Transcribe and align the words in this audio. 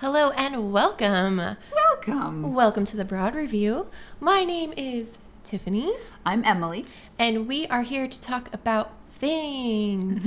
Hello 0.00 0.30
and 0.30 0.72
welcome. 0.72 1.36
Welcome. 1.72 2.54
Welcome 2.54 2.84
to 2.84 2.96
the 2.96 3.04
Broad 3.04 3.34
Review. 3.34 3.86
My 4.20 4.44
name 4.44 4.72
is 4.76 5.18
Tiffany, 5.44 5.92
I'm 6.24 6.44
Emily. 6.44 6.86
and 7.18 7.48
we 7.48 7.66
are 7.66 7.82
here 7.82 8.06
to 8.06 8.22
talk 8.22 8.52
about 8.54 8.92
things. 9.18 10.22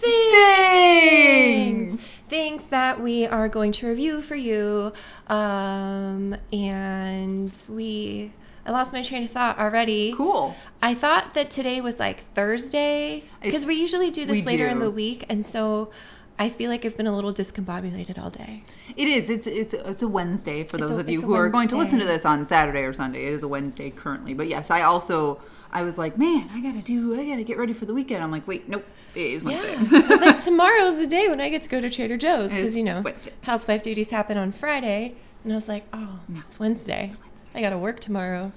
Things. 0.00 2.02
Things 2.28 2.64
that 2.66 3.00
we 3.00 3.26
are 3.26 3.48
going 3.48 3.70
to 3.72 3.86
review 3.86 4.20
for 4.22 4.34
you. 4.34 4.92
Um, 5.28 6.34
and 6.52 7.52
we, 7.68 8.32
I 8.66 8.72
lost 8.72 8.92
my 8.92 9.02
train 9.02 9.22
of 9.24 9.30
thought 9.30 9.58
already. 9.58 10.14
Cool. 10.16 10.56
I 10.82 10.94
thought 10.94 11.34
that 11.34 11.50
today 11.52 11.80
was 11.80 12.00
like 12.00 12.24
Thursday 12.34 13.22
because 13.40 13.66
we 13.66 13.74
usually 13.76 14.10
do 14.10 14.24
this 14.24 14.36
we 14.36 14.42
later 14.42 14.66
in 14.66 14.78
do. 14.78 14.84
the 14.84 14.90
week, 14.90 15.26
and 15.28 15.46
so 15.46 15.90
I 16.38 16.48
feel 16.50 16.70
like 16.70 16.84
I've 16.84 16.96
been 16.96 17.06
a 17.06 17.14
little 17.14 17.32
discombobulated 17.32 18.18
all 18.18 18.30
day. 18.30 18.64
It 18.96 19.06
is. 19.06 19.30
It's 19.30 19.46
it's 19.46 19.74
it's 19.74 20.02
a 20.02 20.08
Wednesday 20.08 20.64
for 20.64 20.76
It's 20.78 20.88
those 20.88 20.98
a- 20.98 21.00
of 21.00 21.08
you 21.08 21.18
it's 21.18 21.24
who 21.24 21.34
are 21.34 21.48
going 21.48 21.68
to 21.68 21.76
listen 21.76 21.98
to 22.00 22.04
this 22.06 22.24
on 22.24 22.44
Saturday 22.44 22.80
or 22.82 22.92
Sunday. 22.92 23.26
It 23.26 23.32
is 23.34 23.42
a 23.42 23.48
Wednesday 23.48 23.90
currently. 23.90 24.34
But 24.34 24.48
yes, 24.48 24.70
I 24.70 24.82
also 24.82 25.40
I 25.72 25.82
was 25.82 25.98
like, 25.98 26.18
man, 26.18 26.48
I 26.52 26.60
gotta 26.60 26.82
do. 26.82 27.18
I 27.18 27.24
gotta 27.24 27.44
get 27.44 27.58
ready 27.58 27.72
for 27.72 27.84
the 27.86 27.94
weekend. 27.94 28.22
I'm 28.24 28.30
like, 28.32 28.46
wait, 28.48 28.68
nope, 28.68 28.84
it 29.14 29.20
is 29.20 29.42
Wednesday. 29.44 29.72
Yeah, 29.90 30.02
I 30.10 30.14
like 30.16 30.38
tomorrow's 30.44 30.96
the 30.96 31.06
day 31.06 31.28
when 31.28 31.40
I 31.40 31.48
get 31.48 31.62
to 31.62 31.68
go 31.68 31.80
to 31.80 31.88
Trader 31.88 32.16
Joe's 32.16 32.50
because 32.50 32.74
you 32.76 32.82
know 32.82 33.02
Wednesday. 33.02 33.32
housewife 33.42 33.82
duties 33.82 34.10
happen 34.10 34.36
on 34.36 34.52
Friday, 34.52 35.14
and 35.44 35.52
I 35.52 35.54
was 35.56 35.68
like, 35.68 35.84
oh, 35.92 36.20
it's 36.34 36.58
Wednesday. 36.58 37.12
I 37.54 37.60
got 37.60 37.70
to 37.70 37.78
work 37.78 38.00
tomorrow. 38.00 38.52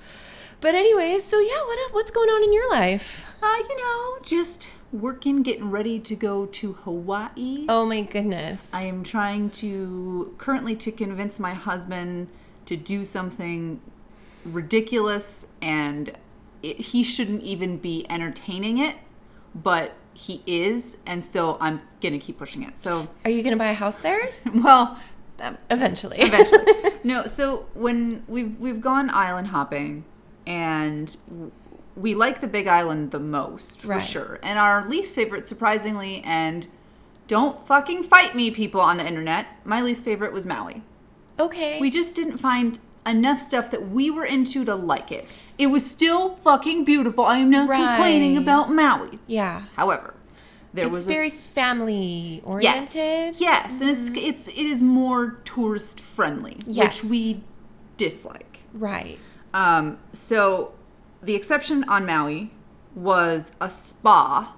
But 0.62 0.74
anyways, 0.74 1.24
so 1.26 1.38
yeah, 1.40 1.62
what 1.66 1.94
what's 1.94 2.12
going 2.12 2.30
on 2.30 2.44
in 2.44 2.54
your 2.54 2.70
life? 2.72 3.26
uh, 3.44 3.58
you 3.70 3.78
know, 3.78 4.18
just 4.24 4.72
working, 4.92 5.44
getting 5.44 5.72
ready 5.72 6.00
to 6.00 6.16
go 6.16 6.46
to 6.48 6.74
Hawaii. 6.74 7.66
Oh 7.68 7.86
my 7.86 8.02
goodness. 8.02 8.62
I 8.72 8.84
am 8.84 9.04
trying 9.04 9.50
to 9.52 10.34
currently 10.38 10.76
to 10.78 10.92
convince 10.92 11.40
my 11.40 11.54
husband 11.54 12.28
to 12.66 12.76
do 12.76 13.06
something 13.06 13.82
ridiculous 14.44 15.48
and 15.62 16.16
it, 16.64 16.80
he 16.80 17.04
shouldn't 17.04 17.42
even 17.44 17.77
be 17.77 18.05
entertaining 18.10 18.77
it, 18.77 18.96
but 19.54 19.94
he 20.14 20.42
is, 20.48 20.96
and 21.05 21.24
so 21.24 21.58
I'm 21.60 21.82
gonna 22.02 22.20
keep 22.20 22.38
pushing 22.38 22.64
it. 22.64 22.80
So, 22.80 23.08
Are 23.26 23.30
you 23.30 23.44
gonna 23.44 23.58
buy 23.58 23.68
a 23.68 23.74
house 23.74 23.98
there 23.98 24.30
well, 24.55 24.98
that, 25.38 25.60
eventually? 25.70 26.18
eventually. 26.20 26.64
no, 27.04 27.27
so 27.27 27.66
when 27.74 28.24
we've 28.27 28.58
we've 28.60 28.80
gone 28.82 29.10
island 29.10 29.49
hopping, 29.49 30.05
and 30.48 31.16
we 31.96 32.13
like 32.15 32.41
the 32.41 32.48
Big 32.48 32.68
Island 32.68 33.12
the 33.12 33.20
most 33.20 33.82
for 33.82 33.88
Right. 33.90 34.01
sure, 34.05 34.40
and 34.43 34.60
our 34.60 34.88
least 34.88 35.15
favorite, 35.15 35.48
surprisingly, 35.48 36.21
and 36.26 36.68
don't 37.27 37.65
fucking 37.65 38.04
fight 38.04 38.35
me, 38.35 38.52
people 38.52 38.82
on 38.82 38.98
the 38.98 39.07
internet. 39.07 39.48
My 39.63 39.82
least 39.82 40.04
favorite 40.05 40.34
was 40.34 40.46
Maui. 40.46 40.84
okay. 41.40 41.79
We 41.82 41.90
just 41.90 42.15
didn't 42.15 42.37
find 42.37 42.79
enough 43.05 43.40
stuff 43.40 43.71
that 43.71 43.90
we 43.90 44.10
were 44.10 44.26
into 44.26 44.63
to 44.65 44.76
like 44.76 45.12
it. 45.12 45.26
It 45.57 45.68
was 45.68 45.90
still 45.90 46.35
fucking 46.37 46.84
beautiful. 46.85 47.24
I 47.26 47.37
am 47.37 47.49
not 47.49 47.70
complaining 47.70 48.37
about 48.37 48.71
Maui. 48.71 49.20
yeah. 49.27 49.63
However, 49.76 50.13
there 50.74 50.85
It's 50.85 50.91
was 50.93 51.04
very 51.05 51.30
family 51.30 52.35
yes, 52.35 52.43
oriented. 52.46 53.40
yes, 53.41 53.80
and 53.82 53.90
it's 53.90 54.09
it's 54.13 54.48
it 54.49 54.65
is 54.65 54.82
more 54.82 55.37
tourist 55.46 55.99
friendly, 56.02 56.62
Yes. 56.65 57.02
which 57.02 57.09
we 57.09 57.43
dislike. 57.98 58.59
Right. 58.74 59.18
Um, 59.54 59.98
so 60.12 60.74
the 61.26 61.35
exception 61.35 61.84
on 61.85 62.05
Maui 62.05 62.51
was 62.95 63.55
a 63.59 63.70
spa 63.70 64.56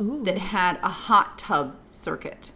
Ooh. 0.00 0.22
that 0.24 0.38
had 0.38 0.78
a 0.82 0.88
hot 0.88 1.38
tub 1.38 1.76
circuit. 1.86 2.52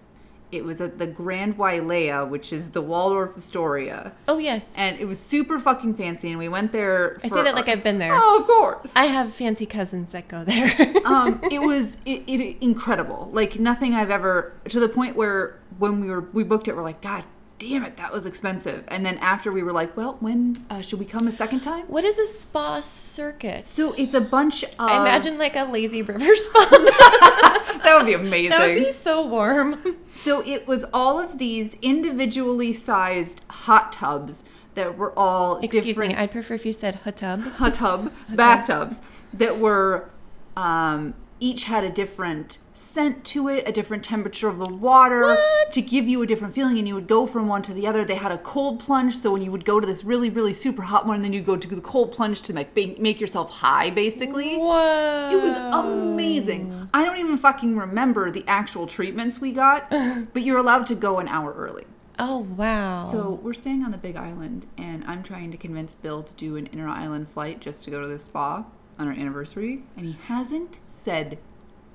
It 0.51 0.67
was 0.67 0.83
at 0.83 0.99
the 0.99 1.07
Grand 1.07 1.57
Wailea, 1.57 2.29
which 2.29 2.53
is 2.53 2.73
the 2.73 2.83
Waldorf 2.83 3.39
Astoria, 3.39 4.13
oh 4.29 4.37
yes. 4.37 4.71
and 4.77 4.99
it 5.01 5.07
was 5.07 5.19
super 5.19 5.59
fucking 5.59 5.95
fancy. 5.95 6.29
And 6.29 6.39
we 6.39 6.49
went 6.49 6.73
there. 6.73 7.19
I 7.25 7.29
say 7.29 7.43
that 7.43 7.55
like 7.55 7.71
I've 7.71 7.83
been 7.83 7.97
there. 7.97 8.13
Oh, 8.15 8.41
of 8.41 8.47
course. 8.47 8.93
I 8.95 9.07
have 9.07 9.33
fancy 9.33 9.65
cousins 9.65 10.13
that 10.13 10.29
go 10.29 10.45
there. 10.45 10.75
um, 11.07 11.41
it 11.51 11.61
was 11.61 11.97
it, 12.05 12.23
it 12.27 12.63
incredible. 12.63 13.31
Like 13.33 13.59
nothing 13.59 13.95
I've 13.95 14.11
ever 14.11 14.53
to 14.69 14.79
the 14.79 14.91
point 14.91 15.17
where 15.17 15.59
when 15.79 16.01
we 16.01 16.09
were 16.09 16.21
we 16.21 16.45
booked 16.45 16.69
it, 16.69 16.77
we're 16.77 16.83
like, 16.83 17.01
God 17.01 17.25
damn 17.63 17.85
it, 17.85 17.97
that 17.97 18.13
was 18.13 18.27
expensive. 18.27 18.83
And 18.89 19.07
then 19.07 19.19
after 19.19 19.53
we 19.53 19.63
were 19.63 19.73
like, 19.73 19.97
Well, 19.97 20.17
when 20.19 20.65
uh, 20.69 20.81
should 20.83 20.99
we 20.99 21.05
come 21.05 21.29
a 21.29 21.33
second 21.33 21.61
time? 21.61 21.85
what 21.87 22.05
is 22.05 22.19
a 22.19 22.27
spa 22.27 22.81
circuit? 22.81 23.67
So 23.67 23.93
it's 23.93 24.15
a 24.15 24.21
bunch 24.21 24.65
of. 24.65 24.71
I 24.79 25.01
imagine 25.01 25.39
like 25.39 25.55
a 25.55 25.65
lazy 25.65 26.03
river 26.03 26.35
spa. 26.47 26.67
that 27.85 27.95
would 27.97 28.07
be 28.07 28.15
amazing. 28.15 28.51
that 28.51 28.67
would 28.67 28.85
be 28.85 28.91
so 28.91 29.25
warm. 29.27 29.97
So 30.17 30.43
it 30.47 30.67
was 30.67 30.85
all 30.93 31.19
of 31.21 31.39
these 31.39 31.77
individually 31.83 32.73
sized 32.73 33.45
hot 33.49 33.93
tubs 33.93 34.45
that 34.75 34.97
were 34.97 35.17
all 35.19 35.59
Excuse 35.59 35.85
different 35.85 36.13
me, 36.15 36.19
I'd 36.19 36.31
prefer 36.33 36.55
if 36.55 36.65
you 36.67 36.73
said 36.73 36.97
hot 37.05 37.17
tub. 37.17 37.43
hot 37.43 37.75
tub, 37.75 38.13
bathtubs 38.31 39.03
that 39.35 39.59
were 39.59 40.09
um, 40.57 41.15
each 41.43 41.65
had 41.65 41.83
a 41.83 41.91
different 41.91 42.59
scent 42.73 43.25
to 43.25 43.49
it, 43.49 43.67
a 43.69 43.73
different 43.73 44.05
temperature 44.05 44.49
of 44.49 44.59
the 44.59 44.73
water 44.73 45.23
What? 45.23 45.73
to 45.73 45.83
give 45.83 46.09
you 46.09 46.23
a 46.23 46.27
different 46.27 46.55
feeling. 46.55 46.79
And 46.79 46.87
you 46.87 46.95
would 46.95 47.09
go 47.09 47.27
from 47.27 47.49
one 47.49 47.63
to 47.63 47.75
the 47.75 47.87
other. 47.87 48.05
They 48.05 48.15
had 48.15 48.31
a 48.31 48.39
cold 48.39 48.79
plunge, 48.79 49.17
so 49.17 49.33
when 49.33 49.43
you 49.43 49.51
would 49.51 49.65
go 49.65 49.81
to 49.81 49.87
this 49.87 50.05
really, 50.05 50.31
really 50.31 50.53
super 50.53 50.83
hot 50.83 51.05
one, 51.05 51.17
and 51.17 51.25
then 51.25 51.33
you'd 51.33 51.45
go 51.45 51.57
to 51.57 51.69
the 51.69 51.81
cold 51.81 52.13
plunge 52.13 52.43
to 52.43 52.53
make 52.53 52.77
make 53.01 53.21
yourself 53.21 53.51
high, 53.51 53.91
basically. 53.91 54.57
Whoa. 54.57 55.31
It 55.33 55.43
was 55.43 55.57
amazing. 55.57 56.89
I 56.95 57.05
don't 57.05 57.19
even 57.19 57.37
fucking 57.37 57.77
remember 57.77 58.31
the 58.31 58.45
actual 58.47 58.87
treatments 58.87 59.41
we 59.41 59.51
got, 59.53 59.91
but 60.33 60.43
you're 60.43 60.59
allowed 60.59 60.87
to 60.87 60.95
go 60.95 61.19
an 61.19 61.27
hour 61.27 61.53
early. 61.53 61.87
Oh 62.19 62.39
wow. 62.57 63.05
So 63.05 63.41
we're 63.43 63.55
staying 63.55 63.83
on 63.83 63.91
the 63.91 63.99
Big 63.99 64.15
Island, 64.17 64.67
and 64.79 65.03
I'm 65.05 65.25
trying 65.25 65.51
to 65.51 65.57
convince 65.57 65.95
Bill 65.97 66.23
to 66.23 66.35
do 66.35 66.57
an 66.57 66.69
inter 66.71 66.87
island 66.89 67.29
flight 67.29 67.61
just 67.61 67.85
to 67.85 67.91
go 67.91 68.01
to 68.01 68.07
the 68.07 68.19
spa 68.19 68.65
on 69.03 69.09
our 69.09 69.15
anniversary, 69.15 69.83
and 69.97 70.07
he 70.07 70.17
hasn't 70.27 70.79
said 70.89 71.39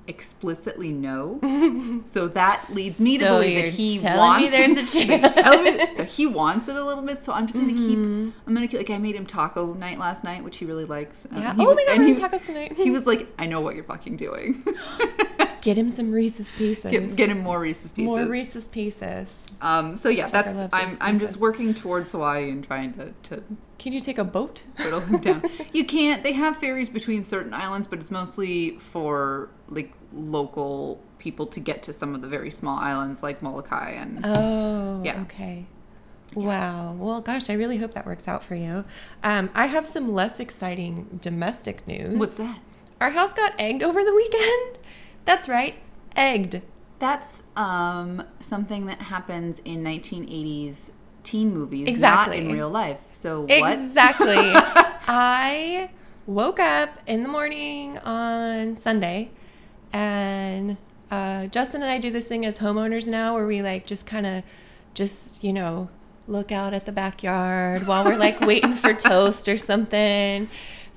explicitly 0.06 0.88
no. 0.90 1.38
so 2.06 2.28
that 2.28 2.66
leads 2.72 2.98
me 3.00 3.18
to 3.18 3.24
believe 3.26 3.62
that 3.62 3.72
he 3.74 3.98
wants. 4.00 4.42
me 4.44 4.50
there's 4.50 4.72
a 4.78 4.86
So 4.86 5.04
chance. 5.04 5.36
me- 5.36 5.96
so 5.96 6.04
he 6.04 6.26
wants 6.26 6.66
it 6.68 6.76
a 6.76 6.82
little 6.84 7.02
bit. 7.02 7.22
So 7.24 7.32
I'm 7.32 7.46
just 7.46 7.58
gonna 7.58 7.72
keep. 7.74 7.98
Mm-hmm. 7.98 8.30
I'm 8.46 8.54
gonna 8.54 8.68
keep, 8.68 8.78
like 8.78 8.90
I 8.90 8.98
made 8.98 9.14
him 9.16 9.26
taco 9.26 9.74
night 9.74 9.98
last 9.98 10.24
night, 10.24 10.42
which 10.44 10.56
he 10.58 10.64
really 10.64 10.86
likes. 10.86 11.26
Yeah. 11.30 11.54
oh 11.58 11.64
was- 11.66 11.76
my 11.76 11.84
god, 11.84 11.96
and 11.96 12.04
we're 12.06 12.14
he- 12.14 12.20
tacos 12.20 12.44
tonight. 12.46 12.72
He 12.72 12.90
was 12.90 13.06
like, 13.06 13.26
I 13.38 13.46
know 13.46 13.60
what 13.60 13.74
you're 13.74 13.84
fucking 13.84 14.16
doing. 14.16 14.64
Get 15.60 15.76
him 15.76 15.90
some 15.90 16.12
Reese's 16.12 16.50
Pieces. 16.52 16.90
get, 16.90 17.16
get 17.16 17.28
him 17.30 17.40
more 17.40 17.58
Reese's 17.60 17.90
pieces. 17.92 18.06
More 18.06 18.26
Reese's 18.26 18.68
Pieces. 18.68 19.36
Um, 19.60 19.96
so 19.96 20.08
yeah, 20.08 20.28
that's 20.30 20.54
I'm 20.72 20.88
I'm 21.00 21.18
just 21.18 21.36
working 21.36 21.74
towards 21.74 22.12
Hawaii 22.12 22.48
and 22.50 22.64
trying 22.64 22.94
to 22.94 23.12
to 23.24 23.42
Can 23.78 23.92
you 23.92 24.00
take 24.00 24.18
a 24.18 24.24
boat? 24.24 24.64
whittle 24.78 25.00
them 25.00 25.20
down. 25.20 25.42
You 25.72 25.84
can't. 25.84 26.22
They 26.22 26.32
have 26.32 26.56
ferries 26.56 26.88
between 26.88 27.24
certain 27.24 27.54
islands, 27.54 27.86
but 27.86 28.00
it's 28.00 28.10
mostly 28.10 28.72
for 28.78 29.50
like 29.68 29.92
local 30.12 31.00
people 31.18 31.46
to 31.46 31.60
get 31.60 31.82
to 31.84 31.92
some 31.92 32.14
of 32.14 32.20
the 32.22 32.28
very 32.28 32.50
small 32.50 32.78
islands 32.78 33.22
like 33.22 33.42
Molokai 33.42 33.90
and 33.92 34.20
Oh, 34.24 35.02
Yeah. 35.04 35.20
okay. 35.22 35.66
Wow. 36.34 36.92
Well, 36.98 37.20
gosh, 37.20 37.48
I 37.50 37.54
really 37.54 37.78
hope 37.78 37.92
that 37.94 38.04
works 38.06 38.28
out 38.28 38.42
for 38.44 38.54
you. 38.54 38.84
Um, 39.24 39.50
I 39.54 39.66
have 39.66 39.86
some 39.86 40.12
less 40.12 40.38
exciting 40.40 41.18
domestic 41.22 41.86
news. 41.86 42.18
what's 42.18 42.36
that? 42.36 42.58
Our 43.00 43.10
house 43.10 43.32
got 43.32 43.54
egged 43.58 43.82
over 43.82 44.04
the 44.04 44.14
weekend. 44.14 44.78
That's 45.24 45.48
right, 45.48 45.76
egged. 46.16 46.62
That's 46.98 47.42
um 47.56 48.24
something 48.40 48.86
that 48.86 49.02
happens 49.02 49.60
in 49.64 49.84
1980s 49.84 50.90
teen 51.28 51.52
movies, 51.52 51.88
Exactly. 51.88 52.40
not 52.40 52.46
in 52.50 52.52
real 52.52 52.70
life. 52.70 53.00
So 53.12 53.42
what? 53.42 53.50
Exactly. 53.78 54.36
I 55.06 55.90
woke 56.26 56.58
up 56.58 56.90
in 57.06 57.22
the 57.22 57.28
morning 57.28 57.98
on 57.98 58.76
Sunday 58.76 59.30
and 59.92 60.76
uh, 61.10 61.46
Justin 61.46 61.82
and 61.82 61.90
I 61.90 61.98
do 61.98 62.10
this 62.10 62.26
thing 62.26 62.44
as 62.46 62.58
homeowners 62.58 63.06
now 63.06 63.34
where 63.34 63.46
we 63.46 63.62
like 63.62 63.86
just 63.86 64.06
kind 64.06 64.26
of 64.26 64.42
just, 64.94 65.44
you 65.44 65.52
know, 65.52 65.88
look 66.26 66.50
out 66.52 66.74
at 66.74 66.84
the 66.86 66.92
backyard 66.92 67.86
while 67.86 68.04
we're 68.04 68.16
like 68.16 68.40
waiting 68.40 68.74
for 68.74 68.92
toast 69.08 69.48
or 69.48 69.56
something. 69.58 70.48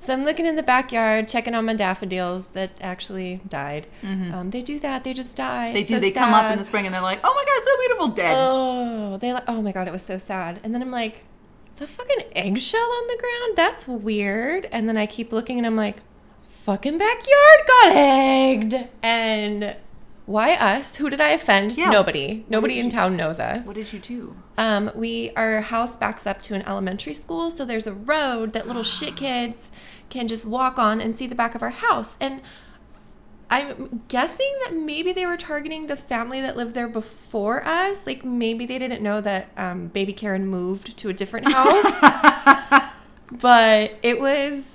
So 0.02 0.12
I'm 0.12 0.24
looking 0.24 0.46
in 0.46 0.56
the 0.56 0.64
backyard, 0.64 1.28
checking 1.28 1.54
on 1.54 1.64
my 1.64 1.74
daffodils 1.74 2.48
that 2.54 2.72
actually 2.80 3.40
died. 3.48 3.86
Um, 4.02 4.50
they 4.50 4.60
do 4.60 4.80
that; 4.80 5.04
they 5.04 5.14
just 5.14 5.36
die. 5.36 5.66
Mm-hmm. 5.66 5.74
They 5.74 5.84
do. 5.84 5.94
so 5.94 6.00
they 6.00 6.10
come 6.10 6.34
up 6.34 6.50
in 6.50 6.58
the 6.58 6.64
spring 6.64 6.86
and 6.86 6.92
they're 6.94 7.00
like, 7.00 7.20
"Oh 7.22 7.32
my 7.32 7.44
god, 7.44 7.54
it's 7.56 7.66
so 7.66 7.78
beautiful, 7.78 8.08
dead." 8.08 8.34
Oh, 8.36 9.16
they 9.18 9.32
like. 9.32 9.44
Oh 9.46 9.62
my 9.62 9.70
god, 9.70 9.86
it 9.86 9.92
was 9.92 10.02
so 10.02 10.18
sad. 10.18 10.58
And 10.64 10.74
then 10.74 10.82
I'm 10.82 10.90
like, 10.90 11.22
"It's 11.70 11.82
a 11.82 11.86
fucking 11.86 12.24
eggshell 12.34 12.80
on 12.80 13.06
the 13.06 13.16
ground. 13.20 13.56
That's 13.56 13.86
weird." 13.86 14.68
And 14.72 14.88
then 14.88 14.96
I 14.96 15.06
keep 15.06 15.32
looking, 15.32 15.58
and 15.58 15.66
I'm 15.66 15.76
like, 15.76 15.98
"Fucking 16.48 16.98
backyard 16.98 17.60
got 17.68 17.92
egged." 17.96 18.74
And 19.04 19.76
why 20.26 20.54
us? 20.54 20.96
Who 20.96 21.10
did 21.10 21.20
I 21.20 21.30
offend? 21.30 21.76
Yeah. 21.76 21.90
Nobody. 21.90 22.44
Nobody 22.48 22.78
in 22.78 22.86
you- 22.86 22.90
town 22.92 23.16
knows 23.16 23.40
us. 23.40 23.64
what 23.66 23.74
did 23.74 23.92
you 23.92 23.98
do? 23.98 24.36
Um, 24.58 24.90
we 24.94 25.32
our 25.36 25.60
house 25.62 25.96
backs 25.96 26.26
up 26.26 26.40
to 26.42 26.54
an 26.54 26.62
elementary 26.62 27.14
school, 27.14 27.50
so 27.50 27.64
there's 27.64 27.86
a 27.86 27.92
road 27.94 28.52
that 28.52 28.66
little 28.66 28.82
shit 28.84 29.16
kids 29.16 29.70
can 30.10 30.28
just 30.28 30.44
walk 30.46 30.78
on 30.78 31.00
and 31.00 31.16
see 31.18 31.26
the 31.26 31.34
back 31.34 31.54
of 31.54 31.62
our 31.62 31.70
house. 31.70 32.16
And 32.20 32.40
I'm 33.50 34.02
guessing 34.08 34.50
that 34.64 34.74
maybe 34.74 35.12
they 35.12 35.26
were 35.26 35.36
targeting 35.36 35.86
the 35.86 35.96
family 35.96 36.40
that 36.40 36.56
lived 36.56 36.74
there 36.74 36.88
before 36.88 37.66
us. 37.66 38.06
Like 38.06 38.24
maybe 38.24 38.64
they 38.64 38.78
didn't 38.78 39.02
know 39.02 39.20
that 39.20 39.50
um, 39.56 39.88
baby 39.88 40.12
Karen 40.12 40.46
moved 40.46 40.96
to 40.98 41.08
a 41.08 41.12
different 41.12 41.52
house. 41.52 41.84
but 43.30 43.98
it 44.02 44.20
was 44.20 44.71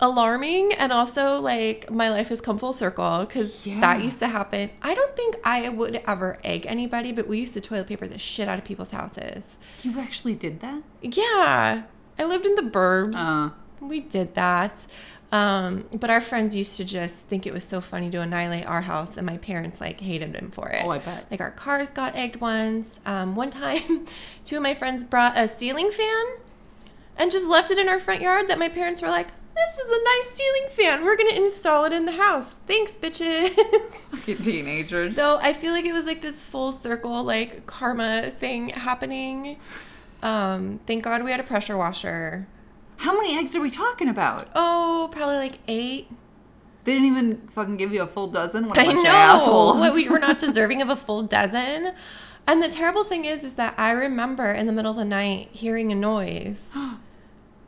alarming 0.00 0.72
and 0.74 0.92
also 0.92 1.40
like 1.40 1.90
my 1.90 2.10
life 2.10 2.28
has 2.28 2.40
come 2.40 2.58
full 2.58 2.72
circle 2.74 3.20
because 3.20 3.66
Yeah. 3.66 3.80
that 3.80 4.02
used 4.02 4.18
to 4.18 4.28
happen. 4.28 4.70
I 4.82 4.94
don't 4.94 5.16
think 5.16 5.36
I 5.44 5.68
would 5.70 6.02
ever 6.06 6.38
egg 6.44 6.66
anybody, 6.66 7.12
but 7.12 7.26
we 7.26 7.38
used 7.38 7.54
to 7.54 7.60
toilet 7.60 7.86
paper 7.86 8.06
the 8.06 8.18
shit 8.18 8.48
out 8.48 8.58
of 8.58 8.64
people's 8.64 8.90
houses. 8.90 9.56
You 9.82 9.98
actually 9.98 10.34
did 10.34 10.60
that? 10.60 10.82
Yeah, 11.00 11.82
I 12.18 12.24
lived 12.24 12.44
in 12.46 12.54
the 12.56 12.62
burbs. 12.62 13.14
Uh, 13.14 13.50
We 13.80 14.00
did 14.00 14.34
that. 14.34 14.86
Um, 15.32 15.86
but 15.92 16.08
our 16.08 16.20
friends 16.20 16.54
used 16.54 16.76
to 16.76 16.84
just 16.84 17.26
think 17.26 17.46
it 17.46 17.52
was 17.52 17.64
so 17.64 17.80
funny 17.80 18.10
to 18.10 18.20
annihilate 18.20 18.64
our 18.66 18.80
house, 18.82 19.16
and 19.16 19.26
my 19.26 19.36
parents 19.38 19.80
like 19.80 20.00
hated 20.00 20.32
them 20.32 20.50
for 20.50 20.68
it. 20.68 20.82
Oh, 20.84 20.90
I 20.90 20.98
bet. 20.98 21.26
Like 21.30 21.40
our 21.40 21.50
cars 21.50 21.88
got 21.90 22.14
egged 22.16 22.40
once. 22.40 23.00
Um, 23.04 23.34
one 23.34 23.50
time, 23.50 24.04
two 24.44 24.56
of 24.56 24.62
my 24.62 24.72
friends 24.74 25.04
brought 25.04 25.36
a 25.36 25.48
ceiling 25.48 25.90
fan 25.90 26.24
and 27.18 27.30
just 27.32 27.46
left 27.48 27.70
it 27.70 27.78
in 27.78 27.88
our 27.88 27.98
front 27.98 28.20
yard. 28.22 28.46
That 28.48 28.58
my 28.58 28.68
parents 28.68 29.02
were 29.02 29.08
like, 29.08 29.28
"This 29.56 29.78
is 29.78 29.90
a 29.90 30.04
nice 30.04 30.38
ceiling 30.38 30.68
fan. 30.70 31.04
We're 31.04 31.16
gonna 31.16 31.34
install 31.34 31.84
it 31.86 31.92
in 31.92 32.04
the 32.04 32.12
house. 32.12 32.56
Thanks, 32.66 32.96
bitches." 32.96 33.50
fucking 34.10 34.38
teenagers. 34.38 35.16
so 35.16 35.38
I 35.40 35.52
feel 35.52 35.72
like 35.72 35.84
it 35.84 35.92
was 35.92 36.04
like 36.04 36.22
this 36.22 36.44
full 36.44 36.72
circle 36.72 37.24
like 37.24 37.66
karma 37.66 38.30
thing 38.30 38.68
happening. 38.70 39.58
Um, 40.22 40.80
thank 40.86 41.04
God 41.04 41.24
we 41.24 41.30
had 41.30 41.40
a 41.40 41.44
pressure 41.44 41.76
washer. 41.76 42.46
How 42.98 43.14
many 43.14 43.38
eggs 43.38 43.54
are 43.54 43.60
we 43.60 43.70
talking 43.70 44.08
about? 44.08 44.48
Oh, 44.54 45.08
probably 45.12 45.36
like 45.36 45.58
eight. 45.68 46.08
They 46.84 46.94
didn't 46.94 47.08
even 47.08 47.48
fucking 47.52 47.76
give 47.76 47.92
you 47.92 48.02
a 48.02 48.06
full 48.06 48.28
dozen. 48.28 48.68
What 48.68 48.78
a 48.78 48.82
I 48.82 48.84
bunch 48.86 48.96
know. 48.96 49.02
of 49.02 49.06
assholes. 49.06 49.80
What, 49.80 49.94
we 49.94 50.08
were 50.08 50.18
not 50.18 50.38
deserving 50.46 50.82
of 50.82 50.88
a 50.88 50.96
full 50.96 51.22
dozen. 51.22 51.92
And 52.46 52.62
the 52.62 52.68
terrible 52.68 53.04
thing 53.04 53.24
is, 53.24 53.42
is 53.42 53.54
that 53.54 53.74
I 53.76 53.90
remember 53.90 54.52
in 54.52 54.66
the 54.66 54.72
middle 54.72 54.92
of 54.92 54.96
the 54.96 55.04
night 55.04 55.48
hearing 55.52 55.90
a 55.90 55.94
noise, 55.94 56.70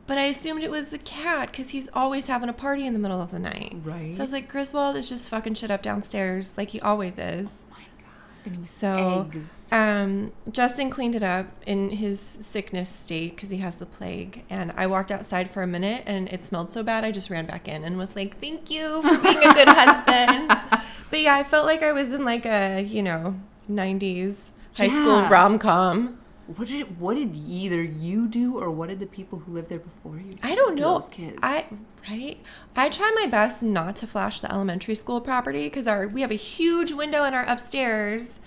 but 0.09 0.17
I 0.17 0.23
assumed 0.23 0.63
it 0.63 0.71
was 0.71 0.89
the 0.89 0.97
cat 0.97 1.51
because 1.51 1.69
he's 1.69 1.87
always 1.93 2.25
having 2.25 2.49
a 2.49 2.53
party 2.53 2.87
in 2.87 2.93
the 2.93 2.99
middle 2.99 3.21
of 3.21 3.29
the 3.29 3.37
night. 3.37 3.75
Right. 3.83 4.11
So 4.11 4.21
I 4.21 4.23
was 4.23 4.31
like, 4.31 4.49
Griswold 4.49 4.95
is 4.95 5.07
just 5.07 5.29
fucking 5.29 5.53
shit 5.53 5.69
up 5.69 5.83
downstairs 5.83 6.53
like 6.57 6.69
he 6.69 6.81
always 6.81 7.19
is. 7.19 7.53
oh 7.59 7.69
my 7.69 7.77
god. 7.77 8.45
And 8.45 8.55
it 8.55 8.59
was 8.59 8.69
So, 8.71 9.29
um, 9.71 10.31
Justin 10.51 10.89
cleaned 10.89 11.13
it 11.13 11.21
up 11.21 11.45
in 11.67 11.91
his 11.91 12.19
sickness 12.19 12.89
state 12.89 13.35
because 13.35 13.51
he 13.51 13.57
has 13.57 13.75
the 13.75 13.85
plague. 13.85 14.43
And 14.49 14.73
I 14.75 14.87
walked 14.87 15.11
outside 15.11 15.51
for 15.51 15.61
a 15.61 15.67
minute 15.67 16.01
and 16.07 16.27
it 16.29 16.41
smelled 16.43 16.71
so 16.71 16.81
bad, 16.81 17.05
I 17.05 17.11
just 17.11 17.29
ran 17.29 17.45
back 17.45 17.67
in 17.67 17.83
and 17.83 17.95
was 17.95 18.15
like, 18.15 18.39
thank 18.41 18.71
you 18.71 19.03
for 19.03 19.15
being 19.19 19.37
a 19.37 19.53
good 19.53 19.69
husband. 19.69 20.81
But 21.11 21.21
yeah, 21.21 21.35
I 21.35 21.43
felt 21.43 21.65
like 21.65 21.81
I 21.81 21.91
was 21.91 22.11
in 22.11 22.23
like 22.23 22.45
a, 22.45 22.81
you 22.81 23.01
know, 23.01 23.39
90s 23.69 24.37
high 24.73 24.87
school 24.89 25.27
rom 25.27 25.57
com. 25.57 26.18
What 26.55 26.67
did 26.67 26.99
what 26.99 27.15
did 27.15 27.35
either 27.35 27.83
you 27.83 28.27
do 28.27 28.57
or 28.57 28.71
what 28.71 28.89
did 28.89 28.99
the 28.99 29.05
people 29.05 29.37
who 29.37 29.53
lived 29.53 29.69
there 29.69 29.79
before 29.79 30.17
you 30.17 30.33
do? 30.33 30.39
I 30.41 30.55
don't 30.55 30.75
know. 30.75 30.99
Those 30.99 31.09
kids. 31.09 31.37
I 31.43 31.65
right. 32.09 32.39
I 32.75 32.89
try 32.89 33.11
my 33.15 33.27
best 33.27 33.61
not 33.61 33.95
to 33.97 34.07
flash 34.07 34.41
the 34.41 34.51
elementary 34.51 34.95
school 34.95 35.21
property 35.21 35.65
because 35.67 35.85
our 35.87 36.07
we 36.07 36.21
have 36.21 36.31
a 36.31 36.35
huge 36.35 36.91
window 36.91 37.23
in 37.23 37.35
our 37.35 37.45
upstairs, 37.45 38.39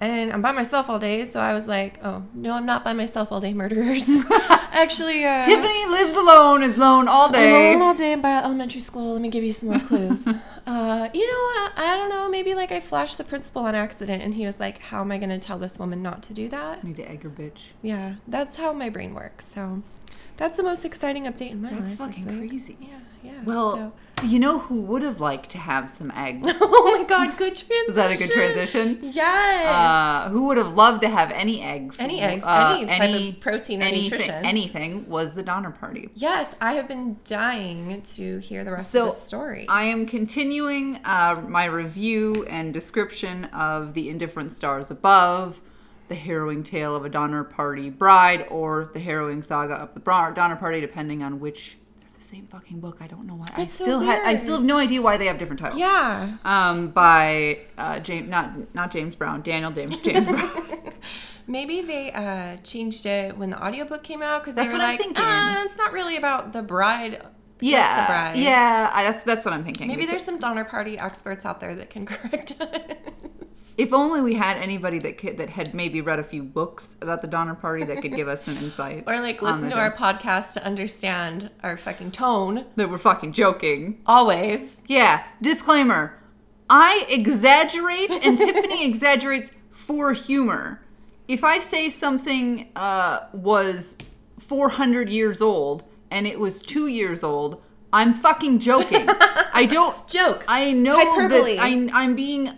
and 0.00 0.32
I'm 0.32 0.42
by 0.42 0.52
myself 0.52 0.88
all 0.88 0.98
day. 0.98 1.24
So 1.24 1.40
I 1.40 1.52
was 1.54 1.66
like, 1.66 1.98
oh 2.02 2.24
no, 2.34 2.54
I'm 2.54 2.66
not 2.66 2.84
by 2.84 2.92
myself 2.92 3.30
all 3.30 3.40
day, 3.40 3.52
murderers. 3.52 4.08
Actually, 4.72 5.24
uh, 5.24 5.42
Tiffany 5.42 5.86
lives 5.86 6.16
alone, 6.16 6.62
is 6.62 6.76
alone 6.76 7.06
all 7.08 7.26
I'm 7.26 7.32
day. 7.32 7.50
alone 7.72 7.82
all 7.82 7.94
day 7.94 8.14
by 8.14 8.30
elementary 8.38 8.80
school. 8.80 9.12
Let 9.12 9.22
me 9.22 9.28
give 9.28 9.44
you 9.44 9.52
some 9.52 9.68
more 9.70 9.80
clues. 9.80 10.20
uh, 10.66 11.08
you 11.12 11.26
know, 11.26 11.36
I, 11.36 11.70
I 11.76 11.96
don't 11.96 12.08
know. 12.08 12.28
Maybe 12.28 12.54
like 12.54 12.72
I 12.72 12.80
flashed 12.80 13.18
the 13.18 13.24
principal 13.24 13.62
on 13.62 13.74
accident, 13.74 14.22
and 14.22 14.34
he 14.34 14.46
was 14.46 14.58
like, 14.58 14.78
"How 14.78 15.00
am 15.00 15.12
I 15.12 15.18
going 15.18 15.30
to 15.30 15.38
tell 15.38 15.58
this 15.58 15.78
woman 15.78 16.02
not 16.02 16.22
to 16.24 16.32
do 16.32 16.48
that?" 16.48 16.78
I 16.82 16.86
need 16.86 16.96
to 16.96 17.10
egg 17.10 17.22
her 17.24 17.30
bitch. 17.30 17.70
Yeah, 17.82 18.14
that's 18.26 18.56
how 18.56 18.72
my 18.72 18.88
brain 18.88 19.12
works. 19.14 19.46
So 19.52 19.82
that's 20.36 20.56
the 20.56 20.62
most 20.62 20.84
exciting 20.84 21.24
update 21.24 21.50
in 21.50 21.60
my 21.60 21.70
life. 21.70 21.80
That's 21.80 21.94
fucking 21.94 22.24
crazy. 22.24 22.76
Yeah, 22.80 23.00
yeah. 23.22 23.40
Well, 23.44 23.74
so- 23.74 23.92
you 24.24 24.38
know 24.38 24.58
who 24.58 24.80
would 24.82 25.02
have 25.02 25.20
liked 25.20 25.50
to 25.50 25.58
have 25.58 25.88
some 25.90 26.10
eggs? 26.14 26.42
oh 26.60 26.96
my 26.98 27.04
god, 27.04 27.36
good 27.36 27.54
transition. 27.56 27.84
Is 27.88 27.94
that 27.94 28.10
a 28.10 28.16
good 28.16 28.30
transition? 28.30 28.98
Yes. 29.02 29.66
Uh, 29.66 30.28
who 30.30 30.46
would 30.46 30.56
have 30.56 30.74
loved 30.74 31.00
to 31.02 31.08
have 31.08 31.30
any 31.30 31.62
eggs? 31.62 31.96
Any 31.98 32.20
eggs, 32.20 32.44
Uh, 32.44 32.76
any 32.78 32.86
type 32.86 33.34
of 33.34 33.40
protein 33.40 33.82
anything, 33.82 34.10
nutrition. 34.18 34.44
Anything 34.44 35.08
was 35.08 35.34
the 35.34 35.42
Donner 35.42 35.70
Party. 35.70 36.10
yes, 36.14 36.54
I 36.60 36.74
have 36.74 36.88
been 36.88 37.16
dying 37.24 38.02
to 38.14 38.38
hear 38.38 38.64
the 38.64 38.72
rest 38.72 38.90
So 38.90 39.08
of 39.08 39.14
the 39.14 39.20
story. 39.20 39.66
I 39.68 39.84
am 39.84 40.06
continuing 40.06 40.96
uh, 41.04 41.42
my 41.48 41.64
review 41.64 42.44
and 42.48 42.72
description 42.72 43.46
of 43.46 43.94
the 43.94 44.08
Indifferent 44.08 44.52
Stars 44.52 44.90
Above, 44.90 45.60
the 46.08 46.14
harrowing 46.14 46.62
tale 46.62 46.94
of 46.96 47.04
a 47.04 47.08
Donner 47.08 47.44
Party 47.44 47.88
bride, 47.90 48.46
or 48.50 48.90
the 48.92 49.00
harrowing 49.00 49.42
saga 49.42 49.74
of 49.74 49.94
the 49.94 50.00
Donner 50.00 50.56
Party, 50.56 50.80
depending 50.80 51.22
on 51.22 51.40
which. 51.40 51.76
Same 52.30 52.46
fucking 52.46 52.78
book. 52.78 52.98
I 53.00 53.08
don't 53.08 53.26
know 53.26 53.34
why. 53.34 53.46
I 53.54 53.56
That's 53.64 53.74
so 53.74 53.84
still 53.84 54.00
I 54.08 54.36
still 54.36 54.56
have 54.56 54.64
no 54.64 54.76
idea 54.76 55.02
why 55.02 55.16
they 55.16 55.26
have 55.26 55.38
different 55.38 55.58
titles. 55.58 55.80
yeah. 55.80 56.36
Um, 56.44 56.88
by 56.90 57.58
uh, 57.76 57.98
James, 57.98 58.28
not 58.28 58.72
not 58.72 58.92
James 58.92 59.16
Brown, 59.16 59.42
Daniel 59.42 59.72
James 59.72 59.96
James 60.04 60.26
Brown. 60.26 60.92
Maybe 61.48 61.80
they 61.82 62.12
uh, 62.12 62.58
changed 62.62 63.04
it 63.06 63.36
when 63.36 63.50
the 63.50 63.60
audiobook 63.66 64.04
came 64.04 64.22
out 64.22 64.42
because 64.42 64.54
they 64.54 64.62
That's 64.62 64.72
were 64.72 64.78
what 64.78 64.84
I'm 64.84 64.90
like, 64.92 65.00
thinking. 65.00 65.24
ah, 65.26 65.64
it's 65.64 65.76
not 65.76 65.92
really 65.92 66.16
about 66.16 66.52
the 66.52 66.62
bride. 66.62 67.12
just 67.20 67.26
yeah, 67.60 68.00
the 68.02 68.06
bride. 68.06 68.36
yeah. 68.38 68.90
I, 68.92 69.02
that's 69.02 69.24
that's 69.24 69.44
what 69.44 69.52
I'm 69.52 69.64
thinking. 69.64 69.88
Maybe 69.88 70.06
there's 70.06 70.24
some 70.24 70.38
Donner 70.38 70.64
Party 70.64 70.96
experts 71.00 71.44
out 71.44 71.58
there 71.60 71.74
that 71.74 71.90
can 71.90 72.06
correct 72.12 72.54
us. 72.60 72.68
If 73.78 73.92
only 73.92 74.20
we 74.20 74.34
had 74.34 74.56
anybody 74.56 74.98
that 75.00 75.18
could, 75.18 75.36
that 75.38 75.50
had 75.50 75.74
maybe 75.74 76.00
read 76.00 76.18
a 76.18 76.22
few 76.24 76.42
books 76.42 76.96
about 77.00 77.22
the 77.22 77.28
Donner 77.28 77.54
Party 77.54 77.84
that 77.84 78.02
could 78.02 78.14
give 78.14 78.28
us 78.28 78.44
some 78.44 78.56
insight. 78.58 79.04
or 79.06 79.20
like 79.20 79.40
listen 79.42 79.70
to 79.70 79.78
our 79.78 79.92
podcast 79.92 80.52
to 80.54 80.64
understand 80.64 81.50
our 81.62 81.76
fucking 81.76 82.10
tone. 82.10 82.66
that 82.76 82.90
we're 82.90 82.98
fucking 82.98 83.32
joking. 83.32 84.00
Always. 84.06 84.76
Yeah. 84.86 85.24
Disclaimer: 85.40 86.18
I 86.68 87.06
exaggerate, 87.08 88.10
and 88.10 88.36
Tiffany 88.38 88.84
exaggerates 88.86 89.50
for 89.70 90.12
humor. 90.12 90.82
If 91.28 91.44
I 91.44 91.58
say 91.58 91.90
something 91.90 92.68
uh, 92.74 93.20
was 93.32 93.98
400 94.38 95.08
years 95.08 95.40
old 95.40 95.84
and 96.10 96.26
it 96.26 96.40
was 96.40 96.60
two 96.60 96.88
years 96.88 97.22
old, 97.22 97.62
I'm 97.92 98.14
fucking 98.14 98.58
joking. 98.60 99.06
I 99.52 99.66
don't 99.66 100.06
Jokes. 100.08 100.46
I 100.48 100.72
know 100.72 100.96
Hyperbole. 100.96 101.56
that 101.56 101.62
I, 101.62 102.02
I'm 102.02 102.14
being 102.14 102.50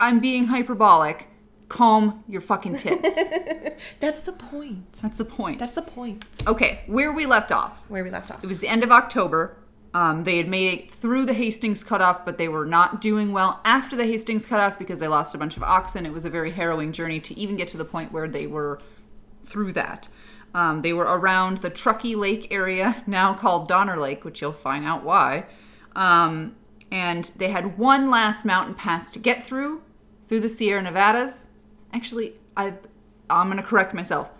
I'm 0.00 0.20
being 0.20 0.46
hyperbolic. 0.46 1.28
Calm 1.68 2.24
your 2.26 2.40
fucking 2.40 2.78
tits. 2.78 3.18
That's 4.00 4.22
the 4.22 4.32
point. 4.32 4.92
That's 4.94 5.18
the 5.18 5.24
point. 5.24 5.58
That's 5.58 5.74
the 5.74 5.82
point. 5.82 6.24
okay, 6.46 6.80
where 6.86 7.12
we 7.12 7.26
left 7.26 7.52
off. 7.52 7.82
Where 7.88 8.02
we 8.02 8.10
left 8.10 8.30
off. 8.30 8.42
It 8.42 8.46
was 8.46 8.58
the 8.58 8.68
end 8.68 8.82
of 8.82 8.90
October. 8.90 9.56
Um, 9.94 10.24
they 10.24 10.36
had 10.36 10.48
made 10.48 10.78
it 10.78 10.90
through 10.90 11.26
the 11.26 11.32
Hastings 11.32 11.82
cutoff, 11.82 12.24
but 12.24 12.38
they 12.38 12.48
were 12.48 12.66
not 12.66 13.00
doing 13.00 13.32
well 13.32 13.60
after 13.64 13.96
the 13.96 14.04
Hastings 14.04 14.46
cutoff 14.46 14.78
because 14.78 15.00
they 15.00 15.08
lost 15.08 15.34
a 15.34 15.38
bunch 15.38 15.56
of 15.56 15.62
oxen. 15.62 16.06
It 16.06 16.12
was 16.12 16.24
a 16.24 16.30
very 16.30 16.50
harrowing 16.50 16.92
journey 16.92 17.20
to 17.20 17.38
even 17.38 17.56
get 17.56 17.68
to 17.68 17.76
the 17.76 17.84
point 17.84 18.12
where 18.12 18.28
they 18.28 18.46
were 18.46 18.80
through 19.44 19.72
that. 19.72 20.08
Um, 20.54 20.82
they 20.82 20.92
were 20.92 21.04
around 21.04 21.58
the 21.58 21.70
Truckee 21.70 22.14
Lake 22.14 22.48
area, 22.50 23.02
now 23.06 23.34
called 23.34 23.68
Donner 23.68 23.96
Lake, 23.96 24.24
which 24.24 24.40
you'll 24.40 24.52
find 24.52 24.84
out 24.84 25.04
why. 25.04 25.46
Um, 25.96 26.56
and 26.90 27.30
they 27.36 27.50
had 27.50 27.78
one 27.78 28.10
last 28.10 28.44
mountain 28.44 28.74
pass 28.74 29.10
to 29.10 29.18
get 29.18 29.44
through, 29.44 29.82
through 30.28 30.40
the 30.40 30.48
Sierra 30.48 30.82
Nevadas. 30.82 31.46
Actually, 31.92 32.34
I, 32.56 32.74
I'm 33.28 33.48
going 33.48 33.56
to 33.56 33.62
correct 33.62 33.94
myself. 33.94 34.30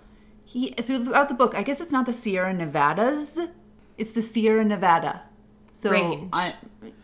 He 0.44 0.70
throughout 0.70 1.28
the 1.28 1.34
book, 1.34 1.54
I 1.54 1.62
guess 1.62 1.78
it's 1.80 1.92
not 1.92 2.06
the 2.06 2.12
Sierra 2.12 2.54
Nevadas, 2.54 3.38
it's 3.98 4.12
the 4.12 4.22
Sierra 4.22 4.64
Nevada. 4.64 5.22
So 5.72 5.90
Range. 5.90 6.30
I, 6.32 6.54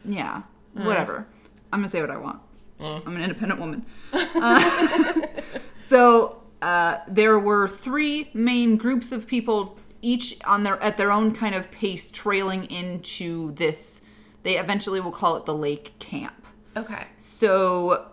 yeah, 0.05 0.43
whatever. 0.73 1.27
I'm 1.73 1.81
gonna 1.81 1.89
say 1.89 2.01
what 2.01 2.11
I 2.11 2.17
want. 2.17 2.41
I'm 2.81 3.17
an 3.17 3.23
independent 3.23 3.61
woman. 3.61 3.87
Uh, 4.37 5.27
so 5.89 6.43
uh, 6.63 6.99
there 7.09 7.39
were 7.39 7.69
three 7.69 8.31
main 8.33 8.77
groups 8.77 9.13
of 9.13 9.27
people, 9.27 9.79
each 10.03 10.37
on 10.45 10.63
their 10.63 10.81
at 10.83 10.97
their 10.97 11.13
own 11.13 11.35
kind 11.35 11.55
of 11.55 11.71
pace, 11.71 12.11
trailing 12.11 12.65
into 12.71 13.53
this. 13.53 14.01
They 14.43 14.57
eventually 14.57 15.01
will 15.01 15.13
call 15.13 15.37
it 15.37 15.47
the 15.47 15.55
lake 15.55 15.99
camp. 15.99 16.47
Okay. 16.77 17.05
So 17.19 18.07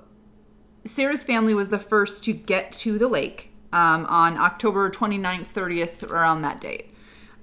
Sarah's 0.86 1.24
family 1.24 1.54
was 1.54 1.70
the 1.70 1.80
first 1.80 2.24
to 2.26 2.34
get 2.34 2.72
to 2.74 2.98
the 2.98 3.08
lake 3.08 3.52
um, 3.72 4.06
on 4.08 4.38
October 4.38 4.90
29th, 4.90 5.48
30th, 5.50 6.10
around 6.10 6.42
that 6.42 6.60
date. 6.60 6.88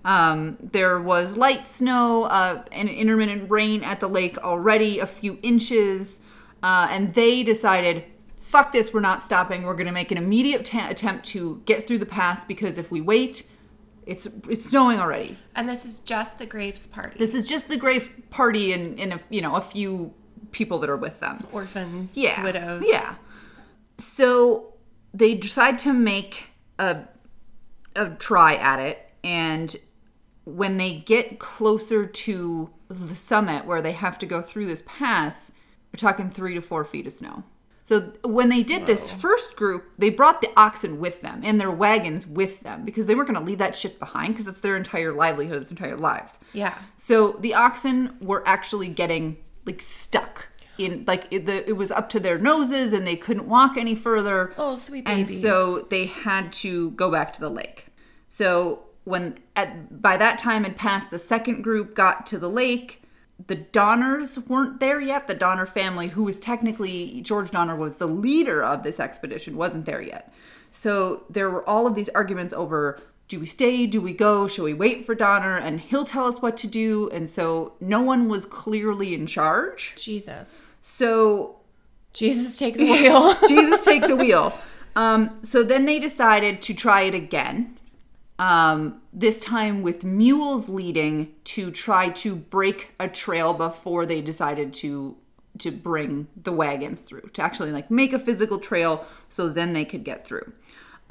Um, 0.04 0.56
there 0.60 1.00
was 1.00 1.36
light 1.36 1.68
snow 1.68 2.24
uh, 2.24 2.64
and 2.72 2.88
intermittent 2.88 3.50
rain 3.50 3.82
at 3.84 4.00
the 4.00 4.08
lake 4.08 4.38
already, 4.38 4.98
a 5.00 5.06
few 5.06 5.38
inches, 5.42 6.20
uh, 6.62 6.88
and 6.90 7.14
they 7.14 7.42
decided, 7.42 8.04
fuck 8.38 8.72
this, 8.72 8.92
we're 8.92 9.00
not 9.00 9.22
stopping. 9.22 9.64
We're 9.64 9.74
going 9.74 9.86
to 9.86 9.92
make 9.92 10.10
an 10.10 10.18
immediate 10.18 10.64
ta- 10.64 10.88
attempt 10.88 11.26
to 11.26 11.62
get 11.66 11.86
through 11.86 11.98
the 11.98 12.06
pass 12.06 12.44
because 12.44 12.78
if 12.78 12.90
we 12.90 13.00
wait, 13.00 13.48
it's 14.06 14.26
it's 14.48 14.64
snowing 14.64 14.98
already. 14.98 15.36
And 15.54 15.68
this 15.68 15.84
is 15.84 15.98
just 15.98 16.38
the 16.38 16.46
Graves 16.46 16.86
party. 16.86 17.18
This 17.18 17.34
is 17.34 17.46
just 17.46 17.68
the 17.68 17.76
Graves 17.76 18.08
party 18.30 18.72
and 18.72 18.98
in 18.98 19.12
a 19.12 19.20
you 19.28 19.42
know 19.42 19.56
a 19.56 19.60
few 19.60 20.14
people 20.50 20.78
that 20.78 20.88
are 20.88 20.96
with 20.96 21.20
them. 21.20 21.38
Orphans, 21.52 22.16
Yeah. 22.16 22.42
widows. 22.42 22.84
Yeah. 22.86 23.16
So 23.98 24.74
they 25.12 25.34
decide 25.34 25.78
to 25.80 25.92
make 25.92 26.46
a 26.78 27.02
a 27.96 28.10
try 28.10 28.54
at 28.54 28.78
it 28.78 29.10
and 29.24 29.74
when 30.44 30.78
they 30.78 30.92
get 30.92 31.38
closer 31.38 32.06
to 32.06 32.70
the 32.88 33.14
summit 33.14 33.66
where 33.66 33.82
they 33.82 33.92
have 33.92 34.18
to 34.18 34.26
go 34.26 34.40
through 34.40 34.66
this 34.66 34.82
pass, 34.86 35.52
we're 35.92 35.98
talking 35.98 36.30
three 36.30 36.54
to 36.54 36.62
four 36.62 36.84
feet 36.84 37.06
of 37.06 37.12
snow. 37.12 37.42
So 37.82 38.12
when 38.22 38.48
they 38.48 38.62
did 38.62 38.86
this 38.86 39.10
first 39.10 39.56
group, 39.56 39.84
they 39.96 40.10
brought 40.10 40.40
the 40.40 40.50
oxen 40.56 41.00
with 41.00 41.22
them 41.22 41.40
and 41.42 41.60
their 41.60 41.70
wagons 41.70 42.26
with 42.26 42.60
them 42.60 42.84
because 42.84 43.06
they 43.06 43.14
weren't 43.14 43.28
going 43.28 43.40
to 43.40 43.44
leave 43.44 43.58
that 43.58 43.76
shit 43.76 43.98
behind 43.98 44.34
because 44.34 44.46
it's 44.46 44.60
their 44.60 44.76
entire 44.76 45.12
livelihood, 45.12 45.62
it's 45.62 45.70
their 45.70 45.76
entire 45.76 45.98
lives. 45.98 46.38
Yeah. 46.52 46.78
So 46.96 47.32
the 47.40 47.54
oxen 47.54 48.16
were 48.20 48.46
actually 48.46 48.88
getting 48.88 49.38
like 49.64 49.80
stuck 49.80 50.48
in 50.78 51.04
like 51.06 51.26
it, 51.30 51.46
the, 51.46 51.68
it 51.68 51.74
was 51.74 51.90
up 51.90 52.08
to 52.10 52.20
their 52.20 52.38
noses 52.38 52.92
and 52.92 53.06
they 53.06 53.16
couldn't 53.16 53.48
walk 53.48 53.76
any 53.76 53.94
further. 53.94 54.54
Oh, 54.56 54.74
sweet 54.74 55.06
And 55.06 55.28
so 55.28 55.80
they 55.90 56.06
had 56.06 56.52
to 56.54 56.92
go 56.92 57.10
back 57.10 57.32
to 57.34 57.40
the 57.40 57.50
lake. 57.50 57.86
So 58.28 58.84
when 59.04 59.38
at 59.56 60.00
by 60.00 60.16
that 60.16 60.38
time 60.38 60.64
had 60.64 60.76
passed, 60.76 61.10
the 61.10 61.18
second 61.18 61.62
group 61.62 61.94
got 61.94 62.26
to 62.28 62.38
the 62.38 62.50
lake. 62.50 63.02
The 63.46 63.56
Donners 63.56 64.38
weren't 64.48 64.80
there 64.80 65.00
yet. 65.00 65.28
The 65.28 65.34
Donner 65.34 65.66
family, 65.66 66.08
who 66.08 66.24
was 66.24 66.40
technically 66.40 67.20
George 67.22 67.50
Donner 67.50 67.76
was 67.76 67.96
the 67.96 68.06
leader 68.06 68.62
of 68.64 68.82
this 68.82 68.98
expedition, 68.98 69.56
wasn't 69.56 69.86
there 69.86 70.02
yet. 70.02 70.32
So 70.70 71.24
there 71.30 71.50
were 71.50 71.66
all 71.68 71.86
of 71.86 71.94
these 71.94 72.08
arguments 72.10 72.52
over 72.52 73.00
do 73.28 73.38
we 73.38 73.46
stay? 73.46 73.86
Do 73.86 74.00
we 74.00 74.14
go? 74.14 74.48
Should 74.48 74.64
we 74.64 74.72
wait 74.72 75.04
for 75.04 75.14
Donner? 75.14 75.56
And 75.56 75.80
he'll 75.80 76.06
tell 76.06 76.24
us 76.24 76.40
what 76.40 76.56
to 76.58 76.66
do. 76.66 77.10
And 77.10 77.28
so 77.28 77.74
no 77.78 78.00
one 78.00 78.28
was 78.28 78.46
clearly 78.46 79.14
in 79.14 79.26
charge. 79.26 79.94
Jesus. 79.96 80.67
So 80.80 81.56
Jesus, 82.12 82.58
take 82.58 82.76
the 82.76 82.84
wheel. 82.90 83.34
Jesus 83.46 83.84
take 83.84 84.02
the 84.02 84.16
wheel. 84.16 84.52
Um, 84.96 85.38
so 85.44 85.62
then 85.62 85.84
they 85.84 86.00
decided 86.00 86.60
to 86.62 86.74
try 86.74 87.02
it 87.02 87.14
again. 87.14 87.78
Um, 88.40 89.00
this 89.12 89.38
time 89.38 89.82
with 89.82 90.02
mules 90.02 90.68
leading 90.68 91.34
to 91.44 91.70
try 91.70 92.08
to 92.08 92.34
break 92.34 92.94
a 92.98 93.06
trail 93.06 93.54
before 93.54 94.06
they 94.06 94.20
decided 94.20 94.74
to 94.74 95.16
to 95.58 95.70
bring 95.70 96.26
the 96.42 96.50
wagons 96.50 97.02
through 97.02 97.30
to 97.34 97.42
actually 97.42 97.70
like 97.70 97.92
make 97.92 98.12
a 98.12 98.18
physical 98.18 98.58
trail 98.58 99.06
so 99.28 99.48
then 99.48 99.72
they 99.72 99.84
could 99.84 100.02
get 100.02 100.26
through. 100.26 100.52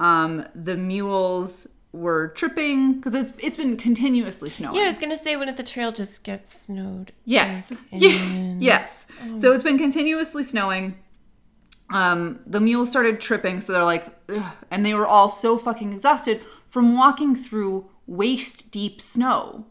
Um, 0.00 0.46
the 0.54 0.76
mules 0.76 1.66
were 1.92 2.28
tripping 2.28 2.94
because 2.94 3.14
it's 3.14 3.32
it's 3.38 3.56
been 3.56 3.76
continuously 3.76 4.50
snowing. 4.50 4.76
yeah, 4.76 4.82
I 4.88 4.90
was 4.90 4.98
gonna 5.00 5.16
say 5.16 5.36
when 5.36 5.54
the 5.54 5.62
trail 5.62 5.90
just 5.92 6.22
gets 6.24 6.64
snowed. 6.66 7.12
Yes. 7.24 7.72
Yeah. 7.90 8.54
Yes. 8.58 9.06
So 9.38 9.52
it's 9.52 9.64
been 9.64 9.78
continuously 9.78 10.44
snowing. 10.44 10.96
Um, 11.90 12.40
the 12.46 12.60
mules 12.60 12.90
started 12.90 13.20
tripping, 13.20 13.62
so 13.62 13.72
they're 13.72 13.84
like, 13.84 14.06
Ugh. 14.28 14.42
and 14.70 14.84
they 14.84 14.92
were 14.92 15.06
all 15.06 15.30
so 15.30 15.56
fucking 15.56 15.92
exhausted 15.94 16.42
from 16.66 16.94
walking 16.94 17.34
through 17.34 17.88
waist 18.06 18.70
deep 18.70 19.00
snow 19.00 19.64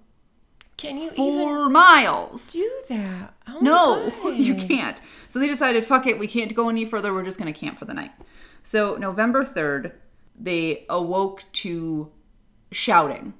Can 0.78 0.98
you 0.98 1.12
even 1.12 1.16
four 1.16 1.70
miles. 1.70 2.54
do 2.54 2.72
that? 2.90 3.34
Oh 3.48 3.60
No, 3.62 4.10
God. 4.24 4.36
you 4.38 4.56
can't. 4.56 5.00
So 5.30 5.38
they 5.38 5.46
decided, 5.48 5.86
fuck 5.86 6.08
it, 6.08 6.18
we 6.18 6.26
can't 6.28 6.56
go 6.56 6.70
any 6.70 6.86
further. 6.86 7.14
We're 7.14 7.24
just 7.24 7.38
to 7.54 7.60
camp 7.60 7.78
for 7.78 7.86
the 7.86 7.94
night. 7.94 8.12
So 8.64 8.96
November 8.96 9.44
3rd, 9.46 9.92
they 10.38 10.86
awoke 10.90 11.44
to 11.54 12.12
shouting. 12.72 13.34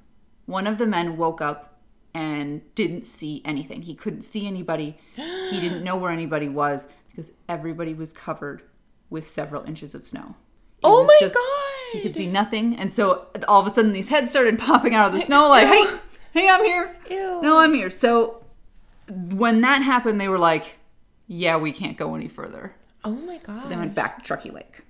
One 0.46 0.68
of 0.68 0.78
the 0.78 0.88
men 0.88 1.18
woke 1.18 1.42
up 1.42 1.80
and 2.14 2.62
didn't 2.76 3.06
see 3.06 3.42
anything. 3.46 3.84
He 3.84 3.94
couldn't 3.94 4.22
see 4.24 4.48
anybody. 4.48 4.98
He 5.16 5.60
didn't 5.60 5.84
know 5.84 5.96
where 5.98 6.12
anybody 6.12 6.50
was 6.50 6.88
because 7.10 7.34
everybody 7.50 7.94
was 7.94 8.14
covered 8.14 8.64
with 9.10 9.28
several 9.30 9.64
inches 9.64 9.94
of 9.96 10.06
snow. 10.06 10.36
It 10.80 10.82
Oh 10.86 11.04
my 11.04 11.18
just- 11.20 11.36
God. 11.36 11.44
He 11.94 12.02
could 12.02 12.16
see 12.16 12.28
nothing, 12.28 12.76
and 12.76 12.92
so 12.92 13.28
all 13.48 13.62
of 13.62 13.66
a 13.68 13.70
sudden 13.70 13.94
these 13.94 14.10
heads 14.10 14.32
started 14.32 14.60
popping 14.70 14.94
out 14.94 15.08
of 15.08 15.14
the 15.14 15.22
snow, 15.22 15.48
like, 15.48 15.68
"Hey, 15.68 15.86
hey, 16.34 16.50
I'm 16.50 16.66
here! 16.66 16.94
Ew. 17.10 17.42
No, 17.42 17.60
I'm 17.60 17.74
here." 17.74 17.90
So 17.90 18.44
when 19.08 19.62
that 19.62 19.82
happened, 19.84 20.20
they 20.20 20.28
were 20.28 20.38
like, 20.38 20.80
"Yeah, 21.28 21.56
we 21.56 21.72
can't 21.72 21.96
go 21.98 22.14
any 22.16 22.28
further." 22.28 22.74
Oh 23.06 23.12
my 23.14 23.38
god. 23.38 23.62
So 23.62 23.70
they 23.70 23.78
went 23.78 23.96
back 23.96 24.18
to 24.18 24.22
Truckee 24.24 24.52
Lake. 24.52 24.82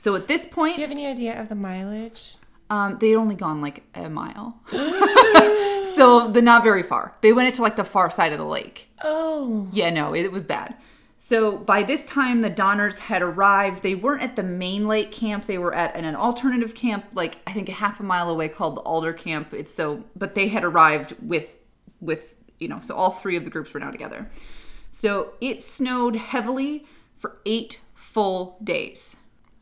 So 0.00 0.14
at 0.14 0.28
this 0.28 0.46
point, 0.46 0.76
Do 0.76 0.80
you 0.80 0.86
have 0.86 0.92
any 0.92 1.06
idea 1.06 1.38
of 1.38 1.50
the 1.50 1.54
mileage? 1.54 2.34
um, 2.70 2.96
they 2.98 3.10
had 3.10 3.18
only 3.18 3.34
gone 3.34 3.60
like 3.60 3.82
a 3.94 4.08
mile, 4.08 4.58
so 5.94 6.28
they're 6.32 6.40
not 6.40 6.62
very 6.62 6.82
far. 6.82 7.14
They 7.20 7.34
went 7.34 7.54
to 7.56 7.60
like 7.60 7.76
the 7.76 7.84
far 7.84 8.10
side 8.10 8.32
of 8.32 8.38
the 8.38 8.46
lake. 8.46 8.88
Oh. 9.02 9.68
Yeah, 9.72 9.90
no, 9.90 10.14
it 10.14 10.32
was 10.32 10.42
bad. 10.42 10.74
So 11.18 11.58
by 11.58 11.82
this 11.82 12.06
time, 12.06 12.40
the 12.40 12.48
Donners 12.48 12.96
had 12.96 13.20
arrived. 13.20 13.82
They 13.82 13.94
weren't 13.94 14.22
at 14.22 14.36
the 14.36 14.42
main 14.42 14.88
lake 14.88 15.12
camp. 15.12 15.44
They 15.44 15.58
were 15.58 15.74
at 15.74 15.94
an, 15.94 16.06
an 16.06 16.16
alternative 16.16 16.74
camp, 16.74 17.04
like 17.12 17.36
I 17.46 17.52
think 17.52 17.68
a 17.68 17.72
half 17.72 18.00
a 18.00 18.02
mile 18.02 18.30
away, 18.30 18.48
called 18.48 18.78
the 18.78 18.80
Alder 18.80 19.12
Camp. 19.12 19.52
It's 19.52 19.74
so, 19.74 20.02
but 20.16 20.34
they 20.34 20.48
had 20.48 20.64
arrived 20.64 21.14
with, 21.20 21.58
with 22.00 22.36
you 22.58 22.68
know, 22.68 22.80
so 22.80 22.96
all 22.96 23.10
three 23.10 23.36
of 23.36 23.44
the 23.44 23.50
groups 23.50 23.74
were 23.74 23.80
now 23.80 23.90
together. 23.90 24.30
So 24.92 25.34
it 25.42 25.62
snowed 25.62 26.16
heavily 26.16 26.86
for 27.18 27.36
eight 27.44 27.80
full 27.94 28.56
days. 28.64 29.16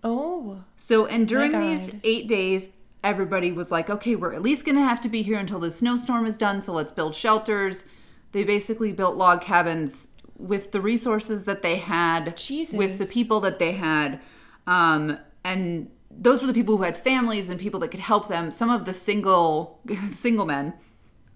Oh. 0.08 0.64
So, 0.76 1.06
and 1.06 1.28
during 1.28 1.52
these 1.52 1.94
eight 2.02 2.28
days, 2.28 2.70
everybody 3.04 3.52
was 3.52 3.70
like, 3.70 3.90
okay, 3.90 4.16
we're 4.16 4.32
at 4.32 4.40
least 4.40 4.64
going 4.64 4.76
to 4.76 4.82
have 4.82 5.02
to 5.02 5.08
be 5.08 5.20
here 5.20 5.38
until 5.38 5.60
the 5.60 5.70
snowstorm 5.70 6.24
is 6.24 6.38
done, 6.38 6.62
so 6.62 6.72
let's 6.72 6.92
build 6.92 7.14
shelters. 7.14 7.84
They 8.32 8.42
basically 8.42 8.92
built 8.92 9.16
log 9.16 9.42
cabins 9.42 10.08
with 10.38 10.72
the 10.72 10.80
resources 10.80 11.44
that 11.44 11.62
they 11.62 11.76
had, 11.76 12.36
Jesus. 12.38 12.74
with 12.74 12.98
the 12.98 13.04
people 13.04 13.40
that 13.40 13.58
they 13.58 13.72
had. 13.72 14.20
Um, 14.66 15.18
and 15.44 15.90
those 16.10 16.40
were 16.40 16.46
the 16.46 16.54
people 16.54 16.78
who 16.78 16.84
had 16.84 16.96
families 16.96 17.50
and 17.50 17.60
people 17.60 17.80
that 17.80 17.90
could 17.90 18.00
help 18.00 18.28
them. 18.28 18.50
Some 18.50 18.70
of 18.70 18.86
the 18.86 18.94
single 18.94 19.80
single 20.12 20.46
men 20.46 20.72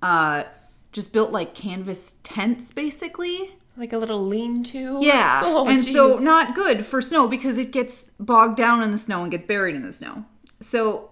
uh, 0.01 0.45
just 0.93 1.13
built 1.13 1.31
like 1.31 1.55
canvas 1.55 2.17
tents, 2.23 2.73
basically. 2.73 3.55
Like 3.77 3.93
a 3.93 3.99
little 3.99 4.25
lean 4.27 4.63
to? 4.65 4.99
Yeah. 5.03 5.41
Oh, 5.45 5.69
and 5.69 5.83
so 5.83 6.19
not 6.19 6.55
good 6.55 6.85
for 6.85 7.01
snow 7.01 7.27
because 7.27 7.59
it 7.59 7.73
gets 7.73 8.11
bogged 8.19 8.57
down 8.57 8.83
in 8.83 8.91
the 8.91 8.99
snow 8.99 9.23
and 9.23 9.31
gets 9.31 9.45
buried 9.45 9.75
in 9.75 9.83
the 9.83 9.93
snow. 9.93 10.25
So 10.61 11.11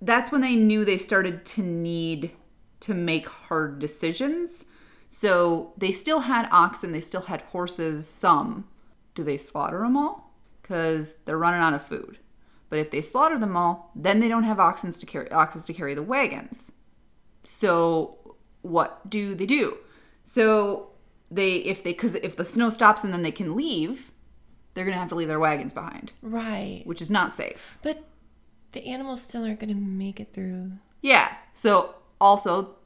that's 0.00 0.30
when 0.32 0.40
they 0.40 0.56
knew 0.56 0.84
they 0.84 0.98
started 0.98 1.44
to 1.46 1.62
need 1.62 2.32
to 2.80 2.94
make 2.94 3.28
hard 3.28 3.78
decisions. 3.78 4.64
So 5.08 5.72
they 5.76 5.92
still 5.92 6.20
had 6.20 6.48
oxen, 6.50 6.92
they 6.92 7.00
still 7.00 7.22
had 7.22 7.42
horses, 7.42 8.08
some. 8.08 8.68
Do 9.14 9.22
they 9.24 9.36
slaughter 9.36 9.80
them 9.80 9.96
all? 9.96 10.34
Because 10.60 11.16
they're 11.24 11.38
running 11.38 11.60
out 11.60 11.74
of 11.74 11.82
food. 11.82 12.18
But 12.70 12.78
if 12.78 12.90
they 12.90 13.02
slaughter 13.02 13.38
them 13.38 13.56
all, 13.56 13.90
then 13.94 14.20
they 14.20 14.28
don't 14.28 14.44
have 14.44 14.58
oxen 14.58 14.90
to 14.90 15.06
carry 15.06 15.30
oxen 15.30 15.60
to 15.62 15.74
carry 15.74 15.94
the 15.94 16.02
wagons. 16.02 16.72
So 17.42 18.36
what 18.62 19.08
do 19.10 19.34
they 19.34 19.46
do? 19.46 19.76
So 20.24 20.91
they 21.32 21.56
if 21.56 21.82
they 21.82 21.92
because 21.92 22.14
if 22.16 22.36
the 22.36 22.44
snow 22.44 22.70
stops 22.70 23.04
and 23.04 23.12
then 23.12 23.22
they 23.22 23.32
can 23.32 23.56
leave, 23.56 24.10
they're 24.74 24.84
gonna 24.84 24.96
have 24.96 25.08
to 25.08 25.14
leave 25.14 25.28
their 25.28 25.40
wagons 25.40 25.72
behind, 25.72 26.12
Right. 26.22 26.82
which 26.84 27.00
is 27.02 27.10
not 27.10 27.34
safe. 27.34 27.78
But 27.82 28.04
the 28.72 28.86
animals 28.86 29.22
still 29.22 29.44
aren't 29.44 29.60
going 29.60 29.68
to 29.68 29.78
make 29.78 30.18
it 30.18 30.32
through. 30.32 30.72
Yeah. 31.02 31.28
So 31.52 31.94
also, 32.20 32.76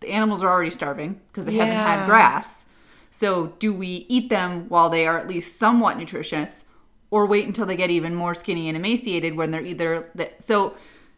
the 0.00 0.08
animals 0.08 0.42
are 0.42 0.48
already 0.50 0.70
starving 0.70 1.20
because 1.28 1.46
they 1.46 1.54
haven't 1.54 1.74
had 1.76 2.06
grass. 2.06 2.64
So 3.12 3.54
do 3.60 3.72
we 3.72 4.06
eat 4.08 4.28
them 4.28 4.68
while 4.68 4.90
they 4.90 5.06
are 5.06 5.16
at 5.16 5.28
least 5.28 5.56
somewhat 5.56 5.98
nutritious, 5.98 6.64
or 7.12 7.26
wait 7.26 7.46
until 7.46 7.64
they 7.64 7.76
get 7.76 7.90
even 7.90 8.12
more 8.14 8.34
skinny 8.34 8.66
and 8.68 8.76
emaciated 8.76 9.36
when 9.36 9.52
they're 9.52 9.62
either 9.64 10.10
so 10.38 10.74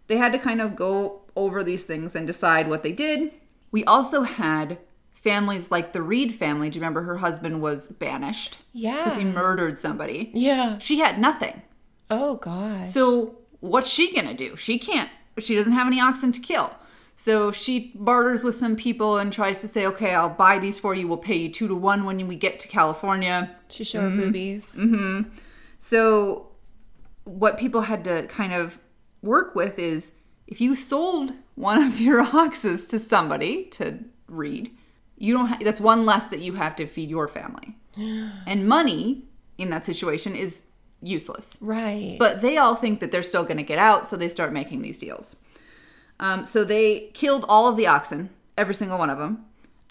they 0.08 0.16
had 0.18 0.32
to 0.32 0.38
kind 0.38 0.60
of 0.60 0.76
go 0.76 1.22
over 1.34 1.64
these 1.64 1.84
things 1.86 2.14
and 2.14 2.26
decide 2.26 2.68
what 2.68 2.82
they 2.82 2.92
did. 2.92 3.32
We 3.70 3.82
also 3.84 4.22
had 4.22 4.78
families 5.22 5.70
like 5.70 5.92
the 5.92 6.02
Reed 6.02 6.34
family. 6.34 6.70
Do 6.70 6.76
you 6.78 6.80
remember 6.80 7.02
her 7.02 7.16
husband 7.18 7.60
was 7.60 7.88
banished 7.88 8.58
Yeah. 8.72 9.04
because 9.04 9.18
he 9.18 9.24
murdered 9.24 9.78
somebody? 9.78 10.30
yeah. 10.34 10.78
She 10.78 10.98
had 11.00 11.18
nothing. 11.18 11.62
Oh 12.10 12.36
gosh. 12.36 12.88
So 12.88 13.38
what's 13.60 13.90
she 13.92 14.14
gonna 14.14 14.34
do? 14.34 14.56
She 14.56 14.78
can't. 14.78 15.10
She 15.38 15.54
doesn't 15.56 15.72
have 15.72 15.86
any 15.86 16.00
oxen 16.00 16.32
to 16.32 16.40
kill. 16.40 16.70
So 17.14 17.50
she 17.50 17.92
barters 17.96 18.44
with 18.44 18.54
some 18.54 18.76
people 18.76 19.18
and 19.18 19.32
tries 19.32 19.60
to 19.62 19.68
say, 19.68 19.86
"Okay, 19.86 20.14
I'll 20.14 20.28
buy 20.30 20.58
these 20.60 20.78
for 20.78 20.94
you. 20.94 21.08
We'll 21.08 21.18
pay 21.18 21.36
you 21.36 21.50
two 21.50 21.66
to 21.68 21.74
one 21.74 22.04
when 22.04 22.26
we 22.28 22.36
get 22.36 22.60
to 22.60 22.68
California." 22.68 23.50
she 23.68 23.82
showed 23.84 24.10
her 24.10 24.16
boobies. 24.16 24.64
Mm-hmm. 24.76 25.28
So 25.80 26.48
what 27.24 27.58
people 27.58 27.82
had 27.82 28.04
to 28.04 28.26
kind 28.28 28.52
of 28.52 28.78
work 29.20 29.54
with 29.54 29.78
is 29.78 30.14
if 30.46 30.60
you 30.60 30.74
sold 30.74 31.32
one 31.56 31.82
of 31.82 32.00
your 32.00 32.20
oxes 32.36 32.86
to 32.86 32.98
somebody 32.98 33.64
to 33.64 33.98
Reed, 34.28 34.70
you 35.18 35.34
don't. 35.34 35.46
Ha- 35.46 35.58
that's 35.62 35.80
one 35.80 36.06
less 36.06 36.28
that 36.28 36.40
you 36.40 36.54
have 36.54 36.76
to 36.76 36.86
feed 36.86 37.10
your 37.10 37.28
family. 37.28 37.76
And 38.46 38.68
money 38.68 39.24
in 39.58 39.70
that 39.70 39.84
situation 39.84 40.36
is 40.36 40.62
useless. 41.02 41.56
Right. 41.60 42.16
But 42.18 42.40
they 42.40 42.56
all 42.58 42.74
think 42.76 43.00
that 43.00 43.10
they're 43.10 43.22
still 43.22 43.42
going 43.44 43.56
to 43.56 43.62
get 43.62 43.78
out, 43.78 44.06
so 44.06 44.16
they 44.16 44.28
start 44.28 44.52
making 44.52 44.82
these 44.82 45.00
deals. 45.00 45.36
Um, 46.20 46.46
so 46.46 46.64
they 46.64 47.10
killed 47.14 47.44
all 47.48 47.68
of 47.68 47.76
the 47.76 47.86
oxen, 47.86 48.30
every 48.56 48.74
single 48.74 48.98
one 48.98 49.10
of 49.10 49.18
them. 49.18 49.44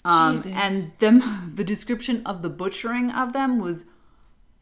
Um, 0.04 0.36
Jesus. 0.36 0.52
and 0.54 0.92
them, 0.98 1.52
the 1.54 1.64
description 1.64 2.22
of 2.26 2.42
the 2.42 2.48
butchering 2.48 3.10
of 3.10 3.32
them 3.32 3.58
was 3.58 3.86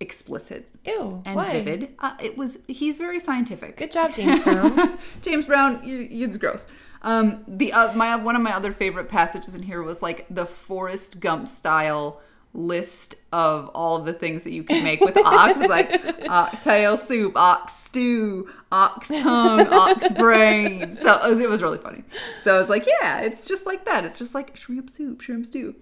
explicit 0.00 0.68
Ew. 0.84 1.22
and 1.24 1.36
why? 1.36 1.52
vivid. 1.52 1.94
Uh, 1.98 2.14
it 2.22 2.36
was. 2.36 2.58
He's 2.66 2.98
very 2.98 3.18
scientific. 3.20 3.76
Good 3.76 3.92
job, 3.92 4.12
James 4.12 4.40
Brown. 4.42 4.98
James 5.22 5.46
Brown, 5.46 5.86
you, 5.86 5.96
you're 5.98 6.28
gross. 6.36 6.66
Um, 7.06 7.44
the 7.46 7.72
uh, 7.72 7.94
my 7.94 8.16
one 8.16 8.34
of 8.34 8.42
my 8.42 8.52
other 8.52 8.72
favorite 8.72 9.08
passages 9.08 9.54
in 9.54 9.62
here 9.62 9.82
was 9.82 10.02
like 10.02 10.26
the 10.28 10.44
Forrest 10.44 11.20
Gump 11.20 11.46
style 11.46 12.20
list 12.52 13.14
of 13.32 13.68
all 13.74 13.96
of 13.96 14.06
the 14.06 14.12
things 14.12 14.42
that 14.42 14.50
you 14.50 14.64
can 14.64 14.82
make 14.82 15.00
with 15.00 15.16
ox, 15.24 15.56
like 15.68 16.28
oxtail 16.28 16.96
soup, 16.96 17.36
ox 17.36 17.74
stew, 17.74 18.50
ox 18.72 19.06
tongue, 19.06 19.68
ox 19.68 20.10
brain. 20.18 20.96
So 20.96 21.14
it 21.24 21.30
was, 21.30 21.40
it 21.40 21.48
was 21.48 21.62
really 21.62 21.78
funny. 21.78 22.02
So 22.42 22.56
I 22.56 22.58
was 22.58 22.68
like, 22.68 22.86
yeah, 23.00 23.20
it's 23.20 23.44
just 23.44 23.66
like 23.66 23.84
that. 23.84 24.04
It's 24.04 24.18
just 24.18 24.34
like 24.34 24.56
shrimp 24.56 24.90
soup, 24.90 25.20
shrimp 25.20 25.46
stew. 25.46 25.76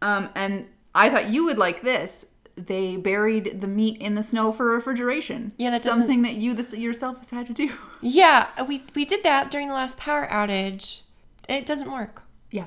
Um, 0.00 0.28
and 0.36 0.66
I 0.94 1.10
thought 1.10 1.28
you 1.30 1.44
would 1.46 1.58
like 1.58 1.82
this. 1.82 2.24
They 2.66 2.96
buried 2.96 3.60
the 3.60 3.66
meat 3.66 4.00
in 4.00 4.14
the 4.14 4.22
snow 4.22 4.52
for 4.52 4.66
refrigeration. 4.66 5.52
Yeah, 5.58 5.70
that 5.70 5.82
doesn't- 5.82 5.98
something 6.00 6.22
that 6.22 6.34
you 6.34 6.54
this, 6.54 6.72
yourself 6.74 7.18
has 7.18 7.30
had 7.30 7.46
to 7.46 7.52
do. 7.52 7.70
yeah, 8.00 8.48
we 8.64 8.82
we 8.94 9.04
did 9.04 9.22
that 9.22 9.50
during 9.50 9.68
the 9.68 9.74
last 9.74 9.98
power 9.98 10.26
outage. 10.30 11.02
It 11.48 11.64
doesn't 11.66 11.90
work. 11.90 12.22
Yeah, 12.50 12.66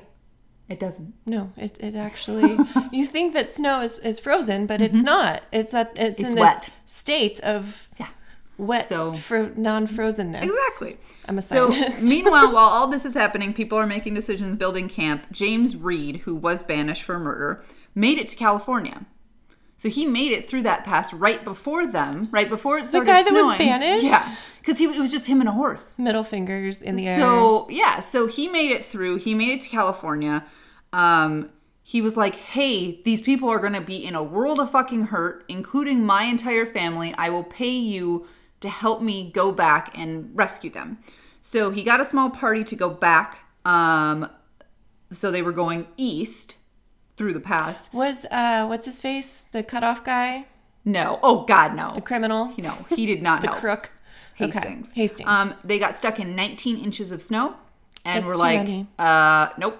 it 0.68 0.80
doesn't. 0.80 1.14
No, 1.26 1.52
it, 1.56 1.78
it 1.80 1.94
actually. 1.94 2.58
you 2.92 3.06
think 3.06 3.34
that 3.34 3.50
snow 3.50 3.80
is, 3.80 3.98
is 4.00 4.18
frozen, 4.18 4.66
but 4.66 4.82
it's 4.82 4.94
mm-hmm. 4.94 5.04
not. 5.04 5.42
It's 5.52 5.72
at 5.74 5.90
it's, 5.98 6.18
It's 6.18 6.30
in 6.30 6.34
this 6.34 6.40
wet. 6.40 6.70
state 6.86 7.40
of 7.40 7.88
Yeah, 7.98 8.08
wet 8.58 8.86
So- 8.86 9.12
fro- 9.14 9.52
non-frozenness. 9.56 10.42
exactly. 10.42 10.98
I'm 11.28 11.38
a 11.38 11.42
scientist. 11.42 11.78
So, 11.78 11.88
scientist. 11.88 12.08
meanwhile, 12.10 12.52
while 12.52 12.68
all 12.68 12.88
this 12.88 13.04
is 13.04 13.14
happening, 13.14 13.52
people 13.54 13.78
are 13.78 13.86
making 13.86 14.14
decisions 14.14 14.58
building 14.58 14.88
camp. 14.88 15.26
James 15.30 15.76
Reed, 15.76 16.16
who 16.24 16.34
was 16.34 16.64
banished 16.64 17.04
for 17.04 17.18
murder, 17.18 17.62
made 17.94 18.18
it 18.18 18.26
to 18.28 18.36
California. 18.36 19.06
So 19.82 19.88
he 19.88 20.06
made 20.06 20.30
it 20.30 20.48
through 20.48 20.62
that 20.62 20.84
pass 20.84 21.12
right 21.12 21.42
before 21.42 21.88
them, 21.88 22.28
right 22.30 22.48
before 22.48 22.78
it 22.78 22.86
started 22.86 23.08
The 23.08 23.12
guy 23.14 23.22
that 23.24 23.32
was 23.32 23.58
banished? 23.58 24.04
Yeah, 24.04 24.36
because 24.60 24.78
he 24.78 24.84
it 24.84 24.96
was 24.96 25.10
just 25.10 25.26
him 25.26 25.40
and 25.40 25.48
a 25.48 25.52
horse. 25.52 25.98
Middle 25.98 26.22
fingers 26.22 26.80
in 26.80 26.94
the 26.94 27.08
air. 27.08 27.18
So 27.18 27.66
yeah, 27.68 27.98
so 27.98 28.28
he 28.28 28.46
made 28.46 28.70
it 28.70 28.84
through. 28.84 29.16
He 29.16 29.34
made 29.34 29.58
it 29.58 29.60
to 29.62 29.68
California. 29.68 30.44
Um, 30.92 31.50
he 31.82 32.00
was 32.00 32.16
like, 32.16 32.36
"Hey, 32.36 33.02
these 33.02 33.20
people 33.20 33.48
are 33.48 33.58
gonna 33.58 33.80
be 33.80 33.96
in 33.96 34.14
a 34.14 34.22
world 34.22 34.60
of 34.60 34.70
fucking 34.70 35.06
hurt, 35.06 35.44
including 35.48 36.06
my 36.06 36.26
entire 36.26 36.64
family. 36.64 37.12
I 37.18 37.30
will 37.30 37.42
pay 37.42 37.72
you 37.72 38.28
to 38.60 38.68
help 38.68 39.02
me 39.02 39.32
go 39.32 39.50
back 39.50 39.90
and 39.98 40.30
rescue 40.32 40.70
them." 40.70 40.98
So 41.40 41.70
he 41.70 41.82
got 41.82 42.00
a 42.00 42.04
small 42.04 42.30
party 42.30 42.62
to 42.62 42.76
go 42.76 42.88
back. 42.88 43.38
Um, 43.64 44.30
so 45.10 45.32
they 45.32 45.42
were 45.42 45.50
going 45.50 45.88
east 45.96 46.54
through 47.16 47.32
the 47.34 47.40
past. 47.40 47.92
Was 47.94 48.24
uh 48.30 48.66
what's 48.66 48.86
his 48.86 49.00
face? 49.00 49.44
The 49.52 49.62
cutoff 49.62 50.04
guy? 50.04 50.46
No, 50.84 51.20
oh 51.22 51.44
God, 51.44 51.74
no, 51.76 51.92
The 51.94 52.00
criminal? 52.00 52.52
no, 52.58 52.72
he 52.90 53.06
did 53.06 53.22
not 53.22 53.40
the 53.42 53.48
help. 53.48 53.60
crook? 53.60 53.90
Okay. 54.40 54.50
Hastings. 54.50 54.92
Hastings. 54.92 55.28
Um, 55.28 55.54
they 55.62 55.78
got 55.78 55.96
stuck 55.96 56.18
in 56.18 56.34
19 56.34 56.78
inches 56.82 57.12
of 57.12 57.22
snow, 57.22 57.54
and 58.04 58.24
That's 58.24 58.26
we're 58.26 58.36
like, 58.36 58.86
uh, 58.98 59.50
nope. 59.58 59.78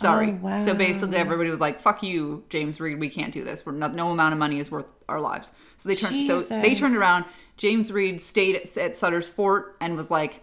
Sorry. 0.00 0.30
Oh, 0.30 0.38
wow. 0.42 0.64
So 0.64 0.72
basically, 0.74 1.18
everybody 1.18 1.50
was 1.50 1.60
like, 1.60 1.80
"Fuck 1.82 2.02
you, 2.02 2.42
James 2.48 2.80
Reed. 2.80 2.98
We 2.98 3.10
can't 3.10 3.32
do 3.34 3.44
this. 3.44 3.64
We're 3.66 3.72
not, 3.72 3.94
no 3.94 4.10
amount 4.10 4.32
of 4.32 4.38
money 4.38 4.58
is 4.58 4.70
worth 4.70 4.90
our 5.10 5.20
lives." 5.20 5.52
So 5.76 5.88
they 5.90 5.94
turned. 5.94 6.24
So 6.24 6.40
they 6.40 6.74
turned 6.74 6.96
around. 6.96 7.26
James 7.58 7.92
Reed 7.92 8.22
stayed 8.22 8.56
at, 8.56 8.76
at 8.78 8.96
Sutter's 8.96 9.28
Fort 9.28 9.76
and 9.82 9.96
was 9.98 10.10
like, 10.10 10.42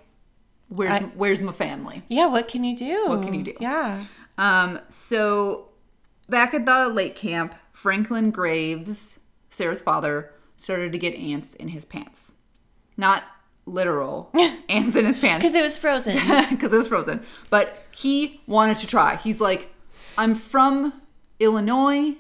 "Where's 0.70 0.92
I- 1.02 1.12
Where's 1.16 1.42
my 1.42 1.52
family?" 1.52 2.04
yeah, 2.08 2.28
what 2.28 2.48
can 2.48 2.64
you 2.64 2.76
do? 2.76 3.06
What 3.10 3.24
can 3.24 3.34
you 3.34 3.44
do? 3.44 3.54
Yeah. 3.60 4.06
Um, 4.38 4.80
so 4.90 5.67
back 6.30 6.54
at 6.54 6.66
the 6.66 6.88
lake 6.90 7.16
camp, 7.16 7.56
Franklin 7.74 8.32
Graves, 8.32 9.20
Sarah's 9.50 9.82
father, 9.82 10.32
started 10.58 10.92
to 10.92 10.98
get 10.98 11.14
ants 11.16 11.54
in 11.54 11.70
his 11.70 11.86
pants. 11.86 12.36
Not 12.96 13.24
literal 13.66 14.32
ants 14.70 14.96
in 14.96 15.06
his 15.06 15.20
pants 15.20 15.44
Because 15.44 15.56
it 15.56 15.62
was 15.62 15.78
frozen. 15.78 16.16
because 16.50 16.74
it 16.74 16.78
was 16.78 16.88
frozen. 16.88 17.24
But 17.50 17.84
he 17.92 18.42
wanted 18.48 18.78
to 18.78 18.88
try. 18.88 19.18
He's 19.18 19.40
like, 19.42 19.74
I'm 20.18 20.36
from 20.36 20.94
Illinois. 21.40 22.16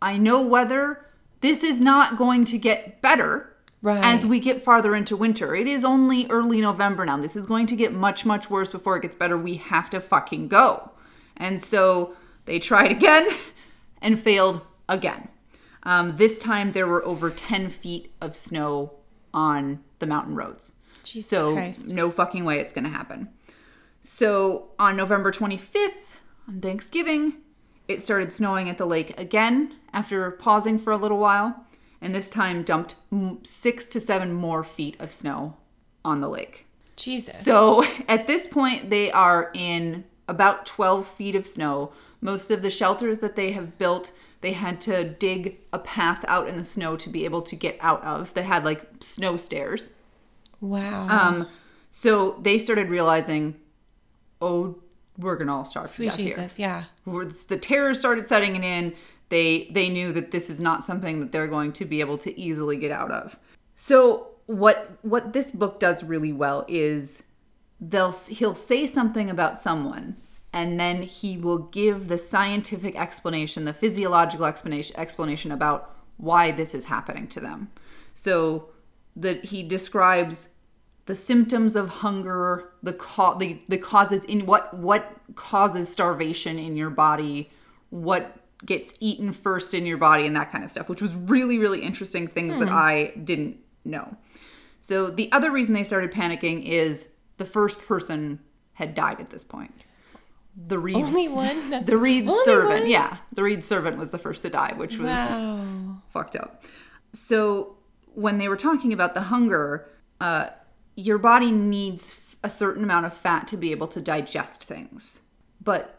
I 0.00 0.16
know 0.18 0.42
weather. 0.42 1.06
This 1.40 1.64
is 1.64 1.80
not 1.80 2.16
going 2.18 2.44
to 2.46 2.58
get 2.58 3.00
better 3.02 3.54
Right. 3.80 4.04
as 4.04 4.26
we 4.26 4.40
get 4.40 4.60
farther 4.62 4.94
into 4.96 5.16
winter. 5.16 5.54
It 5.54 5.68
is 5.68 5.84
only 5.84 6.26
early 6.28 6.60
November 6.60 7.06
now. 7.06 7.16
This 7.16 7.36
is 7.36 7.46
going 7.46 7.66
to 7.66 7.76
get 7.76 7.92
much, 7.92 8.26
much 8.26 8.50
worse 8.50 8.72
before 8.72 8.96
it 8.96 9.02
gets 9.02 9.14
better. 9.14 9.38
We 9.38 9.54
have 9.54 9.88
to 9.90 10.00
fucking 10.00 10.48
go. 10.48 10.90
And 11.36 11.62
so 11.62 12.14
they 12.48 12.58
tried 12.58 12.90
again 12.90 13.28
and 14.02 14.18
failed 14.18 14.62
again. 14.88 15.28
Um, 15.84 16.16
this 16.16 16.38
time 16.38 16.72
there 16.72 16.86
were 16.86 17.04
over 17.04 17.30
10 17.30 17.70
feet 17.70 18.12
of 18.20 18.34
snow 18.34 18.94
on 19.32 19.84
the 20.00 20.06
mountain 20.06 20.34
roads. 20.34 20.72
Jesus 21.04 21.30
so 21.30 21.54
Christ. 21.54 21.88
no 21.88 22.10
fucking 22.10 22.44
way 22.44 22.58
it's 22.58 22.72
going 22.72 22.84
to 22.84 22.90
happen. 22.90 23.28
So 24.02 24.70
on 24.78 24.96
November 24.96 25.30
25th, 25.30 25.90
on 26.48 26.60
Thanksgiving, 26.60 27.34
it 27.86 28.02
started 28.02 28.32
snowing 28.32 28.68
at 28.68 28.78
the 28.78 28.86
lake 28.86 29.18
again 29.18 29.74
after 29.92 30.30
pausing 30.30 30.78
for 30.78 30.92
a 30.92 30.96
little 30.96 31.18
while, 31.18 31.64
and 32.00 32.14
this 32.14 32.30
time 32.30 32.62
dumped 32.62 32.96
six 33.42 33.88
to 33.88 34.00
seven 34.00 34.32
more 34.32 34.62
feet 34.62 34.96
of 35.00 35.10
snow 35.10 35.56
on 36.04 36.20
the 36.20 36.28
lake. 36.28 36.66
Jesus. 36.96 37.38
So 37.38 37.84
at 38.08 38.26
this 38.26 38.46
point, 38.46 38.90
they 38.90 39.10
are 39.10 39.50
in 39.54 40.04
about 40.28 40.66
12 40.66 41.06
feet 41.06 41.34
of 41.34 41.46
snow. 41.46 41.92
Most 42.20 42.50
of 42.50 42.62
the 42.62 42.70
shelters 42.70 43.20
that 43.20 43.36
they 43.36 43.52
have 43.52 43.78
built, 43.78 44.12
they 44.40 44.52
had 44.52 44.80
to 44.82 45.04
dig 45.04 45.58
a 45.72 45.78
path 45.78 46.24
out 46.28 46.48
in 46.48 46.56
the 46.56 46.64
snow 46.64 46.96
to 46.96 47.08
be 47.08 47.24
able 47.24 47.42
to 47.42 47.56
get 47.56 47.76
out 47.80 48.02
of. 48.04 48.34
They 48.34 48.42
had 48.42 48.64
like 48.64 48.84
snow 49.00 49.36
stairs. 49.36 49.90
wow. 50.60 51.06
Um, 51.08 51.48
so 51.90 52.38
they 52.42 52.58
started 52.58 52.88
realizing, 52.88 53.56
oh, 54.40 54.78
we're 55.16 55.36
gonna 55.36 55.56
all 55.56 55.64
starve 55.64 55.86
to 55.86 55.92
Sweet 55.92 56.14
here. 56.14 56.26
Jesus. 56.28 56.58
Yeah. 56.58 56.84
The 57.04 57.58
terror 57.60 57.94
started 57.94 58.28
setting 58.28 58.62
in. 58.62 58.94
They 59.28 59.68
they 59.72 59.88
knew 59.88 60.12
that 60.12 60.30
this 60.30 60.48
is 60.48 60.60
not 60.60 60.84
something 60.84 61.20
that 61.20 61.32
they're 61.32 61.48
going 61.48 61.72
to 61.74 61.84
be 61.84 62.00
able 62.00 62.18
to 62.18 62.38
easily 62.38 62.76
get 62.76 62.90
out 62.90 63.10
of. 63.10 63.38
So 63.74 64.28
what 64.46 64.98
what 65.02 65.32
this 65.32 65.50
book 65.50 65.78
does 65.78 66.02
really 66.02 66.32
well 66.32 66.64
is 66.68 67.24
they'll 67.80 68.12
he'll 68.12 68.54
say 68.54 68.86
something 68.86 69.28
about 69.28 69.60
someone 69.60 70.16
and 70.58 70.80
then 70.80 71.02
he 71.02 71.38
will 71.38 71.58
give 71.58 72.08
the 72.08 72.18
scientific 72.18 72.96
explanation, 72.96 73.64
the 73.64 73.72
physiological 73.72 74.44
explanation 74.44 74.96
explanation 74.98 75.52
about 75.52 75.94
why 76.16 76.50
this 76.50 76.74
is 76.74 76.86
happening 76.86 77.28
to 77.28 77.38
them. 77.38 77.70
So 78.12 78.70
that 79.14 79.44
he 79.44 79.62
describes 79.62 80.48
the 81.06 81.14
symptoms 81.14 81.76
of 81.76 81.88
hunger, 81.88 82.72
the, 82.82 82.92
co- 82.92 83.38
the 83.38 83.60
the 83.68 83.78
causes 83.78 84.24
in 84.24 84.46
what 84.46 84.76
what 84.76 85.20
causes 85.36 85.88
starvation 85.88 86.58
in 86.58 86.76
your 86.76 86.90
body, 86.90 87.50
what 87.90 88.36
gets 88.66 88.94
eaten 88.98 89.32
first 89.32 89.74
in 89.74 89.86
your 89.86 89.96
body, 89.96 90.26
and 90.26 90.34
that 90.34 90.50
kind 90.50 90.64
of 90.64 90.72
stuff, 90.72 90.88
which 90.88 91.00
was 91.00 91.14
really 91.14 91.58
really 91.58 91.82
interesting 91.82 92.26
things 92.26 92.58
that 92.58 92.68
hmm. 92.68 92.74
I 92.74 93.12
didn't 93.22 93.58
know. 93.84 94.16
So 94.80 95.08
the 95.08 95.30
other 95.30 95.52
reason 95.52 95.72
they 95.72 95.84
started 95.84 96.10
panicking 96.10 96.64
is 96.64 97.10
the 97.36 97.44
first 97.44 97.78
person 97.78 98.40
had 98.72 98.96
died 98.96 99.20
at 99.20 99.30
this 99.30 99.44
point. 99.44 99.84
The 100.66 100.78
Reed's, 100.78 100.98
Only 100.98 101.28
one? 101.28 101.70
That's- 101.70 101.88
the 101.88 101.96
Reed's 101.96 102.32
servant, 102.44 102.80
one? 102.82 102.90
yeah, 102.90 103.18
the 103.32 103.42
Reed's 103.44 103.66
servant 103.66 103.96
was 103.96 104.10
the 104.10 104.18
first 104.18 104.42
to 104.42 104.50
die, 104.50 104.74
which 104.76 104.98
was 104.98 105.06
Wow. 105.08 106.02
fucked 106.08 106.34
up. 106.34 106.64
So 107.12 107.76
when 108.14 108.38
they 108.38 108.48
were 108.48 108.56
talking 108.56 108.92
about 108.92 109.14
the 109.14 109.22
hunger, 109.22 109.88
uh, 110.20 110.48
your 110.96 111.18
body 111.18 111.52
needs 111.52 112.18
a 112.42 112.50
certain 112.50 112.82
amount 112.82 113.06
of 113.06 113.14
fat 113.14 113.46
to 113.48 113.56
be 113.56 113.70
able 113.70 113.86
to 113.88 114.00
digest 114.00 114.64
things. 114.64 115.20
But 115.62 115.94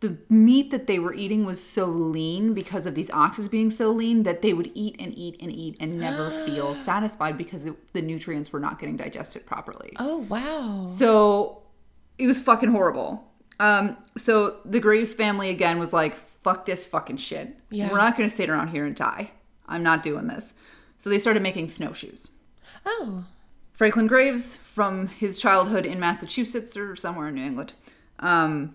the 0.00 0.18
meat 0.28 0.70
that 0.70 0.86
they 0.86 0.98
were 0.98 1.14
eating 1.14 1.46
was 1.46 1.62
so 1.62 1.86
lean 1.86 2.52
because 2.52 2.84
of 2.84 2.94
these 2.94 3.10
oxes 3.10 3.48
being 3.48 3.70
so 3.70 3.90
lean 3.90 4.22
that 4.24 4.42
they 4.42 4.52
would 4.52 4.70
eat 4.74 4.96
and 4.98 5.16
eat 5.16 5.36
and 5.40 5.50
eat 5.50 5.78
and 5.80 5.98
never 5.98 6.30
feel 6.44 6.74
satisfied 6.90 7.38
because 7.38 7.66
the 7.94 8.02
nutrients 8.02 8.52
were 8.52 8.60
not 8.60 8.78
getting 8.78 8.96
digested 8.98 9.46
properly. 9.46 9.94
Oh, 9.98 10.18
wow. 10.28 10.84
So 10.86 11.62
it 12.18 12.26
was 12.26 12.38
fucking 12.38 12.70
horrible. 12.70 13.30
Um, 13.60 13.96
so 14.16 14.58
the 14.64 14.80
Graves 14.80 15.14
family 15.14 15.50
again 15.50 15.78
was 15.78 15.92
like, 15.92 16.16
fuck 16.16 16.66
this 16.66 16.86
fucking 16.86 17.18
shit. 17.18 17.56
Yeah. 17.70 17.90
We're 17.90 17.98
not 17.98 18.16
gonna 18.16 18.28
sit 18.28 18.50
around 18.50 18.68
here 18.68 18.84
and 18.84 18.94
die. 18.94 19.30
I'm 19.66 19.82
not 19.82 20.02
doing 20.02 20.26
this. 20.26 20.54
So 20.98 21.10
they 21.10 21.18
started 21.18 21.42
making 21.42 21.68
snowshoes. 21.68 22.30
Oh. 22.86 23.24
Franklin 23.72 24.06
Graves, 24.06 24.54
from 24.56 25.08
his 25.08 25.36
childhood 25.36 25.84
in 25.84 25.98
Massachusetts 25.98 26.76
or 26.76 26.94
somewhere 26.94 27.28
in 27.28 27.34
New 27.34 27.44
England, 27.44 27.72
um, 28.20 28.74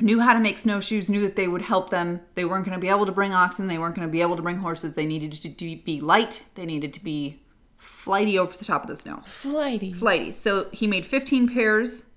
knew 0.00 0.20
how 0.20 0.34
to 0.34 0.40
make 0.40 0.58
snowshoes, 0.58 1.08
knew 1.08 1.22
that 1.22 1.36
they 1.36 1.48
would 1.48 1.62
help 1.62 1.90
them. 1.90 2.20
They 2.34 2.44
weren't 2.44 2.66
going 2.66 2.76
to 2.76 2.80
be 2.80 2.90
able 2.90 3.06
to 3.06 3.12
bring 3.12 3.32
oxen, 3.32 3.68
they 3.68 3.78
weren't 3.78 3.94
going 3.94 4.06
to 4.06 4.12
be 4.12 4.20
able 4.20 4.36
to 4.36 4.42
bring 4.42 4.58
horses. 4.58 4.92
They 4.92 5.06
needed 5.06 5.32
to 5.32 5.48
be 5.48 6.00
light, 6.00 6.44
they 6.54 6.66
needed 6.66 6.92
to 6.94 7.02
be 7.02 7.40
flighty 7.78 8.38
over 8.38 8.56
the 8.56 8.64
top 8.64 8.82
of 8.82 8.88
the 8.88 8.96
snow. 8.96 9.22
Flighty. 9.26 9.92
Flighty. 9.92 10.32
So 10.32 10.68
he 10.72 10.86
made 10.86 11.06
15 11.06 11.48
pairs 11.48 12.10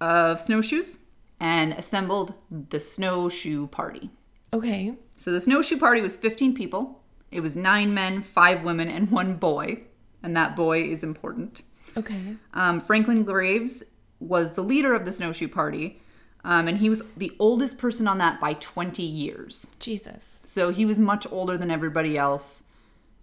of 0.00 0.40
snowshoes 0.40 0.98
and 1.42 1.72
assembled 1.72 2.34
the 2.70 2.78
snowshoe 2.78 3.66
party. 3.66 4.08
Okay. 4.54 4.94
So 5.16 5.32
the 5.32 5.40
snowshoe 5.40 5.76
party 5.76 6.00
was 6.00 6.14
15 6.14 6.54
people. 6.54 7.02
It 7.32 7.40
was 7.40 7.56
nine 7.56 7.92
men, 7.92 8.22
five 8.22 8.62
women, 8.62 8.88
and 8.88 9.10
one 9.10 9.34
boy. 9.34 9.82
And 10.22 10.36
that 10.36 10.54
boy 10.54 10.84
is 10.84 11.02
important. 11.02 11.62
Okay. 11.96 12.36
Um, 12.54 12.78
Franklin 12.78 13.24
Graves 13.24 13.82
was 14.20 14.52
the 14.52 14.62
leader 14.62 14.94
of 14.94 15.04
the 15.04 15.12
snowshoe 15.12 15.48
party, 15.48 16.00
um, 16.44 16.68
and 16.68 16.78
he 16.78 16.88
was 16.88 17.02
the 17.16 17.32
oldest 17.40 17.76
person 17.76 18.06
on 18.06 18.18
that 18.18 18.40
by 18.40 18.54
20 18.54 19.02
years. 19.02 19.74
Jesus. 19.80 20.40
So 20.44 20.70
he 20.70 20.86
was 20.86 21.00
much 21.00 21.26
older 21.32 21.58
than 21.58 21.72
everybody 21.72 22.16
else, 22.16 22.64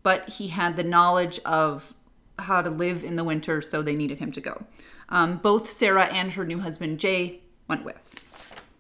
but 0.04 0.28
he 0.28 0.50
had 0.50 0.76
the 0.76 0.84
knowledge 0.84 1.40
of 1.46 1.94
how 2.38 2.62
to 2.62 2.70
live 2.70 3.06
in 3.06 3.16
the 3.16 3.24
winter, 3.24 3.62
so 3.62 3.82
they 3.82 3.96
needed 3.96 4.20
him 4.20 4.34
to 4.34 4.42
go. 4.42 4.66
Um, 5.08 5.38
both 5.38 5.72
Sarah 5.72 6.06
and 6.06 6.34
her 6.34 6.44
new 6.44 6.60
husband 6.60 7.00
Jay 7.00 7.42
went 7.70 7.86
with. 7.86 8.26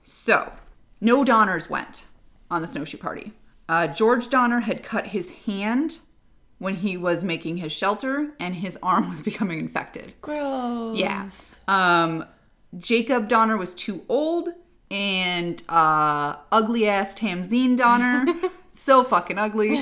So, 0.03 0.51
no 0.99 1.23
Donners 1.23 1.69
went 1.69 2.05
on 2.51 2.61
the 2.61 2.67
snowshoe 2.67 2.97
party. 2.97 3.31
Uh, 3.69 3.87
George 3.87 4.29
Donner 4.29 4.61
had 4.61 4.83
cut 4.83 5.07
his 5.07 5.29
hand 5.45 5.99
when 6.57 6.75
he 6.75 6.97
was 6.97 7.23
making 7.23 7.57
his 7.57 7.71
shelter, 7.71 8.31
and 8.39 8.55
his 8.55 8.77
arm 8.83 9.09
was 9.09 9.21
becoming 9.29 9.59
infected. 9.59 10.13
Gross. 10.21 10.97
Yeah. 10.97 11.29
Um, 11.67 12.25
Jacob 12.77 13.27
Donner 13.27 13.57
was 13.57 13.73
too 13.73 14.03
old, 14.09 14.49
and 14.91 15.61
uh, 15.69 16.35
ugly 16.51 16.87
ass 16.87 17.13
Tamsen 17.13 17.75
Donner, 17.75 18.25
so 18.71 19.03
fucking 19.03 19.37
ugly, 19.37 19.79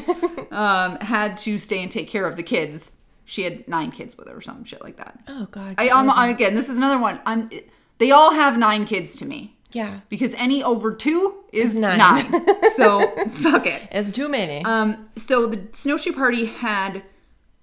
um, 0.52 0.98
had 0.98 1.38
to 1.40 1.58
stay 1.58 1.82
and 1.82 1.92
take 1.92 2.10
care 2.10 2.28
of 2.28 2.36
the 2.36 2.44
kids. 2.44 2.98
She 3.26 3.44
had 3.44 3.68
nine 3.68 3.92
kids 3.92 4.18
with 4.18 4.28
her 4.28 4.38
or 4.38 4.42
some 4.42 4.64
shit 4.64 4.82
like 4.82 4.98
that. 4.98 5.20
Oh 5.28 5.48
God. 5.52 5.76
I, 5.78 5.90
I'm, 5.90 6.10
I, 6.10 6.28
again, 6.28 6.56
this 6.56 6.70
is 6.70 6.78
another 6.78 7.00
one. 7.00 7.20
I'm. 7.26 7.50
They 7.98 8.12
all 8.12 8.34
have 8.34 8.58
nine 8.58 8.86
kids 8.86 9.16
to 9.18 9.26
me 9.26 9.58
yeah. 9.72 10.02
because 10.10 10.34
any 10.36 10.64
over 10.64 10.94
two 10.94 11.44
is 11.52 11.76
nine. 11.76 11.98
nine. 11.98 12.32
so 12.76 13.14
suck 13.28 13.66
it. 13.66 13.82
It's 13.92 14.12
too 14.12 14.30
many. 14.30 14.64
Um, 14.66 15.10
so 15.16 15.48
the 15.48 15.68
snowshoe 15.74 16.14
party 16.14 16.46
had 16.46 17.04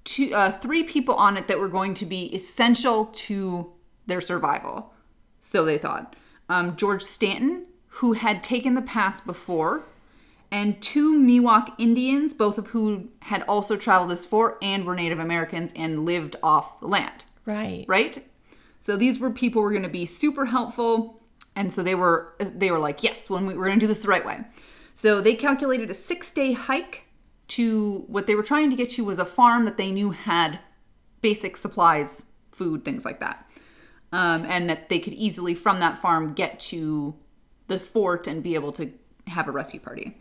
two, 0.04 0.34
uh, 0.34 0.52
three 0.52 0.82
people 0.82 1.14
on 1.14 1.36
it 1.36 1.48
that 1.48 1.58
were 1.58 1.68
going 1.68 1.94
to 1.94 2.06
be 2.06 2.34
essential 2.34 3.06
to 3.06 3.72
their 4.06 4.20
survival. 4.20 4.92
So 5.40 5.64
they 5.64 5.78
thought. 5.78 6.16
Um, 6.48 6.76
George 6.76 7.02
Stanton, 7.02 7.66
who 7.88 8.14
had 8.14 8.42
taken 8.42 8.74
the 8.74 8.82
pass 8.82 9.20
before, 9.20 9.84
and 10.50 10.80
two 10.80 11.18
Miwok 11.18 11.74
Indians, 11.78 12.34
both 12.34 12.58
of 12.58 12.68
who 12.68 13.08
had 13.22 13.42
also 13.42 13.76
traveled 13.76 14.10
this 14.10 14.24
fort 14.24 14.58
and 14.62 14.84
were 14.84 14.94
Native 14.94 15.18
Americans 15.18 15.72
and 15.74 16.04
lived 16.04 16.36
off 16.42 16.80
the 16.80 16.86
land 16.86 17.24
right. 17.46 17.84
right? 17.88 18.24
So 18.84 18.98
these 18.98 19.18
were 19.18 19.30
people 19.30 19.62
who 19.62 19.64
were 19.64 19.70
going 19.70 19.84
to 19.84 19.88
be 19.88 20.04
super 20.04 20.44
helpful, 20.44 21.22
and 21.56 21.72
so 21.72 21.82
they 21.82 21.94
were 21.94 22.34
they 22.38 22.70
were 22.70 22.78
like, 22.78 23.02
yes, 23.02 23.30
when 23.30 23.46
we, 23.46 23.54
we're 23.54 23.64
going 23.64 23.80
to 23.80 23.86
do 23.86 23.88
this 23.88 24.02
the 24.02 24.08
right 24.08 24.26
way. 24.26 24.44
So 24.94 25.22
they 25.22 25.36
calculated 25.36 25.88
a 25.88 25.94
six 25.94 26.30
day 26.30 26.52
hike 26.52 27.04
to 27.48 28.04
what 28.08 28.26
they 28.26 28.34
were 28.34 28.42
trying 28.42 28.68
to 28.68 28.76
get 28.76 28.90
to 28.90 29.02
was 29.02 29.18
a 29.18 29.24
farm 29.24 29.64
that 29.64 29.78
they 29.78 29.90
knew 29.90 30.10
had 30.10 30.58
basic 31.22 31.56
supplies, 31.56 32.26
food, 32.52 32.84
things 32.84 33.06
like 33.06 33.20
that, 33.20 33.50
um, 34.12 34.44
and 34.44 34.68
that 34.68 34.90
they 34.90 34.98
could 34.98 35.14
easily 35.14 35.54
from 35.54 35.80
that 35.80 35.96
farm 36.02 36.34
get 36.34 36.60
to 36.60 37.14
the 37.68 37.80
fort 37.80 38.26
and 38.26 38.42
be 38.42 38.54
able 38.54 38.72
to 38.72 38.92
have 39.28 39.48
a 39.48 39.50
rescue 39.50 39.80
party. 39.80 40.14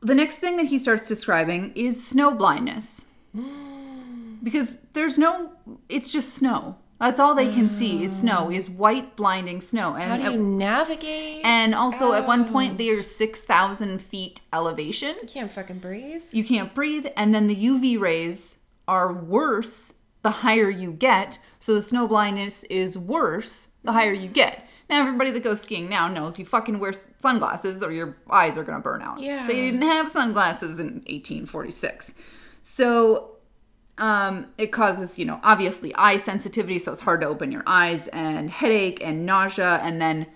The 0.00 0.16
next 0.16 0.38
thing 0.38 0.56
that 0.56 0.66
he 0.66 0.80
starts 0.80 1.06
describing 1.06 1.70
is 1.76 2.04
snow 2.04 2.34
blindness 2.34 3.04
because 4.42 4.78
there's 4.92 5.18
no 5.18 5.52
it's 5.88 6.08
just 6.08 6.34
snow 6.34 6.78
that's 6.98 7.20
all 7.20 7.34
they 7.34 7.52
can 7.52 7.68
see 7.68 8.04
is 8.04 8.20
snow 8.20 8.46
mm. 8.46 8.56
is 8.56 8.70
white 8.70 9.16
blinding 9.16 9.60
snow. 9.60 9.94
And 9.94 10.22
How 10.22 10.30
do 10.30 10.34
you 10.34 10.42
navigate? 10.42 11.44
and 11.44 11.74
also 11.74 12.12
at 12.12 12.26
one 12.26 12.48
oh. 12.48 12.52
point 12.52 12.78
they're 12.78 13.02
6000 13.02 14.00
feet 14.00 14.40
elevation. 14.52 15.16
You 15.22 15.28
can't 15.28 15.50
fucking 15.50 15.78
breathe. 15.78 16.22
you 16.32 16.44
can't 16.44 16.74
breathe 16.74 17.06
and 17.16 17.34
then 17.34 17.46
the 17.46 17.56
uv 17.56 18.00
rays 18.00 18.58
are 18.88 19.12
worse 19.12 19.94
the 20.22 20.30
higher 20.30 20.70
you 20.70 20.92
get. 20.92 21.38
So 21.58 21.74
the 21.74 21.82
snow 21.82 22.08
blindness 22.08 22.64
is 22.64 22.98
worse 22.98 23.70
the 23.84 23.92
higher 23.92 24.12
you 24.12 24.28
get. 24.28 24.64
Now 24.88 25.00
everybody 25.00 25.30
that 25.32 25.42
goes 25.42 25.60
skiing 25.60 25.88
now 25.88 26.08
knows 26.08 26.38
you 26.38 26.44
fucking 26.44 26.78
wear 26.78 26.92
sunglasses 26.92 27.82
or 27.82 27.92
your 27.92 28.16
eyes 28.30 28.56
are 28.56 28.64
going 28.64 28.78
to 28.78 28.82
burn 28.82 29.02
out. 29.02 29.20
Yeah. 29.20 29.46
they 29.46 29.62
didn't 29.62 29.82
have 29.82 30.08
sunglasses 30.08 30.78
in 30.78 31.02
1846 31.06 32.12
so 32.68 33.35
um, 33.98 34.46
it 34.58 34.72
causes, 34.72 35.18
you 35.18 35.24
know, 35.24 35.40
obviously 35.42 35.94
eye 35.94 36.16
sensitivity, 36.18 36.78
so 36.78 36.92
it's 36.92 37.00
hard 37.00 37.20
to 37.22 37.26
open 37.26 37.50
your 37.50 37.62
eyes, 37.66 38.08
and 38.08 38.50
headache 38.50 39.00
and 39.02 39.24
nausea, 39.24 39.80
and 39.82 40.00
then 40.00 40.26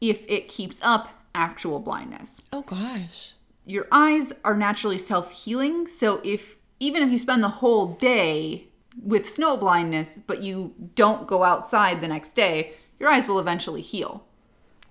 if 0.00 0.24
it 0.28 0.48
keeps 0.48 0.80
up, 0.82 1.08
actual 1.34 1.78
blindness. 1.80 2.40
Oh 2.52 2.62
gosh. 2.62 3.32
Your 3.66 3.86
eyes 3.92 4.32
are 4.44 4.56
naturally 4.56 4.98
self 4.98 5.30
healing, 5.32 5.86
so 5.88 6.20
if 6.24 6.56
even 6.80 7.02
if 7.02 7.10
you 7.10 7.18
spend 7.18 7.42
the 7.42 7.48
whole 7.48 7.94
day 7.96 8.68
with 9.02 9.28
snow 9.28 9.56
blindness, 9.56 10.18
but 10.26 10.42
you 10.42 10.74
don't 10.94 11.26
go 11.26 11.42
outside 11.44 12.00
the 12.00 12.08
next 12.08 12.34
day, 12.34 12.72
your 12.98 13.08
eyes 13.10 13.26
will 13.28 13.38
eventually 13.40 13.80
heal. 13.82 14.24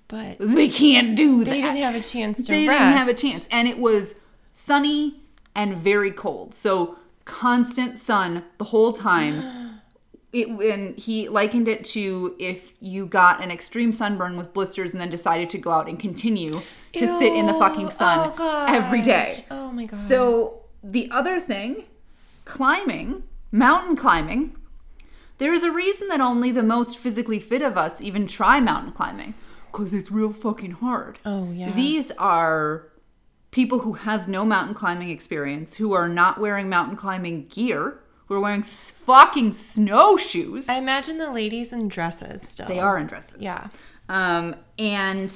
But 0.09 0.37
They 0.39 0.69
can't 0.69 1.15
do 1.17 1.43
that. 1.43 1.49
they 1.49 1.61
didn't 1.61 1.83
have 1.83 1.95
a 1.95 2.01
chance 2.01 2.45
to 2.45 2.51
They 2.51 2.67
rest. 2.67 2.79
didn't 2.79 2.97
have 2.97 3.07
a 3.09 3.13
chance. 3.13 3.47
And 3.51 3.67
it 3.67 3.77
was 3.79 4.15
sunny 4.53 5.21
and 5.55 5.75
very 5.75 6.11
cold. 6.11 6.53
So 6.53 6.97
constant 7.27 7.99
sun 7.99 8.43
the 8.57 8.63
whole 8.63 8.91
time. 8.93 9.43
It 10.33 10.49
and 10.49 10.99
he 10.99 11.29
likened 11.29 11.69
it 11.69 11.85
to 11.95 12.35
if 12.37 12.73
you 12.81 13.05
got 13.05 13.41
an 13.41 13.49
extreme 13.49 13.93
sunburn 13.93 14.35
with 14.35 14.53
blisters 14.53 14.91
and 14.91 14.99
then 14.99 15.09
decided 15.09 15.49
to 15.51 15.57
go 15.57 15.71
out 15.71 15.87
and 15.87 15.97
continue 15.97 16.59
to 16.93 17.07
sit 17.07 17.31
in 17.31 17.45
the 17.45 17.53
fucking 17.53 17.91
sun 17.91 18.33
Oh, 18.37 18.65
every 18.67 19.01
day. 19.01 19.45
Oh 19.49 19.71
my 19.71 19.85
god. 19.85 19.97
So 19.97 20.63
the 20.83 21.09
other 21.11 21.39
thing, 21.39 21.85
climbing, 22.43 23.23
mountain 23.53 23.95
climbing, 23.95 24.53
there 25.37 25.53
is 25.53 25.63
a 25.63 25.71
reason 25.71 26.09
that 26.09 26.19
only 26.19 26.51
the 26.51 26.61
most 26.61 26.97
physically 26.97 27.39
fit 27.39 27.61
of 27.61 27.77
us 27.77 28.01
even 28.01 28.27
try 28.27 28.59
mountain 28.59 28.91
climbing. 28.91 29.33
Because 29.71 29.93
it's 29.93 30.11
real 30.11 30.33
fucking 30.33 30.71
hard. 30.71 31.19
Oh, 31.25 31.51
yeah. 31.53 31.71
These 31.71 32.11
are 32.19 32.89
people 33.58 33.80
who 33.80 33.93
have 33.93 34.28
no 34.28 34.46
mountain 34.46 34.76
climbing 34.76 35.10
experience, 35.10 35.74
who 35.78 35.91
are 35.93 36.08
not 36.08 36.39
wearing 36.39 36.70
mountain 36.70 36.96
climbing 36.96 37.48
gear, 37.48 37.98
who 38.28 38.36
are 38.36 38.39
wearing 38.39 38.60
s- 38.60 38.91
fucking 38.91 39.52
snowshoes. 39.52 40.70
I 40.70 40.76
imagine 40.78 41.17
the 41.17 41.32
ladies 41.32 41.74
in 41.74 41.88
dresses 41.88 42.48
still. 42.48 42.67
they 42.67 42.80
are 42.80 43.00
in 43.00 43.08
dresses. 43.08 43.38
Yeah. 43.39 43.70
Um, 44.10 44.56
and 44.78 45.36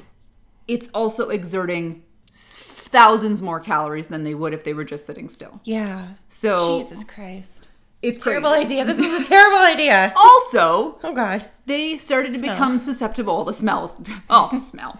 it's 0.67 0.87
also 0.89 1.29
exerting 1.29 2.03
s- 2.31 2.55
thousands 2.57 3.41
more 3.41 3.59
calories 3.59 4.07
than 4.09 4.23
they 4.23 4.35
would 4.35 4.53
if 4.53 4.63
they 4.65 4.75
were 4.75 4.83
just 4.85 5.07
sitting 5.07 5.27
still. 5.27 5.59
Yeah. 5.63 6.09
So 6.29 6.79
Jesus 6.83 7.03
Christ. 7.03 7.69
It's 8.01 8.17
a 8.19 8.21
Terrible 8.21 8.49
crazy. 8.51 8.65
idea. 8.81 8.85
This 8.85 8.99
was 8.99 9.21
a 9.21 9.29
terrible 9.29 9.59
idea. 9.59 10.13
Also, 10.17 10.97
Oh 11.03 11.13
god. 11.13 11.45
they 11.65 11.97
started 11.97 12.31
to 12.33 12.39
Smell. 12.39 12.53
become 12.55 12.77
susceptible 12.77 13.43
the 13.45 13.53
smells 13.53 13.95
oh 14.29 14.57
smell 14.57 14.99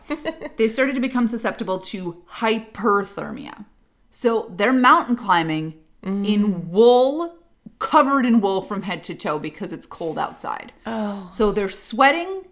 they 0.58 0.68
started 0.68 0.96
to 0.96 1.02
become 1.02 1.28
susceptible 1.28 1.80
to 1.80 2.24
hyperthermia 2.40 3.66
so 4.10 4.52
they're 4.56 4.74
mountain 4.74 5.16
climbing 5.16 5.74
in 6.04 6.12
mm. 6.54 6.66
wool 6.68 7.36
covered 7.80 8.26
in 8.26 8.42
wool 8.42 8.62
from 8.62 8.82
head 8.84 9.04
to 9.04 9.14
toe 9.16 9.38
because 9.40 9.72
it's 9.74 9.86
cold 9.86 10.18
outside 10.20 10.72
Oh. 10.86 11.28
so 11.32 11.52
they're 11.52 11.70
sweating 11.70 12.44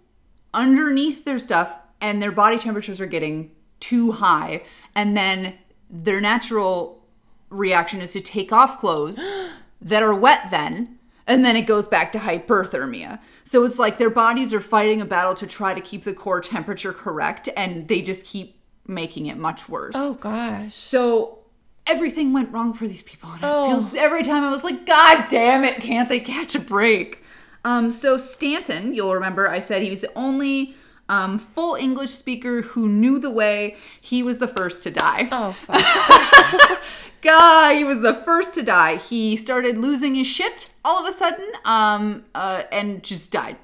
underneath 0.54 1.24
their 1.26 1.40
stuff 1.40 1.78
and 2.02 2.22
their 2.22 2.32
body 2.32 2.58
temperatures 2.58 3.00
are 3.02 3.06
getting 3.08 3.52
too 3.80 4.12
high 4.14 4.64
and 4.96 5.16
then 5.16 5.54
their 5.90 6.22
natural 6.22 7.04
reaction 7.50 8.02
is 8.02 8.12
to 8.14 8.22
take 8.22 8.52
off 8.52 8.80
clothes 8.80 9.20
that 9.82 10.04
are 10.04 10.14
wet 10.16 10.50
then 10.52 10.98
and 11.28 11.46
then 11.46 11.56
it 11.56 11.62
goes 11.64 11.88
back 11.88 12.12
to 12.14 12.18
hyperthermia. 12.20 13.20
So 13.44 13.64
it's 13.64 13.78
like 13.80 13.98
their 13.98 14.10
bodies 14.10 14.54
are 14.54 14.60
fighting 14.60 15.00
a 15.02 15.06
battle 15.06 15.36
to 15.36 15.46
try 15.48 15.74
to 15.74 15.82
keep 15.82 16.04
the 16.04 16.14
core 16.14 16.42
temperature 16.42 16.92
correct 16.94 17.50
and 17.56 17.88
they 17.88 18.02
just 18.02 18.26
keep 18.26 18.60
making 18.88 19.28
it 19.28 19.38
much 19.38 19.70
worse. 19.70 19.94
Oh 19.96 20.16
gosh. 20.16 20.74
So 20.76 21.40
everything 21.86 22.34
went 22.34 22.52
wrong 22.52 22.74
for 22.74 22.88
these 22.88 23.04
people. 23.04 23.30
And 23.32 23.40
Oh. 23.44 23.66
it 23.66 23.70
feels 23.74 23.94
every 23.94 24.24
time 24.24 24.44
I 24.44 24.50
was 24.50 24.64
like, 24.64 24.86
God 24.88 25.28
damn 25.30 25.64
it, 25.64 25.82
can't 25.82 26.10
they 26.10 26.20
catch 26.20 26.56
a 26.56 26.60
break? 26.60 27.24
Um, 27.64 27.92
so 27.92 28.18
Stanton, 28.18 28.94
you'll 28.94 29.14
remember 29.14 29.48
I 29.50 29.60
said 29.60 29.84
he 29.84 29.90
was 29.90 30.02
the 30.02 30.12
only 30.18 30.76
um, 31.10 31.38
full 31.40 31.76
English 31.76 32.12
speaker 32.12 32.62
who 32.62 32.88
knew 32.88 33.20
the 33.20 33.30
way. 33.32 33.76
He 34.00 34.24
was 34.24 34.38
the 34.40 34.48
first 34.48 34.84
to 34.84 34.92
die. 34.92 35.28
Oh 35.32 35.52
fuck. 35.66 36.82
God, 37.22 37.76
he 37.76 37.84
was 37.84 38.02
the 38.02 38.16
first 38.24 38.54
to 38.56 38.64
die. 38.64 38.96
He 38.96 39.36
started 39.36 39.78
losing 39.78 40.16
his 40.16 40.28
shit 40.28 40.72
all 40.84 41.00
of 41.00 41.08
a 41.08 41.12
sudden, 41.12 41.48
um, 41.66 42.26
uh, 42.34 42.64
and 42.72 43.04
just 43.04 43.32
died. 43.32 43.58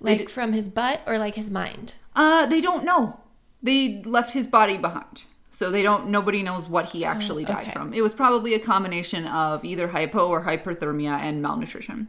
like 0.00 0.28
from 0.28 0.52
his 0.52 0.68
butt 0.68 1.00
or 1.06 1.18
like 1.18 1.34
his 1.34 1.50
mind? 1.50 1.94
Uh, 2.16 2.46
they 2.46 2.60
don't 2.60 2.84
know. 2.84 3.20
They 3.62 4.02
left 4.04 4.32
his 4.32 4.46
body 4.46 4.76
behind. 4.76 5.24
So 5.50 5.70
they 5.70 5.82
don't 5.82 6.08
nobody 6.08 6.42
knows 6.42 6.68
what 6.68 6.86
he 6.86 7.04
actually 7.04 7.44
died 7.44 7.62
okay. 7.62 7.70
from. 7.70 7.94
It 7.94 8.02
was 8.02 8.12
probably 8.12 8.54
a 8.54 8.58
combination 8.58 9.26
of 9.28 9.64
either 9.64 9.86
hypo 9.86 10.26
or 10.26 10.42
hyperthermia 10.42 11.20
and 11.20 11.40
malnutrition. 11.40 12.08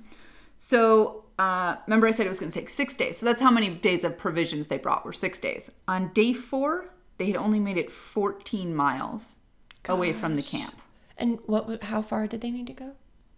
So 0.57 1.25
uh, 1.37 1.75
remember 1.85 2.07
I 2.07 2.11
said 2.11 2.25
it 2.25 2.29
was 2.29 2.39
going 2.39 2.51
to 2.51 2.59
take 2.59 2.69
six 2.69 2.97
days. 2.97 3.17
So 3.17 3.25
that's 3.27 3.41
how 3.41 3.51
many 3.51 3.69
days 3.69 4.03
of 4.03 4.17
provisions 4.17 4.67
they 4.67 4.77
brought 4.77 5.05
were 5.05 5.13
six 5.13 5.39
days. 5.39 5.69
On 5.87 6.11
day 6.13 6.33
four, 6.33 6.85
they 7.17 7.27
had 7.27 7.35
only 7.35 7.59
made 7.59 7.77
it 7.77 7.91
14 7.91 8.73
miles 8.75 9.41
away 9.87 10.11
from 10.11 10.35
the 10.35 10.41
camp. 10.41 10.75
And 11.17 11.39
what? 11.45 11.83
How 11.83 12.01
far 12.01 12.27
did 12.27 12.41
they 12.41 12.51
need 12.51 12.67
to 12.67 12.73
go? 12.73 12.91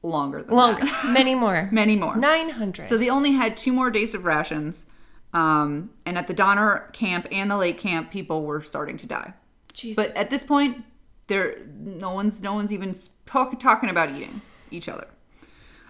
Longer 0.03 0.43
than 0.43 0.55
Longer. 0.55 0.85
that. 0.85 1.05
Many 1.13 1.35
more. 1.35 1.69
Many 1.73 1.95
more. 1.95 2.15
Nine 2.15 2.49
hundred. 2.49 2.87
So 2.87 2.97
they 2.97 3.09
only 3.09 3.31
had 3.31 3.57
two 3.57 3.73
more 3.73 3.91
days 3.91 4.13
of 4.13 4.25
rations. 4.25 4.87
Um, 5.33 5.91
and 6.05 6.17
at 6.17 6.27
the 6.27 6.33
Donner 6.33 6.89
camp 6.93 7.27
and 7.31 7.51
the 7.51 7.57
Lake 7.57 7.77
camp, 7.77 8.11
people 8.11 8.43
were 8.43 8.61
starting 8.63 8.97
to 8.97 9.07
die. 9.07 9.33
Jesus. 9.73 10.03
But 10.03 10.15
at 10.15 10.29
this 10.29 10.43
point, 10.43 10.83
there 11.27 11.57
no 11.79 12.13
one's 12.13 12.41
no 12.41 12.53
one's 12.53 12.73
even 12.73 12.95
talk, 13.25 13.59
talking 13.59 13.89
about 13.89 14.09
eating 14.11 14.41
each 14.71 14.89
other. 14.89 15.07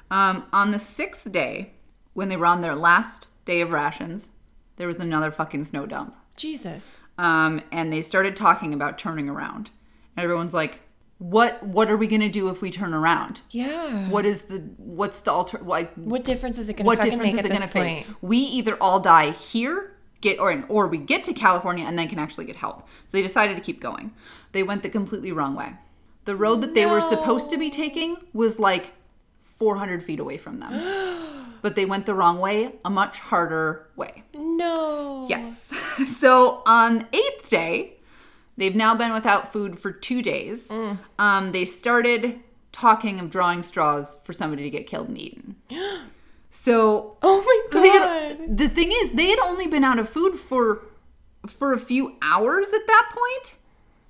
Um, 0.10 0.46
on 0.52 0.72
the 0.72 0.80
sixth 0.80 1.32
day, 1.32 1.74
when 2.14 2.30
they 2.30 2.38
were 2.38 2.46
on 2.46 2.62
their 2.62 2.76
last 2.76 3.28
day 3.46 3.62
of 3.62 3.72
rations, 3.72 4.32
there 4.78 4.88
was 4.88 4.98
another 4.98 5.32
fucking 5.32 5.64
snow 5.66 5.86
dump. 5.86 6.16
Jesus. 6.36 6.98
Um, 7.18 7.62
and 7.72 7.92
they 7.92 8.02
started 8.02 8.36
talking 8.36 8.74
about 8.74 8.98
turning 8.98 9.28
around. 9.30 9.70
And 10.16 10.24
everyone's 10.24 10.54
like, 10.54 10.80
"What? 11.20 11.64
What 11.64 11.90
are 11.90 11.98
we 11.98 12.08
gonna 12.08 12.30
do 12.30 12.50
if 12.50 12.62
we 12.62 12.72
turn 12.72 12.94
around? 12.94 13.42
Yeah. 13.52 14.10
What 14.10 14.26
is 14.26 14.44
the? 14.44 14.60
What's 14.78 15.22
the 15.22 15.32
alter? 15.32 15.60
Like, 15.60 15.94
What 15.96 16.24
difference 16.24 16.58
is 16.58 16.70
it 16.70 16.74
going 16.74 16.84
to 16.84 16.88
what 16.88 17.02
difference 17.02 17.34
make 17.34 17.44
is 17.44 17.46
it 17.46 17.50
going 17.50 17.68
to 17.68 17.80
make? 17.80 18.08
We 18.22 18.38
either 18.38 18.78
all 18.82 19.00
die 19.00 19.32
here, 19.32 19.96
get 20.22 20.40
or 20.40 20.64
or 20.70 20.88
we 20.88 20.98
get 20.98 21.24
to 21.26 21.34
California 21.34 21.86
and 21.86 21.98
then 21.98 22.08
can 22.08 22.20
actually 22.20 22.46
get 22.46 22.56
help. 22.56 22.88
So 23.06 23.18
they 23.18 23.22
decided 23.22 23.56
to 23.58 23.62
keep 23.64 23.80
going. 23.82 24.14
They 24.52 24.64
went 24.64 24.84
the 24.84 24.90
completely 24.90 25.32
wrong 25.32 25.56
way. 25.56 25.74
The 26.26 26.36
road 26.36 26.62
that 26.62 26.74
they 26.74 26.86
were 26.86 27.02
supposed 27.02 27.50
to 27.52 27.58
be 27.58 27.70
taking 27.70 28.18
was 28.34 28.60
like 28.60 28.94
400 29.58 30.04
feet 30.04 30.20
away 30.20 30.38
from 30.38 30.60
them, 30.60 31.54
but 31.62 31.76
they 31.76 31.86
went 31.86 32.06
the 32.06 32.14
wrong 32.14 32.40
way, 32.40 32.76
a 32.84 32.90
much 32.90 33.20
harder 33.20 33.88
way. 33.96 34.24
No. 34.34 35.26
Yes. 35.30 35.74
so 36.18 36.64
on 36.66 37.08
eighth 37.14 37.50
day, 37.50 37.97
they've 38.58 38.76
now 38.76 38.96
been 38.96 39.14
without 39.14 39.54
food 39.54 39.80
for 39.80 39.92
two 39.92 40.22
days. 40.22 40.70
Um, 41.20 41.52
they 41.52 41.66
started 41.66 42.40
talking 42.72 43.20
of 43.20 43.30
drawing 43.30 43.62
straws 43.64 44.20
for 44.24 44.34
somebody 44.34 44.64
to 44.64 44.70
get 44.70 44.88
killed 44.88 45.08
and 45.08 45.18
eaten. 45.18 45.56
So 46.50 47.18
Oh 47.22 47.42
my 47.44 47.80
god. 47.82 48.38
had, 48.40 48.58
the 48.58 48.70
thing 48.70 48.90
is, 48.92 49.12
they 49.12 49.28
had 49.28 49.40
only 49.40 49.68
been 49.68 49.84
out 49.84 50.00
of 50.00 50.10
food 50.10 50.38
for 50.38 50.86
for 51.46 51.74
a 51.74 51.80
few 51.80 52.16
hours 52.22 52.70
at 52.70 52.88
that 52.88 53.10
point. 53.14 53.56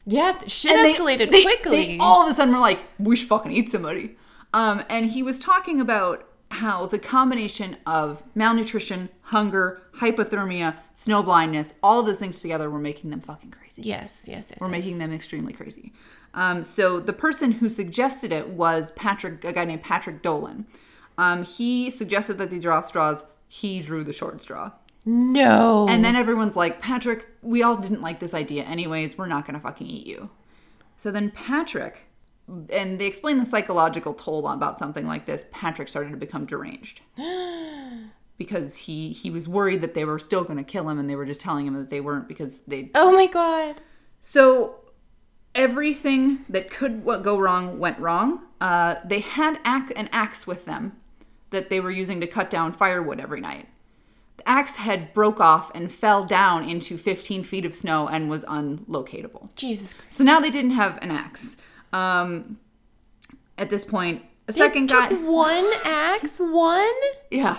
yeah, 0.05 0.37
shit 0.47 0.71
And 0.71 0.85
they- 0.85 0.93
escalated 0.95 1.29
they- 1.31 1.43
quickly. 1.43 1.85
They 1.85 1.97
all 1.99 2.21
of 2.23 2.29
a 2.29 2.33
sudden 2.33 2.53
were 2.53 2.59
like, 2.59 2.79
"We 2.99 3.15
should 3.15 3.27
fucking 3.27 3.51
eat 3.51 3.71
somebody." 3.71 4.15
Um, 4.53 4.83
and 4.89 5.07
he 5.11 5.23
was 5.23 5.39
talking 5.39 5.81
about 5.81 6.26
how 6.51 6.85
the 6.85 6.99
combination 6.99 7.77
of 7.85 8.23
malnutrition, 8.35 9.09
hunger, 9.21 9.81
hypothermia, 9.95 10.77
snow 10.93 11.21
blindness, 11.21 11.73
all 11.83 12.03
those 12.03 12.19
things 12.19 12.41
together 12.41 12.69
were 12.69 12.79
making 12.79 13.09
them 13.09 13.21
fucking 13.21 13.51
crazy. 13.51 13.81
yes, 13.83 14.23
yes, 14.25 14.47
yes. 14.49 14.59
Were 14.59 14.67
yes. 14.67 14.71
making 14.71 14.97
them 14.97 15.13
extremely 15.13 15.53
crazy. 15.53 15.93
Um, 16.33 16.63
so 16.63 16.99
the 16.99 17.13
person 17.13 17.51
who 17.51 17.69
suggested 17.69 18.31
it 18.31 18.49
was 18.49 18.91
Patrick, 18.91 19.43
a 19.43 19.53
guy 19.53 19.65
named 19.65 19.83
Patrick 19.83 20.21
Dolan. 20.21 20.65
Um, 21.17 21.43
he 21.43 21.89
suggested 21.89 22.37
that 22.37 22.49
they 22.49 22.59
draw 22.59 22.81
straws. 22.81 23.23
He 23.47 23.81
drew 23.81 24.03
the 24.03 24.13
short 24.13 24.41
straw. 24.41 24.71
No. 25.05 25.87
And 25.87 26.03
then 26.03 26.15
everyone's 26.15 26.55
like, 26.55 26.81
Patrick, 26.81 27.27
we 27.41 27.63
all 27.63 27.77
didn't 27.77 28.01
like 28.01 28.19
this 28.19 28.33
idea 28.33 28.63
anyways. 28.63 29.17
We're 29.17 29.25
not 29.25 29.45
going 29.45 29.55
to 29.55 29.59
fucking 29.59 29.87
eat 29.87 30.05
you. 30.05 30.29
So 30.97 31.11
then 31.11 31.31
Patrick, 31.31 32.07
and 32.69 32.99
they 32.99 33.05
explain 33.05 33.39
the 33.39 33.45
psychological 33.45 34.13
toll 34.13 34.47
about 34.47 34.79
something 34.79 35.05
like 35.05 35.25
this. 35.25 35.45
Patrick 35.51 35.87
started 35.87 36.11
to 36.11 36.17
become 36.17 36.45
deranged 36.45 37.01
because 38.37 38.77
he 38.77 39.11
he 39.11 39.29
was 39.29 39.47
worried 39.47 39.81
that 39.81 39.93
they 39.93 40.05
were 40.05 40.19
still 40.19 40.43
going 40.43 40.57
to 40.57 40.63
kill 40.63 40.89
him, 40.89 40.99
and 40.99 41.09
they 41.09 41.15
were 41.15 41.25
just 41.25 41.41
telling 41.41 41.67
him 41.67 41.73
that 41.75 41.89
they 41.89 42.01
weren't 42.01 42.27
because 42.27 42.61
they. 42.61 42.91
oh 42.95 43.11
my 43.11 43.27
god. 43.27 43.81
So 44.21 44.75
everything 45.55 46.45
that 46.49 46.69
could 46.69 47.03
go 47.05 47.37
wrong 47.37 47.79
went 47.79 47.99
wrong. 47.99 48.41
Uh, 48.61 48.95
they 49.03 49.19
had 49.19 49.59
ax- 49.65 49.91
an 49.91 50.09
axe 50.11 50.47
with 50.47 50.65
them 50.65 50.95
that 51.49 51.69
they 51.69 51.79
were 51.79 51.91
using 51.91 52.21
to 52.21 52.27
cut 52.27 52.49
down 52.49 52.71
firewood 52.71 53.19
every 53.19 53.41
night. 53.41 53.67
The 54.37 54.47
axe 54.47 54.75
head 54.75 55.13
broke 55.13 55.39
off 55.39 55.71
and 55.73 55.91
fell 55.91 56.23
down 56.23 56.69
into 56.69 56.97
15 56.97 57.43
feet 57.43 57.65
of 57.65 57.73
snow 57.73 58.07
and 58.07 58.29
was 58.29 58.45
unlocatable. 58.45 59.53
Jesus 59.55 59.93
Christ. 59.93 60.13
So 60.13 60.23
now 60.23 60.39
they 60.39 60.51
didn't 60.51 60.71
have 60.71 60.99
an 61.01 61.09
axe. 61.09 61.57
Um, 61.97 62.59
at 63.57 63.69
this 63.69 63.83
point, 63.85 64.23
a 64.47 64.53
second 64.53 64.89
They 64.89 64.95
guy. 64.95 65.09
took 65.09 65.25
one 65.27 65.65
axe, 65.85 66.37
one. 66.39 66.93
Yeah. 67.31 67.57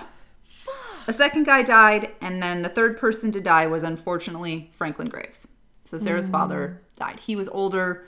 A 1.06 1.12
second 1.12 1.44
guy 1.44 1.62
died, 1.62 2.10
and 2.20 2.42
then 2.42 2.62
the 2.62 2.68
third 2.68 2.98
person 2.98 3.32
to 3.32 3.40
die 3.40 3.66
was 3.66 3.82
unfortunately 3.82 4.70
Franklin 4.74 5.08
Graves. 5.08 5.48
So 5.84 5.96
Sarah's 5.96 6.28
father 6.28 6.82
died. 6.96 7.18
He 7.20 7.34
was 7.34 7.48
older. 7.48 8.06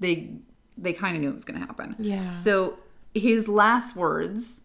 They 0.00 0.30
they 0.78 0.92
kind 0.94 1.14
of 1.16 1.20
knew 1.22 1.28
it 1.28 1.34
was 1.34 1.44
going 1.44 1.60
to 1.60 1.66
happen. 1.66 1.94
Yeah. 1.98 2.32
So 2.34 2.78
his 3.14 3.48
last 3.48 3.96
words, 3.96 4.62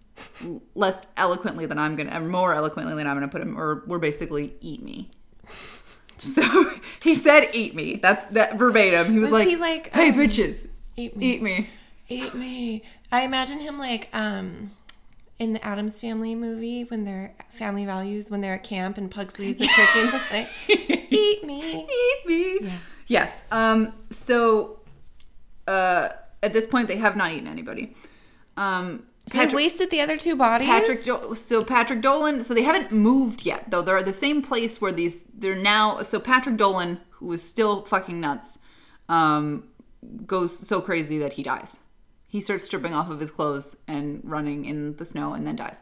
less 0.75 1.01
eloquently 1.17 1.65
than 1.65 1.77
I'm 1.77 1.95
gonna, 1.97 2.17
more 2.21 2.53
eloquently 2.53 2.95
than 2.95 3.05
I'm 3.05 3.17
gonna 3.17 3.27
put 3.27 3.41
him, 3.41 3.59
or 3.59 3.83
were 3.85 3.99
basically 3.99 4.53
"eat 4.61 4.81
me." 4.81 5.09
So 6.19 6.71
he 7.03 7.15
said 7.15 7.49
"eat 7.53 7.75
me." 7.75 7.95
That's 8.01 8.25
that 8.27 8.57
verbatim. 8.57 9.11
He 9.11 9.19
was, 9.19 9.31
Was 9.31 9.39
like, 9.39 9.47
he 9.47 9.55
like, 9.57 9.93
"Hey, 9.93 10.09
um, 10.09 10.15
bitches, 10.15 10.67
Eat 10.95 11.15
me. 11.17 11.25
eat 11.33 11.41
me." 11.41 11.69
Eat 12.09 12.33
me. 12.35 12.83
I 13.11 13.21
imagine 13.21 13.59
him 13.59 13.79
like 13.79 14.09
um 14.13 14.71
in 15.39 15.53
the 15.53 15.65
Addams 15.65 15.99
Family 15.99 16.35
movie 16.35 16.83
when 16.83 17.05
they're 17.05 17.33
family 17.51 17.85
values 17.85 18.29
when 18.29 18.41
they're 18.41 18.55
at 18.55 18.63
camp 18.63 18.97
and 18.97 19.09
Pugsley's 19.09 19.57
the 19.57 19.67
chicken 19.67 20.19
like, 20.31 20.49
eat 20.67 21.43
me. 21.45 21.87
Eat 21.89 22.25
me. 22.25 22.59
Yeah. 22.61 22.77
Yes. 23.07 23.43
Um. 23.51 23.93
So, 24.09 24.79
uh, 25.67 26.09
at 26.41 26.53
this 26.53 26.67
point, 26.67 26.87
they 26.87 26.97
have 26.97 27.15
not 27.15 27.31
eaten 27.31 27.47
anybody. 27.47 27.95
Um. 28.57 29.03
So 29.27 29.45
they 29.45 29.53
wasted 29.55 29.89
the 29.89 30.01
other 30.01 30.17
two 30.17 30.35
bodies. 30.35 30.67
Patrick. 30.67 31.05
Do- 31.05 31.33
so 31.35 31.63
Patrick 31.63 32.01
Dolan. 32.01 32.43
So 32.43 32.53
they 32.53 32.63
haven't 32.63 32.91
moved 32.91 33.45
yet, 33.45 33.71
though. 33.71 33.81
They're 33.81 33.97
at 33.97 34.05
the 34.05 34.13
same 34.13 34.41
place 34.41 34.81
where 34.81 34.91
these. 34.91 35.23
They're 35.33 35.55
now. 35.55 36.03
So 36.03 36.19
Patrick 36.19 36.57
Dolan, 36.57 36.99
who 37.11 37.31
is 37.31 37.41
still 37.41 37.83
fucking 37.85 38.19
nuts, 38.19 38.59
um, 39.07 39.69
goes 40.25 40.57
so 40.57 40.81
crazy 40.81 41.17
that 41.19 41.33
he 41.33 41.43
dies. 41.43 41.79
He 42.27 42.41
starts 42.41 42.63
stripping 42.63 42.93
off 42.93 43.09
of 43.09 43.19
his 43.19 43.29
clothes 43.31 43.77
and 43.87 44.21
running 44.23 44.65
in 44.65 44.95
the 44.95 45.05
snow, 45.05 45.33
and 45.33 45.45
then 45.45 45.55
dies. 45.55 45.81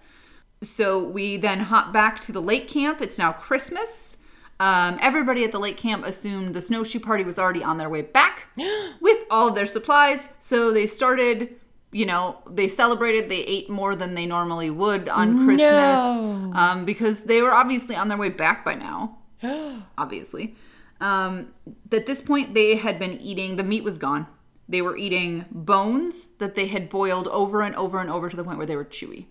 So 0.63 1.03
we 1.03 1.37
then 1.37 1.59
hop 1.59 1.91
back 1.93 2.19
to 2.21 2.31
the 2.31 2.41
lake 2.41 2.67
camp. 2.67 3.01
It's 3.01 3.17
now 3.17 3.31
Christmas. 3.31 4.17
Um, 4.59 4.99
everybody 5.01 5.43
at 5.43 5.51
the 5.51 5.59
lake 5.59 5.77
camp 5.77 6.05
assumed 6.05 6.53
the 6.53 6.61
snowshoe 6.61 6.99
party 6.99 7.23
was 7.23 7.39
already 7.39 7.63
on 7.63 7.77
their 7.79 7.89
way 7.89 8.03
back 8.03 8.47
with 9.01 9.17
all 9.31 9.47
of 9.47 9.55
their 9.55 9.65
supplies. 9.65 10.29
So 10.39 10.71
they 10.71 10.85
started, 10.85 11.55
you 11.91 12.05
know, 12.05 12.37
they 12.47 12.67
celebrated. 12.67 13.27
They 13.27 13.39
ate 13.39 13.69
more 13.71 13.95
than 13.95 14.13
they 14.13 14.27
normally 14.27 14.69
would 14.69 15.09
on 15.09 15.45
Christmas 15.45 15.59
No. 15.59 16.51
um, 16.53 16.85
because 16.85 17.23
they 17.23 17.41
were 17.41 17.53
obviously 17.53 17.95
on 17.95 18.07
their 18.07 18.19
way 18.19 18.29
back 18.29 18.63
by 18.63 18.75
now. 18.75 19.17
obviously. 19.97 20.55
Um, 21.01 21.53
at 21.91 22.05
this 22.05 22.21
point, 22.21 22.53
they 22.53 22.75
had 22.75 22.99
been 22.99 23.19
eating, 23.19 23.57
the 23.57 23.63
meat 23.63 23.83
was 23.83 23.97
gone. 23.97 24.27
They 24.69 24.81
were 24.81 24.95
eating 24.95 25.45
bones 25.51 26.27
that 26.37 26.55
they 26.55 26.67
had 26.67 26.87
boiled 26.87 27.27
over 27.27 27.61
and 27.61 27.75
over 27.75 27.99
and 27.99 28.09
over 28.09 28.29
to 28.29 28.37
the 28.37 28.43
point 28.43 28.57
where 28.57 28.67
they 28.67 28.77
were 28.77 28.85
chewy. 28.85 29.25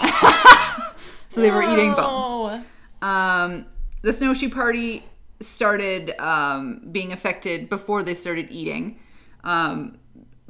so 1.28 1.40
they 1.40 1.50
were 1.50 1.62
eating 1.62 1.92
bones. 1.92 2.64
Um, 3.02 3.66
the 4.02 4.12
snowshoe 4.12 4.48
party 4.48 5.04
started 5.40 6.18
um, 6.18 6.88
being 6.92 7.12
affected 7.12 7.68
before 7.68 8.02
they 8.02 8.14
started 8.14 8.48
eating. 8.50 9.00
Um, 9.44 9.98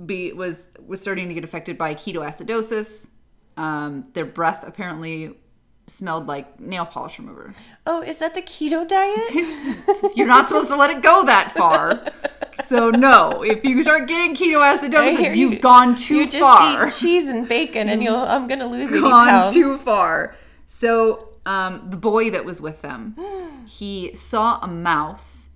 be 0.05 0.33
was 0.33 0.69
was 0.87 1.01
starting 1.01 1.29
to 1.29 1.35
get 1.35 1.43
affected 1.43 1.79
by 1.79 1.95
ketoacidosis. 1.95 3.11
Um, 3.57 4.11
their 4.13 4.27
breath 4.27 4.63
apparently 4.67 5.39
smelled 5.87 6.27
like 6.27 6.59
nail 6.61 6.85
polish 6.85 7.19
remover. 7.19 7.53
Oh, 7.87 8.03
is 8.03 8.19
that 8.19 8.35
the 8.35 8.43
keto 8.43 8.87
diet? 8.87 10.13
You're 10.17 10.27
not 10.27 10.49
supposed 10.49 10.69
to 10.69 10.77
let 10.77 10.91
it 10.91 11.03
go 11.03 11.25
that 11.25 11.53
far. 11.53 12.05
So 12.65 12.91
no, 12.91 13.43
if 13.43 13.65
you 13.65 13.83
start 13.83 14.09
getting 14.09 14.35
ketoacidosis, 14.35 15.37
you. 15.37 15.51
you've 15.51 15.61
gone 15.61 15.95
too 15.95 16.15
far. 16.15 16.25
you 16.25 16.31
just 16.31 16.43
far. 16.43 16.87
eat 16.87 16.93
cheese 16.93 17.29
and 17.29 17.49
bacon, 17.49 17.89
and 17.89 18.03
you'll. 18.03 18.17
I'm 18.17 18.49
gonna 18.49 18.67
lose 18.67 18.91
gone 18.91 19.29
pounds. 19.29 19.53
too 19.53 19.79
far. 19.79 20.35
So 20.67 21.29
um, 21.47 21.89
the 21.91 21.97
boy 21.97 22.31
that 22.31 22.45
was 22.45 22.61
with 22.61 22.83
them, 22.83 23.15
he 23.67 24.15
saw 24.15 24.59
a 24.61 24.67
mouse, 24.67 25.55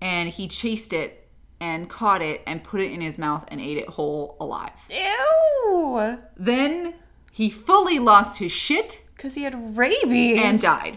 and 0.00 0.28
he 0.30 0.48
chased 0.48 0.92
it 0.92 1.28
and 1.60 1.88
caught 1.88 2.22
it 2.22 2.42
and 2.46 2.64
put 2.64 2.80
it 2.80 2.90
in 2.90 3.00
his 3.00 3.18
mouth 3.18 3.44
and 3.48 3.60
ate 3.60 3.76
it 3.76 3.88
whole 3.88 4.36
alive. 4.40 4.72
Ew. 4.88 6.18
Then 6.36 6.94
he 7.30 7.50
fully 7.50 7.98
lost 7.98 8.38
his 8.38 8.50
shit 8.50 9.04
Because 9.20 9.34
he 9.34 9.42
had 9.42 9.76
rabies. 9.76 10.38
and 10.38 10.58
died. 10.58 10.96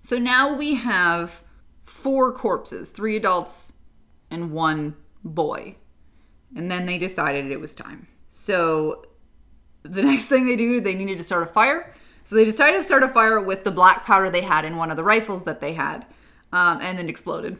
So 0.00 0.16
now 0.16 0.54
we 0.54 0.76
have 0.76 1.42
four 1.84 2.32
corpses, 2.32 2.88
three 2.88 3.14
adults 3.14 3.74
and 4.30 4.52
one 4.52 4.96
boy. 5.22 5.76
And 6.56 6.70
then 6.70 6.86
they 6.86 6.96
decided 6.96 7.50
it 7.50 7.60
was 7.60 7.74
time. 7.74 8.08
So 8.30 9.04
the 9.82 10.02
next 10.10 10.24
thing 10.28 10.46
they 10.46 10.56
do, 10.56 10.80
they 10.80 10.94
needed 10.94 11.18
to 11.18 11.24
start 11.24 11.42
a 11.42 11.46
fire. 11.52 11.92
So 12.24 12.36
they 12.36 12.46
decided 12.46 12.78
to 12.78 12.84
start 12.84 13.02
a 13.02 13.08
fire 13.08 13.38
with 13.38 13.64
the 13.64 13.70
black 13.70 14.06
powder 14.06 14.30
they 14.30 14.40
had 14.40 14.64
in 14.64 14.78
one 14.78 14.90
of 14.90 14.96
the 14.96 15.04
rifles 15.04 15.42
that 15.42 15.60
they 15.60 15.74
had, 15.74 16.06
um, 16.52 16.80
and 16.80 16.98
then 16.98 17.08
exploded. 17.08 17.58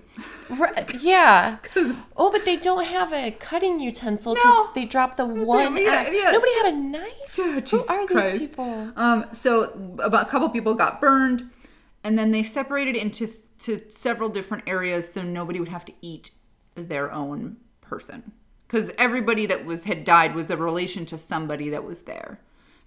Right, 0.51 0.95
yeah. 1.03 1.59
Oh, 2.17 2.31
but 2.33 2.45
they 2.45 2.57
don't 2.57 2.85
have 2.85 3.13
a 3.13 3.31
cutting 3.33 3.79
utensil 3.81 4.35
because 4.35 4.47
No. 4.47 4.71
they 4.75 4.85
dropped 4.85 5.17
the 5.19 5.27
one. 5.27 5.77
yeah, 5.77 6.11
yeah. 6.11 6.31
Nobody 6.33 6.53
had 6.63 6.73
a 6.75 6.77
knife. 6.77 7.37
Who 7.37 7.61
Jesus 7.61 7.87
are 7.89 8.07
Christ. 8.07 8.39
these 8.41 8.51
people? 8.51 8.93
Um, 8.97 9.27
so 9.33 9.65
about 10.01 10.27
a 10.27 10.31
couple 10.31 10.49
people 10.49 10.75
got 10.75 11.01
burned, 11.01 11.51
and 12.03 12.19
then 12.19 12.31
they 12.33 12.43
separated 12.43 12.97
into 12.97 13.29
to 13.61 13.81
several 13.89 14.29
different 14.29 14.65
areas 14.67 15.13
so 15.13 15.23
nobody 15.23 15.59
would 15.59 15.69
have 15.69 15.85
to 15.85 15.93
eat 16.01 16.31
their 16.77 17.13
own 17.13 17.57
person 17.81 18.31
because 18.67 18.91
everybody 18.99 19.47
that 19.47 19.65
was 19.65 19.85
had 19.85 20.05
died 20.05 20.35
was 20.35 20.51
a 20.51 20.57
relation 20.57 21.05
to 21.07 21.19
somebody 21.19 21.69
that 21.71 21.83
was 21.85 22.03
there. 22.03 22.41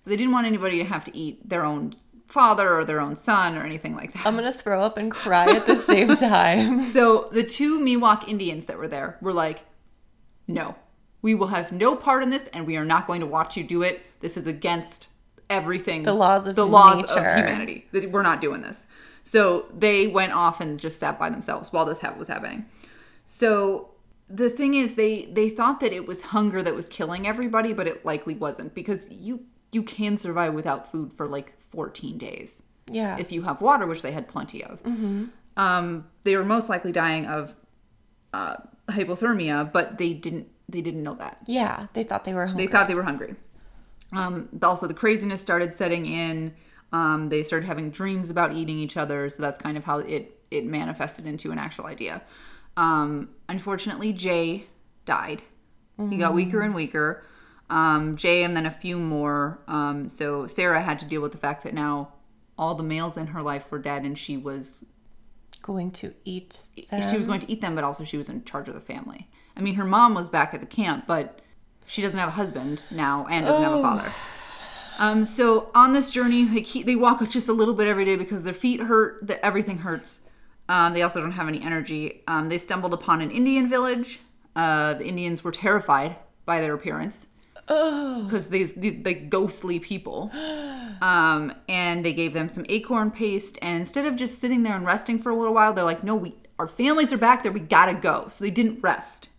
They 0.06 0.16
didn't 0.18 0.32
want 0.34 0.48
anybody 0.48 0.78
to 0.80 0.86
have 0.86 1.04
to 1.06 1.16
eat 1.18 1.48
their 1.48 1.64
own 1.66 1.96
father 2.32 2.78
or 2.78 2.86
their 2.86 3.02
own 3.02 3.16
son 3.16 3.58
or 3.58 3.66
anything 3.66 3.96
like 3.96 4.14
that. 4.14 4.26
I'm 4.26 4.36
gonna 4.36 4.54
throw 4.54 4.82
up 4.82 4.98
and 4.98 5.12
cry 5.12 5.56
at 5.56 5.66
the 5.66 5.76
same 5.76 6.16
time. 6.16 6.82
So 6.92 7.30
the 7.32 7.44
two 7.44 7.80
Miwok 7.80 8.28
Indians 8.28 8.66
that 8.66 8.78
were 8.78 8.88
there 8.88 9.18
were 9.22 9.34
like, 9.34 9.64
no, 10.48 10.76
we 11.22 11.36
will 11.36 11.48
have 11.48 11.72
no 11.72 11.96
part 11.96 12.24
in 12.24 12.30
this 12.30 12.48
and 12.48 12.68
we 12.68 12.76
are 12.78 12.86
not 12.86 13.08
going 13.08 13.22
to 13.22 13.28
watch 13.28 13.56
you 13.56 13.64
do 13.64 13.82
it. 13.82 14.02
This 14.20 14.36
is 14.36 14.48
against 14.48 15.10
everything. 15.50 16.04
The 16.04 16.14
laws 16.14 16.48
of 16.48 16.56
the 16.56 16.66
laws 16.66 17.02
nature. 17.02 17.20
of 17.20 17.38
humanity. 17.38 17.88
We're 17.92 18.24
not 18.24 18.42
doing 18.42 18.62
this. 18.62 18.88
So 19.24 19.68
they 19.78 20.08
went 20.08 20.34
off 20.34 20.62
and 20.62 20.80
just 20.80 21.00
sat 21.00 21.20
by 21.20 21.30
themselves 21.30 21.72
while 21.72 21.86
this 21.86 22.02
was 22.18 22.28
happening. 22.28 22.66
So 23.26 23.92
the 24.30 24.50
thing 24.50 24.74
is 24.74 24.96
they 24.96 25.26
they 25.26 25.50
thought 25.50 25.80
that 25.82 25.94
it 25.94 26.08
was 26.08 26.22
hunger 26.22 26.64
that 26.64 26.74
was 26.74 26.88
killing 26.88 27.28
everybody, 27.28 27.74
but 27.74 27.88
it 27.88 28.06
likely 28.06 28.36
wasn't 28.36 28.74
because 28.74 29.08
you 29.10 29.42
you 29.72 29.84
can 29.84 30.18
survive 30.18 30.54
without 30.54 30.92
food 30.92 31.14
for 31.14 31.28
like 31.28 31.54
14 31.72 32.18
days 32.18 32.70
Yeah. 32.90 33.18
if 33.20 33.32
you 33.32 33.42
have 33.44 33.62
water, 33.62 33.88
which 33.88 34.02
they 34.02 34.12
had 34.12 34.28
plenty 34.28 34.64
of. 34.64 34.80
Um, 35.58 36.08
they 36.24 36.36
were 36.36 36.46
most 36.46 36.70
likely 36.70 36.92
dying 36.92 37.26
of 37.26 37.54
uh, 38.34 38.58
hypothermia, 38.90 39.72
but 39.72 39.98
they 39.98 40.14
didn't. 40.14 40.48
They 40.70 40.82
didn't 40.82 41.04
know 41.04 41.16
that. 41.16 41.40
yeah, 41.48 41.88
they 41.94 42.04
thought 42.06 42.24
they 42.24 42.34
were 42.34 42.46
hungry. 42.48 42.66
They 42.66 42.72
thought 42.72 42.88
they 42.88 42.96
were 42.96 43.04
hungry. 43.04 43.36
Um, 44.14 44.48
also, 44.64 44.88
the 44.88 44.94
craziness 44.94 45.42
started 45.42 45.74
setting 45.74 46.06
in. 46.06 46.54
Um, 46.94 47.28
they 47.30 47.44
started 47.44 47.66
having 47.66 47.90
dreams 47.92 48.30
about 48.30 48.54
eating 48.54 48.80
each 48.80 48.96
other, 48.96 49.30
so 49.30 49.42
that's 49.42 49.58
kind 49.60 49.78
of 49.78 49.84
how 49.84 50.00
it 50.00 50.38
it 50.50 50.66
manifested 50.66 51.26
into 51.26 51.52
an 51.52 51.58
actual 51.60 51.86
idea. 51.88 52.22
Um, 52.78 53.30
unfortunately, 53.50 54.14
Jay 54.14 54.66
died. 55.06 55.42
He 56.10 56.18
got 56.18 56.34
weaker 56.34 56.62
and 56.62 56.74
weaker. 56.74 57.24
Um, 57.72 58.18
Jay 58.18 58.44
and 58.44 58.56
then 58.56 58.66
a 58.66 58.72
few 58.72 59.00
more. 59.00 59.60
Um, 59.68 60.10
so 60.10 60.46
Sarah 60.46 60.82
had 60.82 61.00
to 61.00 61.06
deal 61.06 61.22
with 61.22 61.32
the 61.32 61.38
fact 61.38 61.64
that 61.64 61.74
now 61.74 62.12
all 62.58 62.76
the 62.76 62.84
males 62.84 63.16
in 63.16 63.28
her 63.28 63.42
life 63.42 63.72
were 63.72 63.80
dead, 63.80 64.04
and 64.04 64.20
she 64.20 64.36
was 64.36 64.86
going 65.62 65.90
to 65.92 66.14
eat 66.26 66.60
she 66.76 66.86
them. 66.88 67.18
was 67.18 67.28
going 67.28 67.40
to 67.40 67.50
eat 67.50 67.62
them, 67.62 67.74
but 67.74 67.86
also 67.86 68.04
she 68.04 68.18
was 68.18 68.28
in 68.28 68.44
charge 68.44 68.68
of 68.68 68.74
the 68.74 68.82
family. 68.82 69.30
I 69.56 69.62
mean, 69.62 69.76
her 69.76 69.86
mom 69.86 70.16
was 70.16 70.30
back 70.30 70.54
at 70.54 70.60
the 70.60 70.68
camp, 70.68 71.06
but 71.08 71.40
she 71.86 72.02
doesn't 72.02 72.20
have 72.20 72.28
a 72.28 72.34
husband 72.34 72.84
now 72.92 73.26
and 73.30 73.46
doesn't 73.46 73.64
have 73.64 73.80
a 73.80 73.82
father. 73.82 74.12
Um, 75.00 75.24
so 75.24 75.72
on 75.74 75.94
this 75.94 76.12
journey, 76.12 76.44
they 76.44 76.62
keep, 76.62 76.86
they 76.86 76.98
walk 76.98 77.28
just 77.30 77.48
a 77.48 77.54
little 77.54 77.74
bit 77.74 77.88
every 77.88 78.04
day 78.06 78.18
because 78.18 78.44
their 78.44 78.54
feet 78.54 78.82
hurt, 78.82 79.26
that 79.28 79.44
everything 79.46 79.78
hurts. 79.78 80.22
Um, 80.68 80.94
they 80.94 81.04
also 81.04 81.22
don't 81.22 81.32
have 81.32 81.48
any 81.48 81.62
energy. 81.62 82.22
Um, 82.28 82.50
they 82.50 82.58
stumbled 82.58 82.94
upon 82.94 83.22
an 83.22 83.32
Indian 83.32 83.68
village. 83.68 84.20
Uh, 84.56 84.94
the 84.96 85.06
Indians 85.06 85.44
were 85.44 85.52
terrified 85.52 86.18
by 86.46 86.60
their 86.60 86.74
appearance 86.74 87.28
Oh, 87.28 87.31
because 87.72 88.50
these 88.50 88.74
the, 88.74 89.02
like 89.04 89.30
ghostly 89.30 89.80
people. 89.80 90.32
Um, 91.02 91.56
and 91.68 92.06
they 92.06 92.14
gave 92.14 92.36
them 92.36 92.48
some 92.48 92.64
acorn 92.70 93.10
paste. 93.10 93.58
And 93.64 93.80
instead 93.80 94.06
of 94.06 94.16
just 94.16 94.38
sitting 94.38 94.62
there 94.62 94.76
and 94.76 94.86
resting 94.86 95.18
for 95.18 95.32
a 95.32 95.36
little 95.36 95.56
while, 95.56 95.74
they're 95.74 95.84
like, 95.84 96.04
"No, 96.04 96.16
we 96.16 96.36
our 96.60 96.68
families 96.68 97.12
are 97.12 97.18
back 97.18 97.42
there. 97.42 97.52
We 97.52 97.60
gotta 97.60 97.96
go." 97.96 98.28
So 98.30 98.46
they 98.46 98.52
didn't 98.52 98.82
rest. 98.84 99.30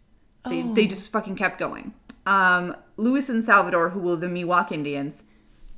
They 0.48 0.62
they 0.62 0.88
just 0.88 1.12
fucking 1.12 1.36
kept 1.36 1.60
going. 1.60 1.94
Um, 2.26 2.74
Luis 2.96 3.28
and 3.28 3.44
Salvador, 3.44 3.90
who 3.90 4.00
were 4.00 4.16
the 4.16 4.26
Miwok 4.26 4.72
Indians, 4.72 5.22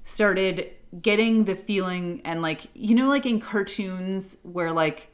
started 0.05 0.71
getting 1.03 1.45
the 1.45 1.55
feeling 1.55 2.23
and 2.25 2.41
like 2.41 2.63
you 2.73 2.95
know 2.95 3.09
like 3.09 3.27
in 3.27 3.41
cartoons 3.41 4.39
where 4.43 4.73
like 4.73 5.11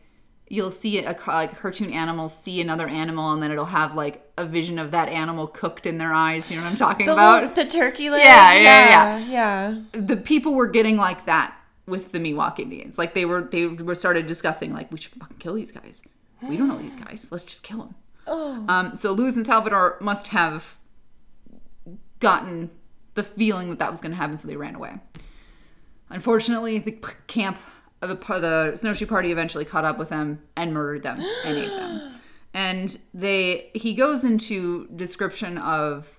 you'll 0.53 0.71
see 0.71 0.99
it 0.99 1.05
a 1.07 1.17
like 1.31 1.57
cartoon 1.59 1.93
animal 1.93 2.29
see 2.29 2.61
another 2.61 2.87
animal 2.89 3.33
and 3.33 3.43
then 3.43 3.51
it'll 3.51 3.65
have 3.65 3.95
like 3.95 4.29
a 4.37 4.45
vision 4.45 4.79
of 4.79 4.91
that 4.91 5.09
animal 5.09 5.47
cooked 5.47 5.87
in 5.87 5.97
their 5.97 6.13
eyes 6.13 6.51
you 6.51 6.57
know 6.57 6.63
what 6.65 6.71
i'm 6.71 6.77
talking 6.77 7.07
the, 7.07 7.13
about 7.13 7.43
little- 7.43 7.55
the 7.65 7.71
turkey 7.71 8.11
leg. 8.11 8.23
Yeah, 8.23 8.53
yeah, 8.55 9.19
yeah, 9.19 9.19
yeah. 9.29 9.81
the 9.93 10.17
people 10.17 10.53
were 10.55 10.67
getting 10.69 10.97
like 10.97 11.25
that 11.27 11.57
with 11.87 12.13
the 12.13 12.19
Miwok 12.19 12.61
Indians. 12.61 12.99
Like 12.99 13.15
they 13.15 13.25
were 13.25 13.43
they 13.43 13.67
were 13.67 13.97
started 13.97 14.27
discussing 14.29 14.73
like 14.73 14.93
we 14.93 14.99
should 14.99 15.13
fucking 15.13 15.39
kill 15.39 15.55
these 15.55 15.73
guys. 15.73 16.03
We 16.49 16.57
don't 16.57 16.69
know 16.69 16.79
these 16.79 16.95
guys. 16.97 17.27
Let's 17.31 17.45
just 17.45 17.65
kill 17.65 17.79
them. 17.79 17.95
Oh, 18.27 18.65
Um, 18.69 18.95
so 18.97 19.13
Luis 19.13 19.35
and 19.37 19.45
Salvador 19.45 19.99
must 20.01 20.29
have 20.29 20.77
gotten 22.21 22.71
the 23.15 23.25
feeling 23.25 23.71
that 23.71 23.79
that 23.81 23.91
was 23.91 24.01
going 24.01 24.13
to 24.13 24.17
happen, 24.17 24.37
so 24.39 24.47
they 24.47 24.57
ran 24.57 24.75
away. 24.75 24.99
Unfortunately, 26.09 26.79
the 26.79 26.93
camp 27.27 27.59
the, 28.01 28.15
the 28.15 28.77
snowshoe 28.77 29.07
party 29.07 29.31
eventually 29.31 29.65
caught 29.65 29.85
up 29.85 29.99
with 29.99 30.09
them 30.09 30.43
and 30.57 30.73
murdered 30.73 31.03
them 31.03 31.21
and 31.45 31.57
ate 31.57 31.69
them. 31.69 32.15
And 32.53 32.99
they 33.15 33.71
he 33.75 33.95
goes 33.95 34.25
into 34.25 34.89
description 34.97 35.57
of 35.57 36.17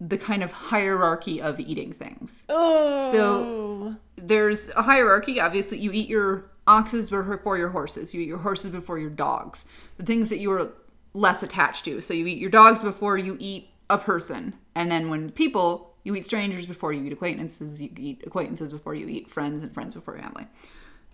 the 0.00 0.16
kind 0.16 0.42
of 0.42 0.50
hierarchy 0.50 1.42
of 1.42 1.60
eating 1.60 1.92
things 1.92 2.46
oh. 2.48 3.12
So- 3.12 3.96
there's 4.16 4.68
a 4.70 4.82
hierarchy. 4.82 5.40
Obviously, 5.40 5.78
you 5.78 5.92
eat 5.92 6.08
your 6.08 6.50
oxes 6.66 7.10
before 7.10 7.58
your 7.58 7.68
horses. 7.68 8.14
You 8.14 8.22
eat 8.22 8.28
your 8.28 8.38
horses 8.38 8.70
before 8.70 8.98
your 8.98 9.10
dogs. 9.10 9.66
The 9.98 10.04
things 10.04 10.30
that 10.30 10.38
you 10.38 10.50
are 10.52 10.72
less 11.12 11.42
attached 11.42 11.84
to. 11.86 12.00
So 12.00 12.14
you 12.14 12.26
eat 12.26 12.38
your 12.38 12.50
dogs 12.50 12.80
before 12.80 13.18
you 13.18 13.36
eat 13.38 13.68
a 13.90 13.98
person. 13.98 14.54
And 14.74 14.90
then 14.90 15.10
when 15.10 15.30
people, 15.30 15.94
you 16.04 16.14
eat 16.14 16.24
strangers 16.24 16.66
before 16.66 16.92
you 16.92 17.04
eat 17.04 17.12
acquaintances. 17.12 17.80
You 17.80 17.90
eat 17.96 18.22
acquaintances 18.26 18.72
before 18.72 18.94
you 18.94 19.08
eat 19.08 19.30
friends, 19.30 19.62
and 19.62 19.72
friends 19.72 19.94
before 19.94 20.18
family. 20.18 20.46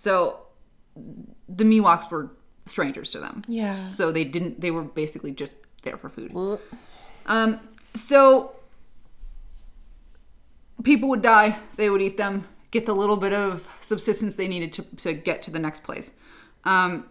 So 0.00 0.38
the 1.46 1.62
Miwoks 1.64 2.10
were 2.10 2.30
strangers 2.64 3.12
to 3.12 3.18
them. 3.20 3.42
yeah. 3.48 3.90
So 3.90 4.10
they 4.10 4.24
didn't. 4.24 4.58
They 4.58 4.70
were 4.70 4.82
basically 4.82 5.30
just 5.32 5.56
there 5.82 5.98
for 5.98 6.08
food. 6.08 6.32
Well, 6.32 6.58
Um, 7.26 7.60
so 7.94 8.52
people 10.84 11.10
would 11.10 11.20
die, 11.20 11.58
they 11.76 11.90
would 11.90 12.00
eat 12.00 12.16
them, 12.16 12.46
get 12.70 12.86
the 12.86 12.94
little 12.94 13.18
bit 13.18 13.34
of 13.34 13.68
subsistence 13.82 14.36
they 14.36 14.48
needed 14.48 14.72
to, 14.72 14.82
to 15.04 15.12
get 15.12 15.42
to 15.42 15.50
the 15.50 15.58
next 15.58 15.82
place. 15.82 16.12
Um, 16.64 17.04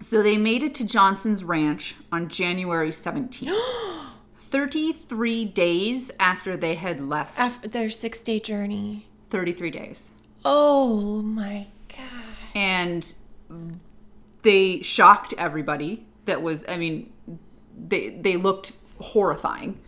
so 0.00 0.22
they 0.22 0.36
made 0.38 0.62
it 0.62 0.76
to 0.76 0.86
Johnson's 0.86 1.42
ranch 1.42 1.96
on 2.12 2.28
January 2.28 2.90
17th. 2.90 3.50
33 4.38 5.44
days 5.46 6.12
after 6.20 6.56
they 6.56 6.74
had 6.76 7.00
left. 7.00 7.36
After 7.36 7.68
their 7.68 7.90
six 7.90 8.18
day 8.22 8.38
journey. 8.38 9.06
33 9.30 9.70
days. 9.72 10.12
Oh 10.44 11.22
my 11.22 11.52
god. 11.64 11.71
And 12.54 13.14
they 14.42 14.82
shocked 14.82 15.34
everybody 15.38 16.06
that 16.24 16.42
was 16.42 16.64
i 16.68 16.76
mean 16.76 17.12
they 17.86 18.10
they 18.10 18.36
looked 18.36 18.72
horrifying. 19.00 19.80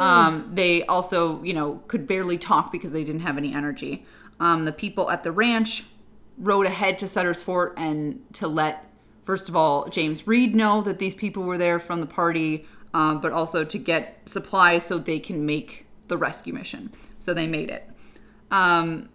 Um 0.00 0.50
they 0.54 0.84
also 0.86 1.42
you 1.42 1.52
know 1.52 1.82
could 1.86 2.06
barely 2.06 2.38
talk 2.38 2.72
because 2.72 2.92
they 2.92 3.04
didn't 3.04 3.20
have 3.20 3.36
any 3.36 3.52
energy. 3.54 4.04
Um 4.40 4.64
the 4.64 4.72
people 4.72 5.10
at 5.10 5.22
the 5.22 5.32
ranch 5.32 5.84
rode 6.38 6.66
ahead 6.66 6.98
to 7.00 7.08
sutter's 7.08 7.42
fort 7.42 7.74
and 7.76 8.22
to 8.34 8.46
let 8.46 8.84
first 9.24 9.48
of 9.48 9.56
all 9.56 9.88
james 9.88 10.26
reed 10.26 10.54
know 10.54 10.82
that 10.82 10.98
these 10.98 11.14
people 11.14 11.42
were 11.42 11.56
there 11.56 11.78
from 11.78 12.00
the 12.00 12.06
party 12.06 12.66
um, 12.96 13.20
but 13.20 13.30
also 13.30 13.62
to 13.62 13.78
get 13.78 14.18
supplies 14.24 14.82
so 14.82 14.96
they 14.98 15.18
can 15.18 15.44
make 15.44 15.84
the 16.08 16.16
rescue 16.16 16.54
mission. 16.54 16.90
So 17.18 17.34
they 17.34 17.46
made 17.46 17.68
it. 17.68 17.86
Um, 18.50 19.10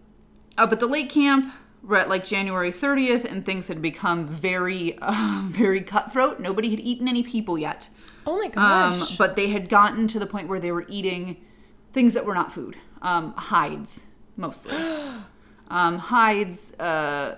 up 0.55 0.71
at 0.71 0.79
the 0.79 0.85
lake 0.85 1.09
camp 1.09 1.51
we're 1.83 1.97
at 1.97 2.09
like 2.09 2.23
january 2.25 2.71
30th 2.71 3.25
and 3.25 3.45
things 3.45 3.67
had 3.67 3.81
become 3.81 4.27
very 4.27 4.97
uh, 5.01 5.41
very 5.45 5.81
cutthroat 5.81 6.39
nobody 6.39 6.69
had 6.69 6.79
eaten 6.79 7.07
any 7.07 7.23
people 7.23 7.57
yet 7.57 7.89
Oh 8.23 8.37
my 8.37 8.45
um, 8.49 8.99
gosh. 8.99 9.17
but 9.17 9.35
they 9.35 9.47
had 9.49 9.67
gotten 9.67 10.07
to 10.09 10.19
the 10.19 10.27
point 10.27 10.47
where 10.47 10.59
they 10.59 10.71
were 10.71 10.85
eating 10.87 11.43
things 11.91 12.13
that 12.13 12.23
were 12.25 12.35
not 12.35 12.51
food 12.51 12.77
um, 13.01 13.33
hides 13.33 14.05
mostly 14.37 14.75
um, 15.69 15.97
hides 15.97 16.73
uh, 16.79 17.37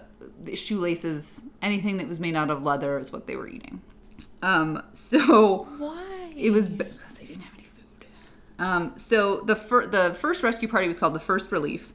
shoelaces 0.54 1.44
anything 1.62 1.98
that 1.98 2.08
was 2.08 2.20
made 2.20 2.36
out 2.36 2.50
of 2.50 2.64
leather 2.64 2.98
is 2.98 3.12
what 3.14 3.28
they 3.28 3.36
were 3.38 3.48
eating 3.48 3.82
um, 4.41 4.84
so 4.94 5.68
Why? 5.78 6.34
it 6.36 6.52
was 6.52 6.68
because 6.68 7.18
they 7.18 7.26
didn't 7.26 7.44
have 7.44 7.54
any 7.54 7.64
food. 7.64 8.08
Um, 8.60 8.94
so 8.98 9.39
the 9.41 9.56
fir- 9.56 9.88
the 9.88 10.14
first 10.16 10.44
rescue 10.44 10.68
party 10.68 10.88
was 10.89 11.00
called 11.00 11.14
the 11.16 11.20
First 11.20 11.52
Relief. 11.52 11.94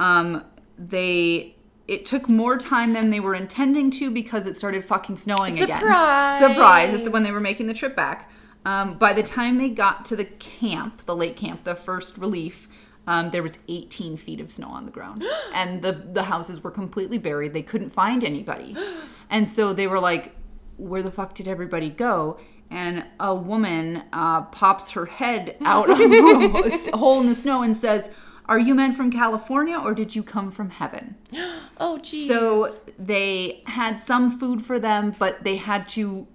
Um, 0.00 0.44
they 0.76 1.53
it 1.86 2.04
took 2.04 2.28
more 2.28 2.56
time 2.56 2.92
than 2.92 3.10
they 3.10 3.20
were 3.20 3.34
intending 3.34 3.90
to 3.92 4.10
because 4.10 4.46
it 4.46 4.56
started 4.56 4.84
fucking 4.84 5.16
snowing 5.16 5.56
Surprise! 5.56 5.68
again. 5.68 5.80
Surprise! 5.80 6.40
Surprise. 6.40 6.90
This 6.92 7.02
is 7.02 7.10
when 7.10 7.22
they 7.22 7.32
were 7.32 7.40
making 7.40 7.66
the 7.66 7.74
trip 7.74 7.94
back. 7.94 8.30
Um, 8.64 8.96
by 8.96 9.12
the 9.12 9.22
time 9.22 9.58
they 9.58 9.68
got 9.68 10.06
to 10.06 10.16
the 10.16 10.24
camp, 10.24 11.04
the 11.04 11.14
lake 11.14 11.36
camp, 11.36 11.64
the 11.64 11.74
First 11.74 12.16
Relief, 12.16 12.68
um, 13.06 13.30
there 13.30 13.42
was 13.42 13.58
18 13.68 14.16
feet 14.16 14.40
of 14.40 14.50
snow 14.50 14.68
on 14.68 14.86
the 14.86 14.90
ground, 14.90 15.24
and 15.54 15.82
the 15.82 15.92
the 15.92 16.22
houses 16.22 16.64
were 16.64 16.70
completely 16.70 17.18
buried. 17.18 17.52
They 17.52 17.62
couldn't 17.62 17.90
find 17.90 18.24
anybody, 18.24 18.74
and 19.30 19.46
so 19.46 19.74
they 19.74 19.86
were 19.86 20.00
like, 20.00 20.34
"Where 20.78 21.02
the 21.02 21.10
fuck 21.10 21.34
did 21.34 21.46
everybody 21.46 21.90
go?" 21.90 22.38
And 22.70 23.04
a 23.20 23.34
woman 23.34 24.04
uh, 24.12 24.42
pops 24.42 24.90
her 24.92 25.04
head 25.04 25.58
out 25.60 25.90
of 25.90 26.00
a 26.00 26.96
hole 26.96 27.20
in 27.20 27.28
the 27.28 27.34
snow 27.34 27.62
and 27.62 27.76
says, 27.76 28.10
"Are 28.46 28.58
you 28.58 28.74
men 28.74 28.92
from 28.92 29.10
California, 29.10 29.78
or 29.78 29.94
did 29.94 30.14
you 30.14 30.22
come 30.22 30.50
from 30.50 30.70
heaven?" 30.70 31.16
Oh, 31.76 31.98
geez. 31.98 32.28
So 32.28 32.72
they 33.00 33.64
had 33.66 33.98
some 33.98 34.38
food 34.38 34.64
for 34.64 34.78
them, 34.78 35.12
but 35.18 35.42
they 35.42 35.56
had 35.56 35.88
to 35.88 36.28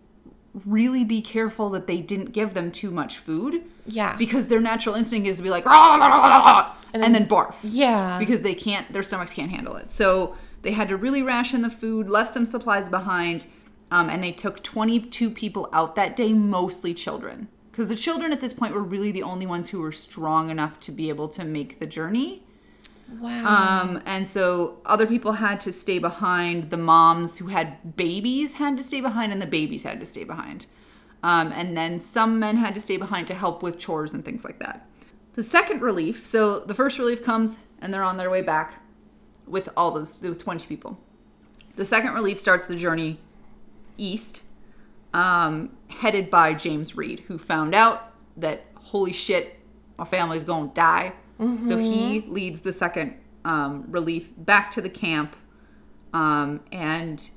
really 0.66 1.03
be 1.03 1.22
careful 1.22 1.70
that 1.70 1.88
they 1.88 2.01
didn't 2.01 2.32
give 2.32 2.53
them 2.53 2.72
too 2.72 2.91
much 2.91 3.18
food 3.18 3.64
yeah. 3.86 4.16
because 4.18 4.47
their 4.47 4.60
natural 4.60 4.95
instinct 4.95 5.28
is 5.28 5.38
to 5.38 5.43
be 5.43 5.49
like 5.49 5.66
"Rah, 5.66 5.95
rah, 5.95 5.95
rah, 5.95 6.07
rah, 6.07 6.51
rah," 6.51 6.76
and, 6.93 7.16
then, 7.16 7.28
barf 7.28 7.55
yeah. 7.64 8.18
because 8.20 8.41
they 8.41 8.55
can't 8.55 8.91
their 8.91 9.03
stomachs 9.03 9.34
can't 9.34 9.51
handle 9.51 9.76
it 9.76 9.91
so 9.91 10.36
they 10.62 10.72
had 10.72 10.89
to 10.89 10.97
really 10.97 11.22
ration 11.22 11.62
the 11.62 11.70
food 11.70 12.10
left 12.10 12.34
some 12.34 12.45
supplies 12.45 12.89
behind 12.89 13.45
um, 13.91 14.10
and 14.10 14.24
they 14.24 14.32
took 14.32 14.62
22 14.64 15.30
people 15.32 15.70
out 15.74 15.95
that 15.95 16.16
day 16.16 16.34
mostly 16.34 16.93
children 16.93 17.47
because 17.80 17.88
the 17.88 17.95
children 17.95 18.34
at 18.34 18.41
this 18.41 18.51
point 18.51 18.73
were 18.73 18.84
really 18.84 19.09
the 19.09 19.23
only 19.23 19.45
ones 19.45 19.69
who 19.69 19.80
were 19.80 19.93
strong 19.93 20.49
enough 20.49 20.82
to 20.82 20.91
be 20.91 21.07
able 21.07 21.30
to 21.30 21.45
make 21.45 21.80
the 21.80 21.86
journey 21.86 22.43
wow. 23.21 23.84
um, 23.84 24.03
and 24.05 24.27
so 24.27 24.80
other 24.86 25.07
people 25.07 25.32
had 25.32 25.61
to 25.61 25.71
stay 25.71 25.97
behind. 25.97 26.71
The 26.71 26.77
moms 26.77 27.38
who 27.38 27.47
had 27.47 27.95
babies 27.95 28.55
had 28.55 28.75
to 28.75 28.84
stay 28.84 28.99
behind, 28.99 29.32
and 29.32 29.41
the 29.41 29.45
babies 29.45 29.84
had 29.84 30.01
to 30.01 30.05
stay 30.05 30.25
behind. 30.25 30.65
Um, 31.23 31.53
and 31.53 31.77
then 31.77 32.01
some 32.01 32.38
men 32.38 32.57
had 32.57 32.75
to 32.75 32.82
stay 32.82 32.97
behind 32.97 33.27
to 33.27 33.34
help 33.34 33.63
with 33.63 33.80
chores 33.80 34.11
and 34.11 34.25
things 34.25 34.43
like 34.43 34.59
that. 34.59 34.86
The 35.36 35.43
second 35.43 35.82
relief, 35.82 36.25
so 36.25 36.59
the 36.59 36.75
first 36.75 36.99
relief 36.99 37.23
comes 37.23 37.59
and 37.82 37.93
they're 37.93 38.03
on 38.03 38.17
their 38.17 38.30
way 38.30 38.41
back 38.41 38.84
with 39.47 39.69
all 39.77 39.91
those 39.91 40.19
with 40.21 40.43
20 40.43 40.67
people. 40.67 40.99
The 41.77 41.86
second 41.86 42.13
relief 42.13 42.41
starts 42.41 42.67
the 42.67 42.75
journey 42.75 43.21
east, 43.97 44.41
um, 45.14 45.76
headed 45.88 46.30
by 46.30 46.53
James 46.53 46.95
Reed, 46.95 47.22
who 47.22 47.38
found 47.38 47.74
out 47.76 48.14
that 48.38 48.66
holy 48.76 49.12
shit, 49.14 49.57
my 49.97 50.05
family's 50.05 50.43
gonna 50.43 50.72
die. 50.74 51.14
So 51.64 51.78
he 51.78 52.26
leads 52.28 52.60
the 52.62 52.74
second 52.74 53.14
um, 53.45 53.86
relief 53.89 54.30
back 54.39 54.74
to 54.74 54.82
the 54.82 54.89
camp 54.89 55.38
um, 56.14 56.60
and 56.74 57.30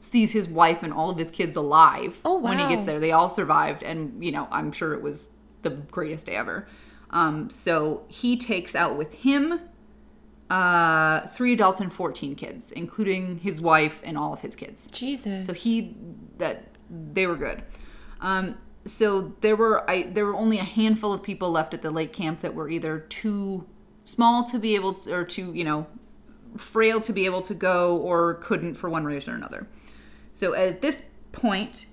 sees 0.00 0.30
his 0.30 0.46
wife 0.46 0.82
and 0.82 0.92
all 0.92 1.08
of 1.08 1.16
his 1.16 1.30
kids 1.30 1.56
alive 1.56 2.18
Oh, 2.24 2.34
wow. 2.34 2.50
when 2.50 2.58
he 2.58 2.68
gets 2.74 2.84
there. 2.84 3.00
They 3.00 3.12
all 3.12 3.30
survived, 3.30 3.82
and 3.82 4.22
you 4.22 4.30
know, 4.30 4.46
I'm 4.50 4.72
sure 4.72 4.92
it 4.92 5.00
was 5.00 5.30
the 5.62 5.70
greatest 5.70 6.26
day 6.26 6.36
ever. 6.36 6.68
Um, 7.10 7.48
so 7.48 8.02
he 8.08 8.36
takes 8.36 8.74
out 8.74 8.98
with 8.98 9.14
him 9.14 9.60
uh, 10.50 11.26
three 11.28 11.52
adults 11.52 11.80
and 11.80 11.92
14 11.92 12.34
kids, 12.34 12.72
including 12.72 13.38
his 13.38 13.60
wife 13.60 14.02
and 14.04 14.18
all 14.18 14.32
of 14.34 14.40
his 14.40 14.56
kids. 14.56 14.88
Jesus. 14.90 15.46
So 15.46 15.52
he 15.52 15.96
that 16.38 16.64
they 16.90 17.26
were 17.26 17.36
good. 17.36 17.62
Um, 18.20 18.58
so 18.84 19.34
there 19.40 19.56
were 19.56 19.88
I 19.88 20.04
there 20.04 20.26
were 20.26 20.34
only 20.34 20.58
a 20.58 20.64
handful 20.64 21.12
of 21.12 21.22
people 21.22 21.50
left 21.50 21.74
at 21.74 21.82
the 21.82 21.90
lake 21.90 22.12
camp 22.12 22.40
that 22.40 22.54
were 22.54 22.68
either 22.68 23.00
too 23.00 23.66
small 24.04 24.44
to 24.44 24.58
be 24.58 24.74
able 24.74 24.94
to 24.94 25.14
or 25.14 25.24
too 25.24 25.52
you 25.52 25.64
know 25.64 25.86
frail 26.56 27.00
to 27.00 27.12
be 27.12 27.26
able 27.26 27.42
to 27.42 27.54
go 27.54 27.98
or 27.98 28.34
couldn't 28.34 28.74
for 28.74 28.90
one 28.90 29.04
reason 29.04 29.34
or 29.34 29.36
another. 29.36 29.66
So 30.32 30.54
at 30.54 30.82
this 30.82 31.02
point, 31.32 31.86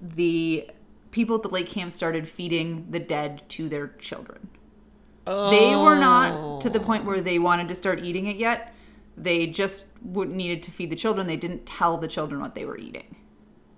the 0.00 0.70
people 1.10 1.36
at 1.36 1.42
the 1.42 1.48
lake 1.48 1.68
camp 1.68 1.92
started 1.92 2.28
feeding 2.28 2.86
the 2.90 3.00
dead 3.00 3.42
to 3.50 3.68
their 3.68 3.88
children. 3.98 4.48
They 5.26 5.76
were 5.76 5.98
not 5.98 6.62
to 6.62 6.70
the 6.70 6.80
point 6.80 7.04
where 7.04 7.20
they 7.20 7.38
wanted 7.38 7.68
to 7.68 7.74
start 7.74 8.02
eating 8.02 8.26
it 8.26 8.36
yet. 8.36 8.74
They 9.14 9.46
just 9.46 9.92
needed 10.02 10.62
to 10.62 10.70
feed 10.70 10.88
the 10.88 10.96
children. 10.96 11.26
They 11.26 11.36
didn't 11.36 11.66
tell 11.66 11.98
the 11.98 12.08
children 12.08 12.40
what 12.40 12.54
they 12.54 12.64
were 12.64 12.78
eating. 12.78 13.16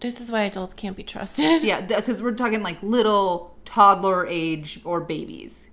This 0.01 0.20
is 0.20 0.30
why 0.30 0.42
adults 0.42 0.74
can't 0.74 0.96
be 0.96 1.03
trusted. 1.03 1.62
Yeah, 1.62 1.80
because 1.82 2.22
we're 2.22 2.32
talking 2.32 2.62
like 2.62 2.82
little 2.82 3.57
toddler 3.64 4.26
age 4.26 4.80
or 4.84 5.01
babies. 5.01 5.70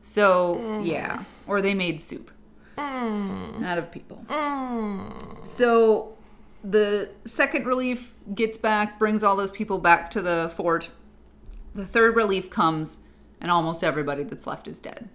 So 0.00 0.56
mm. 0.56 0.86
yeah, 0.86 1.24
or 1.46 1.60
they 1.60 1.74
made 1.74 2.00
soup 2.00 2.30
mm. 2.76 3.64
out 3.64 3.78
of 3.78 3.90
people. 3.90 4.24
Mm. 4.28 5.44
So 5.46 6.16
the 6.64 7.10
second 7.24 7.66
relief 7.66 8.14
gets 8.34 8.58
back, 8.58 8.98
brings 8.98 9.22
all 9.22 9.36
those 9.36 9.50
people 9.50 9.78
back 9.78 10.10
to 10.12 10.22
the 10.22 10.52
fort. 10.56 10.90
The 11.74 11.86
third 11.86 12.16
relief 12.16 12.50
comes, 12.50 13.00
and 13.40 13.50
almost 13.50 13.84
everybody 13.84 14.24
that's 14.24 14.46
left 14.46 14.68
is 14.68 14.80
dead. 14.80 15.08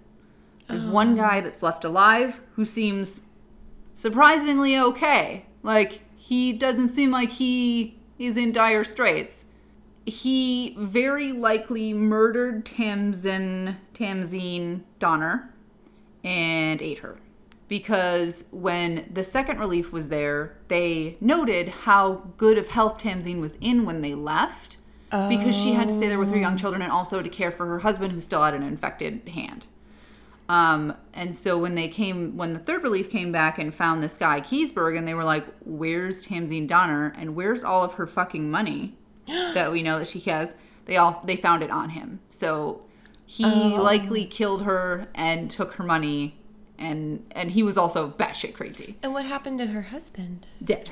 There's 0.68 0.86
one 0.86 1.14
oh. 1.14 1.16
guy 1.22 1.42
that's 1.42 1.62
left 1.62 1.84
alive 1.84 2.42
who 2.54 2.66
seems 2.66 3.22
surprisingly 3.94 4.78
okay. 4.78 5.46
Like, 5.62 6.02
he 6.16 6.54
doesn't 6.54 6.90
seem 6.90 7.12
like 7.12 7.30
he 7.30 8.00
is 8.20 8.38
in 8.38 8.52
dire 8.52 8.84
straits. 8.84 9.46
He 10.06 10.76
very 10.78 11.32
likely 11.32 11.94
murdered 11.94 12.66
Tamsen, 12.66 13.78
Tamzine 13.94 14.82
Donner 15.00 15.54
and 16.24 16.82
ate 16.82 17.00
her. 17.00 17.18
Because 17.68 18.50
when 18.52 19.10
the 19.12 19.24
second 19.24 19.60
relief 19.60 19.92
was 19.92 20.10
there, 20.10 20.58
they 20.68 21.18
noted 21.20 21.70
how 21.70 22.32
good 22.38 22.58
of 22.58 22.68
health 22.68 23.00
Tamzine 23.00 23.42
was 23.42 23.58
in 23.60 23.86
when 23.86 24.02
they 24.02 24.14
left. 24.14 24.78
Because 25.30 25.56
she 25.56 25.72
had 25.72 25.88
to 25.88 25.96
stay 25.96 26.10
there 26.10 26.20
with 26.20 26.32
her 26.32 26.38
young 26.38 26.58
children 26.58 26.82
and 26.82 26.92
also 26.92 27.22
to 27.22 27.30
care 27.30 27.52
for 27.52 27.66
her 27.68 27.80
husband 27.80 28.12
who 28.12 28.20
still 28.20 28.44
had 28.44 28.54
an 28.54 28.64
infected 28.64 29.30
hand. 29.30 29.68
Um, 30.48 30.94
and 31.14 31.34
so 31.36 31.58
when 31.58 31.74
they 31.76 31.88
came, 31.88 32.38
when 32.38 32.54
the 32.54 32.60
third 32.60 32.84
relief 32.84 33.10
came 33.10 33.32
back 33.32 33.58
and 33.58 33.74
found 33.74 34.04
this 34.04 34.16
guy 34.18 34.42
Keseberg, 34.42 34.98
and 34.98 35.08
they 35.08 35.14
were 35.16 35.24
like, 35.24 35.46
"Where's 35.66 36.26
Tamzine 36.26 36.68
Donner? 36.68 37.14
And 37.18 37.36
where's 37.36 37.64
all 37.64 37.84
of 37.84 37.96
her 37.96 38.06
fucking 38.06 38.50
money 38.52 38.96
that 39.28 39.72
we 39.72 39.82
know 39.82 39.98
that 40.00 40.08
she 40.08 40.20
has?" 40.22 40.56
They 40.86 40.98
all 40.98 41.22
they 41.26 41.36
found 41.36 41.64
it 41.64 41.72
on 41.72 41.90
him. 41.90 42.20
So 42.30 42.84
he 43.26 43.44
likely 43.46 44.26
killed 44.26 44.64
her 44.64 45.08
and 45.16 45.50
took 45.50 45.74
her 45.74 45.84
money, 45.84 46.38
and 46.78 47.26
and 47.32 47.50
he 47.50 47.64
was 47.64 47.76
also 47.76 48.12
batshit 48.12 48.54
crazy, 48.54 48.98
And 49.02 49.14
what 49.14 49.26
happened 49.26 49.58
to 49.60 49.66
her 49.68 49.82
husband? 49.82 50.46
dead. 50.64 50.92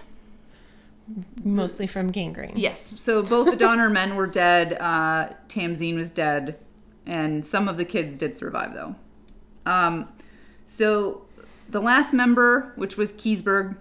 Mostly 1.43 1.85
from 1.85 2.11
gangrene. 2.11 2.53
Yes. 2.55 2.95
So 2.99 3.21
both 3.21 3.51
the 3.51 3.55
Donner 3.65 3.89
men 3.89 4.15
were 4.15 4.25
dead. 4.25 4.73
Uh, 4.79 5.29
Tamzine 5.49 5.95
was 5.95 6.11
dead, 6.11 6.57
and 7.05 7.45
some 7.45 7.67
of 7.67 7.77
the 7.77 7.85
kids 7.85 8.17
did 8.17 8.35
survive 8.35 8.73
though. 8.73 8.95
Um, 9.65 10.09
so 10.65 11.25
the 11.69 11.79
last 11.81 12.13
member, 12.13 12.73
which 12.75 12.97
was 12.97 13.13
Keseberg, 13.13 13.77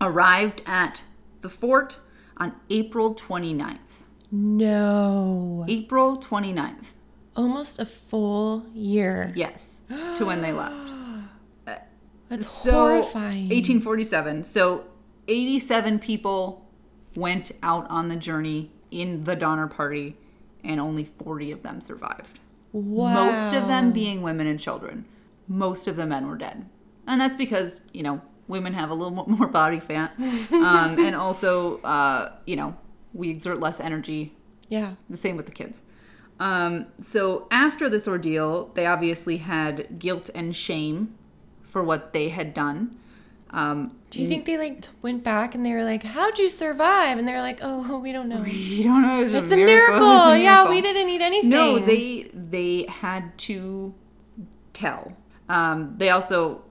arrived 0.00 0.62
at 0.66 1.02
the 1.40 1.48
fort 1.48 2.00
on 2.36 2.54
April 2.70 3.14
29th. 3.14 3.78
No. 4.30 5.64
April 5.68 6.18
29th. 6.18 6.92
Almost 7.36 7.78
a 7.78 7.86
full 7.86 8.66
year. 8.74 9.32
Yes, 9.36 9.82
to 10.16 10.24
when 10.24 10.40
they 10.40 10.52
left. 10.52 10.92
That's 12.28 12.46
so 12.46 12.72
horrifying. 12.72 13.48
1847. 13.48 14.44
So 14.44 14.84
87 15.28 15.98
people 15.98 16.66
went 17.14 17.52
out 17.62 17.88
on 17.88 18.08
the 18.08 18.16
journey 18.16 18.70
in 18.90 19.24
the 19.24 19.36
Donner 19.36 19.66
Party, 19.66 20.16
and 20.64 20.80
only 20.80 21.04
40 21.04 21.52
of 21.52 21.62
them 21.62 21.80
survived. 21.80 22.38
Wow. 22.76 23.30
Most 23.30 23.54
of 23.54 23.68
them 23.68 23.92
being 23.92 24.22
women 24.22 24.46
and 24.46 24.60
children. 24.60 25.04
Most 25.48 25.88
of 25.88 25.96
the 25.96 26.06
men 26.06 26.26
were 26.26 26.36
dead. 26.36 26.68
And 27.06 27.20
that's 27.20 27.36
because, 27.36 27.80
you 27.92 28.02
know, 28.02 28.20
women 28.48 28.74
have 28.74 28.90
a 28.90 28.94
little 28.94 29.26
more 29.26 29.48
body 29.48 29.80
fat. 29.80 30.14
Um, 30.18 30.98
and 30.98 31.14
also, 31.14 31.78
uh, 31.82 32.32
you 32.46 32.56
know, 32.56 32.76
we 33.14 33.30
exert 33.30 33.60
less 33.60 33.80
energy. 33.80 34.34
Yeah. 34.68 34.94
The 35.08 35.16
same 35.16 35.36
with 35.36 35.46
the 35.46 35.52
kids. 35.52 35.82
Um, 36.38 36.86
so 37.00 37.46
after 37.50 37.88
this 37.88 38.06
ordeal, 38.06 38.70
they 38.74 38.86
obviously 38.86 39.38
had 39.38 39.98
guilt 39.98 40.28
and 40.34 40.54
shame 40.54 41.14
for 41.62 41.82
what 41.82 42.12
they 42.12 42.28
had 42.28 42.52
done. 42.52 42.98
Um, 43.56 43.96
Do 44.10 44.20
you 44.20 44.28
think 44.28 44.44
they 44.44 44.58
like 44.58 44.86
went 45.00 45.24
back 45.24 45.54
and 45.54 45.64
they 45.64 45.72
were 45.72 45.82
like, 45.84 46.02
"How'd 46.02 46.38
you 46.38 46.50
survive?" 46.50 47.16
And 47.18 47.26
they're 47.26 47.40
like, 47.40 47.60
"Oh, 47.62 47.98
we 47.98 48.12
don't 48.12 48.28
know. 48.28 48.44
you 48.76 48.84
don't 48.84 49.02
know. 49.02 49.22
It's, 49.22 49.32
It's 49.32 49.50
a 49.50 49.56
miracle. 49.56 50.06
A 50.06 50.38
Yeah, 50.38 50.56
miracle. 50.64 50.70
we 50.74 50.80
didn't 50.82 51.08
eat 51.08 51.22
anything." 51.22 51.50
No, 51.50 51.78
they 51.78 52.30
they 52.34 52.84
had 52.88 53.36
to 53.48 53.94
tell. 54.74 55.12
Um, 55.48 55.94
they 55.96 56.10
also 56.10 56.62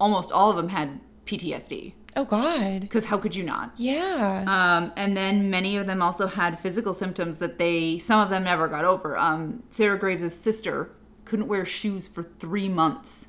almost 0.00 0.32
all 0.32 0.50
of 0.50 0.56
them 0.56 0.68
had 0.70 0.98
PTSD 1.26 1.92
Oh 2.16 2.24
God. 2.24 2.80
because 2.80 3.04
how 3.06 3.18
could 3.18 3.34
you 3.34 3.42
not? 3.44 3.72
Yeah. 3.76 4.44
Um, 4.46 4.92
and 4.96 5.16
then 5.16 5.50
many 5.50 5.76
of 5.76 5.86
them 5.86 6.00
also 6.02 6.26
had 6.26 6.58
physical 6.58 6.94
symptoms 6.94 7.38
that 7.38 7.58
they 7.58 7.98
some 7.98 8.20
of 8.20 8.30
them 8.30 8.44
never 8.44 8.66
got 8.68 8.84
over. 8.84 9.16
Um, 9.18 9.62
Sarah 9.70 9.98
Graves' 9.98 10.34
sister 10.34 10.90
couldn't 11.24 11.48
wear 11.48 11.64
shoes 11.66 12.08
for 12.08 12.22
three 12.22 12.68
months 12.68 13.28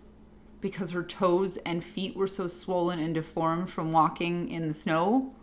because 0.64 0.92
her 0.92 1.04
toes 1.04 1.58
and 1.58 1.84
feet 1.84 2.16
were 2.16 2.28
so 2.28 2.48
swollen 2.48 2.98
and 2.98 3.14
deformed 3.14 3.70
from 3.70 3.92
walking 3.92 4.50
in 4.50 4.70
the 4.70 4.74
snow 4.74 5.36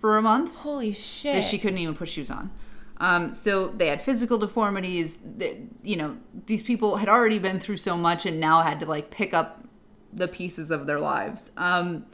for 0.00 0.18
a 0.18 0.22
month 0.22 0.56
Holy 0.56 0.92
shit. 0.92 1.36
that 1.36 1.44
she 1.44 1.56
couldn't 1.56 1.78
even 1.78 1.94
put 1.94 2.08
shoes 2.08 2.32
on. 2.32 2.50
Um, 2.98 3.32
so 3.32 3.68
they 3.68 3.86
had 3.86 4.02
physical 4.02 4.38
deformities. 4.38 5.18
That, 5.38 5.56
you 5.84 5.94
know, 5.94 6.16
these 6.46 6.64
people 6.64 6.96
had 6.96 7.08
already 7.08 7.38
been 7.38 7.60
through 7.60 7.76
so 7.76 7.96
much 7.96 8.26
and 8.26 8.40
now 8.40 8.60
had 8.60 8.80
to 8.80 8.86
like 8.86 9.08
pick 9.10 9.32
up 9.32 9.64
the 10.12 10.26
pieces 10.26 10.72
of 10.72 10.88
their 10.88 10.98
lives. 10.98 11.52
Um, 11.56 12.04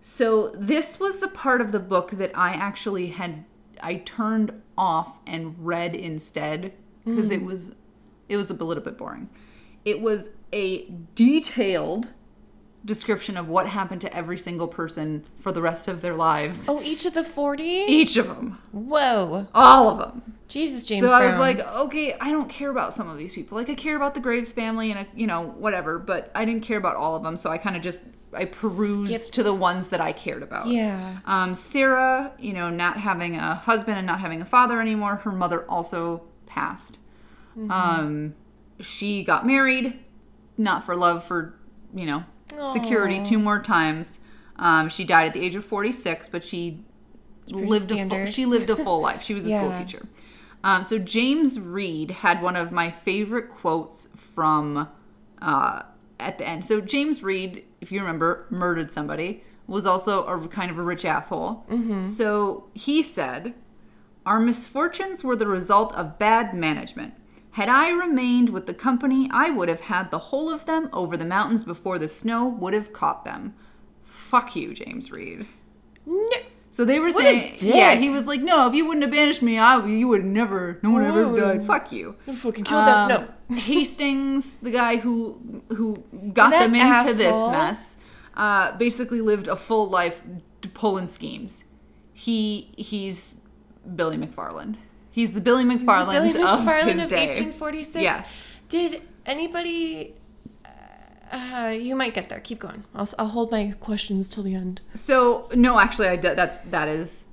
so 0.00 0.52
this 0.56 0.98
was 0.98 1.18
the 1.18 1.28
part 1.28 1.60
of 1.60 1.70
the 1.70 1.80
book 1.80 2.12
that 2.12 2.30
I 2.34 2.54
actually 2.54 3.08
had 3.08 3.44
I 3.82 3.96
turned 3.96 4.62
off 4.78 5.18
and 5.26 5.54
read 5.58 5.94
instead 5.94 6.72
because 7.04 7.30
it 7.30 7.42
was 7.42 7.74
it 8.30 8.38
was 8.38 8.50
a 8.50 8.54
little 8.54 8.82
bit 8.82 8.96
boring. 8.96 9.28
It 9.84 10.00
was 10.00 10.30
a 10.54 10.88
detailed 11.14 12.10
description 12.84 13.36
of 13.36 13.48
what 13.48 13.66
happened 13.66 14.00
to 14.02 14.14
every 14.14 14.36
single 14.36 14.68
person 14.68 15.24
for 15.40 15.50
the 15.52 15.60
rest 15.62 15.88
of 15.88 16.02
their 16.02 16.14
lives. 16.14 16.68
Oh, 16.68 16.82
each 16.82 17.06
of 17.06 17.14
the 17.14 17.24
40? 17.24 17.62
Each 17.62 18.16
of 18.16 18.28
them, 18.28 18.58
Whoa. 18.72 19.48
all 19.54 19.88
of 19.88 19.98
them. 19.98 20.36
Jesus, 20.48 20.84
James 20.84 21.04
so 21.04 21.10
I 21.10 21.26
was 21.26 21.38
like, 21.38 21.58
okay, 21.58 22.14
I 22.20 22.30
don't 22.30 22.48
care 22.48 22.70
about 22.70 22.92
some 22.94 23.08
of 23.08 23.16
these 23.16 23.32
people. 23.32 23.56
Like 23.56 23.70
I 23.70 23.74
care 23.74 23.96
about 23.96 24.14
the 24.14 24.20
Graves 24.20 24.52
family 24.52 24.90
and 24.90 25.00
uh, 25.00 25.10
you 25.16 25.26
know 25.26 25.54
whatever, 25.58 25.98
but 25.98 26.30
I 26.34 26.44
didn't 26.44 26.62
care 26.62 26.76
about 26.78 26.96
all 26.96 27.16
of 27.16 27.22
them. 27.22 27.36
So 27.36 27.50
I 27.50 27.58
kind 27.58 27.74
of 27.74 27.82
just 27.82 28.06
I 28.34 28.44
perused 28.44 29.12
Skipped. 29.12 29.34
to 29.36 29.42
the 29.42 29.54
ones 29.54 29.88
that 29.88 30.00
I 30.00 30.12
cared 30.12 30.42
about. 30.42 30.66
yeah. 30.66 31.18
Um, 31.24 31.54
Sarah, 31.54 32.32
you 32.38 32.52
know, 32.52 32.68
not 32.68 32.98
having 32.98 33.36
a 33.36 33.54
husband 33.54 33.96
and 33.96 34.06
not 34.06 34.20
having 34.20 34.42
a 34.42 34.44
father 34.44 34.80
anymore, 34.80 35.16
her 35.16 35.32
mother 35.32 35.64
also 35.68 36.22
passed. 36.46 36.98
Um, 37.70 38.34
she 38.80 39.24
got 39.24 39.46
married, 39.46 39.98
not 40.56 40.84
for 40.84 40.96
love, 40.96 41.24
for, 41.24 41.54
you 41.94 42.06
know, 42.06 42.24
security 42.72 43.18
Aw. 43.18 43.24
two 43.24 43.38
more 43.38 43.60
times. 43.60 44.18
Um, 44.56 44.88
she 44.88 45.04
died 45.04 45.26
at 45.26 45.34
the 45.34 45.40
age 45.40 45.54
of 45.54 45.64
46, 45.64 46.28
but 46.28 46.44
she 46.44 46.84
lived 47.48 47.92
a 47.92 48.08
full, 48.08 48.26
she 48.26 48.46
lived 48.46 48.70
a 48.70 48.76
full 48.76 49.00
life. 49.00 49.22
She 49.22 49.34
was 49.34 49.46
a 49.46 49.50
school 49.50 49.72
teacher. 49.72 50.06
Um, 50.62 50.82
so 50.82 50.98
James 50.98 51.60
Reed 51.60 52.10
had 52.10 52.40
one 52.40 52.56
of 52.56 52.72
my 52.72 52.90
favorite 52.90 53.50
quotes 53.50 54.08
from 54.16 54.88
uh, 55.42 55.82
at 56.18 56.38
the 56.38 56.48
end. 56.48 56.64
So 56.64 56.80
James 56.80 57.22
Reed, 57.22 57.64
if 57.80 57.92
you 57.92 58.00
remember, 58.00 58.46
murdered 58.48 58.90
somebody, 58.90 59.44
was 59.66 59.84
also 59.84 60.24
a 60.24 60.48
kind 60.48 60.70
of 60.70 60.78
a 60.78 60.82
rich 60.82 61.04
asshole. 61.04 61.66
So 62.06 62.70
he 62.72 63.02
said, 63.02 63.54
"Our 64.24 64.40
misfortunes 64.40 65.22
were 65.22 65.36
the 65.36 65.46
result 65.46 65.94
of 65.94 66.18
bad 66.18 66.54
management." 66.54 67.14
Had 67.54 67.68
I 67.68 67.90
remained 67.90 68.50
with 68.50 68.66
the 68.66 68.74
company, 68.74 69.28
I 69.32 69.50
would 69.50 69.68
have 69.68 69.82
had 69.82 70.10
the 70.10 70.18
whole 70.18 70.52
of 70.52 70.66
them 70.66 70.88
over 70.92 71.16
the 71.16 71.24
mountains 71.24 71.62
before 71.62 72.00
the 72.00 72.08
snow 72.08 72.48
would 72.48 72.74
have 72.74 72.92
caught 72.92 73.24
them. 73.24 73.54
Fuck 74.02 74.56
you, 74.56 74.74
James 74.74 75.12
Reed. 75.12 75.46
No. 76.04 76.30
So 76.72 76.84
they 76.84 76.98
were 76.98 77.10
What 77.10 77.22
saying, 77.22 77.54
yeah, 77.60 77.94
he 77.94 78.10
was 78.10 78.26
like, 78.26 78.40
no, 78.40 78.66
if 78.66 78.74
you 78.74 78.84
wouldn't 78.84 79.04
have 79.04 79.12
banished 79.12 79.40
me, 79.40 79.56
I, 79.56 79.86
you 79.86 80.08
would 80.08 80.24
never, 80.24 80.80
no 80.82 80.90
one 80.90 81.04
ever 81.04 81.38
died. 81.38 81.64
Fuck 81.64 81.92
you. 81.92 82.16
You 82.26 82.32
fucking 82.32 82.64
killed 82.64 82.88
that 82.88 83.08
Um, 83.08 83.28
snow. 83.48 83.56
Hastings, 83.56 84.56
the 84.56 84.72
guy 84.72 84.96
who 84.96 85.62
who 85.68 86.02
got 86.32 86.50
That 86.50 86.72
them 86.72 86.74
into 86.74 87.14
this 87.14 87.48
mess, 87.50 87.98
uh, 88.36 88.76
basically 88.76 89.20
lived 89.20 89.46
a 89.46 89.54
full 89.54 89.88
life 89.88 90.22
pulling 90.74 91.06
schemes. 91.06 91.66
He 92.12 92.72
he's 92.76 93.36
Billy 93.94 94.16
McFarland. 94.16 94.74
He's 95.14 95.32
the 95.32 95.40
Billy 95.40 95.64
McFarland, 95.64 96.10
Billy 96.10 96.30
of 96.30 96.60
McFarland 96.60 97.04
of 97.04 97.08
day. 97.08 97.26
1846? 97.26 98.02
Yes. 98.02 98.44
Did 98.68 99.02
anybody. 99.24 100.16
Uh, 101.30 101.72
you 101.80 101.94
might 101.94 102.14
get 102.14 102.28
there. 102.28 102.40
Keep 102.40 102.58
going. 102.58 102.82
I'll, 102.96 103.08
I'll 103.16 103.28
hold 103.28 103.52
my 103.52 103.76
questions 103.78 104.28
till 104.28 104.42
the 104.42 104.56
end. 104.56 104.80
So 104.92 105.48
no, 105.54 105.78
actually, 105.78 106.08
I 106.08 106.16
did, 106.16 106.36
that's 106.36 106.58
that 106.58 106.88
is. 106.88 107.26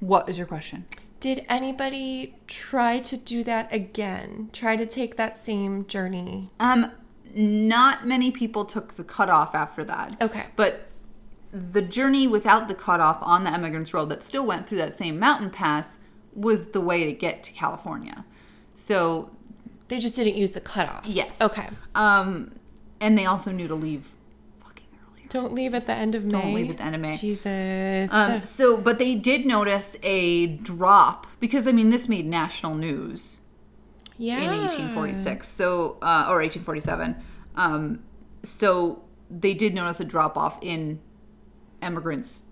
What 0.00 0.30
is 0.30 0.38
your 0.38 0.46
question? 0.46 0.86
Did 1.20 1.44
anybody 1.50 2.38
try 2.46 3.00
to 3.00 3.18
do 3.18 3.44
that 3.44 3.70
again? 3.70 4.48
Try 4.54 4.76
to 4.76 4.86
take 4.86 5.18
that 5.18 5.44
same 5.44 5.86
journey? 5.86 6.48
Um, 6.58 6.90
not 7.34 8.06
many 8.06 8.30
people 8.30 8.64
took 8.64 8.94
the 8.94 9.04
cutoff 9.04 9.54
after 9.54 9.84
that. 9.84 10.16
Okay. 10.22 10.46
But 10.56 10.86
the 11.52 11.82
journey 11.82 12.26
without 12.26 12.66
the 12.66 12.74
cutoff 12.74 13.18
on 13.20 13.44
the 13.44 13.50
Emigrants 13.50 13.92
Road 13.92 14.08
that 14.08 14.24
still 14.24 14.46
went 14.46 14.66
through 14.66 14.78
that 14.78 14.94
same 14.94 15.18
mountain 15.18 15.50
pass 15.50 15.98
was 16.36 16.70
the 16.70 16.80
way 16.80 17.04
to 17.04 17.12
get 17.12 17.42
to 17.44 17.52
California. 17.52 18.24
So, 18.74 19.30
They 19.88 19.98
just 19.98 20.16
didn't 20.16 20.36
use 20.36 20.52
the 20.52 20.60
cutoff. 20.60 21.04
yes. 21.06 21.40
Okay. 21.40 21.68
Um, 21.94 22.52
and 23.00 23.16
they 23.16 23.24
also 23.24 23.50
knew 23.52 23.68
to 23.68 23.74
leave 23.74 24.06
fucking 24.60 24.86
earlier. 24.92 25.26
Don't 25.28 25.52
leave 25.52 25.74
at 25.74 25.86
the 25.86 25.94
end 25.94 26.14
of 26.14 26.24
May. 26.24 26.30
Don't 26.30 26.54
leave 26.54 26.70
at 26.70 26.76
the 26.78 26.84
end 26.84 26.94
of 26.94 27.00
May. 27.00 27.16
Jesus. 27.16 28.12
Um, 28.12 28.42
so, 28.42 28.76
but 28.76 28.98
they 28.98 29.14
did 29.14 29.46
notice 29.46 29.96
a 30.02 30.46
drop 30.46 31.26
because 31.40 31.66
I 31.66 31.72
mean 31.72 31.90
this 31.90 32.08
made 32.08 32.26
national 32.26 32.74
news 32.74 33.42
yeah. 34.18 34.38
in 34.40 34.60
1846. 34.60 35.48
So, 35.48 35.98
uh, 36.02 36.26
or 36.28 36.40
1847. 36.42 37.16
Um, 37.56 38.02
so 38.42 39.02
they 39.30 39.54
did 39.54 39.74
notice 39.74 40.00
a 40.00 40.04
drop 40.04 40.36
off 40.36 40.58
in 40.62 41.00
immigrants 41.82 42.46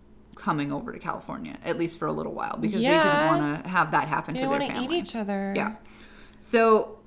coming 0.45 0.71
over 0.73 0.93
to 0.93 0.99
California, 0.99 1.57
at 1.65 1.79
least 1.79 1.99
for 1.99 2.07
a 2.07 2.13
little 2.13 2.35
while, 2.35 2.59
because 2.61 2.81
Yeah. 2.83 3.03
they 3.03 3.09
didn't 3.09 3.27
want 3.43 3.65
to 3.65 3.71
have 3.71 3.91
that 3.93 4.09
happen 4.09 4.35
They 4.35 4.41
to 4.41 4.47
their 4.49 4.59
want 4.59 4.71
to 4.71 4.79
eat 4.83 4.91
each 4.91 5.17
other. 5.17 5.55
Yeah. 5.57 5.77
So, 6.39 6.99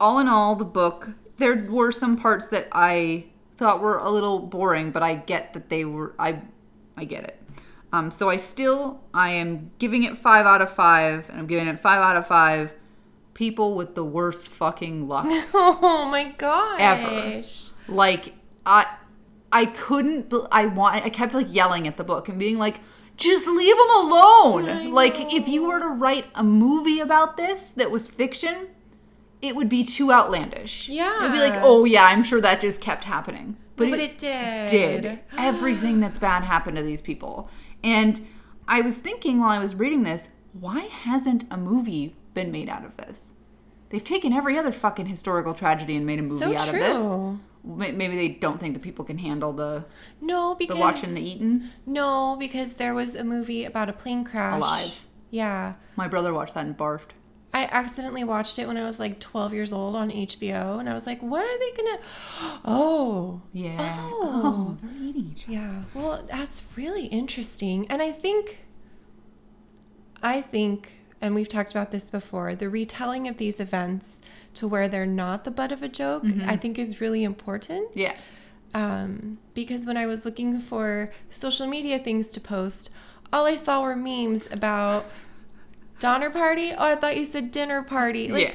all 0.00 0.18
in 0.18 0.26
all, 0.26 0.56
the 0.56 0.64
book 0.64 1.10
there 1.36 1.64
were 1.70 1.92
some 1.92 2.16
parts 2.16 2.48
that 2.48 2.66
I 2.72 3.24
thought 3.56 3.80
were 3.80 3.96
a 3.98 4.10
little 4.10 4.40
boring, 4.40 4.90
but 4.90 5.02
I 5.02 5.14
get 5.14 5.52
that 5.54 5.68
they 5.70 5.84
were. 5.84 6.14
I, 6.18 6.40
I 6.96 7.04
get 7.04 7.24
it. 7.24 7.36
Um, 7.92 8.10
so 8.10 8.28
I 8.28 8.36
still 8.36 9.00
I 9.14 9.30
am 9.30 9.70
giving 9.78 10.02
it 10.04 10.18
five 10.18 10.44
out 10.46 10.60
of 10.60 10.70
five, 10.70 11.28
and 11.30 11.38
I'm 11.38 11.46
giving 11.46 11.66
it 11.68 11.78
five 11.80 12.02
out 12.02 12.16
of 12.16 12.26
five. 12.26 12.74
People 13.34 13.74
with 13.74 13.94
the 13.94 14.04
worst 14.04 14.48
fucking 14.48 15.08
luck 15.08 15.26
Oh 15.54 16.08
my 16.10 16.24
gosh. 16.36 16.80
Ever. 16.80 17.42
like 17.88 18.34
I 18.66 18.86
I 19.52 19.66
couldn't 19.66 20.32
I 20.52 20.66
want 20.66 21.04
I 21.04 21.10
kept 21.10 21.34
like 21.34 21.52
yelling 21.52 21.86
at 21.88 21.96
the 21.96 22.04
book 22.04 22.28
and 22.28 22.38
being 22.38 22.58
like 22.58 22.80
just 23.16 23.46
leave 23.46 23.76
them 23.76 23.90
alone. 23.96 24.92
Like 24.92 25.14
if 25.32 25.46
you 25.48 25.68
were 25.68 25.80
to 25.80 25.88
write 25.88 26.26
a 26.34 26.42
movie 26.42 27.00
about 27.00 27.36
this 27.36 27.70
that 27.70 27.90
was 27.90 28.06
fiction, 28.08 28.68
it 29.42 29.54
would 29.56 29.68
be 29.68 29.84
too 29.84 30.10
outlandish. 30.12 30.88
Yeah. 30.88 31.18
It'd 31.20 31.32
be 31.32 31.38
like, 31.40 31.60
"Oh 31.62 31.84
yeah, 31.84 32.04
I'm 32.04 32.22
sure 32.22 32.40
that 32.40 32.60
just 32.60 32.80
kept 32.80 33.04
happening." 33.04 33.56
But, 33.76 33.98
it, 33.98 34.18
did. 34.18 34.68
did. 34.68 35.18
Everything 35.38 36.00
that's 36.00 36.18
bad 36.18 36.44
happened 36.44 36.76
to 36.76 36.82
these 36.82 37.00
people. 37.00 37.48
And 37.82 38.20
I 38.68 38.82
was 38.82 38.98
thinking 38.98 39.40
while 39.40 39.48
I 39.48 39.58
was 39.58 39.74
reading 39.74 40.02
this, 40.02 40.28
why 40.52 40.80
hasn't 40.80 41.44
a 41.50 41.56
movie 41.56 42.14
been 42.34 42.52
made 42.52 42.68
out 42.68 42.84
of 42.84 42.96
this? 42.98 43.34
They've 43.88 44.04
taken 44.04 44.34
every 44.34 44.58
other 44.58 44.70
fucking 44.70 45.06
historical 45.06 45.54
tragedy 45.54 45.96
and 45.96 46.04
made 46.04 46.18
a 46.18 46.22
movie 46.22 46.44
So 46.44 46.54
out 46.56 46.68
true. 46.68 46.82
of 46.82 46.86
this. 46.86 47.40
May- 47.64 47.92
Maybe 47.92 48.16
they 48.16 48.28
don't 48.28 48.58
think 48.58 48.74
that 48.74 48.80
people 48.80 49.04
can 49.04 49.18
handle 49.18 49.52
the 49.52 49.84
No, 50.20 50.54
because 50.54 50.76
the 50.76 50.80
watching 50.80 51.14
the 51.14 51.22
eating. 51.22 51.64
no, 51.86 52.36
because 52.38 52.74
there 52.74 52.94
was 52.94 53.14
a 53.14 53.24
movie 53.24 53.64
about 53.64 53.88
a 53.88 53.92
plane 53.92 54.24
crash. 54.24 54.56
Alive. 54.56 55.06
Yeah. 55.30 55.74
My 55.96 56.08
brother 56.08 56.32
watched 56.34 56.54
that 56.54 56.64
and 56.66 56.76
barfed. 56.76 57.10
I 57.52 57.64
accidentally 57.70 58.22
watched 58.22 58.60
it 58.60 58.68
when 58.68 58.76
I 58.76 58.84
was 58.84 59.00
like 59.00 59.18
12 59.18 59.52
years 59.52 59.72
old 59.72 59.96
on 59.96 60.10
HBO, 60.10 60.78
and 60.78 60.88
I 60.88 60.94
was 60.94 61.04
like, 61.04 61.20
what 61.20 61.44
are 61.44 61.58
they 61.58 61.72
gonna. 61.82 61.98
Oh. 62.64 63.42
Yeah. 63.52 63.76
Oh. 64.12 64.20
oh. 64.22 64.78
they're 64.82 65.02
eating 65.08 65.30
each 65.32 65.44
other. 65.44 65.52
Yeah. 65.54 65.82
Well, 65.92 66.24
that's 66.30 66.62
really 66.76 67.06
interesting. 67.06 67.86
And 67.90 68.00
I 68.00 68.12
think, 68.12 68.66
I 70.22 70.40
think, 70.40 70.92
and 71.20 71.34
we've 71.34 71.48
talked 71.48 71.70
about 71.70 71.90
this 71.90 72.10
before, 72.10 72.54
the 72.54 72.68
retelling 72.70 73.28
of 73.28 73.36
these 73.36 73.60
events 73.60 74.20
to 74.54 74.66
where 74.66 74.88
they're 74.88 75.06
not 75.06 75.44
the 75.44 75.50
butt 75.50 75.70
of 75.72 75.82
a 75.82 75.88
joke, 75.88 76.24
I 76.46 76.56
think 76.56 76.78
is 76.78 77.00
really 77.00 77.24
important. 77.24 77.88
Yeah. 77.94 78.14
Um, 78.72 79.38
because 79.54 79.84
when 79.84 79.96
I 79.96 80.06
was 80.06 80.24
looking 80.24 80.60
for 80.60 81.12
social 81.28 81.66
media 81.66 81.98
things 81.98 82.28
to 82.28 82.40
post, 82.40 82.90
all 83.32 83.46
I 83.46 83.54
saw 83.54 83.82
were 83.82 83.96
memes 83.96 84.48
about 84.50 85.06
Donner 85.98 86.30
party. 86.30 86.72
Oh, 86.72 86.92
I 86.92 86.94
thought 86.94 87.16
you 87.16 87.24
said 87.24 87.50
dinner 87.50 87.82
party. 87.82 88.28
Like, 88.28 88.42
yeah. 88.42 88.54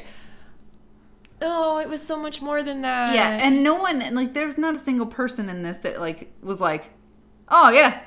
oh, 1.42 1.80
it 1.80 1.88
was 1.88 2.02
so 2.02 2.18
much 2.18 2.42
more 2.42 2.64
than 2.64 2.82
that. 2.82 3.14
Yeah, 3.14 3.30
and 3.30 3.64
no 3.64 3.76
one 3.76 4.02
and 4.02 4.16
like 4.16 4.34
there's 4.34 4.58
not 4.58 4.76
a 4.76 4.80
single 4.80 5.06
person 5.06 5.48
in 5.48 5.62
this 5.64 5.78
that 5.80 6.00
like 6.00 6.34
was 6.42 6.60
like, 6.60 6.90
"Oh 7.48 7.70
yeah, 7.70 8.02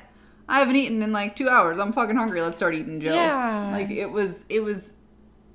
I 0.49 0.59
haven't 0.59 0.75
eaten 0.75 1.01
in 1.01 1.11
like 1.13 1.35
2 1.37 1.47
hours. 1.47 1.79
I'm 1.79 1.93
fucking 1.93 2.15
hungry. 2.17 2.41
Let's 2.41 2.57
start 2.57 2.75
eating, 2.75 2.99
Joe." 2.99 3.13
Yeah. 3.13 3.69
Like 3.71 3.89
it 3.89 4.07
was 4.11 4.43
it 4.49 4.61
was 4.61 4.93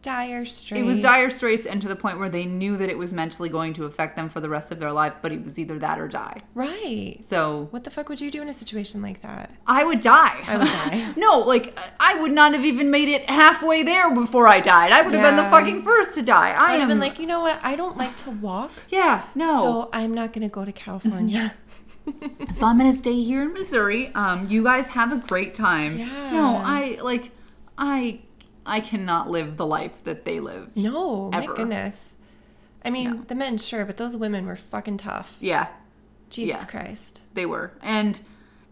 dire 0.03 0.45
straits. 0.45 0.83
it 0.83 0.85
was 0.85 1.01
dire 1.01 1.31
straits 1.31 1.67
and 1.67 1.81
to 1.81 1.89
the 1.89 1.97
point 1.97 2.19
where 2.19 2.29
they 2.29 2.45
knew 2.45 2.77
that 2.77 2.91
it 2.91 2.99
was 2.99 3.15
mentally 3.15 3.49
going 3.49 3.73
to 3.73 3.87
affect 3.87 4.17
them 4.17 4.29
for 4.29 4.39
the 4.39 4.49
rest 4.51 4.71
of 4.71 4.79
their 4.79 4.93
life, 4.93 5.15
but 5.23 5.33
it 5.33 5.43
was 5.43 5.59
either 5.59 5.79
that 5.79 5.99
or 5.99 6.07
die. 6.07 6.37
Right. 6.55 7.17
So, 7.23 7.69
What 7.71 7.85
the 7.85 7.91
fuck 7.91 8.11
would 8.11 8.21
you 8.21 8.31
do 8.31 8.43
in 8.43 8.51
a 8.51 8.53
situation 8.53 9.01
like 9.01 9.23
that? 9.23 9.51
I 9.67 9.83
would 9.83 10.01
die. 10.03 10.43
I 10.47 10.59
would 10.59 10.67
die. 10.67 11.15
no, 11.17 11.39
like 11.39 11.79
I 11.99 12.21
would 12.21 12.33
not 12.33 12.53
have 12.53 12.67
even 12.67 12.91
made 12.91 13.09
it 13.09 13.31
halfway 13.31 13.83
there 13.83 14.15
before 14.15 14.47
I 14.47 14.61
died. 14.61 14.93
I 14.93 15.01
would 15.01 15.15
have 15.15 15.23
been 15.23 15.37
the 15.43 15.51
fucking 15.51 15.81
first 15.81 16.15
to 16.17 16.23
die. 16.23 16.51
I 16.51 16.73
I'd 16.73 16.75
am 16.75 16.81
have 16.81 16.89
been 16.91 17.01
like, 17.01 17.19
you 17.19 17.27
know 17.27 17.41
what? 17.41 17.59
I 17.63 17.75
don't 17.75 17.97
like 17.97 18.15
to 18.19 18.31
walk, 18.31 18.73
Yeah, 18.91 19.25
no. 19.35 19.63
so 19.63 19.89
I'm 19.95 20.13
not 20.13 20.35
gonna 20.35 20.51
go 20.51 20.67
to 20.67 20.73
California. 20.73 21.55
So 22.55 22.67
I'm 22.67 22.77
gonna 22.79 22.95
stay 22.95 23.23
here 23.23 23.43
in 23.43 23.53
Missouri. 23.53 24.13
Um, 24.15 24.47
you 24.49 24.63
guys 24.63 24.87
have 24.89 25.11
a 25.13 25.19
great 25.19 25.55
time. 25.55 25.99
Yeah. 25.99 26.31
No, 26.33 26.57
I 26.57 26.99
like, 27.03 27.31
I, 27.79 28.21
I 28.67 28.81
cannot 28.81 29.31
live 29.31 29.57
the 29.57 29.67
life 29.67 30.05
that 30.05 30.25
they 30.25 30.41
live. 30.41 30.77
No, 30.77 31.31
Ever. 31.33 31.49
my 31.51 31.57
goodness. 31.57 32.13
I 32.85 32.91
mean, 32.91 33.11
No. 33.11 33.23
the 33.29 33.35
men, 33.35 33.59
sure, 33.59 33.85
but 33.85 33.97
those 33.97 34.17
women 34.17 34.47
were 34.47 34.57
fucking 34.57 34.99
tough. 34.99 35.37
Yeah, 35.41 35.69
Jesus 36.31 36.61
Yeah. 36.61 36.65
Christ. 36.67 37.23
they 37.33 37.47
were. 37.47 37.73
And 37.83 38.21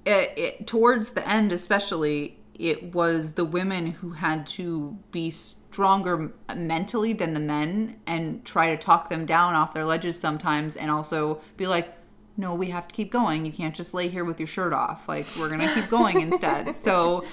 it, 0.04 0.38
it, 0.38 0.66
towards 0.66 1.10
the 1.10 1.26
end, 1.28 1.52
especially, 1.52 2.38
it 2.54 2.94
was 2.94 3.32
the 3.32 3.44
women 3.44 3.86
who 3.86 4.10
had 4.12 4.46
to 4.48 4.96
be 5.10 5.30
stronger 5.30 6.30
mentally 6.54 7.12
than 7.14 7.32
the 7.34 7.40
men 7.40 7.96
and 8.06 8.44
try 8.44 8.68
to 8.70 8.76
talk 8.76 9.08
them 9.08 9.24
down 9.26 9.54
off 9.54 9.72
their 9.72 9.86
ledges 9.86 10.18
sometimes 10.20 10.76
and 10.76 10.90
also 10.90 11.40
be 11.56 11.66
like, 11.66 11.88
no, 12.36 12.54
we 12.54 12.70
have 12.70 12.88
to 12.88 12.94
keep 12.94 13.10
going. 13.10 13.44
You 13.44 13.52
can't 13.52 13.74
just 13.74 13.94
lay 13.94 14.08
here 14.08 14.24
with 14.24 14.40
your 14.40 14.46
shirt 14.46 14.72
off. 14.72 15.08
Like, 15.08 15.26
we're 15.38 15.48
going 15.48 15.60
to 15.60 15.74
keep 15.74 15.88
going 15.88 16.20
instead. 16.20 16.76
So 16.82 17.24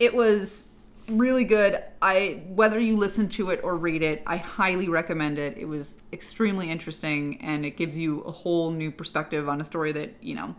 it 0.00 0.14
was 0.14 0.70
really 1.08 1.44
good. 1.44 1.82
I 2.02 2.42
whether 2.48 2.78
you 2.78 2.96
listen 2.96 3.28
to 3.30 3.50
it 3.50 3.60
or 3.62 3.76
read 3.76 4.02
it, 4.02 4.22
I 4.26 4.36
highly 4.36 4.88
recommend 4.88 5.38
it. 5.38 5.56
It 5.56 5.66
was 5.66 6.00
extremely 6.12 6.70
interesting 6.70 7.38
and 7.40 7.64
it 7.64 7.76
gives 7.76 7.96
you 7.96 8.20
a 8.22 8.32
whole 8.32 8.70
new 8.70 8.90
perspective 8.90 9.48
on 9.48 9.60
a 9.60 9.64
story 9.64 9.92
that, 9.92 10.14
you 10.20 10.34
know, 10.34 10.54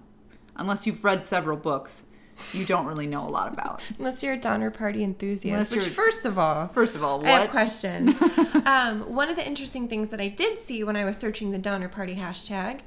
unless 0.55 0.85
you've 0.87 1.03
read 1.03 1.25
several 1.25 1.57
books, 1.57 2.05
you 2.53 2.65
don't 2.65 2.85
really 2.85 3.07
know 3.07 3.27
a 3.27 3.29
lot 3.29 3.51
about. 3.51 3.81
Unless 3.97 4.23
you're 4.23 4.33
a 4.33 4.37
Donner 4.37 4.71
Party 4.71 5.03
enthusiast. 5.03 5.75
Which, 5.75 5.85
first 5.85 6.25
of 6.25 6.39
all, 6.39 6.69
First 6.69 6.95
of 6.95 7.03
all, 7.03 7.19
what? 7.19 7.27
I 7.27 7.39
have 7.41 7.49
questions. 7.49 8.15
um, 8.65 9.01
one 9.13 9.29
of 9.29 9.35
the 9.35 9.45
interesting 9.45 9.87
things 9.89 10.09
that 10.09 10.21
I 10.21 10.29
did 10.29 10.59
see 10.59 10.83
when 10.83 10.95
I 10.95 11.03
was 11.03 11.17
searching 11.17 11.51
the 11.51 11.57
Donner 11.57 11.89
Party 11.89 12.15
hashtag, 12.15 12.79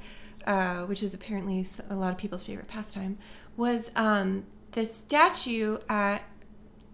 uh, 0.45 0.85
which 0.85 1.03
is 1.03 1.13
apparently 1.13 1.65
a 1.89 1.95
lot 1.95 2.11
of 2.11 2.17
people's 2.17 2.43
favorite 2.43 2.67
pastime, 2.67 3.17
was 3.57 3.89
um, 3.95 4.45
the 4.71 4.85
statue 4.85 5.77
at 5.89 6.23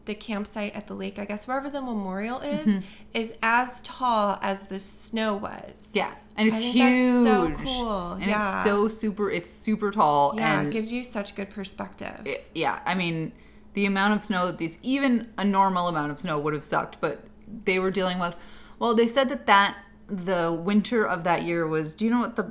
the 0.06 0.16
campsite 0.16 0.74
at 0.76 0.88
the 0.88 0.94
lake, 0.96 1.20
I 1.20 1.26
guess, 1.26 1.48
wherever 1.48 1.70
the 1.70 1.82
memorial 1.82 2.40
is, 2.40 2.68
Mm-hmm. 2.68 2.80
is 3.14 3.36
as 3.44 3.82
tall 3.84 4.40
as 4.42 4.64
the 4.64 4.80
snow 4.80 5.36
was. 5.38 5.90
Yeah, 5.94 6.12
and 6.36 6.48
it's 6.48 6.60
huge. 6.60 6.76
that's 6.78 7.28
so 7.28 7.64
cool. 7.64 8.12
And 8.14 8.26
Yeah. 8.26 8.56
it's 8.56 8.64
so 8.64 8.88
super. 8.88 9.30
It's 9.30 9.52
super 9.52 9.92
tall. 9.92 10.34
Yeah, 10.36 10.60
and 10.62 10.68
it 10.70 10.72
gives 10.72 10.92
you 10.92 11.04
such 11.04 11.36
good 11.36 11.50
perspective. 11.52 12.22
it- 12.26 12.50
yeah, 12.56 12.80
I 12.86 12.96
mean, 12.96 13.34
the 13.76 13.86
amount 13.86 14.16
of 14.16 14.24
snow 14.24 14.48
that 14.48 14.58
these, 14.58 14.80
even 14.82 15.32
a 15.38 15.46
normal 15.46 15.88
amount 15.88 16.12
of 16.12 16.20
snow 16.20 16.40
would 16.40 16.54
have 16.56 16.64
sucked, 16.64 17.00
but 17.00 17.24
they 17.66 17.78
were 17.80 17.92
dealing 17.92 18.18
with. 18.20 18.36
Well, 18.80 18.96
they 18.96 19.08
said 19.08 19.30
that 19.30 19.46
that 19.46 19.78
the 20.08 20.52
winter 20.52 21.06
of 21.06 21.24
that 21.26 21.44
year 21.44 21.68
was. 21.68 21.94
Do 21.94 22.04
you 22.06 22.10
know 22.12 22.20
what 22.22 22.36
the? 22.36 22.50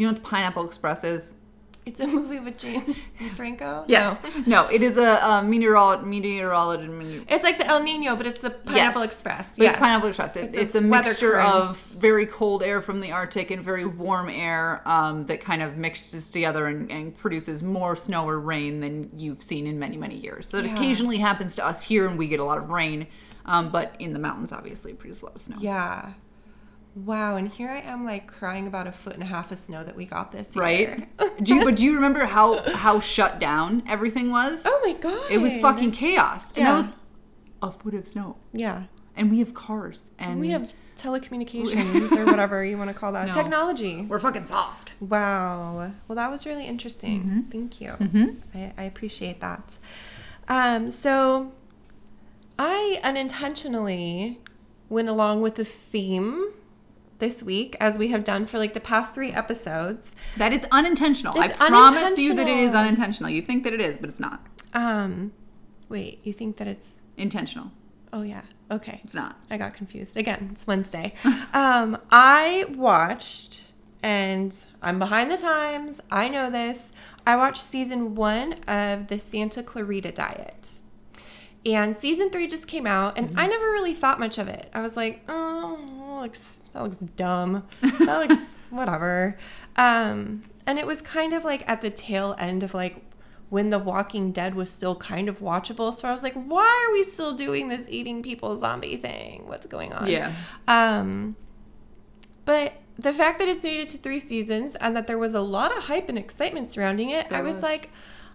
Do 0.00 0.04
you 0.04 0.08
know 0.08 0.14
what 0.14 0.22
the 0.22 0.28
Pineapple 0.30 0.64
Express 0.64 1.04
is? 1.04 1.34
It's 1.84 2.00
a 2.00 2.06
movie 2.06 2.38
with 2.40 2.56
James 2.56 3.06
Franco. 3.36 3.84
Yes. 3.86 4.18
No. 4.46 4.62
No, 4.64 4.68
it 4.70 4.80
is 4.80 4.96
a, 4.96 5.02
a 5.22 5.42
meteorologist. 5.44 6.06
Meteorologist. 6.08 7.26
It's 7.28 7.44
like 7.44 7.58
the 7.58 7.66
El 7.66 7.82
Nino, 7.82 8.16
but 8.16 8.26
it's 8.26 8.40
the 8.40 8.48
Pineapple 8.48 9.02
Yes. 9.02 9.12
Express. 9.12 9.58
Yes. 9.58 9.72
It's 9.72 9.78
Pineapple 9.78 10.08
Express. 10.08 10.36
It, 10.36 10.44
It's 10.44 10.56
it's, 10.56 10.74
a 10.74 10.78
a, 10.78 10.80
mixture 10.80 11.32
current. 11.32 11.46
of 11.46 12.00
very 12.00 12.24
cold 12.24 12.62
air 12.62 12.80
from 12.80 13.02
the 13.02 13.12
Arctic 13.12 13.50
and 13.50 13.62
very 13.62 13.84
warm 13.84 14.30
air 14.30 14.80
um, 14.86 15.26
that 15.26 15.42
kind 15.42 15.60
of 15.60 15.76
mixes 15.76 16.30
together 16.30 16.66
and, 16.66 16.90
and 16.90 17.14
produces 17.14 17.62
more 17.62 17.94
snow 17.94 18.26
or 18.26 18.40
rain 18.40 18.80
than 18.80 19.10
you've 19.18 19.42
seen 19.42 19.66
in 19.66 19.78
many, 19.78 19.98
many 19.98 20.16
years. 20.16 20.48
So 20.48 20.56
it 20.60 20.64
Yeah. 20.64 20.76
occasionally 20.76 21.18
happens 21.18 21.54
to 21.56 21.66
us 21.66 21.82
here 21.82 22.06
and 22.06 22.16
we 22.16 22.26
get 22.26 22.40
a 22.40 22.44
lot 22.44 22.56
of 22.56 22.70
rain. 22.70 23.06
Um, 23.44 23.70
but 23.70 23.96
in 23.98 24.14
the 24.14 24.18
mountains, 24.18 24.50
obviously, 24.50 24.92
it 24.92 24.98
produces 24.98 25.24
a 25.24 25.26
lot 25.26 25.34
of 25.34 25.42
snow. 25.42 25.56
Yeah. 25.60 26.14
Wow, 26.94 27.36
and 27.36 27.46
here 27.46 27.68
I 27.70 27.80
am 27.80 28.04
like 28.04 28.26
crying 28.26 28.66
about 28.66 28.86
a 28.86 28.92
foot 28.92 29.14
and 29.14 29.22
a 29.22 29.26
half 29.26 29.52
of 29.52 29.58
snow 29.58 29.84
that 29.84 29.94
we 29.96 30.04
got 30.04 30.32
this 30.32 30.54
year. 30.56 30.64
Right? 30.64 31.18
do 31.42 31.54
you, 31.54 31.64
but 31.64 31.76
do 31.76 31.84
you 31.84 31.94
remember 31.94 32.24
how, 32.24 32.68
how 32.74 32.98
shut 33.00 33.38
down 33.38 33.82
everything 33.86 34.30
was? 34.30 34.64
Oh 34.66 34.80
my 34.84 34.94
god. 34.94 35.30
It 35.30 35.38
was 35.38 35.56
fucking 35.58 35.92
chaos. 35.92 36.48
And 36.50 36.58
Yeah. 36.58 36.72
that 36.72 36.76
was 36.76 36.92
a 37.62 37.70
foot 37.70 37.94
of 37.94 38.06
snow. 38.08 38.36
Yeah. 38.52 38.84
And 39.16 39.30
we 39.30 39.38
have 39.38 39.54
cars. 39.54 40.10
And 40.18 40.40
We 40.40 40.50
have 40.50 40.74
telecommunications 40.96 42.12
or 42.16 42.26
whatever 42.26 42.64
you 42.64 42.76
want 42.76 42.88
to 42.88 42.94
call 42.94 43.12
that. 43.12 43.28
No. 43.28 43.32
Technology. 43.34 44.02
we're 44.02 44.18
fucking 44.18 44.46
soft. 44.46 44.92
Wow. 45.00 45.92
Well, 46.08 46.16
that 46.16 46.30
was 46.30 46.44
really 46.44 46.66
interesting. 46.66 47.20
Mm-hmm. 47.22 47.40
Thank 47.42 47.80
you. 47.80 47.94
I, 48.54 48.72
I 48.76 48.82
appreciate 48.84 49.40
that. 49.40 49.78
Um, 50.48 50.90
so 50.90 51.52
I 52.58 53.00
unintentionally 53.04 54.40
went 54.88 55.08
along 55.08 55.40
with 55.42 55.54
the 55.54 55.64
theme 55.64 56.50
this 57.20 57.42
week, 57.42 57.76
as 57.80 57.98
we 57.98 58.08
have 58.08 58.24
done 58.24 58.46
for 58.46 58.58
like 58.58 58.74
the 58.74 58.80
past 58.80 59.14
three 59.14 59.30
episodes. 59.32 60.14
That 60.36 60.52
is 60.52 60.66
unintentional. 60.72 61.38
I 61.38 61.46
It's 61.46 61.56
promise 61.56 62.18
you 62.18 62.34
that 62.34 62.48
it 62.48 62.58
is 62.58 62.74
unintentional. 62.74 62.80
unintentional. 62.80 63.30
You 63.30 63.42
think 63.42 63.64
that 63.64 63.72
it 63.72 63.80
is, 63.80 63.98
but 63.98 64.10
it's 64.10 64.20
not. 64.20 64.44
Um, 64.74 65.32
wait, 65.88 66.20
you 66.24 66.32
think 66.32 66.56
that 66.56 66.66
it's? 66.66 67.02
Intentional. 67.16 67.70
Oh 68.12 68.22
yeah. 68.22 68.42
Okay. 68.70 69.00
It's 69.04 69.14
not. 69.14 69.36
I 69.50 69.56
got 69.56 69.74
confused. 69.74 70.16
Again, 70.16 70.50
it's 70.52 70.66
Wednesday. 70.66 71.14
um, 71.54 71.98
I 72.10 72.64
watched, 72.70 73.64
and 74.02 74.54
I'm 74.80 74.98
behind 74.98 75.30
the 75.30 75.36
times. 75.36 76.00
I 76.10 76.28
know 76.28 76.50
this. 76.50 76.90
I 77.26 77.36
watched 77.36 77.62
season 77.62 78.14
one 78.14 78.54
of 78.66 79.08
the 79.08 79.18
Santa 79.18 79.62
Clarita 79.62 80.12
Diet. 80.12 80.80
And 81.66 81.94
season 81.94 82.30
three 82.30 82.46
just 82.46 82.66
came 82.66 82.86
out, 82.86 83.18
and 83.18 83.38
I 83.38 83.46
never 83.46 83.64
really 83.66 83.92
thought 83.92 84.18
much 84.18 84.38
of 84.38 84.48
it. 84.48 84.70
I 84.72 84.80
was 84.80 84.96
like, 84.96 85.22
oh, 85.28 85.76
that 86.16 86.22
looks, 86.22 86.60
that 86.72 86.82
looks 86.82 86.96
dumb. 86.96 87.66
That 87.82 88.28
looks 88.28 88.56
whatever. 88.70 89.36
Um, 89.76 90.42
and 90.66 90.78
it 90.78 90.86
was 90.86 91.02
kind 91.02 91.34
of 91.34 91.44
like 91.44 91.68
at 91.68 91.82
the 91.82 91.90
tail 91.90 92.34
end 92.38 92.62
of 92.62 92.72
like 92.72 93.02
when 93.50 93.68
The 93.70 93.78
Walking 93.78 94.32
Dead 94.32 94.54
was 94.54 94.70
still 94.70 94.94
kind 94.96 95.28
of 95.28 95.40
watchable. 95.40 95.92
So 95.92 96.08
I 96.08 96.12
was 96.12 96.22
like, 96.22 96.34
why 96.34 96.86
are 96.88 96.92
we 96.92 97.02
still 97.02 97.34
doing 97.34 97.68
this 97.68 97.84
eating 97.88 98.22
people 98.22 98.56
zombie 98.56 98.96
thing? 98.96 99.46
What's 99.46 99.66
going 99.66 99.92
on? 99.92 100.06
Yeah. 100.08 100.32
Um, 100.68 101.36
but 102.44 102.74
the 102.98 103.12
fact 103.12 103.38
that 103.38 103.48
it's 103.48 103.62
made 103.64 103.80
it 103.80 103.88
to 103.88 103.98
three 103.98 104.18
seasons 104.18 104.76
and 104.76 104.96
that 104.96 105.06
there 105.06 105.18
was 105.18 105.34
a 105.34 105.40
lot 105.40 105.76
of 105.76 105.84
hype 105.84 106.08
and 106.08 106.16
excitement 106.16 106.68
surrounding 106.68 107.10
it, 107.10 107.28
There 107.28 107.38
I 107.38 107.42
was, 107.42 107.56
was. 107.56 107.62
like, 107.62 107.90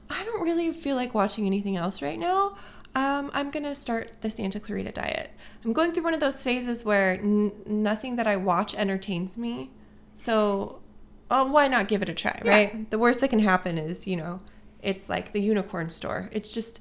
I 0.09 0.23
don't 0.23 0.43
really 0.43 0.71
feel 0.71 0.95
like 0.95 1.13
watching 1.13 1.45
anything 1.45 1.77
else 1.77 2.01
right 2.01 2.19
now. 2.19 2.57
Um, 2.95 3.29
I'm 3.33 3.51
gonna 3.51 3.75
start 3.75 4.11
the 4.21 4.29
Santa 4.29 4.59
Clarita 4.59 4.91
Diet. 4.93 5.31
I'm 5.65 5.73
going 5.73 5.91
through 5.91 6.03
one 6.03 6.13
of 6.13 6.19
those 6.21 6.41
phases 6.43 6.85
where 6.85 7.11
n- 7.19 7.51
nothing 7.65 8.15
that 8.15 8.25
I 8.27 8.37
watch 8.37 8.73
entertains 8.75 9.37
me, 9.37 9.69
so 10.13 10.79
why 11.27 11.67
not 11.67 11.87
give 11.89 12.01
it 12.01 12.07
a 12.09 12.13
try, 12.13 12.39
Yeah. 12.45 12.49
right? 12.51 12.89
The 12.89 12.97
worst 12.99 13.19
that 13.19 13.29
can 13.31 13.39
happen 13.39 13.77
is, 13.77 14.07
you 14.07 14.15
know, 14.15 14.39
it's 14.81 15.09
like 15.09 15.33
the 15.33 15.41
unicorn 15.41 15.89
store. 15.89 16.29
It's 16.31 16.51
just, 16.51 16.79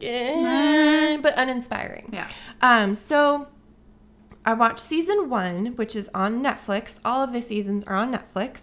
eh, 0.00 1.16
but 1.20 1.34
uninspiring. 1.36 2.10
Yeah. 2.12 2.28
Um, 2.62 2.94
so 2.94 3.48
I 4.44 4.54
watched 4.54 4.80
season 4.80 5.28
one, 5.28 5.74
which 5.76 5.96
is 5.96 6.08
on 6.14 6.42
Netflix. 6.42 6.98
All 7.04 7.22
of 7.24 7.32
the 7.32 7.42
seasons 7.42 7.82
are 7.84 7.96
on 7.96 8.14
Netflix. 8.14 8.62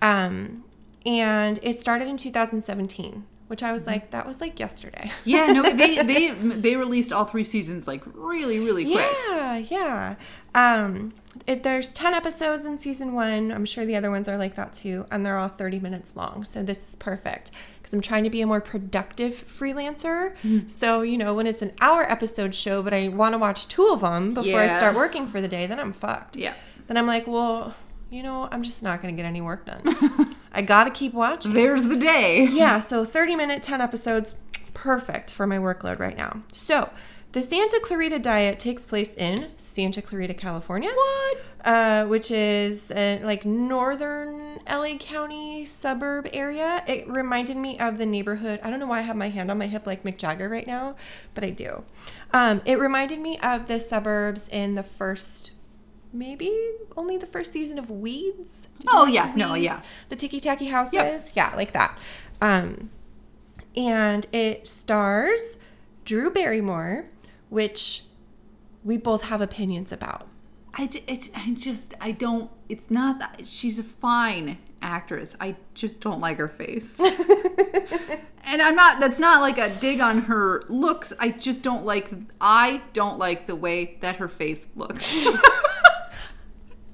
Um, 0.00 0.64
and 1.04 1.58
it 1.62 1.78
started 1.78 2.08
in 2.08 2.16
2017, 2.16 3.24
which 3.52 3.62
I 3.62 3.70
was 3.70 3.86
like, 3.86 4.12
that 4.12 4.26
was 4.26 4.40
like 4.40 4.58
yesterday. 4.58 5.12
Yeah, 5.24 5.48
no, 5.48 5.62
they 5.62 6.02
they 6.02 6.30
they 6.30 6.74
released 6.74 7.12
all 7.12 7.26
three 7.26 7.44
seasons 7.44 7.86
like 7.86 8.02
really 8.14 8.58
really 8.58 8.90
quick. 8.90 9.14
Yeah, 9.28 9.56
yeah. 9.58 10.14
Um, 10.54 11.12
it, 11.46 11.62
there's 11.62 11.92
10 11.92 12.14
episodes 12.14 12.64
in 12.64 12.78
season 12.78 13.12
one. 13.12 13.52
I'm 13.52 13.66
sure 13.66 13.84
the 13.84 13.94
other 13.96 14.10
ones 14.10 14.26
are 14.26 14.38
like 14.38 14.54
that 14.56 14.72
too. 14.72 15.06
And 15.10 15.24
they're 15.24 15.36
all 15.36 15.48
30 15.48 15.80
minutes 15.80 16.16
long. 16.16 16.44
So 16.44 16.62
this 16.62 16.88
is 16.88 16.96
perfect 16.96 17.50
because 17.78 17.92
I'm 17.92 18.00
trying 18.00 18.24
to 18.24 18.30
be 18.30 18.40
a 18.40 18.46
more 18.46 18.60
productive 18.62 19.44
freelancer. 19.46 20.34
Mm-hmm. 20.42 20.66
So, 20.66 21.02
you 21.02 21.18
know, 21.18 21.34
when 21.34 21.46
it's 21.46 21.60
an 21.60 21.72
hour 21.82 22.10
episode 22.10 22.54
show, 22.54 22.82
but 22.82 22.94
I 22.94 23.08
want 23.08 23.34
to 23.34 23.38
watch 23.38 23.68
two 23.68 23.88
of 23.88 24.00
them 24.00 24.32
before 24.32 24.60
I 24.60 24.68
start 24.68 24.96
working 24.96 25.26
for 25.26 25.42
the 25.42 25.48
day, 25.48 25.66
then 25.66 25.78
I'm 25.78 25.92
fucked. 25.92 26.36
Yeah. 26.36 26.54
Then 26.86 26.96
I'm 26.96 27.06
like, 27.06 27.26
well, 27.26 27.74
you 28.10 28.22
know, 28.22 28.48
I'm 28.50 28.62
just 28.62 28.82
not 28.82 29.02
going 29.02 29.14
to 29.14 29.22
get 29.22 29.26
any 29.26 29.40
work 29.40 29.66
done. 29.66 30.36
I 30.52 30.62
got 30.62 30.84
to 30.84 30.90
keep 30.90 31.14
watching. 31.14 31.52
There's 31.52 31.84
the 31.84 31.96
day. 31.96 32.46
Yeah, 32.52 32.78
so 32.78 33.04
30 33.04 33.36
minute, 33.36 33.62
10 33.62 33.80
episodes, 33.80 34.36
perfect 34.74 35.30
for 35.30 35.46
my 35.46 35.58
workload 35.58 35.98
right 35.98 36.16
now. 36.16 36.42
So, 36.52 36.90
the 37.32 37.40
Santa 37.40 37.80
Clarita 37.82 38.18
Diet 38.18 38.58
takes 38.58 38.86
place 38.86 39.14
in 39.14 39.48
Santa 39.56 40.02
Clarita, 40.02 40.34
California. 40.34 40.90
What? 40.94 41.38
Uh, 41.64 42.04
which 42.04 42.30
is 42.30 42.90
uh, 42.90 43.20
like 43.22 43.46
northern 43.46 44.58
LA 44.68 44.96
County 44.98 45.64
suburb 45.64 46.28
area. 46.34 46.84
It 46.86 47.08
reminded 47.08 47.56
me 47.56 47.78
of 47.78 47.96
the 47.96 48.04
neighborhood. 48.04 48.60
I 48.62 48.68
don't 48.68 48.80
know 48.80 48.86
why 48.86 48.98
I 48.98 49.02
have 49.02 49.16
my 49.16 49.30
hand 49.30 49.50
on 49.50 49.56
my 49.56 49.66
hip 49.66 49.86
like 49.86 50.02
Mick 50.02 50.18
Jagger 50.18 50.50
right 50.50 50.66
now, 50.66 50.94
but 51.34 51.42
I 51.42 51.50
do. 51.50 51.84
Um, 52.34 52.60
it 52.66 52.78
reminded 52.78 53.18
me 53.18 53.38
of 53.38 53.66
the 53.66 53.80
suburbs 53.80 54.48
in 54.48 54.74
the 54.74 54.82
first 54.82 55.52
maybe 56.12 56.52
only 56.96 57.16
the 57.16 57.26
first 57.26 57.52
season 57.52 57.78
of 57.78 57.90
Weeds. 57.90 58.68
Oh, 58.88 59.06
yeah. 59.06 59.32
No, 59.36 59.54
yeah. 59.54 59.82
The 60.08 60.16
ticky 60.16 60.40
tacky 60.40 60.66
houses. 60.66 60.92
Yep. 60.94 61.28
Yeah, 61.34 61.54
like 61.56 61.72
that. 61.72 61.98
Um, 62.40 62.90
and 63.76 64.26
it 64.32 64.66
stars 64.66 65.56
Drew 66.04 66.30
Barrymore, 66.30 67.06
which 67.48 68.04
we 68.84 68.96
both 68.96 69.22
have 69.22 69.40
opinions 69.40 69.92
about. 69.92 70.26
I, 70.74 70.88
it's, 71.06 71.30
I 71.34 71.52
just 71.52 71.94
I 72.00 72.12
don't. 72.12 72.50
It's 72.68 72.90
not 72.90 73.18
that 73.20 73.46
she's 73.46 73.78
a 73.78 73.82
fine 73.82 74.58
actress. 74.80 75.36
I 75.38 75.56
just 75.74 76.00
don't 76.00 76.20
like 76.20 76.38
her 76.38 76.48
face. 76.48 76.98
and 78.44 78.62
I'm 78.62 78.74
not. 78.74 78.98
That's 78.98 79.20
not 79.20 79.42
like 79.42 79.58
a 79.58 79.68
dig 79.80 80.00
on 80.00 80.22
her 80.22 80.62
looks. 80.68 81.12
I 81.20 81.28
just 81.28 81.62
don't 81.62 81.84
like. 81.84 82.10
I 82.40 82.80
don't 82.94 83.18
like 83.18 83.46
the 83.46 83.56
way 83.56 83.98
that 84.00 84.16
her 84.16 84.28
face 84.28 84.66
looks. 84.74 85.28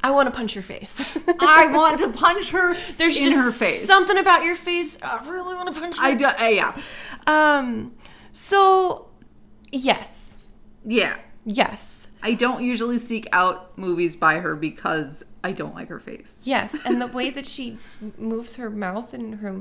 I 0.03 0.11
want 0.13 0.29
to 0.29 0.35
punch 0.35 0.55
your 0.55 0.63
face. 0.63 1.05
I 1.41 1.69
want 1.73 1.99
to 1.99 2.11
punch 2.11 2.51
her. 2.51 2.75
There's 2.99 3.17
in 3.17 3.25
just 3.25 3.37
her 3.37 3.51
face. 3.51 3.87
something 3.87 4.17
about 4.17 4.45
your 4.45 4.55
face. 4.57 4.97
I 5.03 5.29
really 5.29 5.55
want 5.57 5.75
to 5.75 5.81
punch 5.81 5.97
you. 5.99 6.05
I 6.05 6.15
do. 6.15 6.25
Uh, 6.27 6.45
yeah. 6.49 6.81
um. 7.27 7.93
So, 8.33 9.09
yes, 9.73 10.39
Yeah. 10.85 11.17
yes, 11.45 12.07
I 12.23 12.35
don't 12.35 12.63
usually 12.63 12.99
seek 12.99 13.27
out 13.33 13.77
movies 13.77 14.15
by 14.17 14.39
her 14.39 14.55
because 14.55 15.25
I 15.43 15.53
don't 15.53 15.75
like 15.75 15.89
her 15.89 15.99
face. 15.99 16.29
yes, 16.43 16.77
and 16.85 17.01
the 17.03 17.07
way 17.09 17.31
that 17.39 17.47
she 17.47 17.79
moves 18.17 18.57
her 18.57 18.71
mouth 18.71 19.13
and 19.15 19.37
her 19.37 19.61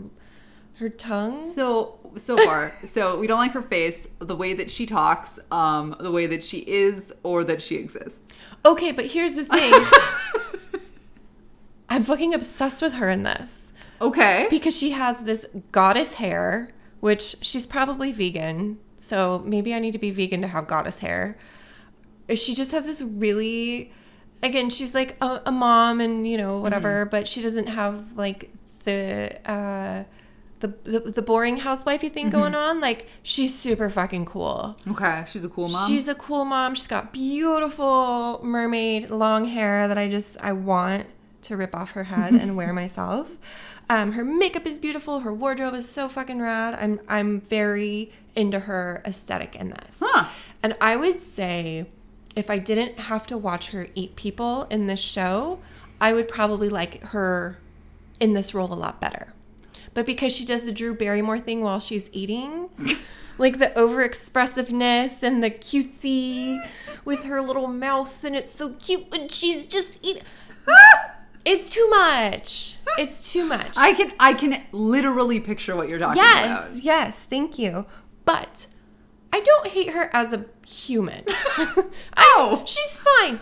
her 0.79 0.89
tongue. 0.89 1.45
So 1.51 1.97
so 2.17 2.37
far, 2.37 2.71
so 2.85 3.19
we 3.19 3.25
don't 3.25 3.39
like 3.39 3.53
her 3.53 3.61
face, 3.63 4.05
the 4.19 4.35
way 4.35 4.53
that 4.53 4.69
she 4.69 4.85
talks, 4.85 5.39
um, 5.51 5.95
the 5.99 6.11
way 6.11 6.27
that 6.27 6.43
she 6.43 6.59
is, 6.59 7.11
or 7.23 7.43
that 7.45 7.61
she 7.61 7.75
exists. 7.75 8.37
Okay, 8.67 8.91
but 8.91 9.05
here's 9.05 9.33
the 9.33 9.45
thing. 9.45 9.73
I'm 11.89 12.03
fucking 12.03 12.33
obsessed 12.33 12.81
with 12.81 12.95
her 12.95 13.09
in 13.09 13.23
this. 13.23 13.63
Okay. 13.99 14.45
because 14.49 14.77
she 14.77 14.91
has 14.91 15.23
this 15.23 15.45
goddess 15.71 16.13
hair, 16.15 16.69
which 16.99 17.35
she's 17.41 17.65
probably 17.65 18.11
vegan. 18.11 18.77
So 18.97 19.41
maybe 19.45 19.73
I 19.73 19.79
need 19.79 19.93
to 19.93 19.99
be 19.99 20.11
vegan 20.11 20.41
to 20.41 20.47
have 20.47 20.67
goddess 20.67 20.99
hair. 20.99 21.37
She 22.35 22.53
just 22.53 22.71
has 22.73 22.85
this 22.85 23.01
really, 23.01 23.91
again, 24.43 24.69
she's 24.69 24.93
like 24.93 25.15
a, 25.21 25.41
a 25.45 25.51
mom 25.51 26.01
and 26.01 26.27
you 26.27 26.37
know 26.37 26.59
whatever, 26.59 27.05
but 27.05 27.27
she 27.27 27.41
doesn't 27.41 27.67
have 27.67 28.15
like 28.17 28.51
the 28.83 29.39
uh, 29.49 30.03
the, 30.59 30.73
the 30.83 30.99
the 31.11 31.21
boring 31.21 31.59
housewifey 31.59 32.11
thing 32.11 32.29
going 32.29 32.55
on. 32.55 32.79
Like 32.79 33.07
she's 33.23 33.53
super 33.57 33.89
fucking 33.89 34.25
cool. 34.25 34.77
Okay. 34.87 35.23
She's 35.27 35.43
a 35.43 35.49
cool 35.49 35.69
mom. 35.69 35.89
She's 35.89 36.07
a 36.07 36.15
cool 36.15 36.45
mom. 36.45 36.75
She's 36.75 36.87
got 36.87 37.13
beautiful 37.13 38.39
mermaid 38.43 39.09
long 39.09 39.45
hair 39.45 39.87
that 39.87 39.97
I 39.97 40.09
just 40.09 40.37
I 40.41 40.53
want 40.53 41.05
to 41.43 41.57
rip 41.57 41.75
off 41.75 41.91
her 41.91 42.05
head 42.05 42.33
and 42.33 42.55
wear 42.55 42.73
myself. 42.83 43.37
Um, 43.89 44.13
her 44.13 44.25
makeup 44.25 44.65
is 44.65 44.79
beautiful. 44.79 45.21
Her 45.21 45.33
wardrobe 45.33 45.73
is 45.73 45.87
so 45.87 46.09
fucking 46.09 46.41
rad. 46.41 46.75
I'm 46.75 46.99
I'm 47.07 47.41
very 47.41 48.11
into 48.35 48.59
her 48.59 49.01
aesthetic 49.05 49.55
in 49.55 49.69
this. 49.69 50.01
Huh. 50.01 50.29
And 50.61 50.75
I 50.81 50.95
would 50.95 51.21
say 51.21 51.87
if 52.35 52.49
I 52.49 52.57
didn't 52.59 52.99
have 52.99 53.25
to 53.27 53.37
watch 53.37 53.71
her 53.71 53.87
eat 53.95 54.15
people 54.15 54.63
in 54.65 54.87
this 54.87 54.99
show, 54.99 55.59
I 55.99 56.13
would 56.13 56.27
probably 56.27 56.69
like 56.69 57.01
her 57.05 57.57
in 58.19 58.33
this 58.33 58.53
role 58.53 58.71
a 58.71 58.75
lot 58.75 58.99
better. 58.99 59.33
But 59.97 60.05
because 60.05 60.31
she 60.31 60.45
does 60.45 60.63
the 60.63 60.71
Drew 60.71 60.93
Barrymore 60.93 61.39
thing 61.39 61.61
while 61.61 61.79
she's 61.79 62.07
eating, 62.13 62.69
like 63.39 63.57
the 63.57 63.73
overexpressiveness 63.75 65.23
and 65.23 65.43
the 65.43 65.49
cutesy 65.49 66.63
with 67.03 67.25
her 67.25 67.41
little 67.41 67.65
mouth, 67.65 68.23
and 68.23 68.35
it's 68.35 68.53
so 68.53 68.73
cute 68.73 69.09
when 69.09 69.27
she's 69.27 69.65
just 69.65 69.97
eating. 70.05 70.21
It's 71.45 71.69
too 71.69 71.89
much. 71.89 72.75
It's 72.99 73.31
too 73.31 73.45
much. 73.45 73.75
I 73.77 73.93
can 73.93 74.11
I 74.19 74.33
can 74.33 74.61
literally 74.71 75.39
picture 75.39 75.75
what 75.77 75.87
you're 75.87 75.97
talking 75.97 76.21
yes, 76.21 76.45
about. 76.45 76.75
yes, 76.75 76.83
yes, 76.83 77.23
thank 77.23 77.57
you. 77.57 77.85
But 78.25 78.67
I 79.33 79.39
don't 79.39 79.67
hate 79.67 79.91
her 79.91 80.11
as 80.13 80.31
a 80.31 80.45
human. 80.67 81.23
Oh. 82.17 82.61
I, 82.61 82.65
she's 82.65 82.97
fine. 82.97 83.39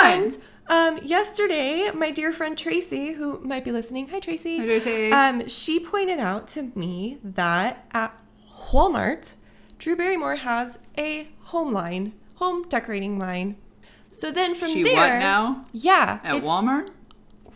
fine. 0.00 0.22
and 0.22 0.38
um, 0.72 0.98
yesterday, 1.02 1.90
my 1.94 2.10
dear 2.10 2.32
friend 2.32 2.56
Tracy, 2.56 3.12
who 3.12 3.38
might 3.44 3.62
be 3.62 3.70
listening, 3.70 4.08
hi 4.08 4.20
Tracy. 4.20 4.56
Hi, 4.56 4.64
Tracy. 4.64 5.12
Um, 5.12 5.46
she 5.46 5.78
pointed 5.78 6.18
out 6.18 6.48
to 6.48 6.72
me 6.74 7.18
that 7.22 7.86
at 7.92 8.18
Walmart, 8.70 9.34
Drew 9.78 9.94
Barrymore 9.96 10.36
has 10.36 10.78
a 10.96 11.28
home 11.40 11.72
line, 11.72 12.14
home 12.36 12.66
decorating 12.68 13.18
line. 13.18 13.56
So 14.10 14.30
then 14.30 14.54
from 14.54 14.68
She 14.68 14.82
there, 14.82 14.96
what 14.96 15.18
now? 15.20 15.64
Yeah, 15.72 16.20
At 16.24 16.42
Walmart? 16.42 16.88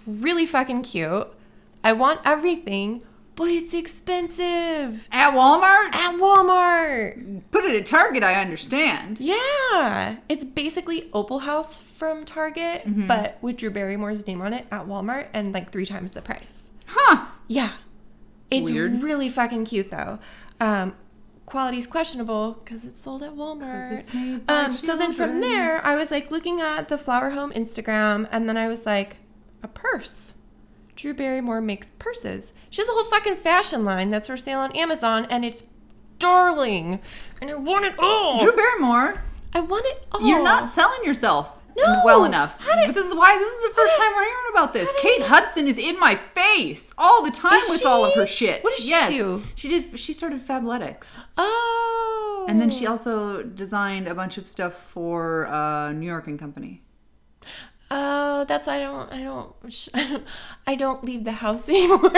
really 0.06 0.44
fucking 0.44 0.82
cute. 0.82 1.28
I 1.82 1.92
want 1.94 2.20
everything, 2.24 3.02
but 3.36 3.48
it's 3.48 3.72
expensive 3.74 5.06
At 5.12 5.32
Walmart? 5.34 5.94
at 5.94 6.14
Walmart. 6.16 7.42
Put 7.50 7.64
it 7.64 7.74
at 7.80 7.86
Target, 7.86 8.22
I 8.22 8.40
understand. 8.40 9.20
Yeah, 9.20 10.16
it's 10.28 10.44
basically 10.44 11.08
Opal 11.12 11.40
House 11.40 11.76
from 11.80 12.24
Target, 12.24 12.82
Mm-hmm. 12.86 13.06
but 13.06 13.38
with 13.40 13.56
Drew 13.58 13.70
Barrymore's 13.70 14.26
name 14.26 14.40
on 14.42 14.52
it 14.52 14.66
at 14.70 14.86
Walmart 14.86 15.28
and 15.32 15.52
like 15.52 15.70
three 15.70 15.86
times 15.86 16.12
the 16.12 16.22
price. 16.22 16.62
Huh. 16.86 17.26
Yeah, 17.48 17.72
it's 18.50 18.70
Weird. 18.70 19.02
really 19.02 19.28
fucking 19.28 19.64
cute 19.66 19.90
though. 19.90 20.18
Um, 20.60 20.94
quality's 21.46 21.86
questionable 21.86 22.60
because 22.64 22.84
it's 22.84 23.00
sold 23.00 23.22
at 23.22 23.30
Walmart. 23.34 24.00
it's 24.00 24.14
made 24.14 24.46
by 24.46 24.54
Um, 24.64 24.72
so 24.72 24.96
then 24.96 25.12
from 25.12 25.40
there, 25.40 25.84
I 25.84 25.94
was 25.94 26.10
like 26.10 26.30
looking 26.30 26.60
at 26.60 26.88
the 26.88 26.98
Flower 26.98 27.30
Home 27.30 27.52
Instagram, 27.52 28.28
and 28.32 28.48
then 28.48 28.56
I 28.56 28.66
was 28.68 28.86
like, 28.86 29.18
a 29.62 29.68
purse. 29.68 30.32
Drew 30.96 31.14
Barrymore 31.14 31.60
makes 31.60 31.90
purses. 31.98 32.52
She 32.70 32.80
has 32.80 32.88
a 32.88 32.92
whole 32.92 33.04
fucking 33.04 33.36
fashion 33.36 33.84
line 33.84 34.10
that's 34.10 34.26
for 34.26 34.36
sale 34.36 34.60
on 34.60 34.72
Amazon, 34.72 35.26
and 35.30 35.44
it's 35.44 35.62
darling. 36.18 37.00
And 37.40 37.50
I 37.50 37.54
want 37.54 37.84
it 37.84 37.94
all. 37.98 38.42
Drew 38.42 38.54
Barrymore, 38.56 39.22
I 39.54 39.60
want 39.60 39.84
it 39.86 40.06
all. 40.12 40.22
you're 40.26 40.42
not 40.42 40.68
selling 40.70 41.04
yourself 41.04 41.58
No. 41.76 42.00
well 42.04 42.24
enough. 42.24 42.58
How 42.60 42.74
did- 42.76 42.86
but 42.86 42.94
this 42.94 43.06
is 43.06 43.14
why 43.14 43.36
this 43.38 43.52
is 43.52 43.62
the 43.68 43.74
first 43.74 43.94
did- 43.96 44.02
time 44.04 44.14
we're 44.16 44.22
hearing 44.24 44.36
about 44.52 44.72
this. 44.72 44.88
how 44.88 44.94
did 44.94 45.02
Kate 45.02 45.22
Hudson 45.26 45.68
is 45.68 45.76
in 45.78 46.00
my 46.00 46.14
face 46.14 46.94
all 46.96 47.22
the 47.22 47.30
time 47.30 47.52
Is 47.58 47.68
with 47.68 47.84
all 47.84 48.04
of 48.06 48.14
her 48.14 48.26
shit. 48.26 48.64
What 48.64 48.74
does 48.76 48.84
she 48.84 48.90
yes. 48.90 49.10
do? 49.10 49.42
She 49.54 49.68
did 49.68 49.98
she 49.98 50.12
started 50.14 50.40
Fabletics. 50.40 51.18
Oh. 51.36 52.46
And 52.48 52.60
then 52.60 52.70
she 52.70 52.86
also 52.86 53.42
designed 53.42 54.06
a 54.08 54.14
bunch 54.14 54.38
of 54.38 54.46
stuff 54.46 54.72
for 54.74 55.46
uh, 55.46 55.92
New 55.92 56.06
York 56.06 56.26
and 56.28 56.38
Company. 56.38 56.82
Oh, 57.88 58.44
that's 58.46 58.66
why 58.66 58.76
I 58.76 58.80
don't. 58.80 59.12
I 59.12 59.22
don't. 59.22 59.54
I 59.94 60.08
don't. 60.08 60.24
I 60.66 60.74
don't 60.74 61.04
leave 61.04 61.22
the 61.22 61.30
house 61.32 61.68
anymore. 61.68 62.10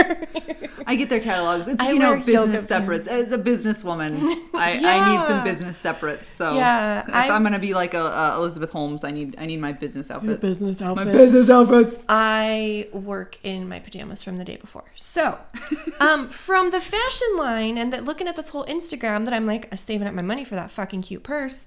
I 0.86 0.94
get 0.96 1.10
their 1.10 1.20
catalogs. 1.20 1.68
It's 1.68 1.78
I 1.82 1.90
you 1.92 1.98
know 1.98 2.10
wear 2.12 2.18
yoga 2.20 2.24
business 2.52 2.66
separates. 2.66 3.06
As 3.06 3.32
a 3.32 3.38
businesswoman, 3.38 4.16
I, 4.54 4.80
I 4.82 5.12
need 5.18 5.26
some 5.26 5.44
business 5.44 5.76
separates. 5.76 6.28
So 6.30 6.54
Yeah, 6.54 7.02
if 7.06 7.14
I- 7.14 7.28
I'm 7.28 7.42
gonna 7.42 7.58
be 7.58 7.74
like 7.74 7.92
a, 7.92 8.00
a 8.02 8.36
Elizabeth 8.36 8.70
Holmes, 8.70 9.04
I 9.04 9.10
need 9.10 9.34
I 9.38 9.44
need 9.44 9.58
my 9.60 9.72
business 9.72 10.10
outfits. 10.10 10.40
business 10.40 10.80
my 10.80 11.04
business 11.04 11.50
outfits. 11.50 12.02
I 12.08 12.88
work 12.92 13.38
in 13.42 13.68
my 13.68 13.78
pajamas 13.80 14.22
from 14.22 14.38
the 14.38 14.44
day 14.44 14.56
before. 14.56 14.84
So, 14.96 15.38
um, 16.00 16.30
from 16.30 16.70
the 16.70 16.80
fashion 16.80 17.28
line 17.36 17.76
and 17.76 17.92
that 17.92 18.06
looking 18.06 18.26
at 18.26 18.36
this 18.36 18.48
whole 18.48 18.64
Instagram 18.64 19.26
that 19.26 19.34
I'm 19.34 19.44
like 19.44 19.68
saving 19.76 20.06
up 20.08 20.14
my 20.14 20.22
money 20.22 20.44
for 20.46 20.54
that 20.54 20.70
fucking 20.70 21.02
cute 21.02 21.22
purse. 21.24 21.66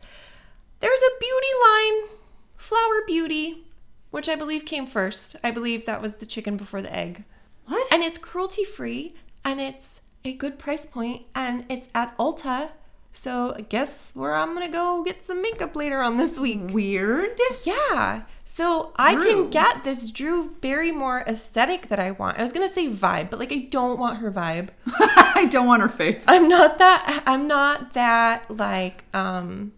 There's 0.80 0.99
a 0.99 1.20
beauty 1.20 1.47
line, 1.70 2.10
Flower 2.58 3.04
Beauty, 3.06 3.66
which 4.12 4.30
I 4.30 4.36
believe 4.36 4.66
came 4.66 4.86
first. 4.86 5.36
I 5.43 5.51
believe 5.51 5.86
that 5.86 6.01
was 6.01 6.18
the 6.18 6.26
chicken 6.26 6.57
before 6.57 6.82
the 6.82 6.95
egg. 6.95 7.24
What? 7.66 7.91
And 7.91 8.03
it's 8.03 8.18
cruelty 8.18 8.64
free 8.64 9.16
and 9.43 9.59
it's 9.59 10.01
a 10.24 10.34
good 10.34 10.59
price 10.59 10.86
point 10.86 11.24
and 11.34 11.66
it's 11.70 11.88
at 11.95 12.18
Ulta. 12.18 12.72
So, 13.14 13.53
I 13.57 13.62
guess 13.62 14.12
where 14.16 14.34
I'm 14.36 14.57
to 14.57 14.70
go 14.70 15.03
get 15.03 15.22
some 15.26 15.41
makeup 15.41 15.76
later 15.76 16.01
on 16.01 16.16
this 16.16 16.39
week. 16.39 16.62
Weird. 16.72 17.38
Yeah. 17.66 18.24
So 18.45 18.93
I 18.95 19.16
Drew. 19.16 19.26
can 19.26 19.49
get 19.49 19.84
this 19.84 20.09
Drew 20.12 20.51
Barrymore 20.62 21.24
aesthetic 21.28 21.88
that 21.89 21.99
I 21.99 22.12
want. 22.12 22.38
I 22.39 22.41
was 22.41 22.51
gonna 22.53 22.70
say 22.70 22.88
vibe, 22.89 23.30
but 23.30 23.39
like 23.39 23.51
I 23.51 23.68
don't 23.70 23.99
want 23.99 24.20
her 24.20 24.32
vibe. 24.32 24.70
I 24.88 25.47
don't 25.49 25.68
want 25.68 25.82
her 25.82 25.89
face. 25.89 26.24
I'm 26.28 26.47
not 26.47 26.78
that. 26.80 27.24
I'm 27.26 27.47
not 27.47 27.93
that 27.93 28.49
like. 28.49 29.03
um 29.14 29.74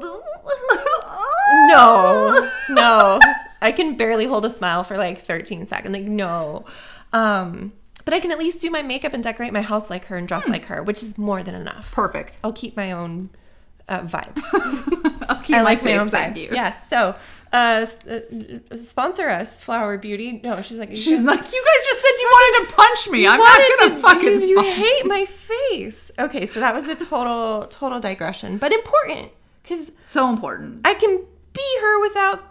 No, 1.68 2.50
no. 2.70 3.20
I 3.62 3.72
can 3.72 3.96
barely 3.96 4.24
hold 4.26 4.44
a 4.44 4.50
smile 4.50 4.84
for 4.84 4.96
like 4.96 5.22
13 5.24 5.66
seconds. 5.66 5.92
Like 5.94 6.04
no. 6.04 6.64
Um, 7.12 7.72
but 8.04 8.14
I 8.14 8.20
can 8.20 8.30
at 8.30 8.38
least 8.38 8.60
do 8.60 8.70
my 8.70 8.82
makeup 8.82 9.12
and 9.14 9.22
decorate 9.22 9.52
my 9.52 9.60
house 9.62 9.90
like 9.90 10.06
her 10.06 10.16
and 10.16 10.26
dress 10.28 10.46
like 10.48 10.66
her, 10.66 10.82
which 10.82 11.02
is 11.02 11.18
more 11.18 11.42
than 11.42 11.54
enough. 11.54 11.90
Perfect. 11.92 12.38
I'll 12.44 12.52
keep 12.52 12.76
my 12.76 12.92
own 12.92 13.30
uh, 13.88 14.00
vibe. 14.02 14.40
I'll 15.28 15.42
keep 15.42 15.56
I 15.56 15.58
my 15.58 15.62
like 15.64 15.78
face. 15.80 15.96
my 15.96 15.98
own 15.98 16.10
vibe. 16.10 16.50
Yes. 16.52 16.88
So, 16.88 17.14
uh, 17.52 17.86
uh, 18.08 18.76
sponsor 18.76 19.28
us, 19.28 19.58
Flower 19.60 19.98
Beauty. 19.98 20.40
No, 20.44 20.62
she's 20.62 20.78
like, 20.78 20.96
She's 20.96 21.22
like, 21.24 21.40
you 21.40 21.64
guys 21.64 21.84
just 21.86 22.00
said 22.00 22.12
you 22.20 22.26
wanted 22.32 22.68
to 22.68 22.74
punch 22.76 23.08
me. 23.10 23.26
I'm 23.26 23.38
not 23.40 23.60
gonna 23.80 23.94
to- 23.96 24.00
fucking. 24.00 24.40
You, 24.42 24.48
you 24.48 24.62
hate 24.62 25.04
my 25.06 25.24
face. 25.24 26.10
Okay, 26.18 26.46
so 26.46 26.60
that 26.60 26.72
was 26.74 26.84
a 26.88 26.94
total, 26.94 27.66
total 27.66 27.98
digression, 28.00 28.56
but 28.58 28.72
important 28.72 29.32
because 29.62 29.90
So 30.06 30.28
important. 30.28 30.86
I 30.86 30.94
can 30.94 31.24
be 31.52 31.78
her 31.80 32.00
without 32.00 32.44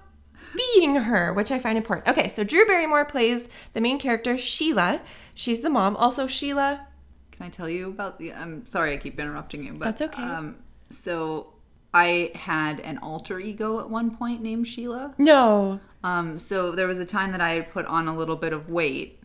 being 0.55 0.95
her, 0.95 1.34
which 1.34 1.51
I 1.51 1.60
find 1.60 1.78
important. 1.78 2.07
Okay, 2.07 2.28
so 2.28 2.43
Drew 2.43 2.66
Barrymore 2.66 3.05
plays 3.05 3.47
the 3.74 3.82
main 3.82 3.99
character 3.99 4.38
Sheila. 4.38 5.01
She's 5.36 5.62
the 5.62 5.70
mom. 5.70 5.95
Also, 5.95 6.28
Sheila. 6.28 6.88
Can 7.32 7.45
I 7.45 7.49
tell 7.49 7.70
you 7.70 7.89
about 7.89 8.20
the? 8.20 8.34
I'm 8.34 8.66
sorry, 8.66 8.93
I 8.93 8.97
keep 8.97 9.20
interrupting 9.20 9.64
you, 9.64 9.74
but 9.74 9.86
That's 9.86 10.01
okay. 10.01 10.24
Um, 10.24 10.57
so 10.89 11.53
I 11.93 12.32
had 12.36 12.80
an 12.82 12.97
alter 12.99 13.39
ego 13.39 13.80
at 13.80 13.89
one 13.89 14.16
point 14.16 14.41
named 14.41 14.68
Sheila. 14.68 15.14
No. 15.18 15.80
Um, 16.03 16.39
so 16.39 16.72
there 16.72 16.88
was 16.88 16.99
a 16.99 17.05
time 17.05 17.32
that 17.32 17.41
I 17.41 17.51
had 17.51 17.70
put 17.72 17.86
on 17.86 18.07
a 18.07 18.16
little 18.16 18.36
bit 18.36 18.53
of 18.53 18.70
weight, 18.70 19.22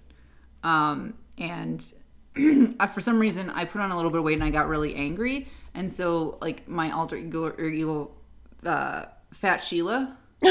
um, 0.62 1.14
and 1.38 1.84
for 2.94 3.00
some 3.00 3.18
reason 3.18 3.50
I 3.50 3.64
put 3.64 3.80
on 3.80 3.90
a 3.90 3.96
little 3.96 4.10
bit 4.10 4.18
of 4.18 4.24
weight 4.24 4.34
and 4.34 4.44
I 4.44 4.50
got 4.50 4.68
really 4.68 4.94
angry, 4.94 5.48
and 5.74 5.90
so 5.90 6.38
like 6.40 6.66
my 6.68 6.90
alter 6.90 7.16
ego, 7.16 7.44
or 7.46 7.64
ego 7.64 8.10
uh, 8.64 9.06
Fat 9.32 9.58
Sheila 9.62 10.16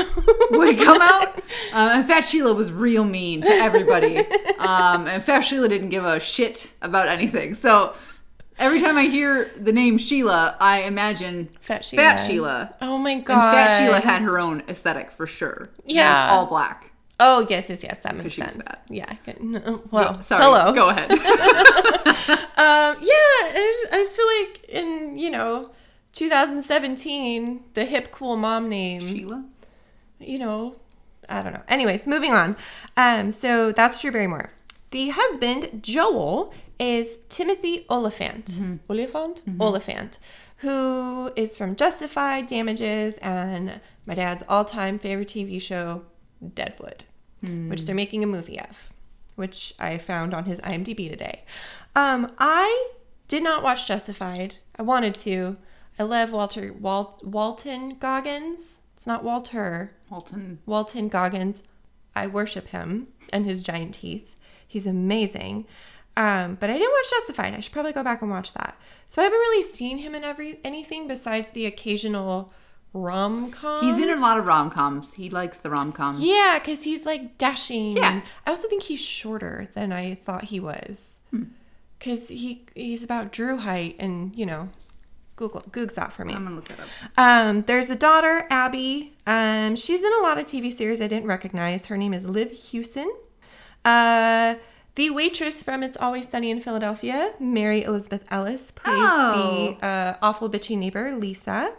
would 0.51 0.77
come 0.79 1.01
out. 1.01 1.37
Uh, 1.71 1.91
and 1.95 2.05
Fat 2.07 2.21
Sheila 2.21 2.53
was 2.53 2.71
real 2.71 3.03
mean 3.03 3.41
to 3.41 3.49
everybody, 3.49 4.17
um, 4.59 5.07
and 5.07 5.23
Fat 5.23 5.41
Sheila 5.41 5.67
didn't 5.69 5.89
give 5.89 6.05
a 6.05 6.19
shit 6.19 6.71
about 6.81 7.07
anything. 7.07 7.53
So 7.55 7.93
every 8.57 8.79
time 8.79 8.97
I 8.97 9.03
hear 9.05 9.51
the 9.57 9.71
name 9.71 9.97
Sheila, 9.97 10.55
I 10.59 10.83
imagine 10.83 11.49
Fat 11.61 11.85
Sheila. 11.85 12.03
Fat 12.03 12.17
Sheila. 12.17 12.75
Oh 12.81 12.97
my 12.97 13.11
And 13.11 13.25
god. 13.25 13.53
Fat 13.53 13.77
Sheila 13.79 13.99
had 13.99 14.21
her 14.23 14.39
own 14.39 14.63
aesthetic 14.67 15.11
for 15.11 15.27
sure. 15.27 15.69
It 15.79 15.85
was 15.85 15.93
Yeah. 15.95 16.29
all 16.31 16.45
black. 16.45 16.91
Oh 17.25 17.45
yes, 17.49 17.69
yes, 17.69 17.83
yes. 17.83 17.99
That 18.03 18.15
makes 18.17 18.35
sense. 18.35 18.57
Yeah. 18.89 19.11
No, 19.39 19.81
Well, 19.91 20.21
Sorry. 20.23 20.43
hello. 20.43 20.73
Go 20.73 20.89
ahead. 20.89 21.09
Um, 22.55 22.95
yeah, 23.01 23.39
I, 23.59 23.85
I 23.91 23.97
just 23.97 24.15
feel 24.15 24.27
like 24.39 24.63
in 24.69 25.17
you 25.17 25.29
know 25.31 25.71
2017, 26.13 27.63
the 27.73 27.85
hip 27.85 28.11
cool 28.11 28.37
mom 28.37 28.69
name, 28.69 29.01
Sheila. 29.01 29.43
you 30.19 30.37
know, 30.39 30.75
I 31.27 31.41
don't 31.41 31.53
know. 31.53 31.63
Anyways, 31.67 32.05
moving 32.07 32.31
on. 32.33 32.55
Um, 32.95 33.31
so 33.31 33.71
that's 33.71 33.99
Drew 34.01 34.11
Barrymore. 34.11 34.51
The 34.91 35.09
husband, 35.09 35.81
Joel, 35.83 36.53
is 36.79 37.17
Timothy 37.29 37.85
Olyphant. 37.89 38.51
Olyphant? 38.89 39.41
Olyphant, 39.59 40.19
who 40.57 41.31
is 41.35 41.55
from 41.57 41.75
Justified, 41.75 42.45
Damages, 42.47 43.15
and 43.17 43.79
my 44.05 44.13
dad's 44.15 44.43
all 44.47 44.63
time 44.65 44.99
favorite 44.99 45.29
TV 45.29 45.59
show, 45.61 46.03
Deadwood, 46.53 47.03
which 47.43 47.85
they're 47.85 47.95
making 47.95 48.23
a 48.23 48.27
movie 48.27 48.59
of, 48.59 48.89
which 49.35 49.73
I 49.79 49.97
found 49.97 50.33
on 50.33 50.45
his 50.45 50.59
IMDb 50.61 51.09
today. 51.09 51.43
Um, 51.95 52.31
I 52.39 52.89
did 53.27 53.43
not 53.43 53.63
watch 53.63 53.87
Justified. 53.87 54.55
I 54.77 54.81
wanted 54.81 55.13
to. 55.15 55.57
I 55.99 56.03
love 56.03 56.31
Walter 56.31 56.73
Wal- 56.73 57.19
Walton 57.23 57.97
Goggins. 57.99 58.81
It's 58.95 59.05
not 59.05 59.23
Walter. 59.23 59.91
Walton. 60.09 60.59
Walton 60.65 61.07
Goggins. 61.07 61.61
I 62.15 62.27
worship 62.27 62.69
him 62.69 63.07
and 63.31 63.45
his 63.45 63.61
giant 63.63 63.95
teeth. 63.95 64.35
He's 64.67 64.87
amazing. 64.87 65.65
Um, 66.15 66.55
but 66.59 66.69
I 66.69 66.77
didn't 66.77 66.91
watch 66.93 67.09
Justified. 67.09 67.53
I 67.53 67.59
should 67.59 67.73
probably 67.73 67.93
go 67.93 68.03
back 68.03 68.21
and 68.21 68.31
watch 68.31 68.53
that. 68.53 68.77
So 69.07 69.21
I 69.21 69.25
haven't 69.25 69.39
really 69.39 69.63
seen 69.63 69.97
him 69.99 70.15
in 70.15 70.23
every 70.23 70.59
anything 70.63 71.07
besides 71.07 71.49
the 71.49 71.65
occasional 71.65 72.53
rom 72.93 73.51
com. 73.51 73.83
He's 73.83 73.97
in 74.01 74.09
a 74.09 74.15
lot 74.19 74.37
of 74.37 74.45
rom 74.45 74.69
coms. 74.69 75.13
He 75.13 75.29
likes 75.29 75.57
the 75.59 75.69
rom 75.69 75.91
com. 75.91 76.17
Yeah, 76.19 76.59
because 76.59 76.83
he's 76.83 77.05
like 77.05 77.37
dashing. 77.37 77.97
Yeah. 77.97 78.21
I 78.45 78.49
also 78.49 78.67
think 78.67 78.83
he's 78.83 78.99
shorter 79.01 79.67
than 79.73 79.91
I 79.91 80.15
thought 80.15 80.45
he 80.45 80.59
was. 80.59 81.17
Because 81.99 82.27
he 82.29 82.65
he's 82.75 83.03
about 83.03 83.31
Drew 83.31 83.57
height, 83.57 83.95
and 83.97 84.35
you 84.35 84.45
know, 84.45 84.69
Google 85.37 85.63
Google's 85.71 85.95
that 85.95 86.11
for 86.13 86.23
me. 86.25 86.33
I'm 86.33 86.43
gonna 86.43 86.55
look 86.57 86.67
that 86.67 86.79
up. 86.79 86.87
Um, 87.17 87.61
there's 87.63 87.89
a 87.89 87.95
daughter, 87.95 88.45
Abby. 88.49 89.13
Um, 89.25 89.75
she's 89.77 90.03
in 90.03 90.11
a 90.19 90.21
lot 90.21 90.37
of 90.37 90.45
TV 90.45 90.71
series 90.71 91.01
I 91.01 91.07
didn't 91.07 91.27
recognize. 91.27 91.85
Her 91.87 91.95
name 91.97 92.13
is 92.13 92.27
Liv 92.27 92.51
Hewson. 92.51 93.09
Uh, 93.85 94.55
the 94.95 95.09
waitress 95.09 95.63
from 95.63 95.81
It's 95.81 95.97
Always 95.97 96.29
Sunny 96.29 96.51
in 96.51 96.59
Philadelphia, 96.59 97.33
Mary 97.39 97.83
Elizabeth 97.83 98.23
Ellis, 98.29 98.71
plays 98.71 98.95
Oh. 98.99 99.75
the 99.79 99.85
uh, 99.85 100.17
awful 100.21 100.49
bitchy 100.49 100.77
neighbor, 100.77 101.15
Lisa. 101.15 101.73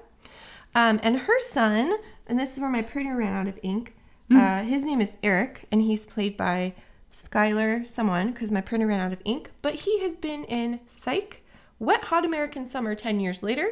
Um, 0.74 0.98
and 1.02 1.18
her 1.20 1.38
son, 1.40 1.96
and 2.26 2.38
this 2.38 2.52
is 2.54 2.60
where 2.60 2.70
my 2.70 2.82
printer 2.82 3.16
ran 3.16 3.32
out 3.32 3.46
of 3.48 3.58
ink. 3.62 3.94
Uh, 4.30 4.62
his 4.62 4.82
name 4.82 5.00
is 5.00 5.12
Eric, 5.22 5.66
and 5.70 5.82
he's 5.82 6.06
played 6.06 6.36
by 6.36 6.74
Skyler 7.12 7.86
someone 7.86 8.32
because 8.32 8.50
my 8.50 8.60
printer 8.60 8.86
ran 8.86 8.98
out 9.00 9.12
of 9.12 9.20
ink. 9.24 9.50
But 9.62 9.74
he 9.74 10.00
has 10.00 10.16
been 10.16 10.44
in 10.44 10.80
Psych, 10.86 11.44
Wet 11.78 12.04
Hot 12.04 12.24
American 12.24 12.66
Summer 12.66 12.94
10 12.94 13.20
years 13.20 13.42
later, 13.42 13.70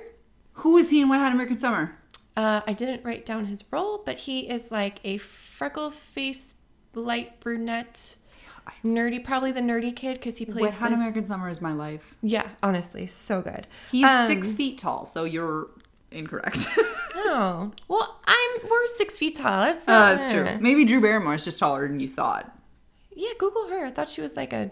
Who 0.57 0.77
is 0.77 0.91
he 0.91 1.01
in 1.01 1.09
Wet 1.09 1.21
Hot 1.21 1.33
American 1.33 1.59
Summer? 1.59 1.97
uh, 2.37 2.61
I 2.67 2.73
didn't 2.75 3.05
write 3.05 3.27
down 3.27 3.47
his 3.47 3.65
role, 3.73 4.03
but 4.05 4.17
he 4.19 4.49
is 4.49 4.71
like 4.71 5.01
a 5.05 5.19
freckle 5.19 5.91
faced, 5.91 6.57
light 6.95 7.41
brunette, 7.41 8.15
nerdy, 8.85 9.23
probably 9.25 9.51
the 9.53 9.61
nerdy 9.61 9.95
kid 9.97 10.15
because 10.15 10.37
he 10.39 10.45
plays 10.45 10.63
Wet 10.63 10.75
Hot 10.75 10.91
this- 10.91 10.99
American 11.01 11.25
Summer 11.25 11.49
is 11.49 11.61
my 11.61 11.73
life. 11.73 12.15
Yeah, 12.23 12.47
honestly, 12.63 13.07
so 13.07 13.41
good. 13.43 13.67
He's 13.91 14.05
Um, 14.05 14.27
six 14.27 14.53
feet 14.53 14.79
tall, 14.79 15.05
so 15.07 15.25
you're 15.25 15.69
incorrect. 16.15 16.67
Oh, 17.25 17.71
well, 17.89 18.21
I'm 18.27 18.69
we're 18.69 18.87
six 18.97 19.17
feet 19.19 19.37
tall. 19.37 19.61
That's 19.63 19.87
Uh, 19.89 20.17
that's 20.17 20.33
true. 20.33 20.59
Maybe 20.61 20.85
Drew 20.85 21.01
Barrymore 21.01 21.35
is 21.35 21.45
just 21.45 21.59
taller 21.59 21.87
than 21.87 22.01
you 22.01 22.09
thought. 22.09 22.51
Yeah, 23.15 23.31
Google 23.39 23.69
her. 23.69 23.87
I 23.87 23.91
thought 23.91 24.09
she 24.09 24.21
was 24.21 24.35
like 24.37 24.53
a. 24.53 24.71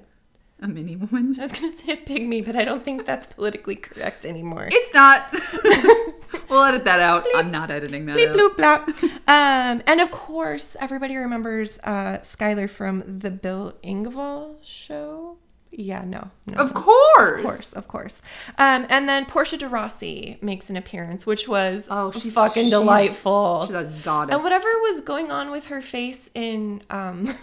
A 0.63 0.69
mini 0.69 0.95
woman. 0.97 1.37
I 1.39 1.43
was 1.43 1.53
gonna 1.53 1.73
say 1.73 1.93
a 1.93 1.97
pygmy, 1.97 2.45
but 2.45 2.57
I 2.57 2.65
don't 2.65 2.85
think 2.85 3.07
that's 3.07 3.27
politically 3.29 3.77
correct 3.77 4.27
anymore. 4.27 4.69
It's 4.71 4.93
not. 4.93 5.33
we'll 6.51 6.65
edit 6.65 6.85
that 6.85 7.01
out. 7.01 7.25
I'm 7.35 7.51
not 7.51 7.71
editing 7.71 8.05
that 8.07 8.17
Bleep 8.19 8.31
out. 8.31 8.87
bloop 8.87 8.95
blop. 8.97 9.13
Um, 9.29 9.83
and 9.87 10.01
of 10.01 10.11
course, 10.11 10.77
everybody 10.81 11.17
remembers 11.17 11.79
uh, 11.85 12.19
Skyler 12.23 12.69
from 12.69 13.21
the 13.21 13.31
Bill 13.31 13.75
Engvall 13.83 14.57
show. 14.63 15.39
Yeah, 15.73 16.03
no, 16.05 16.31
no. 16.47 16.55
Of 16.55 16.75
course. 16.75 17.39
Of 17.39 17.45
course, 17.45 17.73
of 17.75 17.89
course. 17.89 18.23
Um, 18.59 18.87
and 18.89 19.09
then 19.09 19.25
Portia 19.25 19.57
de 19.57 19.69
Rossi 19.69 20.37
makes 20.43 20.69
an 20.69 20.77
appearance, 20.77 21.27
which 21.27 21.47
was 21.47 21.87
Oh, 21.89 22.11
she's- 22.11 22.35
fucking 22.35 22.65
she's- 22.65 22.71
delightful. 22.71 23.67
She's 23.67 23.77
a 23.77 23.85
goddess. 24.05 24.35
and 24.35 24.43
whatever 24.43 24.65
was 24.65 25.01
going 25.03 25.31
on 25.31 25.51
with 25.53 25.67
her 25.67 25.81
face 25.81 26.29
in 26.35 26.83
um 26.91 27.35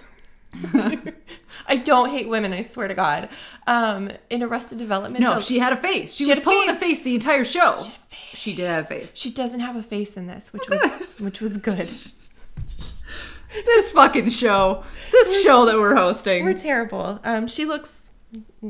I 1.67 1.75
don't 1.77 2.09
hate 2.09 2.27
women, 2.27 2.51
I 2.53 2.61
swear 2.61 2.87
to 2.87 2.93
God. 2.93 3.29
Um 3.65 4.11
in 4.29 4.43
Arrested 4.43 4.77
Development. 4.77 5.21
No, 5.21 5.39
she 5.39 5.59
had 5.59 5.71
a 5.73 5.77
face. 5.77 6.13
She, 6.13 6.25
She 6.25 6.29
was 6.29 6.37
had 6.37 6.39
a 6.39 6.41
pulling 6.49 6.67
face. 6.69 6.77
a 6.77 6.79
face 6.79 7.01
the 7.03 7.15
entire 7.15 7.45
show. 7.45 7.83
She, 8.33 8.53
did 8.53 8.67
have 8.67 8.83
a 8.83 8.87
face. 8.87 9.15
she 9.15 9.31
doesn't 9.31 9.61
have 9.61 9.75
a 9.75 9.83
face 9.83 10.15
in 10.17 10.27
this, 10.27 10.51
which 10.53 10.67
was 10.69 10.81
which 11.19 11.39
was 11.41 11.57
good. 11.57 11.89
This 13.65 13.91
fucking 13.91 14.29
show. 14.29 14.83
This 15.11 15.41
show 15.41 15.65
that 15.65 15.77
we're 15.77 15.95
hosting. 15.95 16.43
We're 16.43 16.53
terrible. 16.53 17.19
Um, 17.23 17.47
she 17.47 17.65
looks 17.65 17.96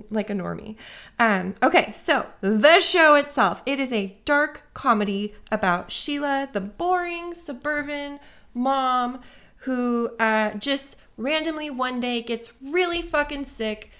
like 0.09 0.29
a 0.29 0.33
normie. 0.33 0.75
Um, 1.19 1.55
okay, 1.63 1.91
so 1.91 2.27
the 2.41 2.79
show 2.79 3.15
itself, 3.15 3.61
it 3.65 3.79
is 3.79 3.91
a 3.91 4.17
dark 4.25 4.63
comedy 4.73 5.33
about 5.51 5.91
Sheila, 5.91 6.49
the 6.51 6.61
boring 6.61 7.33
suburban 7.33 8.19
mom 8.53 9.21
who 9.61 10.11
uh, 10.19 10.53
just 10.55 10.97
randomly 11.17 11.69
one 11.69 11.99
day 11.99 12.21
gets 12.21 12.53
really 12.61 13.01
fucking 13.01 13.45
sick, 13.45 13.91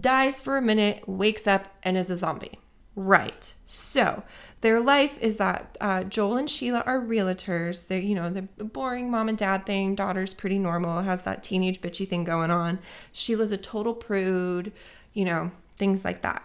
dies 0.00 0.40
for 0.40 0.56
a 0.56 0.62
minute, 0.62 1.08
wakes 1.08 1.46
up, 1.46 1.68
and 1.82 1.96
is 1.96 2.10
a 2.10 2.16
zombie. 2.16 2.58
Right. 2.96 3.54
So 3.66 4.22
their 4.64 4.80
life 4.80 5.18
is 5.20 5.36
that 5.36 5.76
uh, 5.78 6.04
Joel 6.04 6.38
and 6.38 6.48
Sheila 6.48 6.82
are 6.86 6.98
realtors. 6.98 7.86
They're, 7.86 7.98
you 7.98 8.14
know, 8.14 8.30
the 8.30 8.40
boring 8.40 9.10
mom 9.10 9.28
and 9.28 9.36
dad 9.36 9.66
thing. 9.66 9.94
Daughter's 9.94 10.32
pretty 10.32 10.58
normal, 10.58 11.02
has 11.02 11.20
that 11.24 11.42
teenage 11.42 11.82
bitchy 11.82 12.08
thing 12.08 12.24
going 12.24 12.50
on. 12.50 12.78
Sheila's 13.12 13.52
a 13.52 13.58
total 13.58 13.92
prude, 13.92 14.72
you 15.12 15.26
know, 15.26 15.50
things 15.76 16.02
like 16.02 16.22
that. 16.22 16.42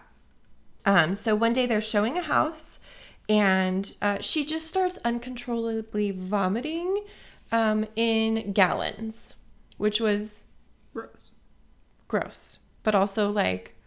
Um, 0.85 1.15
so 1.15 1.33
one 1.33 1.53
day 1.53 1.65
they're 1.65 1.79
showing 1.79 2.17
a 2.17 2.21
house 2.21 2.79
and 3.29 3.95
uh, 4.01 4.17
she 4.19 4.43
just 4.43 4.67
starts 4.67 4.99
uncontrollably 5.05 6.11
vomiting 6.11 7.05
um, 7.53 7.85
in 7.95 8.51
gallons, 8.51 9.33
which 9.77 10.01
was 10.01 10.43
Gross. 10.93 11.31
gross, 12.09 12.59
but 12.83 12.93
also 12.93 13.31
like, 13.31 13.77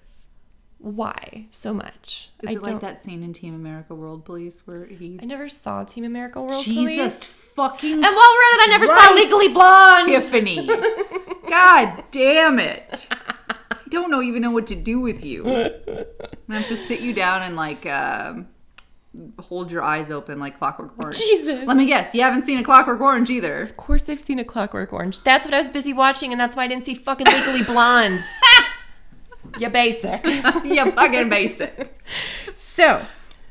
why 0.82 1.46
so 1.52 1.72
much? 1.72 2.30
Is 2.42 2.50
I 2.50 2.52
it 2.54 2.62
like 2.62 2.80
that 2.80 3.04
scene 3.04 3.22
in 3.22 3.32
Team 3.32 3.54
America 3.54 3.94
World 3.94 4.24
Police 4.24 4.62
where 4.66 4.84
he 4.86 5.18
I 5.22 5.24
never 5.24 5.48
saw 5.48 5.84
Team 5.84 6.04
America 6.04 6.42
World 6.42 6.64
Jesus 6.64 6.74
Police. 6.74 6.96
Jesus 6.96 7.24
fucking 7.24 7.92
And 7.92 8.02
while 8.02 8.12
we're 8.12 8.16
at 8.16 8.58
it, 8.58 8.62
I 8.62 8.66
never 8.70 8.86
saw 8.88 9.14
Legally 9.14 9.48
Blonde. 9.48 10.08
Tiffany. 10.08 10.66
God 11.48 12.04
damn 12.10 12.58
it. 12.58 13.08
I 13.70 13.76
don't 13.90 14.10
know 14.10 14.22
even 14.22 14.42
know 14.42 14.50
what 14.50 14.66
to 14.68 14.74
do 14.74 14.98
with 14.98 15.24
you. 15.24 15.42
I'm 15.46 15.74
gonna 16.48 16.60
have 16.60 16.68
to 16.68 16.76
sit 16.76 17.00
you 17.00 17.12
down 17.12 17.42
and 17.42 17.54
like 17.54 17.86
um, 17.86 18.48
hold 19.38 19.70
your 19.70 19.82
eyes 19.82 20.10
open 20.10 20.40
like 20.40 20.58
Clockwork 20.58 20.98
Orange. 20.98 21.18
Jesus. 21.18 21.64
Let 21.66 21.76
me 21.76 21.86
guess, 21.86 22.14
you 22.14 22.22
haven't 22.22 22.44
seen 22.44 22.58
a 22.58 22.64
Clockwork 22.64 23.00
Orange 23.00 23.30
either. 23.30 23.62
Of 23.62 23.76
course, 23.76 24.08
I've 24.08 24.20
seen 24.20 24.38
a 24.38 24.44
Clockwork 24.44 24.92
Orange. 24.92 25.20
That's 25.20 25.46
what 25.46 25.54
I 25.54 25.58
was 25.58 25.70
busy 25.70 25.92
watching, 25.92 26.32
and 26.32 26.40
that's 26.40 26.56
why 26.56 26.64
I 26.64 26.66
didn't 26.66 26.86
see 26.86 26.94
fucking 26.94 27.26
Legally 27.26 27.62
Blonde. 27.62 28.20
you 29.58 29.68
basic. 29.68 30.24
you 30.64 30.90
fucking 30.92 31.28
basic. 31.28 31.98
So, 32.54 33.04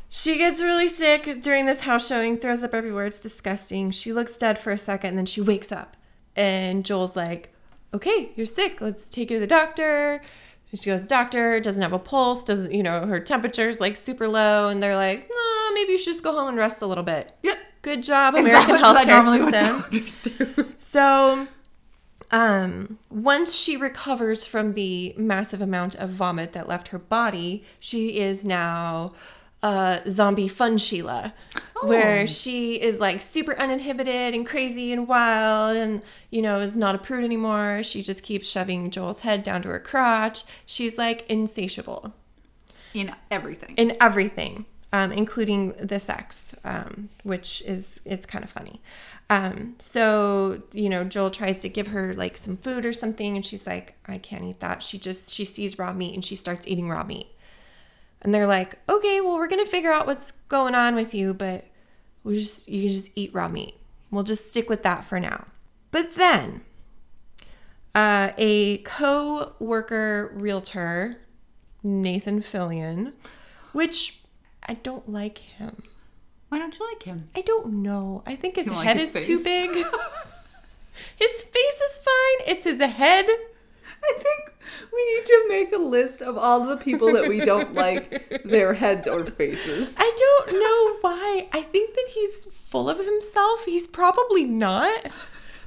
she 0.10 0.38
gets 0.38 0.62
really 0.62 0.88
sick 0.88 1.42
during 1.42 1.66
this 1.66 1.82
house 1.82 2.08
showing, 2.08 2.38
throws 2.38 2.64
up 2.64 2.74
everywhere. 2.74 3.06
It's 3.06 3.22
disgusting. 3.22 3.92
She 3.92 4.12
looks 4.12 4.36
dead 4.36 4.60
for 4.60 4.72
a 4.72 4.78
second, 4.78 5.10
and 5.10 5.18
then 5.18 5.26
she 5.26 5.42
wakes 5.42 5.72
up. 5.72 5.96
And 6.36 6.84
Joel's 6.84 7.16
like, 7.16 7.54
okay, 7.94 8.32
you're 8.36 8.46
sick. 8.46 8.82
Let's 8.82 9.10
take 9.10 9.32
you 9.32 9.38
to 9.38 9.40
the 9.40 9.48
doctor. 9.48 10.22
She 10.74 10.90
goes, 10.90 11.06
doctor, 11.06 11.60
doesn't 11.60 11.82
have 11.82 11.92
a 11.92 12.00
pulse, 12.00 12.46
doesn't, 12.46 12.72
you 12.72 12.82
know, 12.82 13.06
her 13.06 13.20
temperature's 13.20 13.82
like 13.82 13.98
super 13.98 14.28
low. 14.28 14.70
And 14.70 14.82
they're 14.82 14.96
like, 14.96 15.30
no, 15.30 15.74
maybe 15.74 15.94
you 15.94 15.98
should 15.98 16.12
just 16.12 16.24
go 16.24 16.34
home 16.34 16.48
and 16.48 16.58
rest 16.58 16.82
a 16.82 16.86
little 16.86 17.04
bit. 17.04 17.36
Yep. 17.44 17.58
Good 17.82 18.04
job, 18.04 18.36
American 18.36 18.76
that, 18.76 18.76
is 18.76 18.82
that 18.82 19.08
healthcare 19.08 19.24
normally 19.24 19.52
system. 19.52 19.76
what 19.76 19.92
doctors 19.92 20.22
do? 20.22 20.74
So, 20.78 21.48
Um, 22.32 22.98
once 23.10 23.54
she 23.54 23.76
recovers 23.76 24.46
from 24.46 24.74
the 24.74 25.14
massive 25.18 25.62
amount 25.62 25.96
of 25.96 26.10
vomit 26.10 26.54
that 26.54 26.68
left 26.68 26.90
her 26.90 27.00
body, 27.00 27.64
she 27.80 28.20
is 28.20 28.46
now 28.46 29.12
uh, 29.64 30.00
zombie 30.10 30.48
fun 30.48 30.78
Sheila, 30.78 31.34
where 31.84 32.26
she 32.26 32.82
is 32.82 33.00
like 33.00 33.22
super 33.22 33.56
uninhibited 33.60 34.34
and 34.34 34.48
crazy 34.48 34.92
and 34.94 35.08
wild 35.08 35.76
and, 35.78 36.02
you 36.30 36.42
know, 36.42 36.60
is 36.60 36.76
not 36.76 36.96
a 36.96 36.98
prude 36.98 37.24
anymore. 37.24 37.84
She 37.84 38.02
just 38.02 38.24
keeps 38.24 38.48
shoving 38.50 38.90
Joel's 38.92 39.20
head 39.20 39.44
down 39.44 39.62
to 39.64 39.70
her 39.70 39.80
crotch. 39.80 40.44
She's 40.66 40.98
like 40.98 41.26
insatiable 41.30 42.14
In 42.94 43.14
everything. 43.30 43.76
in 43.78 43.96
everything, 44.02 44.66
um, 44.94 45.12
including 45.12 45.74
the 45.74 46.00
sex, 46.00 46.56
um, 46.64 47.10
which 47.24 47.62
is 47.66 48.02
it's 48.06 48.26
kind 48.26 48.44
of 48.44 48.50
funny. 48.50 48.82
Um, 49.32 49.76
so 49.80 50.62
you 50.74 50.90
know, 50.90 51.06
Joel 51.06 51.32
tries 51.32 51.60
to 51.60 51.70
give 51.70 51.88
her 51.88 52.14
like 52.14 52.36
some 52.36 52.58
food 52.58 52.86
or 52.86 52.92
something, 52.92 53.38
and 53.38 53.46
she's 53.46 53.66
like, 53.66 53.96
"I 54.06 54.18
can't 54.18 54.44
eat 54.44 54.60
that." 54.60 54.84
She 54.84 55.00
just 55.00 55.34
she 55.34 55.46
sees 55.46 55.80
raw 55.80 55.94
meat 55.94 56.14
and 56.14 56.24
she 56.24 56.36
starts 56.36 56.68
eating 56.68 56.90
raw 56.90 57.06
meat, 57.06 57.28
and 58.22 58.34
they're 58.34 58.46
like, 58.46 58.80
"Okay, 58.90 59.22
well, 59.22 59.36
we're 59.36 59.48
gonna 59.48 59.66
figure 59.66 59.94
out 59.94 60.06
what's 60.06 60.32
going 60.50 60.76
on 60.76 60.96
with 60.96 61.14
you, 61.14 61.34
but 61.34 61.66
we 62.26 62.40
just 62.40 62.68
you 62.68 62.82
can 62.82 62.92
just 62.92 63.10
eat 63.16 63.34
raw 63.34 63.48
meat. 63.48 63.76
We'll 64.12 64.24
just 64.24 64.52
stick 64.52 64.70
with 64.70 64.84
that 64.84 65.06
for 65.06 65.18
now." 65.18 65.46
But 65.92 66.16
then, 66.16 66.62
uh, 67.96 68.32
a 68.38 68.80
co-worker 68.80 70.34
realtor 70.36 71.22
Nathan 71.84 72.42
Fillion, 72.42 73.14
which 73.72 74.20
I 74.68 74.74
don't 74.74 75.08
like 75.10 75.38
him. 75.38 75.84
Why 76.52 76.60
don't 76.60 76.78
you 76.78 76.86
like 76.86 77.04
him? 77.04 77.30
I 77.34 77.40
don't 77.40 77.82
know. 77.82 78.24
I 78.26 78.36
think 78.36 78.58
his 78.58 78.66
You 78.66 78.72
don't 78.72 78.80
like 78.80 78.88
head 78.90 78.98
his 78.98 79.16
is 79.16 79.26
too 79.26 79.42
big. 79.42 79.70
his 81.16 81.44
face 81.44 81.82
is 81.90 82.00
fine. 82.00 82.46
It's 82.46 82.66
his 82.66 82.82
head. 82.82 83.26
I 83.26 84.14
think 84.18 84.54
we 84.92 85.16
need 85.16 85.26
to 85.28 85.46
make 85.48 85.72
a 85.72 85.78
list 85.78 86.22
of 86.22 86.38
all 86.38 86.66
the 86.66 86.76
people 86.76 87.14
that 87.14 87.30
we 87.30 87.40
don't 87.40 87.74
like, 87.86 88.42
their 88.44 88.74
heads 88.74 89.08
or 89.08 89.26
faces. 89.26 89.96
I 89.98 90.14
don't 90.18 90.60
know 90.62 90.98
why. 91.10 91.48
I 91.54 91.62
think 91.62 91.96
that 91.96 92.08
he's 92.10 92.48
full 92.48 92.90
of 92.90 92.98
himself. 92.98 93.64
He's 93.64 93.88
probably 93.88 94.44
not. 94.44 95.06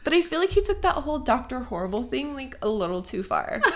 But 0.02 0.12
I 0.12 0.20
feel 0.20 0.38
like 0.38 0.50
he 0.50 0.60
took 0.60 0.82
that 0.82 0.96
whole 0.96 1.18
Dr. 1.18 1.60
Horrible 1.60 2.02
thing 2.02 2.34
like 2.34 2.56
a 2.60 2.68
little 2.68 3.02
too 3.02 3.22
far. 3.22 3.62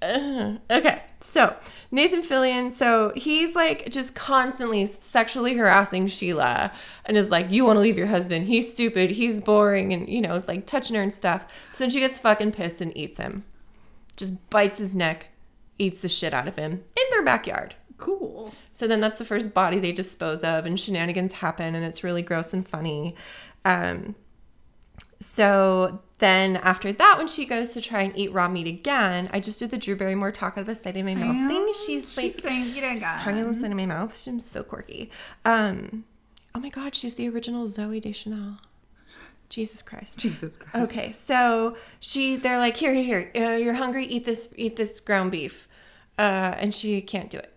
Uh, 0.00 0.58
okay, 0.70 1.02
so 1.20 1.56
Nathan 1.90 2.22
Fillion, 2.22 2.70
so 2.70 3.12
he's 3.16 3.54
like 3.54 3.88
just 3.90 4.14
constantly 4.14 4.84
sexually 4.84 5.54
harassing 5.54 6.06
Sheila 6.06 6.70
and 7.06 7.16
is 7.16 7.30
like, 7.30 7.50
You 7.50 7.64
want 7.64 7.78
to 7.78 7.80
leave 7.80 7.96
your 7.96 8.06
husband? 8.06 8.46
He's 8.46 8.72
stupid, 8.72 9.10
he's 9.10 9.40
boring, 9.40 9.92
and 9.94 10.08
you 10.08 10.20
know, 10.20 10.42
like 10.46 10.66
touching 10.66 10.96
her 10.96 11.02
and 11.02 11.12
stuff. 11.12 11.46
So 11.72 11.84
then 11.84 11.90
she 11.90 12.00
gets 12.00 12.18
fucking 12.18 12.52
pissed 12.52 12.82
and 12.82 12.94
eats 12.96 13.18
him. 13.18 13.44
Just 14.16 14.50
bites 14.50 14.78
his 14.78 14.94
neck, 14.94 15.28
eats 15.78 16.02
the 16.02 16.08
shit 16.08 16.34
out 16.34 16.48
of 16.48 16.56
him 16.56 16.72
in 16.72 17.04
their 17.10 17.24
backyard. 17.24 17.74
Cool. 17.96 18.52
So 18.72 18.86
then 18.86 19.00
that's 19.00 19.18
the 19.18 19.24
first 19.24 19.54
body 19.54 19.78
they 19.78 19.92
dispose 19.92 20.44
of, 20.44 20.66
and 20.66 20.78
shenanigans 20.78 21.32
happen, 21.32 21.74
and 21.74 21.84
it's 21.84 22.04
really 22.04 22.22
gross 22.22 22.52
and 22.52 22.68
funny. 22.68 23.16
Um, 23.64 24.14
so 25.20 26.00
then 26.18 26.56
after 26.58 26.92
that, 26.92 27.14
when 27.18 27.28
she 27.28 27.44
goes 27.44 27.72
to 27.72 27.80
try 27.80 28.02
and 28.02 28.16
eat 28.16 28.32
raw 28.32 28.48
meat 28.48 28.66
again, 28.66 29.30
I 29.32 29.40
just 29.40 29.58
did 29.58 29.70
the 29.70 29.78
Drew 29.78 29.96
Barrymore 29.96 30.32
talk 30.32 30.54
out 30.54 30.62
of 30.62 30.66
the 30.66 30.74
side 30.74 30.96
of 30.96 31.04
my 31.04 31.14
mouth 31.14 31.38
thing. 31.48 31.72
She's 31.86 32.16
like 32.16 32.38
saying, 32.40 32.76
"Eat 32.76 32.82
it, 32.82 33.00
tongue 33.18 33.40
of 33.40 33.54
the 33.54 33.60
side 33.60 33.70
of 33.70 33.76
my 33.76 33.86
mouth. 33.86 34.18
She's 34.18 34.44
so 34.44 34.62
quirky. 34.62 35.10
Um, 35.44 36.04
oh 36.54 36.60
my 36.60 36.68
god, 36.68 36.94
she's 36.94 37.14
the 37.14 37.28
original 37.28 37.66
Zooey 37.66 38.00
Deschanel. 38.00 38.58
Jesus 39.48 39.80
Christ. 39.82 40.18
Jesus 40.18 40.56
Christ. 40.56 40.90
Okay, 40.90 41.12
so 41.12 41.76
she, 42.00 42.36
they're 42.36 42.58
like, 42.58 42.76
here, 42.76 42.92
here, 42.92 43.30
here. 43.32 43.52
Uh, 43.52 43.56
you're 43.56 43.74
hungry. 43.74 44.04
Eat 44.04 44.24
this, 44.24 44.52
eat 44.56 44.76
this 44.76 45.00
ground 45.00 45.30
beef, 45.30 45.68
uh, 46.18 46.54
and 46.58 46.74
she 46.74 47.00
can't 47.00 47.30
do 47.30 47.38
it. 47.38 47.52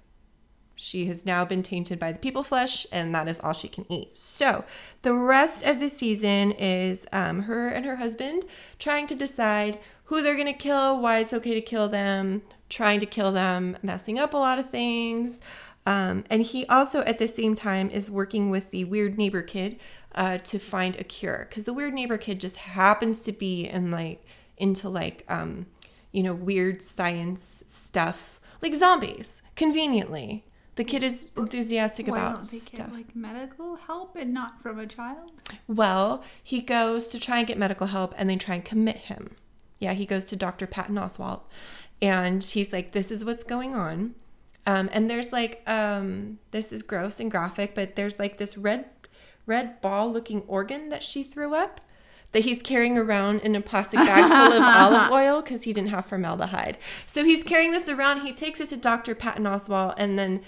She 0.92 1.06
has 1.06 1.26
now 1.26 1.46
been 1.46 1.64
tainted 1.64 2.00
by 2.00 2.12
the 2.12 2.20
people 2.20 2.44
flesh, 2.44 2.86
and 2.92 3.16
that 3.16 3.30
is 3.30 3.40
all 3.40 3.54
she 3.54 3.70
can 3.70 3.90
eat. 3.90 4.18
So 4.18 4.66
the 5.04 5.14
rest 5.14 5.66
of 5.66 5.80
the 5.80 5.88
season 5.88 6.52
is 6.52 7.08
um, 7.14 7.44
her 7.44 7.70
and 7.70 7.86
her 7.86 7.96
husband 7.96 8.44
trying 8.78 9.08
to 9.08 9.16
decide 9.16 9.80
who 10.04 10.22
they're 10.22 10.36
gonna 10.36 10.52
kill, 10.52 11.00
why 11.00 11.20
it's 11.20 11.32
okay 11.32 11.54
to 11.54 11.62
kill 11.62 11.88
them, 11.88 12.42
trying 12.68 13.00
to 13.00 13.06
kill 13.06 13.32
them, 13.32 13.78
messing 13.82 14.20
up 14.20 14.34
a 14.34 14.38
lot 14.38 14.60
of 14.60 14.70
things. 14.70 15.40
Um, 15.86 16.26
and 16.30 16.42
he 16.42 16.66
also, 16.66 17.04
at 17.04 17.20
the 17.20 17.28
same 17.30 17.56
time, 17.56 17.90
is 17.90 18.12
working 18.12 18.50
with 18.50 18.72
the 18.72 18.84
weird 18.84 19.18
neighbor 19.18 19.44
kid 19.44 19.80
uh, 20.14 20.40
to 20.40 20.60
find 20.60 20.98
a 20.98 21.06
cure 21.06 21.46
because 21.48 21.64
the 21.64 21.72
weird 21.72 21.94
neighbor 21.94 22.18
kid 22.18 22.42
just 22.42 22.58
happens 22.58 23.20
to 23.20 23.32
be 23.32 23.66
in 23.66 23.92
like 23.92 24.26
into 24.58 24.90
like 24.90 25.24
um, 25.30 25.68
you 26.12 26.22
know 26.22 26.34
weird 26.34 26.82
science 26.82 27.64
stuff 27.66 28.42
like 28.62 28.76
zombies. 28.76 29.42
Conveniently, 29.56 30.44
the 30.82 30.86
kid 30.86 31.04
is 31.04 31.28
enthusiastic 31.38 32.08
Why 32.08 32.18
about 32.18 32.36
don't 32.38 32.50
they 32.50 32.58
stuff. 32.58 32.88
get 32.88 32.92
like 32.92 33.16
medical 33.16 33.76
help 33.76 34.16
and 34.16 34.34
not 34.34 34.60
from 34.64 34.80
a 34.80 34.88
child? 34.88 35.32
Well, 35.68 36.26
he 36.44 36.60
goes 36.60 37.10
to 37.10 37.20
try 37.20 37.38
and 37.38 37.46
get 37.46 37.60
medical 37.60 37.86
help 37.86 38.16
and 38.18 38.28
they 38.28 38.36
try 38.36 38.56
and 38.56 38.66
commit 38.66 38.98
him. 38.98 39.36
Yeah, 39.78 39.94
he 39.94 40.08
goes 40.08 40.26
to 40.26 40.36
Dr. 40.36 40.66
Patton 40.66 40.96
Oswalt 40.96 41.42
and 42.02 42.44
he's 42.44 42.74
like, 42.74 42.94
This 42.94 43.12
is 43.12 43.24
what's 43.24 43.44
going 43.44 43.76
on. 43.76 44.16
Um, 44.66 44.90
and 44.92 45.08
there's 45.08 45.32
like, 45.32 45.62
um, 45.68 46.40
this 46.50 46.72
is 46.72 46.82
gross 46.82 47.20
and 47.20 47.30
graphic, 47.30 47.76
but 47.76 47.96
there's 47.96 48.18
like 48.18 48.40
this 48.40 48.58
red, 48.58 48.86
red 49.46 49.82
ball 49.82 50.12
looking 50.12 50.42
organ 50.48 50.90
that 50.90 51.04
she 51.04 51.22
threw 51.22 51.54
up 51.54 51.80
that 52.32 52.44
he's 52.44 52.64
carrying 52.64 52.98
around 52.98 53.42
in 53.42 53.56
a 53.56 53.62
plastic 53.62 54.00
bag 54.00 54.24
full 54.24 54.58
of 54.58 54.64
olive 54.76 55.12
oil 55.12 55.44
because 55.44 55.64
he 55.64 55.74
didn't 55.74 55.90
have 55.90 56.08
formaldehyde. 56.08 56.80
So 57.06 57.24
he's 57.24 57.44
carrying 57.44 57.72
this 57.72 57.88
around. 57.88 58.22
He 58.22 58.34
takes 58.34 58.60
it 58.60 58.70
to 58.70 58.78
Dr. 58.78 59.14
Patton 59.14 59.44
Oswalt 59.44 59.94
and 59.98 60.18
then 60.18 60.42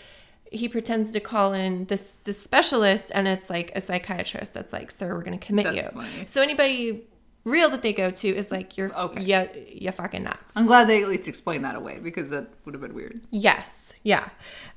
he 0.54 0.70
pretends 0.70 1.12
to 1.14 1.20
call 1.20 1.54
in 1.54 1.86
this 1.86 2.14
this 2.24 2.42
specialist 2.42 3.12
and 3.16 3.28
it's 3.28 3.50
like 3.50 3.72
a 3.76 3.82
psychiatrist 3.82 4.54
that's 4.54 4.72
like, 4.74 4.92
sir, 4.92 5.14
we're 5.16 5.24
gonna 5.24 5.38
commit 5.38 5.66
That's 5.66 5.78
you. 5.78 5.84
funny. 6.02 6.26
So 6.28 6.42
anybody 6.42 7.04
real 7.46 7.70
that 7.72 7.82
they 7.82 7.92
go 7.92 8.10
to 8.10 8.28
is 8.28 8.52
like 8.52 8.78
you're 8.78 8.94
Okay. 8.98 9.22
yeah 9.24 9.48
you 9.68 9.92
fucking 9.92 10.24
nuts. 10.24 10.38
I'm 10.56 10.66
glad 10.66 10.88
they 10.88 11.02
at 11.04 11.10
least 11.10 11.28
explained 11.28 11.66
that 11.66 11.76
away 11.76 12.00
because 12.00 12.30
that 12.30 12.48
would 12.66 12.74
have 12.74 12.82
been 12.82 12.94
weird. 12.94 13.20
Yes. 13.32 13.94
Yeah. 14.04 14.30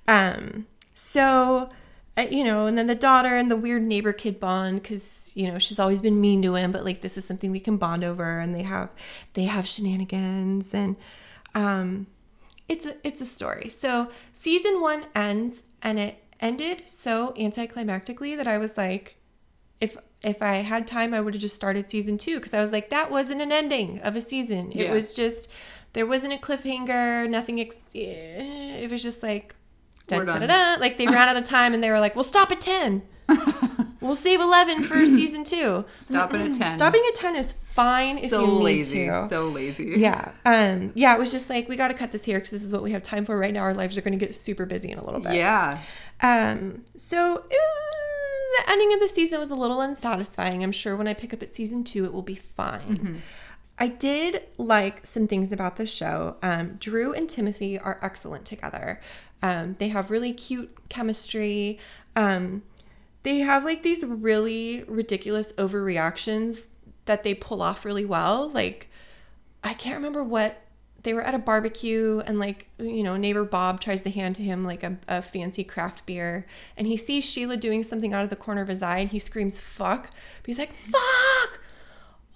Um, 0.08 0.66
so, 0.94 1.68
uh, 2.16 2.26
you 2.30 2.42
know, 2.44 2.66
and 2.66 2.76
then 2.78 2.86
the 2.86 2.94
daughter 2.94 3.36
and 3.36 3.50
the 3.50 3.56
weird 3.56 3.82
neighbor 3.82 4.12
kid 4.12 4.40
bond 4.40 4.82
because 4.82 5.32
you 5.36 5.50
know 5.50 5.58
she's 5.58 5.78
always 5.78 6.00
been 6.00 6.20
mean 6.20 6.40
to 6.42 6.54
him, 6.54 6.72
but 6.72 6.84
like 6.84 7.02
this 7.02 7.18
is 7.18 7.24
something 7.24 7.52
they 7.52 7.60
can 7.60 7.76
bond 7.76 8.02
over, 8.04 8.38
and 8.38 8.54
they 8.54 8.62
have 8.62 8.88
they 9.34 9.44
have 9.44 9.66
shenanigans, 9.66 10.72
and 10.72 10.96
um, 11.54 12.06
it's 12.68 12.86
a 12.86 12.96
it's 13.04 13.20
a 13.20 13.26
story. 13.26 13.68
So 13.68 14.10
season 14.32 14.80
one 14.80 15.06
ends, 15.14 15.62
and 15.82 15.98
it 15.98 16.22
ended 16.40 16.82
so 16.88 17.32
anticlimactically 17.38 18.36
that 18.36 18.46
I 18.46 18.58
was 18.58 18.76
like, 18.76 19.16
if 19.80 19.96
if 20.22 20.42
I 20.42 20.56
had 20.56 20.86
time, 20.86 21.12
I 21.14 21.20
would 21.20 21.34
have 21.34 21.40
just 21.40 21.56
started 21.56 21.90
season 21.90 22.18
two 22.18 22.36
because 22.36 22.54
I 22.54 22.60
was 22.62 22.72
like, 22.72 22.90
that 22.90 23.10
wasn't 23.10 23.42
an 23.42 23.52
ending 23.52 24.00
of 24.00 24.16
a 24.16 24.20
season. 24.20 24.72
It 24.72 24.86
Yeah. 24.86 24.92
was 24.92 25.12
just 25.14 25.48
there 25.92 26.06
wasn't 26.06 26.32
a 26.32 26.36
cliffhanger, 26.36 27.28
nothing. 27.28 27.60
Ex- 27.60 27.76
eh, 27.94 28.76
it 28.84 28.90
was 28.90 29.02
just 29.02 29.22
like, 29.22 29.54
da, 30.08 30.22
da, 30.24 30.38
da. 30.38 30.76
like 30.80 30.98
they 30.98 31.06
ran 31.06 31.28
out 31.28 31.36
of 31.36 31.44
time 31.44 31.74
and 31.74 31.82
they 31.82 31.90
were 31.90 32.00
like, 32.00 32.14
we'll 32.14 32.24
stop 32.24 32.50
at 32.50 32.60
ten. 32.60 33.02
we'll 34.06 34.16
save 34.16 34.40
eleven 34.40 34.82
for 34.82 35.06
season 35.06 35.44
two. 35.44 35.84
Stopping 36.00 36.42
at 36.42 36.54
10. 36.54 36.76
Stopping 36.76 37.02
at 37.08 37.14
ten 37.14 37.36
is 37.36 37.52
fine 37.52 38.18
if 38.18 38.30
so 38.30 38.40
you 38.42 38.46
need 38.58 38.64
lazy. 38.64 39.06
to. 39.06 39.28
So 39.28 39.48
lazy. 39.48 39.94
yeah, 39.96 40.32
um, 40.44 40.92
yeah. 40.94 41.14
It 41.14 41.18
was 41.18 41.32
just 41.32 41.50
like 41.50 41.68
we 41.68 41.76
got 41.76 41.88
to 41.88 41.94
cut 41.94 42.12
this 42.12 42.24
here 42.24 42.38
because 42.38 42.50
this 42.52 42.62
is 42.62 42.72
what 42.72 42.82
we 42.82 42.92
have 42.92 43.02
time 43.02 43.24
for 43.24 43.38
right 43.38 43.52
now. 43.52 43.62
Our 43.62 43.74
lives 43.74 43.96
are 43.98 44.02
going 44.02 44.18
to 44.18 44.24
get 44.24 44.34
super 44.34 44.66
busy 44.66 44.90
in 44.90 44.98
a 44.98 45.04
little 45.04 45.20
bit. 45.20 45.34
Yeah. 45.34 45.78
Um, 46.22 46.84
so 46.96 47.36
uh, 47.36 47.42
the 47.42 48.70
ending 48.70 48.92
of 48.94 49.00
the 49.00 49.08
season 49.08 49.38
was 49.38 49.50
a 49.50 49.54
little 49.54 49.80
unsatisfying. 49.80 50.62
I'm 50.62 50.72
sure 50.72 50.96
when 50.96 51.08
I 51.08 51.14
pick 51.14 51.34
up 51.34 51.42
at 51.42 51.54
season 51.54 51.84
two, 51.84 52.04
it 52.04 52.12
will 52.12 52.22
be 52.22 52.36
fine. 52.36 53.22
I 53.78 53.88
did 53.88 54.42
like 54.56 55.04
some 55.04 55.28
things 55.28 55.52
about 55.52 55.76
the 55.76 55.84
show. 55.84 56.36
Um, 56.42 56.76
Drew 56.80 57.12
and 57.12 57.28
Timothy 57.28 57.78
are 57.78 57.98
excellent 58.00 58.46
together. 58.46 59.00
Um, 59.42 59.76
they 59.78 59.88
have 59.88 60.10
really 60.10 60.32
cute 60.32 60.74
chemistry. 60.88 61.78
Um, 62.14 62.62
they 63.26 63.40
have 63.40 63.64
like 63.64 63.82
these 63.82 64.04
really 64.04 64.84
ridiculous 64.86 65.52
overreactions 65.54 66.66
that 67.06 67.24
they 67.24 67.34
pull 67.34 67.60
off 67.60 67.84
really 67.84 68.04
well. 68.04 68.48
Like, 68.48 68.88
I 69.64 69.74
can't 69.74 69.96
remember 69.96 70.22
what 70.22 70.62
they 71.02 71.12
were 71.12 71.22
at 71.22 71.34
a 71.34 71.38
barbecue 71.38 72.20
and 72.26 72.38
like 72.38 72.68
you 72.78 73.02
know 73.02 73.16
neighbor 73.16 73.44
bob 73.44 73.80
tries 73.80 74.02
to 74.02 74.10
hand 74.10 74.36
him 74.36 74.64
like 74.64 74.82
a, 74.82 74.98
a 75.06 75.22
fancy 75.22 75.62
craft 75.62 76.04
beer 76.04 76.46
and 76.76 76.88
he 76.88 76.96
sees 76.96 77.24
sheila 77.24 77.56
doing 77.56 77.84
something 77.84 78.12
out 78.12 78.24
of 78.24 78.30
the 78.30 78.34
corner 78.34 78.60
of 78.60 78.66
his 78.66 78.82
eye 78.82 78.98
and 78.98 79.10
he 79.10 79.18
screams 79.18 79.58
fuck. 79.60 80.10
But 80.42 80.46
he's 80.46 80.58
like 80.58 80.72
fuck! 80.72 81.60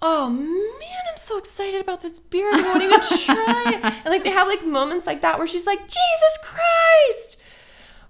Oh 0.01 0.29
man 0.29 1.01
i'm 1.09 1.17
so 1.17 1.37
excited 1.37 1.79
about 1.79 2.01
this 2.01 2.19
beer. 2.19 2.49
I'm 2.51 2.65
wanting 2.65 2.89
to 3.01 3.17
try 3.17 3.63
it. 3.67 3.83
And 3.83 4.05
like 4.05 4.23
they 4.23 4.29
have 4.29 4.47
like 4.47 4.65
moments 4.65 5.07
like 5.07 5.21
that 5.21 5.37
where 5.37 5.47
she's 5.47 5.65
like 5.65 5.79
jesus 5.79 6.37
christ 6.43 7.40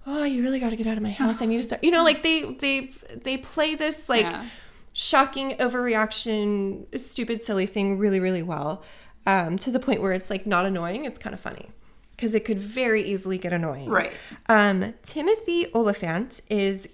oh 0.07 0.23
you 0.23 0.41
really 0.41 0.59
got 0.59 0.69
to 0.71 0.75
get 0.75 0.87
out 0.87 0.97
of 0.97 1.03
my 1.03 1.11
house 1.11 1.41
i 1.41 1.45
need 1.45 1.57
to 1.57 1.63
start 1.63 1.83
you 1.83 1.91
know 1.91 2.03
like 2.09 2.23
they 2.23 2.43
they 2.59 2.91
they 3.23 3.37
play 3.37 3.75
this 3.75 4.07
like 4.09 4.25
Yeah. 4.25 4.45
shocking 4.93 5.51
overreaction, 5.51 6.85
stupid, 6.99 7.41
silly 7.41 7.65
thing 7.65 7.97
really, 7.97 8.19
really 8.19 8.43
well. 8.43 8.83
Um, 9.25 9.57
to 9.59 9.71
the 9.71 9.79
point 9.79 10.01
where 10.01 10.11
it's 10.11 10.29
like 10.29 10.45
not 10.45 10.65
annoying, 10.65 11.05
it's 11.05 11.17
kind 11.19 11.33
of 11.33 11.39
funny 11.39 11.69
because 12.15 12.33
it 12.33 12.43
could 12.43 12.59
very 12.59 13.01
easily 13.03 13.37
get 13.37 13.53
annoying. 13.53 13.89
Right. 13.89 14.11
Um, 14.49 14.93
Timothy 15.03 15.67
Olyphant 15.73 16.41
is 16.49 16.89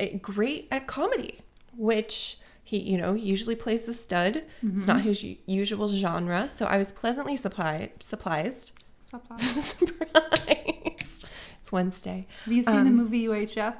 uh, 0.00 0.06
great 0.22 0.68
at 0.70 0.86
comedy, 0.86 1.40
which 1.76 2.38
he, 2.62 2.78
you 2.78 2.96
know, 2.96 3.12
usually 3.14 3.56
plays 3.56 3.82
the 3.82 3.92
stud. 3.94 4.42
It's 4.62 4.86
not 4.86 5.02
his 5.02 5.22
usual 5.46 5.88
genre, 5.88 6.48
so 6.48 6.64
I 6.66 6.78
was 6.78 6.92
pleasantly 6.92 7.36
supply- 7.36 7.90
surprised. 8.00 8.72
Surprised. 9.10 9.82
It's 10.96 11.26
Wednesday. 11.74 12.26
Have 12.46 12.54
you 12.54 12.62
seen 12.62 12.84
the 12.84 12.90
um, 12.90 12.96
movie 12.96 13.26
UHF? 13.26 13.74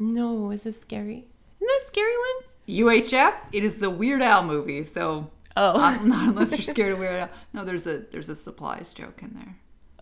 No, 0.00 0.50
is 0.50 0.64
this 0.64 0.80
scary? 0.80 1.28
Isn't 1.60 1.68
that 1.68 1.80
a 1.84 1.86
scary 1.86 2.12
one? 2.16 2.44
UHF? 2.76 3.34
It 3.52 3.62
is 3.62 3.76
the 3.78 3.90
Weird 3.90 4.22
Al 4.22 4.42
movie. 4.42 4.84
So 4.86 5.30
Oh. 5.56 5.74
not, 5.78 6.04
not 6.04 6.28
unless 6.30 6.50
you're 6.50 6.60
scared 6.74 6.92
of 6.94 6.98
Weird 6.98 7.20
Al. 7.20 7.28
No, 7.52 7.64
there's 7.64 7.86
a 7.86 7.98
there's 8.10 8.28
a 8.28 8.34
supplies 8.34 8.92
joke 8.92 9.22
in 9.22 9.34
there. 9.34 9.56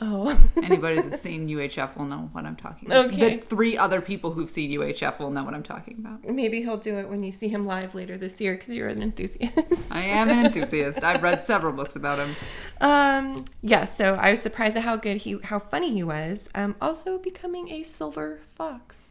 Oh. 0.05 0.36
Anybody 0.61 1.00
that's 1.00 1.22
seen 1.22 1.48
UHF 1.48 1.96
will 1.96 2.07
know 2.07 2.28
what 2.32 2.44
I'm 2.44 2.57
talking 2.57 2.88
about. 2.88 3.07
Okay. 3.07 3.36
The 3.36 3.42
three 3.42 3.78
other 3.78 4.00
people 4.00 4.32
who've 4.32 4.50
seen 4.50 4.72
UHF 4.72 5.20
will 5.20 5.30
know 5.30 5.44
what 5.44 5.55
I'm 5.55 5.62
talking 5.62 5.98
about. 6.00 6.24
Maybe 6.24 6.61
he'll 6.61 6.76
do 6.76 6.98
it 6.98 7.09
when 7.09 7.22
you 7.22 7.30
see 7.30 7.46
him 7.46 7.66
live 7.66 7.94
later 7.94 8.16
this 8.16 8.40
year 8.40 8.55
because 8.55 8.74
you're 8.74 8.88
an 8.88 9.00
enthusiast. 9.00 9.57
I 9.92 10.03
am 10.03 10.28
an 10.28 10.46
enthusiast. 10.46 11.05
I've 11.05 11.22
read 11.22 11.44
several 11.44 11.72
books 11.72 11.94
about 11.94 12.18
him. 12.18 12.34
Um, 12.80 13.44
yeah, 13.62 13.84
so 13.84 14.14
I 14.14 14.32
was 14.32 14.42
surprised 14.42 14.76
at 14.76 14.82
how 14.82 14.96
good 14.96 15.18
he, 15.18 15.38
how 15.44 15.61
funny 15.61 15.92
he 15.92 16.03
was. 16.03 16.48
Um, 16.57 16.74
also 16.80 17.18
becoming 17.18 17.70
a 17.70 17.84
silver 17.84 18.40
fox. 18.57 19.11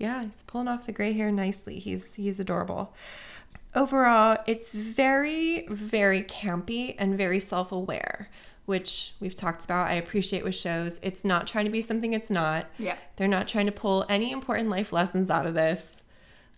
Yeah, 0.00 0.22
he's 0.22 0.42
pulling 0.48 0.66
off 0.66 0.86
the 0.86 0.92
gray 0.92 1.12
hair 1.12 1.30
nicely. 1.30 1.78
He's 1.78 2.14
he's 2.14 2.40
adorable. 2.40 2.92
Overall, 3.74 4.38
it's 4.46 4.72
very 4.72 5.66
very 5.68 6.22
campy 6.22 6.96
and 6.98 7.16
very 7.16 7.40
self 7.40 7.70
aware, 7.70 8.30
which 8.68 9.14
we've 9.18 9.34
talked 9.34 9.64
about. 9.64 9.88
I 9.88 9.94
appreciate 9.94 10.44
with 10.44 10.54
shows. 10.54 11.00
It's 11.02 11.24
not 11.24 11.46
trying 11.46 11.64
to 11.64 11.70
be 11.70 11.80
something 11.80 12.12
it's 12.12 12.30
not. 12.30 12.66
Yeah. 12.78 12.96
They're 13.16 13.26
not 13.26 13.48
trying 13.48 13.66
to 13.66 13.72
pull 13.72 14.04
any 14.08 14.30
important 14.30 14.68
life 14.68 14.92
lessons 14.92 15.30
out 15.30 15.46
of 15.46 15.54
this. 15.54 16.02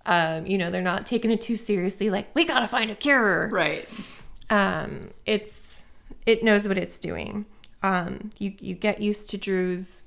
Um, 0.07 0.45
you 0.47 0.59
know, 0.59 0.71
they're 0.71 0.83
not 0.83 1.07
taking 1.07 1.31
it 1.31 1.41
too 1.41 1.57
seriously. 1.57 2.11
Like 2.11 2.35
we 2.35 2.45
gotta 2.45 2.67
find 2.67 2.91
a 2.91 2.95
cure 2.95 3.49
Right. 3.49 3.89
um, 4.51 5.11
it's 5.27 5.85
it 6.27 6.43
knows 6.43 6.67
what 6.67 6.77
it's 6.79 6.99
doing. 6.99 7.47
Um, 7.83 8.31
you 8.39 8.55
you 8.61 8.75
get 8.75 9.01
used 9.01 9.31
to 9.31 9.39
Drew's 9.39 10.03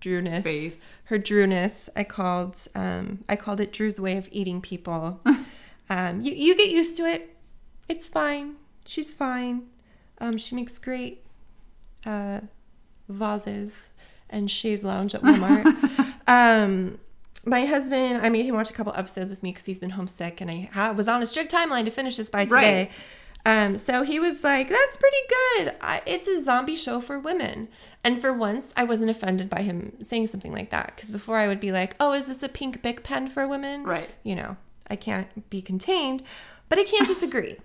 Drewness, 0.00 0.44
Faith. 0.44 0.92
her 1.04 1.18
Drewness. 1.18 1.88
I 1.96 2.04
called 2.04 2.56
um, 2.74 3.24
I 3.28 3.36
called 3.36 3.60
it 3.60 3.72
Drew's 3.72 3.98
way 4.00 4.16
of 4.18 4.28
eating 4.32 4.60
people. 4.60 5.20
um, 5.90 6.20
you 6.20 6.32
you 6.32 6.56
get 6.56 6.68
used 6.70 6.96
to 6.98 7.06
it. 7.06 7.34
It's 7.88 8.08
fine. 8.08 8.56
She's 8.84 9.12
fine. 9.12 9.66
Um, 10.18 10.38
she 10.38 10.54
makes 10.54 10.78
great 10.78 11.24
uh, 12.04 12.40
vases 13.08 13.92
and 14.30 14.50
chaise 14.50 14.82
lounge 14.82 15.14
at 15.14 15.22
Walmart. 15.22 16.14
um, 16.26 16.98
my 17.44 17.64
husband, 17.64 18.22
I 18.22 18.28
made 18.28 18.44
him 18.44 18.54
watch 18.54 18.70
a 18.70 18.72
couple 18.72 18.92
episodes 18.96 19.30
with 19.30 19.42
me 19.42 19.52
because 19.52 19.66
he's 19.66 19.78
been 19.78 19.90
homesick, 19.90 20.40
and 20.40 20.50
I 20.50 20.68
ha- 20.72 20.92
was 20.92 21.06
on 21.06 21.22
a 21.22 21.26
strict 21.26 21.52
timeline 21.52 21.84
to 21.84 21.90
finish 21.90 22.16
this 22.16 22.28
by 22.28 22.44
today. 22.44 22.90
Um, 23.44 23.78
so 23.78 24.02
he 24.02 24.18
was 24.18 24.42
like, 24.42 24.68
"That's 24.68 24.96
pretty 24.96 25.16
good. 25.28 25.76
I, 25.80 26.02
it's 26.04 26.26
a 26.26 26.42
zombie 26.42 26.74
show 26.74 27.00
for 27.00 27.20
women." 27.20 27.68
And 28.02 28.20
for 28.20 28.32
once, 28.32 28.72
I 28.76 28.82
wasn't 28.82 29.10
offended 29.10 29.48
by 29.48 29.62
him 29.62 29.96
saying 30.02 30.26
something 30.26 30.52
like 30.52 30.70
that 30.70 30.92
because 30.96 31.12
before 31.12 31.36
I 31.36 31.46
would 31.46 31.60
be 31.60 31.70
like, 31.70 31.94
"Oh, 32.00 32.12
is 32.12 32.26
this 32.26 32.42
a 32.42 32.48
pink 32.48 32.82
Bic 32.82 33.04
pen 33.04 33.28
for 33.28 33.46
women?" 33.46 33.84
Right. 33.84 34.10
You 34.24 34.34
know, 34.34 34.56
I 34.90 34.96
can't 34.96 35.48
be 35.48 35.62
contained, 35.62 36.24
but 36.68 36.80
I 36.80 36.84
can't 36.84 37.06
disagree. 37.14 37.56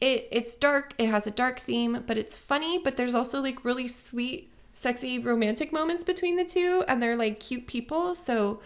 It 0.00 0.28
it's 0.30 0.56
dark. 0.56 0.94
It 0.98 1.08
has 1.08 1.26
a 1.26 1.30
dark 1.30 1.60
theme, 1.60 2.04
but 2.06 2.16
it's 2.18 2.36
funny. 2.36 2.78
But 2.78 2.96
there's 2.96 3.14
also 3.14 3.40
like 3.40 3.64
really 3.64 3.88
sweet, 3.88 4.50
sexy, 4.72 5.18
romantic 5.18 5.72
moments 5.72 6.04
between 6.04 6.36
the 6.36 6.44
two, 6.44 6.84
and 6.88 7.02
they're 7.02 7.16
like 7.16 7.40
cute 7.40 7.66
people. 7.66 8.14
So 8.14 8.60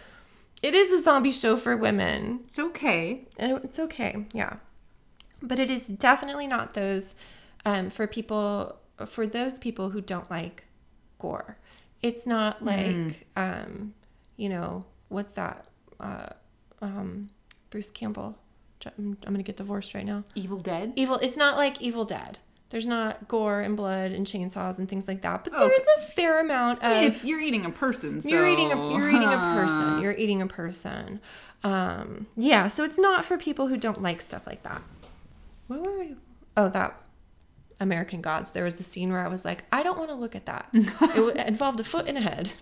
it 0.61 0.73
is 0.73 0.91
a 0.91 1.03
zombie 1.03 1.31
show 1.31 1.57
for 1.57 1.75
women. 1.75 2.41
It's 2.47 2.59
okay. 2.59 3.27
Uh, 3.39 3.59
It's 3.63 3.79
okay, 3.79 4.25
yeah. 4.33 4.57
But 5.41 5.59
it 5.59 5.69
is 5.69 5.87
definitely 5.87 6.47
not 6.47 6.73
those 6.73 7.15
um, 7.65 7.89
for 7.89 8.07
people 8.07 8.77
for 9.05 9.27
those 9.27 9.59
people 9.59 9.89
who 9.89 10.01
don't 10.01 10.29
like 10.31 10.63
gore. 11.19 11.57
It's 12.01 12.25
not 12.27 12.63
like 12.63 13.25
um, 13.35 13.93
you 14.37 14.49
know 14.49 14.85
what's 15.09 15.33
that? 15.33 15.65
Uh, 15.99 16.29
um, 16.81 17.29
Bruce 17.69 17.89
Campbell. 17.89 18.37
I'm, 18.85 19.17
I'm 19.25 19.33
gonna 19.33 19.43
get 19.43 19.57
divorced 19.57 19.93
right 19.93 20.05
now. 20.05 20.23
Evil 20.35 20.57
Dead. 20.57 20.93
Evil. 20.95 21.17
It's 21.17 21.37
not 21.37 21.57
like 21.57 21.81
Evil 21.81 22.05
Dead. 22.05 22.39
There's 22.69 22.87
not 22.87 23.27
gore 23.27 23.59
and 23.59 23.77
blood 23.77 24.13
and 24.13 24.25
chainsaws 24.25 24.79
and 24.79 24.89
things 24.89 25.07
like 25.07 25.21
that. 25.21 25.43
But 25.43 25.53
there's 25.53 25.85
a 25.97 26.01
fair 26.01 26.39
amount 26.39 26.79
of 26.79 26.91
I 26.91 27.01
mean, 27.01 27.11
it's, 27.11 27.23
you're 27.23 27.39
eating 27.39 27.65
a 27.65 27.69
person. 27.69 28.21
So. 28.21 28.29
you're 28.29 28.47
eating 28.47 28.71
a 28.71 28.97
you're 28.97 29.09
eating 29.09 29.31
a 29.31 29.53
person. 29.55 30.01
You're 30.01 30.13
eating 30.13 30.41
a 30.41 30.47
person. 30.47 31.19
Um, 31.63 32.27
yeah, 32.35 32.67
so 32.67 32.83
it's 32.83 32.97
not 32.97 33.25
for 33.25 33.37
people 33.37 33.67
who 33.67 33.77
don't 33.77 34.01
like 34.01 34.21
stuff 34.21 34.47
like 34.47 34.63
that. 34.63 34.81
What 35.67 35.81
were 35.81 35.99
we? 35.99 36.15
Oh, 36.57 36.67
that 36.69 36.99
American 37.79 38.21
Gods. 38.21 38.53
There 38.53 38.63
was 38.63 38.79
a 38.79 38.83
scene 38.83 39.11
where 39.11 39.23
I 39.23 39.27
was 39.27 39.45
like, 39.45 39.63
I 39.71 39.83
don't 39.83 39.97
want 39.97 40.09
to 40.09 40.15
look 40.15 40.35
at 40.35 40.47
that. 40.47 40.69
it 40.73 41.47
involved 41.47 41.79
a 41.79 41.83
foot 41.83 42.07
and 42.07 42.17
a 42.17 42.21
head. 42.21 42.53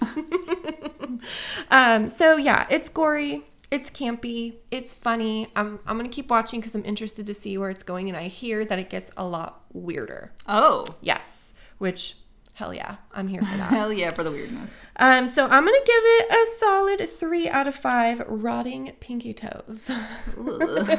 um, 1.72 2.10
so 2.10 2.36
yeah, 2.36 2.68
it's 2.70 2.90
gory. 2.90 3.46
It's 3.72 3.90
campy. 3.90 4.56
It's 4.70 4.94
funny. 4.94 5.48
I'm 5.56 5.80
I'm 5.88 5.96
gonna 5.98 6.10
keep 6.10 6.30
watching 6.30 6.60
because 6.60 6.76
I'm 6.76 6.84
interested 6.86 7.26
to 7.26 7.34
see 7.34 7.58
where 7.58 7.70
it's 7.70 7.84
going, 7.84 8.10
and 8.10 8.18
I 8.18 8.28
hear 8.28 8.66
that 8.66 8.78
it 8.78 8.90
gets 8.90 9.10
a 9.16 9.26
lot 9.26 9.64
weirder. 9.74 10.34
Oh, 10.46 10.86
Yes, 11.02 11.54
which 11.78 12.18
hell 12.56 12.74
yeah, 12.74 12.98
I'm 13.14 13.28
here 13.30 13.40
for 13.42 13.46
that. 13.58 13.70
hell 13.70 13.94
yeah 13.94 14.12
for 14.12 14.24
the 14.26 14.30
weirdness. 14.32 14.82
Um, 14.98 15.26
so 15.26 15.46
I'm 15.46 15.64
gonna 15.66 15.78
give 15.86 16.04
it 16.04 16.32
a 16.32 16.46
solid 16.60 17.10
three 17.10 17.48
out 17.50 17.68
of 17.68 17.74
five 17.76 18.22
rotting 18.28 18.92
pinky 19.00 19.34
toes. 19.34 19.90
Ugh. 19.90 20.90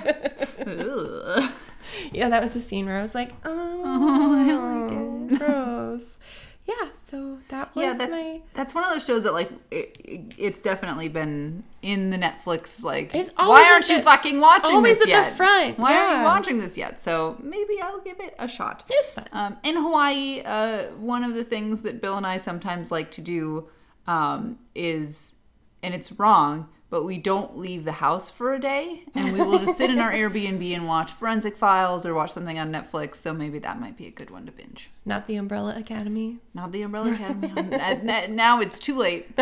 yeah, 2.12 2.28
that 2.30 2.42
was 2.42 2.54
the 2.54 2.60
scene 2.60 2.86
where 2.86 2.98
I 2.98 3.02
was 3.02 3.14
like, 3.14 3.32
oh, 3.44 5.28
gross. 5.36 6.16
Yeah, 6.64 6.90
so 7.10 7.38
that 7.48 7.74
was 7.74 7.82
yeah, 7.82 7.94
that's 7.94 8.10
my. 8.12 8.40
that's 8.54 8.72
one 8.74 8.84
of 8.84 8.90
those 8.90 9.04
shows 9.04 9.24
that 9.24 9.32
like 9.32 9.50
it, 9.72 9.96
it- 10.04 10.34
it's 10.38 10.62
definitely 10.62 11.08
been 11.08 11.64
in 11.82 12.10
the 12.10 12.16
Netflix 12.16 12.82
like. 12.84 13.12
It's 13.14 13.30
why 13.36 13.68
aren't 13.72 13.88
you 13.88 13.96
the- 13.96 14.02
fucking 14.02 14.38
watching 14.40 14.76
always 14.76 14.98
this 14.98 15.08
at 15.08 15.22
the 15.24 15.28
yet? 15.28 15.36
front, 15.36 15.78
Why 15.78 15.92
aren't 15.96 16.18
you 16.18 16.24
watching 16.24 16.58
this 16.60 16.76
yet? 16.78 17.00
So 17.00 17.36
maybe 17.42 17.80
I'll 17.80 18.00
give 18.00 18.20
it 18.20 18.34
a 18.38 18.46
shot. 18.46 18.84
It's 18.88 19.12
fun. 19.12 19.26
Um, 19.32 19.56
in 19.64 19.76
Hawaii, 19.76 20.42
uh, 20.44 20.84
one 20.92 21.24
of 21.24 21.34
the 21.34 21.42
things 21.44 21.82
that 21.82 22.00
Bill 22.00 22.16
and 22.16 22.26
I 22.26 22.38
sometimes 22.38 22.92
like 22.92 23.10
to 23.12 23.20
do 23.20 23.68
um, 24.06 24.58
is, 24.76 25.36
and 25.82 25.94
it's 25.94 26.12
wrong, 26.12 26.68
but 26.92 27.06
we 27.06 27.16
don't 27.16 27.56
leave 27.56 27.86
the 27.86 27.92
house 27.92 28.30
for 28.30 28.52
a 28.52 28.60
day, 28.60 29.02
and 29.14 29.32
we 29.32 29.42
will 29.42 29.58
just 29.58 29.78
sit 29.78 29.88
in 29.88 29.98
our 29.98 30.12
Airbnb 30.12 30.74
and 30.74 30.86
watch 30.86 31.10
Forensic 31.10 31.56
Files 31.56 32.04
or 32.04 32.12
watch 32.12 32.32
something 32.32 32.58
on 32.58 32.70
Netflix. 32.70 33.14
So 33.14 33.32
maybe 33.32 33.58
that 33.60 33.80
might 33.80 33.96
be 33.96 34.06
a 34.06 34.10
good 34.10 34.28
one 34.28 34.44
to 34.44 34.52
binge. 34.52 34.90
Not 35.06 35.26
the 35.26 35.36
Umbrella 35.36 35.74
Academy. 35.74 36.40
Not 36.52 36.70
the 36.70 36.82
Umbrella 36.82 37.14
Academy. 37.14 37.50
Now 38.28 38.60
it's 38.60 38.78
too 38.78 38.98
late. 38.98 39.32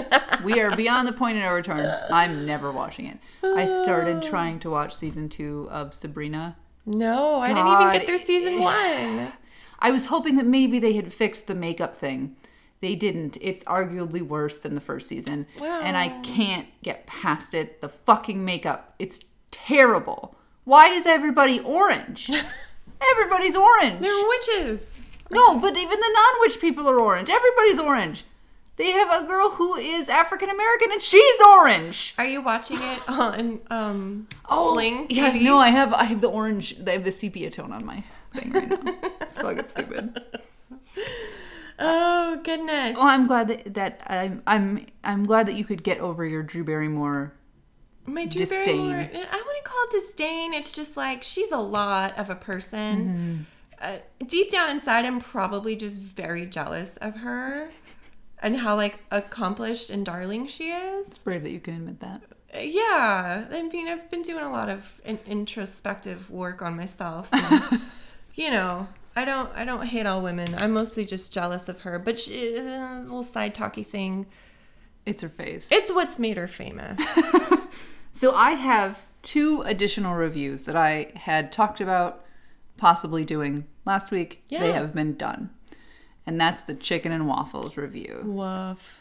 We 0.45 0.61
are 0.61 0.75
beyond 0.77 1.09
the 1.09 1.13
point 1.13 1.39
of 1.39 1.43
no 1.43 1.53
return. 1.53 1.93
I'm 2.13 2.47
never 2.47 2.71
watching 2.71 3.07
it. 3.07 3.19
I 3.43 3.65
started 3.65 4.19
ah. 4.19 4.29
trying 4.29 4.61
to 4.61 4.71
watch 4.71 4.95
season 4.95 5.29
two 5.29 5.67
of 5.73 5.93
Sabrina. 5.93 6.57
No, 6.87 7.41
I 7.41 7.49
didn't 7.49 7.67
even 7.67 7.93
get 7.93 8.07
through 8.07 8.19
season 8.19 8.61
one. 8.61 9.33
I 9.81 9.91
was 9.91 10.05
hoping 10.05 10.37
that 10.37 10.47
maybe 10.47 10.79
they 10.79 10.93
had 10.93 11.13
fixed 11.13 11.49
the 11.49 11.57
makeup 11.57 11.97
thing. 11.97 12.37
They 12.81 12.95
didn't. 12.95 13.37
It's 13.41 13.63
arguably 13.65 14.23
worse 14.23 14.59
than 14.59 14.75
the 14.75 14.81
first 14.81 15.09
season. 15.09 15.47
And 15.61 15.97
I 15.97 16.21
can't 16.23 16.67
get 16.83 17.07
past 17.07 17.55
it. 17.55 17.81
The 17.81 17.89
fucking 17.91 18.45
makeup. 18.45 18.95
It's 18.99 19.21
terrible. 19.51 20.35
Why 20.65 20.89
is 20.89 21.07
everybody 21.07 21.61
orange? 21.61 22.31
Everybody's 23.13 23.57
orange. 23.57 24.01
They're 24.01 24.29
witches. 24.29 24.99
No, 25.31 25.59
but 25.59 25.77
even 25.77 26.01
the 26.01 26.11
non 26.15 26.41
witch 26.41 26.61
people 26.61 26.89
are 26.89 26.99
orange. 26.99 27.29
Everybody's 27.31 27.79
orange. 27.79 28.25
They 28.77 28.93
have 28.93 29.23
a 29.23 29.27
girl 29.27 29.51
who 29.51 29.75
is 29.77 30.09
African 30.09 30.49
American 30.49 30.91
and 30.93 31.03
she's 31.03 31.41
orange. 31.47 32.15
Are 32.19 32.27
you 32.27 32.41
watching 32.41 32.79
it 32.81 33.01
on 33.09 33.61
um 33.71 34.27
Sling 34.49 35.09
TV? 35.09 35.23
Oh, 35.23 35.35
yeah, 35.35 35.43
no, 35.51 35.59
I 35.59 35.69
have 35.69 35.93
I 35.93 36.05
have 36.05 36.21
the 36.21 36.31
orange 36.31 36.77
I 36.87 36.93
have 36.93 37.05
the 37.05 37.13
sepia 37.13 37.51
tone 37.51 37.73
on 37.73 37.85
my 37.85 38.03
thing 38.35 38.53
right 38.53 38.69
now. 38.71 38.95
it's 39.21 39.37
fucking 39.37 39.69
stupid. 39.69 40.23
Oh 41.83 42.39
goodness. 42.45 42.97
Well, 42.97 43.07
I'm 43.07 43.27
glad 43.27 43.49
that, 43.49 43.75
that 43.75 44.03
I'm 44.07 44.43
I'm 44.47 44.87
I'm 45.03 45.25
glad 45.25 45.47
that 45.47 45.55
you 45.55 45.65
could 45.65 45.83
get 45.83 45.99
over 45.99 46.25
your 46.27 46.43
Drew 46.43 46.63
Barrymore. 46.65 47.33
My 48.07 48.27
Drew 48.27 48.41
disdain. 48.41 48.91
Barrymore. 48.91 48.99
I 49.15 49.43
wouldn't 49.47 49.65
call 49.65 49.79
it 49.85 49.91
disdain. 49.93 50.53
It's 50.55 50.73
just 50.73 50.97
like 50.97 51.23
she's 51.23 51.51
a 51.53 51.59
lot 51.59 52.19
of 52.19 52.29
a 52.31 52.35
person. 52.35 53.47
Uh, 53.81 53.97
deep 54.27 54.51
down 54.51 54.69
inside, 54.71 55.07
I'm 55.07 55.21
probably 55.21 55.75
just 55.75 56.01
very 56.03 56.45
jealous 56.45 56.99
of 56.99 57.17
her. 57.17 57.71
and 58.43 58.57
how 58.59 58.77
like 58.77 58.99
accomplished 59.11 59.89
and 59.91 60.05
darling 60.05 60.47
she 60.47 60.71
is. 60.71 61.07
It's 61.07 61.19
brave 61.19 61.43
that 61.45 61.51
you 61.51 61.61
can 61.61 61.75
admit 61.77 62.01
that. 62.01 62.23
Yeah, 62.55 63.47
I 63.51 63.63
mean, 63.69 63.87
I've 63.89 64.11
been 64.11 64.23
doing 64.23 64.45
a 64.45 64.51
lot 64.51 64.69
of 64.69 65.01
in- 65.05 65.21
introspective 65.27 66.29
work 66.31 66.61
on 66.63 66.77
myself. 66.77 67.29
and, 67.33 67.81
you 68.35 68.51
know, 68.51 68.89
I 69.17 69.25
don't, 69.25 69.51
I 69.55 69.65
don't 69.65 69.87
hate 69.87 70.07
all 70.07 70.23
women. 70.23 70.47
I'm 70.57 70.73
mostly 70.73 71.05
just 71.05 71.33
jealous 71.33 71.69
of 71.69 71.81
her. 71.81 71.99
But 71.99 72.19
she, 72.19 72.57
uh, 72.57 72.63
a 72.63 73.03
little 73.03 73.25
side 73.25 73.55
talky 73.55 73.83
thing. 73.83 74.27
It's 75.07 75.23
her 75.23 75.29
face. 75.29 75.69
It's 75.73 75.91
what's 75.91 76.19
made 76.19 76.37
her 76.37 76.49
famous. 76.49 77.01
So 78.21 78.35
I 78.35 78.51
have 78.51 79.07
two 79.23 79.63
additional 79.63 80.15
reviews 80.15 80.65
that 80.65 80.77
I 80.77 81.11
had 81.15 81.53
talked 81.53 81.81
about 81.81 82.23
possibly 82.77 83.25
doing 83.25 83.65
last 83.87 84.11
week. 84.11 84.45
Yeah. 84.51 84.61
They 84.61 84.73
have 84.73 84.95
been 84.95 85.17
done. 85.17 85.49
And 86.27 86.39
that's 86.39 86.61
the 86.65 86.75
chicken 86.75 87.13
and 87.13 87.27
waffles 87.27 87.79
review. 87.79 88.21
Woof. 88.27 89.01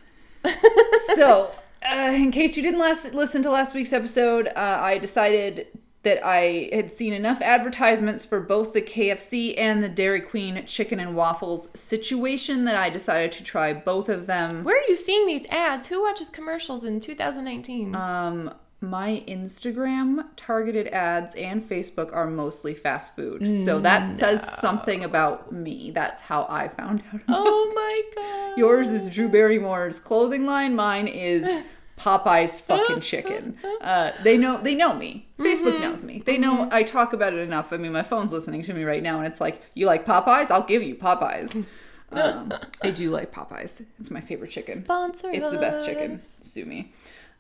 so, 1.16 1.52
uh, 1.84 2.14
in 2.16 2.32
case 2.32 2.56
you 2.56 2.64
didn't 2.64 2.80
last, 2.80 3.14
listen 3.14 3.42
to 3.42 3.52
last 3.52 3.76
week's 3.76 3.92
episode, 3.92 4.48
uh, 4.48 4.78
I 4.82 5.00
decided 5.00 5.68
that 6.04 6.26
I 6.26 6.70
had 6.72 6.92
seen 6.92 7.14
enough 7.14 7.42
advertisements 7.42 8.24
for 8.24 8.40
both 8.40 8.72
the 8.74 8.82
KFC 8.82 9.54
and 9.58 9.84
the 9.84 9.90
Dairy 9.90 10.22
Queen 10.22 10.64
chicken 10.66 11.00
and 11.00 11.16
waffles 11.16 11.70
situation 11.78 12.64
that 12.66 12.76
I 12.76 12.90
decided 12.90 13.34
to 13.34 13.44
try 13.44 13.74
both 13.74 14.08
of 14.08 14.26
them. 14.26 14.64
Where 14.64 14.78
are 14.78 14.88
you 14.88 14.96
seeing 14.96 15.28
these 15.28 15.46
ads? 15.48 15.88
Who 15.88 16.02
watches 16.02 16.30
commercials 16.30 16.86
in 16.86 17.02
2019? 17.02 17.96
Um, 17.96 18.54
my 18.82 19.26
Instagram 19.28 20.24
targeted 20.38 20.88
ads 20.88 21.36
and 21.36 21.62
Facebook 21.68 22.14
are 22.16 22.28
mostly 22.28 22.74
fast 22.74 23.14
food. 23.14 23.66
So 23.66 23.82
that 23.82 24.18
says 24.18 24.42
something 24.58 25.04
about 25.04 25.52
me. 25.52 25.92
That's 25.92 26.22
how 26.22 26.46
I 26.50 26.70
found 26.70 27.04
out. 27.14 27.20
oh 27.28 27.72
my 27.76 28.02
god. 28.16 28.58
Yours 28.58 28.94
is 28.94 29.10
Drew 29.10 29.28
Barrymore's 29.28 30.00
clothing 30.00 30.46
line. 30.46 30.76
Mine 30.76 31.10
is 31.10 31.66
Popeye's 32.00 32.62
fucking 32.62 33.02
chicken. 33.02 33.58
Uh, 33.80 34.12
they 34.24 34.36
know 34.36 34.62
they 34.62 34.76
know 34.76 34.94
me. 34.94 35.26
Facebook 35.38 35.80
knows 35.80 36.04
me. 36.04 36.22
They 36.26 36.38
know 36.38 36.68
I 36.70 36.84
talk 36.84 37.14
about 37.14 37.34
it 37.34 37.40
enough. 37.40 37.72
I 37.72 37.78
mean, 37.78 37.94
my 37.94 38.04
phone's 38.04 38.34
listening 38.34 38.62
to 38.64 38.74
me 38.74 38.84
right 38.84 39.02
now, 39.02 39.18
and 39.20 39.26
it's 39.26 39.40
like, 39.40 39.62
"You 39.74 39.86
like 39.86 40.06
Popeyes? 40.06 40.52
I'll 40.52 40.66
give 40.66 40.84
you 40.84 40.96
Popeyes." 40.96 41.66
Um, 42.12 42.52
I 42.82 42.90
do 42.90 43.12
like 43.12 43.32
Popeyes. 43.32 43.86
It's 44.00 44.10
my 44.10 44.20
favorite 44.20 44.50
chicken. 44.50 44.78
Sponsor 44.78 45.30
It's 45.32 45.50
the 45.50 45.60
best 45.60 45.86
chicken. 45.86 46.20
Sue 46.42 46.66
me. 46.66 46.92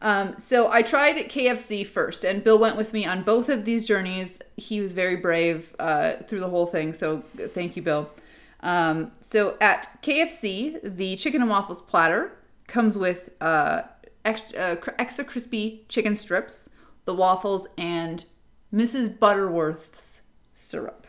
Um, 0.01 0.35
so 0.37 0.71
I 0.71 0.81
tried 0.81 1.15
KFC 1.15 1.85
first, 1.85 2.23
and 2.23 2.43
Bill 2.43 2.57
went 2.57 2.77
with 2.77 2.93
me 2.93 3.05
on 3.05 3.23
both 3.23 3.49
of 3.49 3.65
these 3.65 3.87
journeys. 3.87 4.39
He 4.57 4.79
was 4.79 4.93
very 4.93 5.15
brave 5.15 5.75
uh, 5.79 6.17
through 6.27 6.39
the 6.39 6.49
whole 6.49 6.67
thing, 6.67 6.93
so 6.93 7.23
thank 7.53 7.75
you, 7.75 7.81
Bill. 7.81 8.09
Um, 8.61 9.11
so 9.19 9.57
at 9.59 10.01
KFC, 10.03 10.79
the 10.83 11.15
chicken 11.15 11.41
and 11.41 11.49
waffles 11.49 11.81
platter 11.81 12.31
comes 12.67 12.97
with 12.97 13.31
uh, 13.41 13.81
extra, 14.25 14.59
uh, 14.59 14.75
extra 14.97 15.25
crispy 15.25 15.85
chicken 15.89 16.15
strips, 16.15 16.69
the 17.05 17.13
waffles, 17.13 17.67
and 17.77 18.25
Mrs. 18.73 19.17
Butterworth's 19.17 20.21
syrup. 20.53 21.07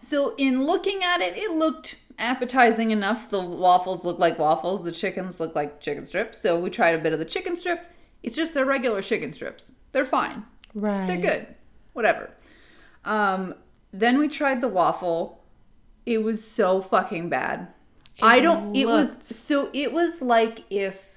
So 0.00 0.34
in 0.36 0.64
looking 0.64 1.02
at 1.02 1.20
it, 1.20 1.36
it 1.36 1.52
looked 1.52 2.00
appetizing 2.18 2.90
enough. 2.90 3.30
The 3.30 3.40
waffles 3.40 4.04
look 4.04 4.18
like 4.18 4.38
waffles, 4.38 4.84
the 4.84 4.92
chickens 4.92 5.40
look 5.40 5.54
like 5.54 5.80
chicken 5.80 6.06
strips. 6.06 6.40
So 6.40 6.58
we 6.58 6.70
tried 6.70 6.94
a 6.94 6.98
bit 6.98 7.12
of 7.12 7.18
the 7.18 7.24
chicken 7.24 7.56
strips. 7.56 7.88
It's 8.22 8.36
just 8.36 8.54
their 8.54 8.64
regular 8.64 9.02
chicken 9.02 9.32
strips. 9.32 9.72
They're 9.92 10.04
fine. 10.04 10.44
Right. 10.74 11.06
They're 11.06 11.16
good. 11.16 11.46
Whatever. 11.92 12.30
Um, 13.04 13.54
then 13.92 14.18
we 14.18 14.28
tried 14.28 14.60
the 14.60 14.68
waffle. 14.68 15.44
It 16.04 16.22
was 16.22 16.46
so 16.46 16.80
fucking 16.80 17.28
bad. 17.28 17.68
I 18.22 18.40
don't 18.40 18.74
it 18.74 18.86
was 18.86 19.18
so 19.24 19.68
it 19.72 19.92
was 19.92 20.22
like 20.22 20.64
if 20.70 21.15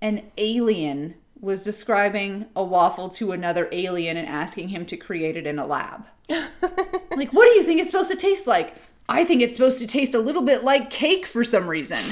an 0.00 0.22
alien 0.36 1.14
was 1.40 1.64
describing 1.64 2.46
a 2.56 2.64
waffle 2.64 3.08
to 3.08 3.32
another 3.32 3.68
alien 3.72 4.16
and 4.16 4.26
asking 4.28 4.68
him 4.68 4.84
to 4.86 4.96
create 4.96 5.36
it 5.36 5.46
in 5.46 5.58
a 5.58 5.66
lab. 5.66 6.06
like, 6.28 7.32
what 7.32 7.44
do 7.44 7.50
you 7.50 7.62
think 7.62 7.80
it's 7.80 7.90
supposed 7.90 8.10
to 8.10 8.16
taste 8.16 8.46
like? 8.46 8.74
I 9.08 9.24
think 9.24 9.40
it's 9.40 9.56
supposed 9.56 9.78
to 9.78 9.86
taste 9.86 10.14
a 10.14 10.18
little 10.18 10.42
bit 10.42 10.64
like 10.64 10.90
cake 10.90 11.24
for 11.26 11.42
some 11.42 11.66
reason. 11.68 12.02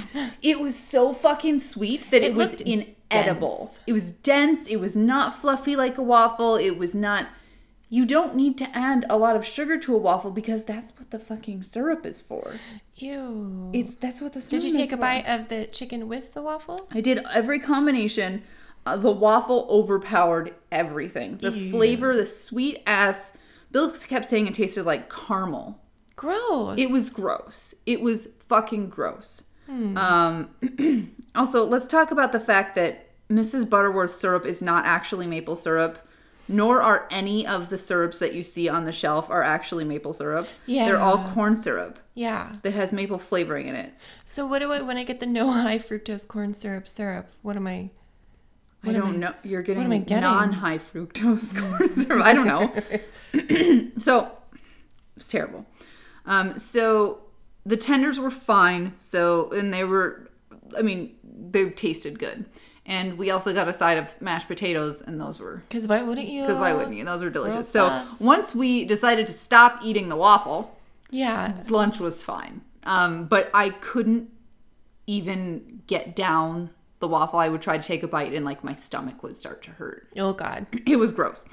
It 0.41 0.61
was 0.61 0.75
so 0.77 1.13
fucking 1.13 1.59
sweet 1.59 2.11
that 2.11 2.23
it, 2.23 2.29
It 2.31 2.35
was 2.35 2.53
looked 2.53 2.63
inedible. 2.63 3.67
dense. 3.67 3.79
It 3.87 3.93
was 3.93 4.11
dense. 4.11 4.67
It 4.69 4.77
was 4.81 4.97
not 4.97 5.37
fluffy 5.37 5.77
like 5.77 5.99
a 5.99 6.03
waffle. 6.03 6.57
It 6.57 6.79
was 6.79 6.95
not. 6.95 7.27
You 7.89 8.05
don't 8.05 8.35
need 8.35 8.59
to 8.59 8.77
add 8.77 9.07
a 9.09 9.17
lot 9.17 9.37
of 9.37 9.47
sugar 9.47 9.79
to 9.79 9.95
a 9.95 9.99
waffle 9.99 10.31
because 10.31 10.65
that's 10.65 10.93
what 10.99 11.11
the 11.11 11.19
fucking 11.19 11.63
syrup 11.63 12.05
is 12.05 12.21
for. 12.21 12.55
Ew. 12.97 13.71
It's 13.73 13.95
that's 13.95 14.21
what 14.21 14.33
the 14.33 14.41
syrup 14.41 14.55
is 14.55 14.65
for. 14.65 14.69
Did 14.71 14.79
you 14.79 14.87
take 14.87 14.93
a 14.93 14.97
for. 14.97 15.03
bite 15.03 15.27
of 15.27 15.49
the 15.49 15.67
chicken 15.67 16.09
with 16.09 16.35
the 16.35 16.43
waffle? 16.43 16.89
I 16.91 17.01
did 17.01 17.25
every 17.33 17.61
combination. 17.61 18.43
Uh, 18.85 18.97
the 18.97 19.11
waffle 19.11 19.67
overpowered 19.71 20.55
everything. 20.73 21.39
The 21.39 21.53
Ew. 21.53 21.71
flavor, 21.71 22.17
the 22.17 22.27
sweet 22.27 22.83
ass. 22.87 23.37
Bill 23.71 23.93
kept 23.93 24.27
saying 24.27 24.47
it 24.47 24.55
tasted 24.55 24.85
like 24.85 25.13
caramel. 25.13 25.81
Gross. 26.17 26.79
It 26.79 26.91
was 26.91 27.11
gross. 27.11 27.75
It 27.85 28.01
was 28.01 28.35
fucking 28.49 28.89
gross. 28.89 29.45
Um, 29.69 30.51
also, 31.35 31.65
let's 31.67 31.87
talk 31.87 32.11
about 32.11 32.33
the 32.33 32.41
fact 32.41 32.77
that 32.77 33.07
Mrs. 33.29 33.69
Butterworth's 33.69 34.15
syrup 34.15 34.47
is 34.47 34.63
not 34.63 34.87
actually 34.87 35.27
maple 35.27 35.57
syrup, 35.57 35.99
nor 36.48 36.81
are 36.82 37.06
any 37.10 37.47
of 37.47 37.70
the 37.70 37.78
syrups 37.78 38.18
that 38.20 38.35
you 38.35 38.43
see 38.43 38.68
on 38.68 38.85
the 38.85 38.93
shelf 38.93 39.28
are 39.31 39.43
actually 39.43 39.85
maple 39.85 40.12
syrup. 40.12 40.48
Yeah. 40.66 40.86
They're 40.86 41.01
all 41.01 41.18
corn 41.32 41.56
syrup 41.56 41.98
Yeah. 42.14 42.55
that 42.62 42.73
has 42.74 42.93
maple 42.93 43.18
flavoring 43.18 43.68
in 43.68 43.74
it. 43.74 43.93
So 44.24 44.47
what 44.47 44.60
do 44.60 44.73
I 44.73 44.81
when 44.82 44.97
I 44.97 45.05
get 45.05 45.20
the 45.20 45.27
no 45.40 45.51
high 45.52 45.78
fructose 45.78 46.27
corn 46.27 46.55
syrup 46.55 46.86
syrup? 46.89 47.28
What 47.43 47.56
am 47.56 47.66
I? 47.66 47.90
I 48.85 48.93
don't 48.93 49.18
know. 49.18 49.35
You're 49.43 49.62
getting 49.62 49.93
I 49.93 49.98
getting? 49.98 50.23
non-high 50.23 50.78
fructose 50.78 51.56
corn 51.78 51.94
syrup. 51.94 52.24
I 52.24 52.32
don't 52.35 52.47
know. 52.47 53.90
so 53.98 54.31
it's 55.16 55.28
terrible. 55.28 55.66
Um, 56.24 56.59
so 56.59 57.20
the 57.64 57.77
tenders 57.77 58.20
were 58.20 58.31
fine. 58.31 58.93
So 58.97 59.51
and 59.51 59.74
they 59.74 59.82
were, 59.82 60.31
I 60.78 60.82
mean, 60.82 61.16
they 61.24 61.70
tasted 61.70 62.18
good. 62.20 62.44
And 62.89 63.19
we 63.19 63.31
also 63.31 63.53
got 63.53 63.67
a 63.67 63.73
side 63.73 63.99
of 63.99 64.15
mashed 64.23 64.47
potatoes, 64.47 65.03
and 65.03 65.21
those 65.21 65.41
were 65.41 65.65
Because 65.69 65.89
why 65.89 66.03
wouldn't 66.03 66.29
you? 66.29 66.43
because 66.43 66.61
why 66.61 66.73
wouldn't 66.73 66.95
you? 66.97 67.05
Those 67.05 67.25
were 67.25 67.31
delicious. 67.31 67.69
So 67.69 68.07
once 68.21 68.55
we 68.55 68.85
decided 68.85 69.27
to 69.27 69.33
stop 69.33 69.81
eating 69.83 70.09
the 70.09 70.17
waffle, 70.17 70.79
Yeah. 71.11 71.53
lunch 71.69 71.99
was 71.99 72.23
fine. 72.23 72.61
Um, 72.85 73.25
but 73.27 73.51
I 73.53 73.71
couldn't 73.71 74.31
even 75.09 75.83
get 75.89 76.15
down 76.17 76.71
the 77.01 77.09
waffle. 77.09 77.39
I 77.39 77.49
would 77.49 77.61
try 77.63 77.77
to 77.77 77.83
take 77.83 78.03
a 78.03 78.09
bite 78.09 78.33
and 78.33 78.45
like 78.45 78.63
my 78.65 78.73
stomach 78.73 79.23
would 79.23 79.37
start 79.37 79.63
to 79.65 79.71
hurt. 79.73 80.09
Oh 80.17 80.33
God. 80.33 80.67
It 80.87 80.97
was 80.99 81.11
gross. 81.13 81.47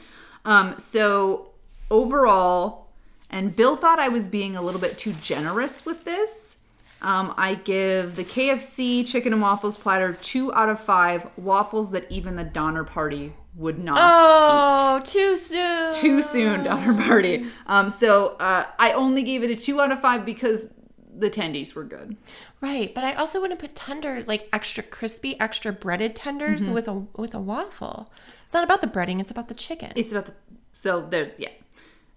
Um, 0.46 0.76
so 0.78 1.50
overall, 1.90 2.90
and 3.30 3.56
Bill 3.56 3.76
thought 3.76 4.00
I 4.00 4.10
was 4.10 4.28
being 4.28 4.56
a 4.56 4.62
little 4.62 4.82
bit 4.82 4.98
too 4.98 5.14
generous 5.14 5.86
with 5.86 6.04
this. 6.04 6.58
Um, 7.04 7.34
I 7.38 7.56
give 7.56 8.16
the 8.16 8.24
KFC 8.24 9.06
chicken 9.06 9.34
and 9.34 9.42
waffles 9.42 9.76
platter 9.78 10.14
two 10.14 10.54
out 10.54 10.70
of 10.70 10.80
five 10.80 11.28
waffles 11.38 11.92
that 11.92 12.10
even 12.12 12.36
the 12.36 12.44
Donner 12.44 12.84
Party 12.84 13.34
would 13.56 13.78
not 13.78 13.98
eat 13.98 14.02
Oh, 14.02 15.02
too 15.04 15.36
soon. 15.38 15.94
too 15.94 16.22
soon 16.22 16.64
Donner 16.64 16.94
Party. 17.04 17.46
Um, 17.68 17.92
so 17.92 18.36
uh, 18.40 18.66
I 18.80 18.94
only 18.94 19.22
gave 19.24 19.44
it 19.44 19.52
a 19.52 19.56
two 19.56 19.80
out 19.82 19.92
of 19.92 20.00
five 20.00 20.26
because 20.26 20.68
the 21.16 21.30
tendies 21.30 21.76
were 21.76 21.84
good. 21.84 22.18
Right, 22.62 22.96
but 22.96 23.04
I 23.04 23.14
also 23.14 23.42
wouldn't 23.42 23.60
put 23.60 23.76
tender, 23.76 24.24
like 24.26 24.48
extra 24.54 24.82
crispy, 24.84 25.38
extra 25.40 25.72
breaded 25.74 26.16
tenders 26.16 26.64
Mm-hmm. 26.64 26.74
with 26.74 26.88
a 26.88 26.94
with 27.18 27.36
a 27.36 27.40
waffle. 27.40 28.12
It's 28.46 28.54
not 28.54 28.64
about 28.64 28.80
the 28.82 28.88
breading; 28.88 29.20
it's 29.20 29.30
about 29.30 29.50
the 29.50 29.54
chicken. 29.54 29.92
It's 29.98 30.12
about 30.14 30.28
the 30.28 30.34
so 30.72 31.06
there. 31.06 31.34
Yeah. 31.38 31.50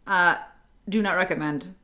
Uh, 0.07 0.37
do 0.89 1.03
not 1.03 1.17
recommend. 1.17 1.75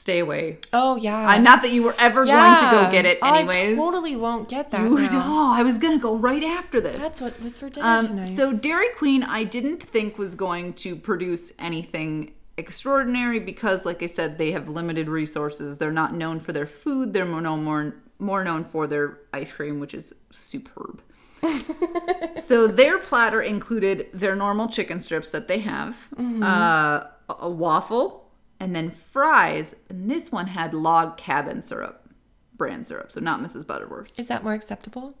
Stay 0.00 0.18
away. 0.20 0.56
oh 0.72 0.96
yeah, 0.96 1.28
Uh, 1.28 1.38
not 1.42 1.60
that 1.60 1.72
you 1.72 1.82
were 1.82 1.94
ever 1.98 2.24
going 2.24 2.56
to 2.58 2.68
go 2.70 2.90
get 2.90 3.04
it 3.04 3.18
anyways. 3.22 3.74
I 3.74 3.76
totally 3.76 4.16
won't 4.16 4.48
get 4.48 4.70
that. 4.70 4.80
You- 4.80 4.96
oh, 5.12 5.52
I 5.54 5.62
was 5.62 5.76
gonna 5.76 5.98
go 5.98 6.16
right 6.16 6.42
after 6.42 6.80
this. 6.80 6.98
That's 6.98 7.20
what 7.20 7.38
was 7.42 7.58
for 7.58 7.68
dinner 7.68 7.86
Um, 7.86 8.06
tonight. 8.06 8.22
so 8.22 8.50
Dairy 8.54 8.88
Queen, 8.96 9.22
I 9.22 9.44
didn't 9.44 9.82
think 9.82 10.16
was 10.16 10.34
going 10.34 10.72
to 10.84 10.96
produce 10.96 11.52
anything 11.58 12.32
extraordinary 12.56 13.40
because, 13.40 13.84
like 13.84 14.02
I 14.02 14.06
said, 14.06 14.38
they 14.38 14.52
have 14.52 14.68
limited 14.70 15.06
resources. 15.08 15.76
They're 15.76 15.92
not 15.92 16.14
known 16.14 16.40
for 16.40 16.52
their 16.54 16.66
food. 16.66 17.12
They're 17.12 17.26
more 17.26 17.42
known 17.42 17.62
more, 17.62 17.94
more 18.18 18.42
known 18.42 18.64
for 18.64 18.86
their 18.86 19.18
ice 19.34 19.52
cream, 19.52 19.80
which 19.80 19.92
is 19.92 20.14
superb. 20.32 21.02
so 22.36 22.66
their 22.66 22.98
platter 22.98 23.42
included 23.42 24.06
their 24.14 24.34
normal 24.34 24.68
chicken 24.68 25.00
strips 25.00 25.30
that 25.32 25.46
they 25.48 25.58
have, 25.58 26.08
Mm-hmm. 26.16 26.42
uh, 26.42 27.04
a 27.38 27.48
waffle, 27.50 28.19
and 28.60 28.76
then 28.76 28.90
fries. 28.90 29.74
And 29.88 30.10
this 30.10 30.30
one 30.30 30.46
had 30.46 30.74
log 30.74 31.16
cabin 31.16 31.62
syrup, 31.62 32.08
brand 32.56 32.86
syrup, 32.86 33.10
so 33.10 33.20
not 33.20 33.40
Mrs. 33.40 33.66
Butterworth's. 33.66 34.18
Is 34.18 34.28
that 34.28 34.44
more 34.44 34.52
acceptable? 34.52 35.14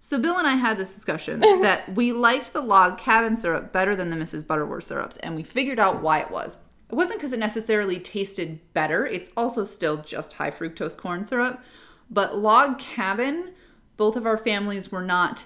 So 0.00 0.18
Bill 0.18 0.36
and 0.36 0.48
I 0.48 0.56
had 0.56 0.76
this 0.76 0.92
discussion 0.92 1.40
that 1.62 1.94
we 1.94 2.12
liked 2.12 2.52
the 2.52 2.60
log 2.60 2.98
cabin 2.98 3.36
syrup 3.36 3.72
better 3.72 3.94
than 3.94 4.10
the 4.10 4.16
Mrs. 4.16 4.46
Butterworth 4.46 4.84
syrups, 4.84 5.16
and 5.18 5.36
we 5.36 5.44
figured 5.44 5.78
out 5.78 6.02
why 6.02 6.20
it 6.20 6.30
was. 6.30 6.58
It 6.90 6.96
wasn't 6.96 7.20
because 7.20 7.32
it 7.32 7.38
necessarily 7.38 7.98
tasted 7.98 8.60
better. 8.74 9.06
It's 9.06 9.30
also 9.36 9.64
still 9.64 10.02
just 10.02 10.34
high 10.34 10.50
fructose 10.50 10.96
corn 10.96 11.24
syrup, 11.24 11.62
but 12.10 12.36
log 12.36 12.78
cabin 12.78 13.52
both 13.96 14.16
of 14.16 14.26
our 14.26 14.36
families 14.36 14.90
were 14.90 15.02
not 15.02 15.44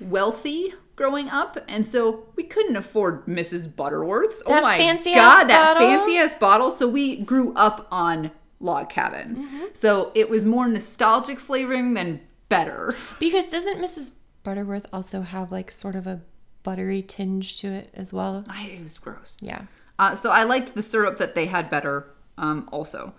wealthy 0.00 0.74
growing 0.98 1.28
up, 1.28 1.56
and 1.68 1.86
so 1.86 2.26
we 2.34 2.42
couldn't 2.42 2.74
afford 2.74 3.24
Mrs. 3.26 3.74
Butterworth's. 3.74 4.42
oh 4.44 4.60
my 4.60 4.76
fancy 4.76 5.14
god, 5.14 5.44
that 5.44 5.74
bottle? 5.74 5.88
fancy 5.88 6.16
ass 6.18 6.34
bottle. 6.34 6.70
So 6.72 6.88
we 6.88 7.20
grew 7.20 7.54
up 7.54 7.86
on 7.92 8.32
log 8.60 8.88
cabin. 8.90 9.36
Mm-hmm. 9.36 9.64
So 9.74 10.10
it 10.16 10.28
was 10.28 10.44
more 10.44 10.66
nostalgic 10.66 11.38
flavoring 11.38 11.94
than 11.94 12.20
better. 12.48 12.96
Because 13.20 13.48
doesn't 13.48 13.78
Mrs. 13.78 14.12
Butterworth 14.42 14.86
also 14.92 15.22
have 15.22 15.52
like 15.52 15.70
sort 15.70 15.94
of 15.94 16.08
a 16.08 16.20
buttery 16.64 17.00
tinge 17.00 17.60
to 17.60 17.68
it 17.68 17.90
as 17.94 18.12
well? 18.12 18.44
I, 18.48 18.66
it 18.66 18.82
was 18.82 18.98
gross. 18.98 19.36
Yeah. 19.40 19.62
Uh, 20.00 20.16
so 20.16 20.30
I 20.30 20.42
liked 20.42 20.74
the 20.74 20.82
syrup 20.82 21.18
that 21.18 21.36
they 21.36 21.46
had 21.46 21.70
better 21.70 22.08
um, 22.36 22.68
also. 22.72 23.14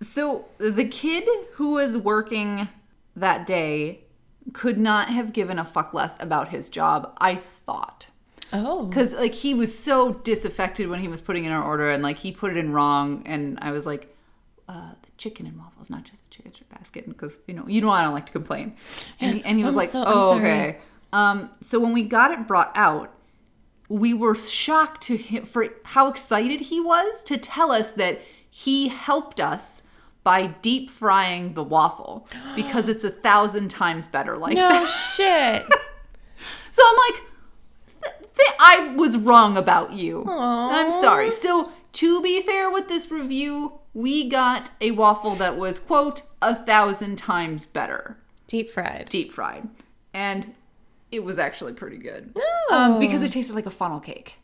So 0.00 0.46
the 0.58 0.88
kid 0.88 1.28
who 1.54 1.70
was 1.70 1.96
working 1.96 2.68
that 3.14 3.46
day 3.46 4.00
could 4.52 4.78
not 4.78 5.08
have 5.08 5.32
given 5.32 5.58
a 5.58 5.64
fuck 5.64 5.92
less 5.94 6.14
about 6.20 6.48
his 6.48 6.68
job, 6.68 7.16
I 7.18 7.34
thought. 7.34 8.08
Oh. 8.52 8.86
Because 8.86 9.12
like 9.12 9.34
he 9.34 9.54
was 9.54 9.76
so 9.76 10.14
disaffected 10.14 10.88
when 10.88 11.00
he 11.00 11.08
was 11.08 11.20
putting 11.20 11.44
in 11.44 11.52
our 11.52 11.64
order 11.64 11.88
and 11.88 12.02
like 12.02 12.18
he 12.18 12.32
put 12.32 12.52
it 12.52 12.56
in 12.56 12.72
wrong 12.72 13.22
and 13.26 13.58
I 13.60 13.72
was 13.72 13.86
like, 13.86 14.14
uh, 14.68 14.90
the 15.02 15.10
chicken 15.16 15.46
and 15.46 15.56
waffles, 15.58 15.90
not 15.90 16.04
just 16.04 16.24
the 16.24 16.30
chicken 16.30 16.52
strip 16.52 16.70
basket, 16.70 17.08
because 17.08 17.38
you 17.46 17.54
know 17.54 17.66
you 17.66 17.80
know 17.80 17.90
I 17.90 18.02
don't 18.02 18.14
like 18.14 18.26
to 18.26 18.32
complain. 18.32 18.76
And 19.20 19.36
he, 19.36 19.44
and 19.44 19.58
he 19.58 19.64
was 19.64 19.74
I'm 19.74 19.78
like, 19.78 19.90
so- 19.90 20.04
oh 20.06 20.36
okay. 20.38 20.78
Um, 21.12 21.50
so 21.60 21.78
when 21.78 21.92
we 21.92 22.02
got 22.02 22.32
it 22.32 22.46
brought 22.46 22.72
out, 22.74 23.12
we 23.88 24.12
were 24.12 24.34
shocked 24.34 25.02
to 25.04 25.16
him 25.16 25.44
for 25.44 25.68
how 25.84 26.08
excited 26.08 26.60
he 26.60 26.80
was 26.80 27.22
to 27.24 27.38
tell 27.38 27.70
us 27.70 27.92
that 27.92 28.20
he 28.50 28.88
helped 28.88 29.40
us 29.40 29.82
by 30.26 30.48
deep 30.60 30.90
frying 30.90 31.54
the 31.54 31.62
waffle 31.62 32.26
because 32.56 32.88
it's 32.88 33.04
a 33.04 33.10
thousand 33.10 33.68
times 33.68 34.08
better 34.08 34.36
like 34.36 34.56
no 34.56 34.68
that. 34.68 34.86
shit. 34.88 35.64
So 36.72 36.82
I'm 36.84 36.96
like, 37.12 37.22
th- 38.02 38.32
th- 38.36 38.56
I 38.60 38.94
was 38.96 39.16
wrong 39.16 39.56
about 39.56 39.92
you. 39.92 40.26
I'm 40.28 40.90
sorry. 40.92 41.30
So 41.30 41.70
to 41.94 42.20
be 42.20 42.42
fair 42.42 42.70
with 42.70 42.88
this 42.88 43.10
review, 43.10 43.78
we 43.94 44.28
got 44.28 44.70
a 44.82 44.90
waffle 44.90 45.36
that 45.36 45.56
was 45.56 45.78
quote 45.78 46.20
a 46.42 46.54
thousand 46.54 47.16
times 47.16 47.64
better 47.64 48.18
Deep 48.46 48.70
fried. 48.70 49.06
deep 49.08 49.32
fried, 49.32 49.68
and 50.12 50.54
it 51.10 51.24
was 51.24 51.38
actually 51.38 51.72
pretty 51.72 51.96
good. 51.98 52.36
No. 52.36 52.76
Um, 52.76 52.98
because 52.98 53.22
it 53.22 53.30
tasted 53.32 53.54
like 53.54 53.64
a 53.66 53.70
funnel 53.70 54.00
cake. 54.00 54.34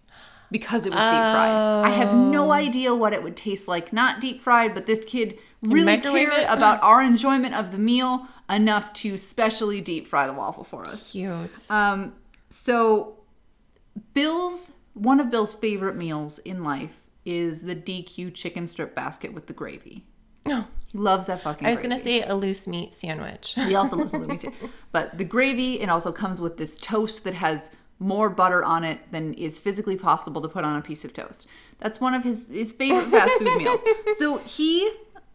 Because 0.50 0.86
it 0.86 0.90
was 0.94 1.00
deep 1.00 1.10
fried. 1.10 1.84
I 1.86 1.90
have 1.90 2.14
no 2.14 2.50
idea 2.52 2.94
what 2.94 3.12
it 3.12 3.22
would 3.22 3.36
taste 3.36 3.68
like. 3.68 3.92
Not 3.92 4.20
deep 4.22 4.40
fried, 4.40 4.72
but 4.74 4.86
this 4.86 5.04
kid 5.04 5.38
really 5.62 5.98
care 5.98 6.40
it? 6.40 6.46
about 6.48 6.82
our 6.82 7.02
enjoyment 7.02 7.54
of 7.54 7.72
the 7.72 7.78
meal 7.78 8.26
enough 8.50 8.92
to 8.92 9.16
specially 9.16 9.80
deep 9.80 10.06
fry 10.06 10.26
the 10.26 10.32
waffle 10.32 10.64
for 10.64 10.82
us. 10.82 11.12
Cute. 11.12 11.70
Um, 11.70 12.14
so 12.48 13.16
Bill's 14.14 14.72
one 14.94 15.20
of 15.20 15.30
Bill's 15.30 15.54
favorite 15.54 15.96
meals 15.96 16.38
in 16.40 16.62
life 16.62 17.02
is 17.24 17.62
the 17.62 17.74
DQ 17.74 18.34
chicken 18.34 18.66
strip 18.66 18.94
basket 18.94 19.32
with 19.32 19.46
the 19.46 19.52
gravy. 19.52 20.04
No. 20.44 20.66
He 20.88 20.98
loves 20.98 21.26
that 21.28 21.40
fucking. 21.40 21.66
I 21.66 21.70
was 21.70 21.78
gravy. 21.78 21.88
gonna 21.94 22.02
say 22.02 22.22
a 22.22 22.34
loose 22.34 22.66
meat 22.66 22.92
sandwich. 22.92 23.54
He 23.54 23.74
also 23.74 23.96
loves 23.96 24.12
the 24.12 24.18
Louisiana. 24.18 24.56
But 24.92 25.16
the 25.16 25.24
gravy, 25.24 25.80
it 25.80 25.88
also 25.88 26.12
comes 26.12 26.40
with 26.40 26.58
this 26.58 26.76
toast 26.76 27.24
that 27.24 27.32
has 27.34 27.74
more 27.98 28.28
butter 28.28 28.64
on 28.64 28.84
it 28.84 28.98
than 29.12 29.32
is 29.34 29.58
physically 29.58 29.96
possible 29.96 30.42
to 30.42 30.48
put 30.48 30.64
on 30.64 30.76
a 30.76 30.82
piece 30.82 31.04
of 31.04 31.14
toast. 31.14 31.46
That's 31.78 32.00
one 32.00 32.12
of 32.14 32.24
his, 32.24 32.48
his 32.48 32.72
favorite 32.72 33.06
fast 33.06 33.38
food 33.38 33.56
meals. 33.56 33.80
So 34.18 34.38
he 34.38 34.90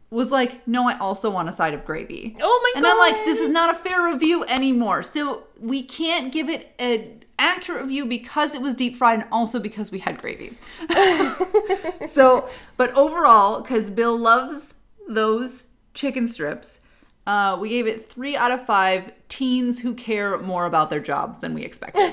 was 0.09 0.31
like, 0.31 0.67
No, 0.67 0.88
I 0.88 0.97
also 0.97 1.29
want 1.29 1.49
a 1.49 1.51
side 1.51 1.73
of 1.73 1.85
gravy. 1.85 2.35
Oh 2.41 2.61
my 2.63 2.71
god. 2.73 2.77
And 2.77 2.88
I'm 2.88 2.97
like, 2.97 3.25
This 3.25 3.39
is 3.39 3.49
not 3.49 3.69
a 3.69 3.77
fair 3.77 4.05
review 4.11 4.45
anymore. 4.45 5.03
So 5.03 5.43
we 5.59 5.84
can't 5.84 6.31
give 6.31 6.49
it 6.49 6.73
an 6.79 7.23
accurate 7.39 7.84
review 7.84 8.05
because 8.05 8.55
it 8.55 8.61
was 8.61 8.75
deep 8.75 8.95
fried 8.95 9.19
and 9.19 9.27
also 9.31 9.59
because 9.59 9.91
we 9.91 9.99
had 9.99 10.19
gravy. 10.19 10.57
so, 12.11 12.49
but 12.77 12.93
overall, 12.93 13.61
because 13.61 13.89
Bill 13.89 14.17
loves 14.17 14.75
those 15.07 15.67
chicken 15.93 16.27
strips, 16.27 16.81
uh, 17.27 17.57
we 17.59 17.69
gave 17.69 17.85
it 17.88 18.07
three 18.07 18.35
out 18.38 18.51
of 18.51 18.65
five 18.65 19.11
teens 19.29 19.81
who 19.81 19.93
care 19.93 20.38
more 20.39 20.65
about 20.65 20.89
their 20.89 21.01
jobs 21.01 21.39
than 21.39 21.53
we 21.53 21.63
expected. 21.63 22.11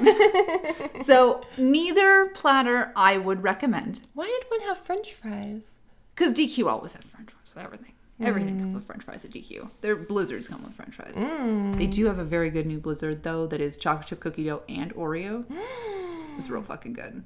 so, 1.05 1.43
neither 1.57 2.27
platter 2.35 2.93
I 2.97 3.17
would 3.19 3.43
recommend 3.43 4.03
Why 4.15 4.27
did 4.27 4.51
one 4.51 4.69
have 4.69 4.79
French 4.79 5.13
fries? 5.13 5.77
because 6.15 6.35
DQ 6.35 6.67
always 6.69 6.95
had 6.95 7.05
French 7.05 7.31
fries 7.31 7.34
with 7.55 7.65
everything. 7.65 7.93
Everything 8.21 8.61
comes 8.61 8.71
mm. 8.71 8.75
with 8.75 8.87
French 8.87 9.03
fries 9.03 9.25
at 9.25 9.33
DQ. 9.33 9.69
Their 9.81 9.97
blizzards 9.97 10.47
come 10.47 10.63
with 10.63 10.75
French 10.75 10.95
fries. 10.95 11.15
Mm. 11.15 11.77
They 11.77 11.87
do 11.87 12.07
have 12.07 12.21
a 12.21 12.25
very 12.25 12.49
good 12.49 12.65
new 12.65 12.79
blizzard 12.79 13.25
though 13.25 13.47
that 13.49 13.61
is 13.61 13.77
chocolate 13.77 14.07
chip 14.07 14.21
cookie 14.21 14.45
dough 14.45 14.63
and 14.69 14.95
Oreo. 14.95 15.45
Mm. 15.45 16.39
It's 16.39 16.49
real 16.49 16.63
fucking 16.63 16.93
good. 16.93 17.25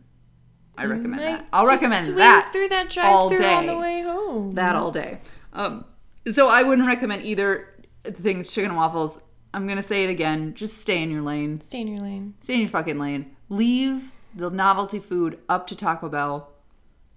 I 0.78 0.84
recommend 0.86 1.20
that. 1.20 1.46
I'll 1.52 1.66
Just 1.66 1.82
recommend 1.82 2.04
swing 2.04 2.18
that 2.18 2.50
through 2.52 2.68
that 2.68 2.96
all 2.98 3.28
drive-through 3.28 3.46
on 3.46 3.62
day. 3.62 3.68
the 3.68 3.78
way 3.78 4.02
home. 4.02 4.54
That 4.54 4.76
all 4.76 4.92
day. 4.92 5.18
Um, 5.52 5.84
so 6.30 6.48
I 6.48 6.62
wouldn't 6.62 6.86
recommend 6.86 7.24
either 7.24 7.68
thing. 8.04 8.44
Chicken 8.44 8.70
and 8.70 8.76
waffles. 8.76 9.20
I'm 9.52 9.66
gonna 9.66 9.82
say 9.82 10.04
it 10.04 10.10
again. 10.10 10.54
Just 10.54 10.78
stay 10.78 11.02
in 11.02 11.10
your 11.10 11.22
lane. 11.22 11.60
Stay 11.60 11.80
in 11.80 11.88
your 11.88 12.00
lane. 12.00 12.34
Stay 12.40 12.54
in 12.54 12.60
your 12.60 12.68
fucking 12.68 12.98
lane. 12.98 13.34
Leave 13.48 14.12
the 14.34 14.50
novelty 14.50 15.00
food 15.00 15.38
up 15.48 15.66
to 15.66 15.76
Taco 15.76 16.08
Bell. 16.08 16.52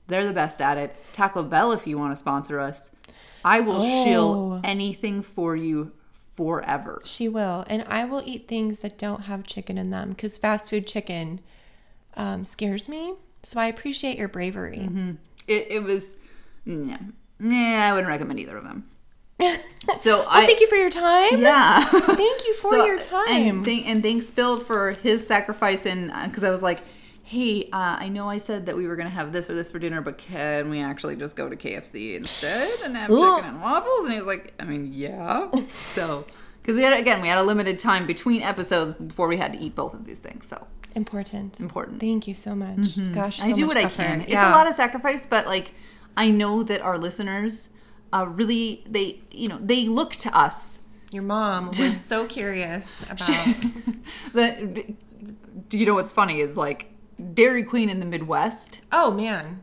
They're 0.08 0.26
the 0.26 0.34
best 0.34 0.60
at 0.60 0.78
it. 0.78 0.96
Taco 1.14 1.44
Bell, 1.44 1.72
if 1.72 1.86
you 1.86 1.98
want 1.98 2.14
to 2.14 2.18
sponsor 2.18 2.60
us, 2.60 2.92
I 3.44 3.60
will 3.62 3.82
Oh. 3.82 4.04
shill 4.04 4.62
anything 4.64 5.22
for 5.22 5.56
you 5.56 5.92
forever. 6.36 7.02
She 7.06 7.28
will, 7.28 7.66
and 7.68 7.84
I 7.88 8.06
will 8.06 8.22
eat 8.26 8.48
things 8.48 8.80
that 8.80 8.98
don't 8.98 9.22
have 9.24 9.44
chicken 9.44 9.78
in 9.78 9.90
them 9.90 10.10
because 10.10 10.38
fast 10.38 10.70
food 10.70 10.88
chicken 10.88 11.40
um, 12.16 12.46
scares 12.46 12.88
me. 12.90 13.14
So 13.44 13.60
I 13.60 13.66
appreciate 13.68 14.18
your 14.18 14.28
bravery. 14.28 14.78
Mm-hmm. 14.78 15.12
It, 15.48 15.68
it 15.70 15.84
was, 15.84 16.18
yeah, 16.66 16.98
yeah. 17.40 17.90
I 17.90 17.94
wouldn't 17.94 18.10
recommend 18.10 18.40
either 18.40 18.58
of 18.58 18.64
them. 18.64 18.86
So 19.98 20.20
Well, 20.20 20.28
I 20.30 20.46
thank 20.46 20.60
you 20.60 20.68
for 20.68 20.76
your 20.76 20.92
time. 20.92 21.42
Yeah. 21.42 21.84
Thank 21.84 22.46
you 22.46 22.54
for 22.56 22.70
So, 22.72 22.86
your 22.86 23.00
time. 23.00 23.28
And, 23.30 23.66
thank, 23.66 23.88
and 23.88 24.02
thanks, 24.04 24.28
Bill, 24.28 24.60
for 24.60 24.92
his 24.92 25.26
sacrifice. 25.26 25.88
And 25.88 26.12
because 26.30 26.44
I 26.44 26.52
was 26.52 26.62
like, 26.62 26.80
hey, 27.32 27.64
uh, 27.72 27.96
I 28.00 28.10
know 28.10 28.30
I 28.30 28.40
said 28.40 28.66
that 28.66 28.76
we 28.76 28.88
were 28.88 28.98
going 28.98 29.08
to 29.08 29.14
have 29.14 29.32
this 29.32 29.50
or 29.50 29.56
this 29.56 29.72
for 29.72 29.80
dinner, 29.80 30.02
but 30.02 30.18
can 30.18 30.70
we 30.70 30.82
actually 30.82 31.16
just 31.16 31.38
go 31.38 31.48
to 31.48 31.56
KFC 31.56 32.16
instead 32.18 32.70
and 32.84 32.98
have 32.98 33.10
chicken 33.10 33.46
and 33.54 33.62
waffles? 33.62 34.04
And 34.04 34.12
he 34.14 34.18
was 34.20 34.28
like, 34.28 34.54
I 34.60 34.66
mean, 34.66 34.92
yeah. 34.94 35.50
so, 35.94 36.26
because 36.62 36.76
we 36.76 36.84
had, 36.84 37.00
again, 37.00 37.22
we 37.22 37.30
had 37.30 37.38
a 37.38 37.44
limited 37.44 37.80
time 37.80 38.06
between 38.06 38.42
episodes 38.42 38.94
before 38.94 39.30
we 39.30 39.38
had 39.38 39.54
to 39.54 39.60
eat 39.60 39.76
both 39.76 39.94
of 39.94 40.04
these 40.04 40.20
things. 40.20 40.46
So, 40.46 40.68
Important. 40.94 41.62
important. 41.62 42.02
Thank 42.02 42.28
you 42.28 42.34
so 42.34 42.54
much. 42.54 42.98
Gosh, 43.14 43.42
I 43.42 43.54
do 43.54 43.66
what 43.66 43.78
I 43.78 43.84
effort. 43.84 43.96
can. 44.04 44.22
It's 44.22 44.32
Yeah. 44.32 44.50
a 44.50 44.54
lot 44.54 44.68
of 44.68 44.76
sacrifice, 44.76 45.26
but 45.26 45.46
like, 45.48 45.74
I 46.18 46.32
know 46.32 46.64
that 46.64 46.82
our 46.82 46.98
listeners 46.98 47.70
uh, 48.12 48.26
really, 48.28 48.84
they, 48.90 49.22
you 49.32 49.48
know, 49.48 49.58
they 49.64 49.88
look 49.88 50.12
to 50.12 50.38
us 50.38 50.80
Your 51.14 51.24
mom 51.24 51.68
was 51.68 52.04
so 52.04 52.26
curious 52.26 52.92
about. 53.10 53.56
the 54.34 54.94
do 55.70 55.78
you 55.78 55.86
know 55.86 55.94
what's 55.94 56.12
funny 56.12 56.42
is 56.42 56.58
like 56.58 56.91
Dairy 57.34 57.64
Queen 57.64 57.90
in 57.90 58.00
the 58.00 58.06
Midwest. 58.06 58.82
oh 58.92 59.12
man, 59.12 59.62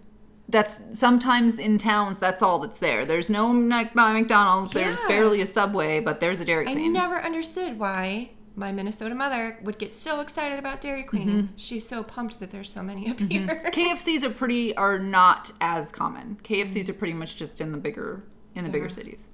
That's 0.48 0.80
sometimes 0.94 1.58
in 1.58 1.78
towns. 1.78 2.18
That's 2.18 2.42
all 2.42 2.58
that's 2.58 2.78
there. 2.78 3.04
There's 3.04 3.30
no 3.30 3.52
Mac- 3.52 3.94
McDonald's. 3.94 4.72
There's 4.72 4.98
barely 5.08 5.40
a 5.42 5.46
Subway, 5.46 6.00
but 6.00 6.20
there's 6.20 6.40
a 6.40 6.44
Dairy 6.44 6.64
Queen. 6.64 6.78
I 6.78 6.86
never 6.88 7.20
understood 7.20 7.78
why 7.78 8.30
my 8.58 8.72
Minnesota 8.72 9.14
mother 9.14 9.56
would 9.62 9.78
get 9.78 9.92
so 9.92 10.20
excited 10.20 10.58
about 10.58 10.80
Dairy 10.80 11.04
Queen. 11.04 11.28
Mm-hmm. 11.28 11.56
She's 11.56 11.88
so 11.88 12.02
pumped 12.02 12.40
that 12.40 12.50
there's 12.50 12.72
so 12.72 12.82
many 12.82 13.08
up 13.08 13.16
mm-hmm. 13.16 13.48
here. 13.48 13.62
KFCs 13.66 14.24
are 14.24 14.30
pretty 14.30 14.76
are 14.76 14.98
not 14.98 15.52
as 15.60 15.92
common. 15.92 16.38
KFCs 16.42 16.72
mm-hmm. 16.72 16.90
are 16.90 16.94
pretty 16.94 17.14
much 17.14 17.36
just 17.36 17.60
in 17.60 17.72
the 17.72 17.78
bigger 17.78 18.24
in 18.54 18.64
the 18.64 18.70
bigger 18.70 18.88
cities. 18.88 19.28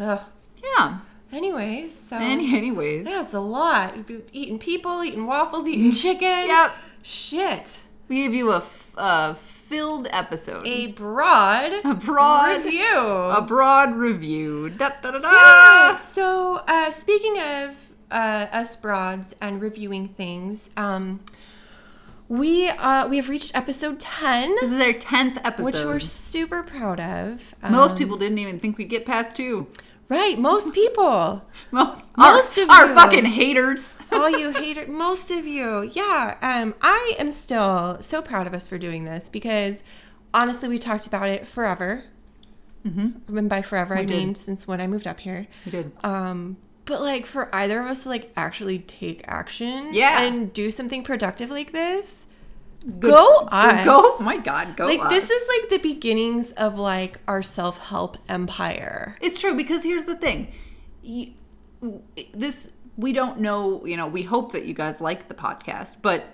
Ugh. 0.00 0.20
Yeah. 0.62 0.98
Anyways, 1.32 2.08
so 2.08 2.16
Any, 2.16 2.56
anyways, 2.56 3.04
that's 3.04 3.34
a 3.34 3.40
lot. 3.40 3.94
Eating 4.32 4.58
people, 4.58 5.02
eating 5.02 5.26
waffles, 5.26 5.66
eating 5.66 5.90
mm-hmm. 5.90 5.90
chicken. 5.90 6.46
Yep. 6.46 6.76
Shit. 7.06 7.82
we 8.08 8.16
gave 8.16 8.32
you 8.34 8.50
a, 8.52 8.56
f- 8.58 8.94
a 8.96 9.34
filled 9.34 10.08
episode, 10.10 10.66
A 10.66 10.86
broad, 10.88 11.72
a 11.84 11.92
broad 11.94 12.64
review. 12.64 12.98
a 12.98 13.42
broad 13.42 13.94
review. 13.94 14.70
Da, 14.70 14.90
da, 15.02 15.10
da. 15.10 15.18
Yeah. 15.30 15.94
So, 15.94 16.62
uh, 16.66 16.90
speaking 16.90 17.38
of 17.40 17.76
uh, 18.10 18.46
us 18.52 18.74
broads 18.76 19.36
and 19.42 19.60
reviewing 19.60 20.08
things, 20.08 20.70
um, 20.78 21.20
we 22.28 22.68
uh, 22.68 23.06
we 23.08 23.16
have 23.16 23.28
reached 23.28 23.54
episode 23.54 24.00
ten, 24.00 24.54
This 24.62 24.72
is 24.72 24.80
our 24.80 24.92
tenth 24.94 25.38
episode. 25.44 25.64
which 25.66 25.74
we're 25.84 26.00
super 26.00 26.62
proud 26.62 26.98
of. 27.00 27.54
Most 27.70 27.92
Um, 27.92 27.98
people 27.98 28.16
didn't 28.16 28.38
even 28.38 28.58
think 28.60 28.78
we'd 28.78 28.88
get 28.88 29.04
past 29.04 29.36
two. 29.36 29.66
Right? 30.14 30.38
Most 30.38 30.72
people, 30.74 31.44
Most, 31.70 32.08
Most 32.16 32.58
our, 32.58 32.64
of 32.64 32.70
our 32.70 32.86
you. 32.86 32.94
fucking 32.94 33.24
haters. 33.26 33.94
all 34.12 34.30
you 34.30 34.50
hater, 34.62 34.86
most 34.86 35.30
of 35.30 35.46
you, 35.46 35.82
yeah. 35.92 36.36
Um, 36.42 36.74
I 36.82 37.14
am 37.18 37.32
still 37.32 37.98
so 38.00 38.22
proud 38.22 38.46
of 38.46 38.54
us 38.54 38.68
for 38.68 38.78
doing 38.78 39.04
this 39.04 39.28
because 39.28 39.82
honestly, 40.32 40.68
we 40.68 40.78
talked 40.78 41.06
about 41.06 41.28
it 41.28 41.46
forever. 41.46 42.04
Mm-hmm. 42.86 43.36
And 43.38 43.48
by 43.48 43.62
forever, 43.62 43.96
I 43.96 44.04
did. 44.04 44.16
mean 44.18 44.34
since 44.34 44.68
when 44.68 44.80
I 44.80 44.86
moved 44.86 45.06
up 45.06 45.20
here. 45.20 45.46
We 45.64 45.70
did. 45.72 45.92
Um, 46.04 46.58
But 46.84 47.00
like 47.00 47.24
for 47.24 47.54
either 47.54 47.80
of 47.80 47.86
us 47.86 48.02
to 48.02 48.10
like 48.10 48.30
actually 48.36 48.80
take 48.80 49.22
action 49.26 49.88
Yeah. 49.94 50.22
and 50.22 50.52
do 50.52 50.70
something 50.70 51.02
productive 51.02 51.50
like 51.50 51.72
this, 51.72 52.26
Good- 52.84 53.10
go 53.10 53.48
us. 53.50 53.84
Go. 53.84 54.16
Oh 54.18 54.22
my 54.22 54.36
God. 54.36 54.76
Go. 54.76 54.84
like 54.86 55.00
us. 55.00 55.10
this 55.10 55.30
is 55.30 55.48
like 55.48 55.70
the 55.70 55.78
beginnings 55.78 56.52
of 56.52 56.78
like 56.78 57.18
our 57.26 57.42
self-help 57.42 58.18
empire. 58.28 59.16
It's 59.20 59.40
true 59.40 59.56
because 59.56 59.84
here's 59.84 60.04
the 60.04 60.16
thing. 60.16 60.52
You, 61.02 61.32
this 62.32 62.72
we 62.96 63.12
don't 63.12 63.40
know, 63.40 63.84
you 63.84 63.96
know, 63.96 64.06
we 64.06 64.22
hope 64.22 64.52
that 64.52 64.66
you 64.66 64.74
guys 64.74 65.00
like 65.00 65.28
the 65.28 65.34
podcast, 65.34 65.96
but 66.02 66.26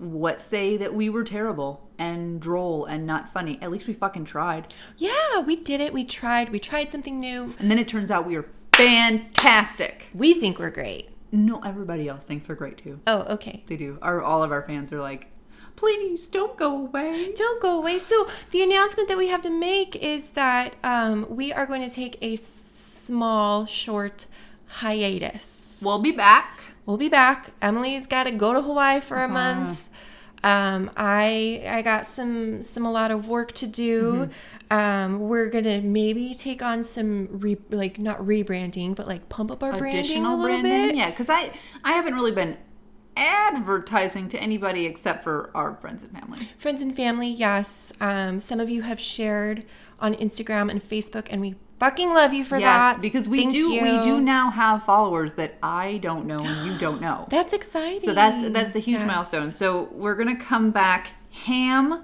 let's 0.00 0.42
say 0.42 0.76
that 0.78 0.94
we 0.94 1.10
were 1.10 1.24
terrible 1.24 1.88
and 1.98 2.40
droll 2.40 2.86
and 2.86 3.06
not 3.06 3.32
funny. 3.32 3.58
At 3.60 3.70
least 3.70 3.86
we 3.86 3.92
fucking 3.92 4.24
tried. 4.24 4.72
Yeah, 4.96 5.40
we 5.40 5.56
did 5.56 5.80
it. 5.80 5.92
We 5.92 6.04
tried. 6.04 6.48
We 6.48 6.58
tried 6.58 6.90
something 6.90 7.20
new. 7.20 7.54
And 7.58 7.70
then 7.70 7.78
it 7.78 7.86
turns 7.86 8.10
out 8.10 8.26
we 8.26 8.36
were 8.36 8.48
fantastic. 8.74 10.06
We 10.14 10.34
think 10.34 10.58
we're 10.58 10.70
great. 10.70 11.10
No, 11.32 11.60
everybody 11.60 12.08
else 12.08 12.24
thinks 12.24 12.48
we're 12.48 12.54
great 12.56 12.78
too. 12.78 13.00
Oh, 13.06 13.20
okay. 13.34 13.62
They 13.66 13.76
do. 13.76 13.98
Our 14.02 14.22
all 14.22 14.42
of 14.42 14.50
our 14.50 14.62
fans 14.62 14.92
are 14.92 15.00
like, 15.00 15.29
"Please 15.80 16.28
don't 16.28 16.56
go 16.56 16.76
away." 16.76 17.32
Don't 17.34 17.60
go 17.62 17.78
away. 17.78 17.96
So 17.98 18.28
the 18.50 18.62
announcement 18.62 19.08
that 19.08 19.18
we 19.18 19.28
have 19.28 19.40
to 19.42 19.50
make 19.50 19.96
is 19.96 20.32
that 20.32 20.74
um, 20.84 21.26
we 21.28 21.52
are 21.52 21.66
going 21.66 21.86
to 21.88 21.94
take 21.94 22.18
a 22.20 22.36
small, 22.36 23.66
short 23.66 24.26
hiatus. 24.66 25.78
We'll 25.80 25.98
be 25.98 26.12
back. 26.12 26.60
We'll 26.86 26.98
be 26.98 27.08
back. 27.08 27.50
Emily's 27.62 28.06
got 28.06 28.24
to 28.24 28.30
go 28.30 28.52
to 28.52 28.60
Hawaii 28.62 29.00
for 29.00 29.22
a 29.22 29.28
month. 29.28 29.82
Um, 30.42 30.90
I 30.96 31.62
I 31.68 31.82
got 31.82 32.06
some 32.06 32.62
some 32.62 32.86
a 32.86 32.90
lot 32.90 33.10
of 33.10 33.28
work 33.28 33.52
to 33.52 33.66
do. 33.66 34.30
Um, 34.70 35.20
we're 35.28 35.50
gonna 35.50 35.80
maybe 35.82 36.34
take 36.34 36.62
on 36.62 36.82
some 36.82 37.28
re, 37.30 37.58
like 37.70 37.98
not 37.98 38.18
rebranding, 38.20 38.94
but 38.94 39.06
like 39.06 39.28
pump 39.28 39.50
up 39.50 39.62
our 39.62 39.76
branding 39.76 40.24
a 40.24 40.30
little 40.30 40.46
branding, 40.46 40.88
bit. 40.88 40.96
yeah, 40.96 41.10
because 41.10 41.28
I 41.28 41.52
I 41.84 41.92
haven't 41.92 42.14
really 42.14 42.32
been 42.32 42.56
advertising 43.20 44.28
to 44.30 44.38
anybody 44.40 44.86
except 44.86 45.22
for 45.24 45.50
our 45.54 45.74
friends 45.76 46.02
and 46.02 46.12
family. 46.12 46.48
Friends 46.58 46.82
and 46.82 46.94
family, 46.94 47.28
yes. 47.28 47.92
Um, 48.00 48.40
some 48.40 48.60
of 48.60 48.70
you 48.70 48.82
have 48.82 48.98
shared 49.00 49.64
on 50.00 50.14
Instagram 50.14 50.70
and 50.70 50.82
Facebook, 50.82 51.26
and 51.30 51.40
we 51.40 51.54
fucking 51.78 52.08
love 52.12 52.32
you 52.32 52.44
for 52.44 52.58
yes, 52.58 52.94
that. 52.96 53.02
because 53.02 53.28
we 53.28 53.40
Thank 53.42 53.52
do 53.52 53.58
you. 53.70 53.82
we 53.82 54.02
do 54.02 54.20
now 54.20 54.50
have 54.50 54.82
followers 54.84 55.34
that 55.34 55.54
I 55.62 55.98
don't 55.98 56.26
know 56.26 56.38
and 56.38 56.70
you 56.72 56.78
don't 56.78 57.00
know. 57.00 57.26
That's 57.30 57.52
exciting. 57.52 58.00
so 58.00 58.12
that's 58.14 58.48
that's 58.50 58.76
a 58.76 58.78
huge 58.80 58.98
Yes. 59.00 59.06
milestone. 59.06 59.50
So 59.52 59.88
we're 59.92 60.14
gonna 60.16 60.36
come 60.36 60.70
back 60.70 61.08
ham 61.44 62.02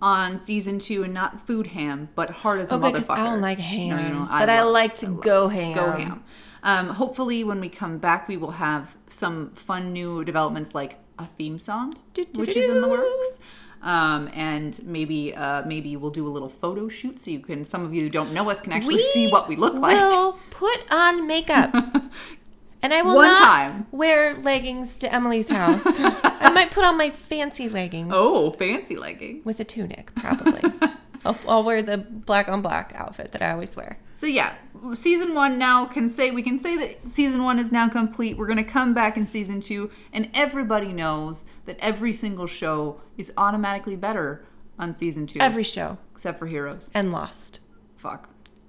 on 0.00 0.38
season 0.38 0.78
two 0.80 1.04
and 1.04 1.14
not 1.14 1.46
food 1.46 1.68
ham, 1.68 2.08
but 2.16 2.30
hard 2.30 2.60
as 2.60 2.72
a 2.72 2.74
Okay, 2.74 2.92
'cause 2.92 3.04
motherfucker. 3.04 3.18
I 3.18 3.24
don't 3.30 3.40
like 3.40 3.58
No, 3.58 3.64
ham, 3.64 4.04
you 4.04 4.14
know, 4.18 4.28
but 4.28 4.48
I 4.50 4.62
love- 4.62 4.72
like 4.72 4.94
to 4.96 5.06
love- 5.10 5.20
go 5.22 5.48
ham. 5.48 5.74
Go 5.74 5.90
ham. 5.92 6.24
Um, 6.62 6.88
hopefully, 6.90 7.42
when 7.44 7.60
we 7.60 7.68
come 7.68 7.98
back, 7.98 8.28
we 8.28 8.36
will 8.36 8.52
have 8.52 8.96
some 9.08 9.50
fun 9.50 9.92
new 9.92 10.24
developments 10.24 10.74
like 10.74 10.98
a 11.18 11.24
theme 11.26 11.58
song, 11.58 11.92
which 12.36 12.56
is 12.56 12.68
in 12.68 12.80
the 12.80 12.88
works. 12.88 13.40
Um, 13.82 14.30
and 14.32 14.80
maybe 14.84 15.34
uh, 15.34 15.64
maybe 15.66 15.96
we'll 15.96 16.12
do 16.12 16.26
a 16.28 16.30
little 16.30 16.48
photo 16.48 16.88
shoot 16.88 17.20
so 17.20 17.32
you 17.32 17.40
can 17.40 17.64
some 17.64 17.84
of 17.84 17.92
you 17.92 18.02
who 18.02 18.10
don't 18.10 18.32
know 18.32 18.48
us 18.48 18.60
can 18.60 18.72
actually 18.72 18.98
see 19.12 19.26
what 19.28 19.48
we 19.48 19.56
look 19.56 19.74
like. 19.74 19.96
We'll 19.96 20.38
put 20.50 20.78
on 20.92 21.26
makeup, 21.26 21.74
and 22.82 22.94
I 22.94 23.02
will 23.02 23.16
One 23.16 23.26
not 23.26 23.38
time. 23.40 23.86
wear 23.90 24.36
leggings 24.36 24.98
to 24.98 25.12
Emily's 25.12 25.48
house. 25.48 25.82
I 25.88 26.50
might 26.54 26.70
put 26.70 26.84
on 26.84 26.96
my 26.96 27.10
fancy 27.10 27.68
leggings 27.68 28.12
Oh, 28.14 28.52
fancy 28.52 28.94
legging. 28.96 29.42
with 29.42 29.58
a 29.58 29.64
tunic, 29.64 30.14
probably. 30.14 30.62
I'll, 31.24 31.38
I'll 31.48 31.62
wear 31.62 31.82
the 31.82 31.98
black 31.98 32.48
on 32.48 32.62
black 32.62 32.92
outfit 32.96 33.32
that 33.32 33.42
I 33.42 33.52
always 33.52 33.76
wear. 33.76 33.98
So 34.14 34.26
yeah, 34.26 34.54
season 34.94 35.34
one 35.34 35.58
now 35.58 35.84
can 35.84 36.08
say 36.08 36.30
we 36.30 36.42
can 36.42 36.56
say 36.58 36.76
that 36.76 37.10
season 37.10 37.42
one 37.42 37.58
is 37.58 37.72
now 37.72 37.88
complete. 37.88 38.36
We're 38.36 38.46
gonna 38.46 38.62
come 38.64 38.94
back 38.94 39.16
in 39.16 39.26
season 39.26 39.60
two, 39.60 39.90
and 40.12 40.28
everybody 40.34 40.92
knows 40.92 41.44
that 41.66 41.76
every 41.80 42.12
single 42.12 42.46
show 42.46 43.00
is 43.16 43.32
automatically 43.36 43.96
better 43.96 44.44
on 44.78 44.94
season 44.94 45.26
two, 45.26 45.38
Every 45.40 45.62
show 45.62 45.98
except 46.12 46.38
for 46.38 46.46
Heroes. 46.46 46.90
and 46.94 47.12
Lost. 47.12 47.60
Fuck. 47.96 48.28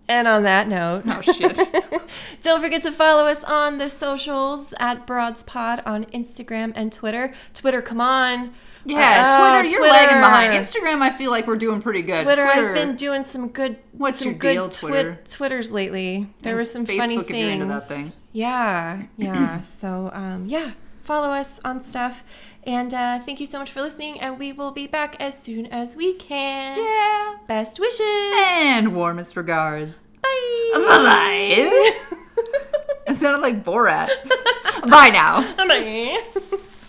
And 0.09 0.27
on 0.27 0.43
that 0.43 0.67
note, 0.67 1.03
Oh 1.07 1.21
shit. 1.21 1.57
Don't 2.41 2.61
forget 2.61 2.81
to 2.83 2.91
follow 2.91 3.23
us 3.25 3.41
on 3.45 3.77
the 3.77 3.89
socials 3.89 4.73
at 4.79 5.07
BroadsPod 5.07 5.81
on 5.85 6.03
Instagram 6.05 6.73
and 6.75 6.91
Twitter. 6.91 7.33
Twitter, 7.53 7.81
come 7.81 8.01
on. 8.01 8.53
Yeah, 8.85 9.37
Oh, 9.55 9.61
Twitter, 9.61 9.73
you're 9.75 9.87
lagging 9.87 10.19
behind. 10.19 10.53
Instagram, 10.53 11.01
I 11.01 11.09
feel 11.09 11.31
like 11.31 11.47
we're 11.47 11.57
doing 11.57 11.81
pretty 11.81 12.01
good. 12.01 12.23
Twitter, 12.23 12.45
I've 12.45 12.73
been 12.75 12.95
doing 12.95 13.23
some 13.23 13.47
good. 13.49 13.77
What's 13.93 14.19
some 14.19 14.29
your 14.29 14.37
good 14.37 14.53
deal, 14.53 14.69
Twitter? 14.69 15.19
Twitters 15.29 15.71
lately. 15.71 16.27
There 16.41 16.51
And 16.51 16.57
were 16.59 16.65
some 16.65 16.85
Facebook 16.85 16.97
funny 16.97 17.17
things. 17.23 17.39
you're 17.39 17.49
into 17.51 17.65
that 17.67 17.87
thing. 17.87 18.11
Yeah, 18.33 19.03
yeah. 19.17 19.61
so 19.61 20.09
um, 20.13 20.45
yeah, 20.47 20.71
follow 21.03 21.29
us 21.29 21.59
on 21.63 21.81
stuff, 21.81 22.23
and 22.65 22.93
uh, 22.93 23.19
thank 23.19 23.39
you 23.39 23.45
so 23.45 23.57
much 23.59 23.71
for 23.71 23.81
listening. 23.81 24.19
And 24.19 24.37
we 24.37 24.51
will 24.51 24.71
be 24.71 24.87
back 24.87 25.15
as 25.21 25.37
soon 25.41 25.67
as 25.67 25.95
we 25.95 26.15
can. 26.15 26.77
Yeah. 26.77 27.37
Best 27.47 27.79
wishes. 27.79 28.01
And 28.37 28.95
warmest 28.95 29.37
regards. 29.37 29.93
Bye. 30.21 30.71
Bye. 30.73 31.91
it 33.07 33.15
sounded 33.17 33.41
like 33.41 33.63
Borat. 33.63 34.09
Bye 34.89 35.09
now. 35.09 35.41
Bye. 35.57 36.59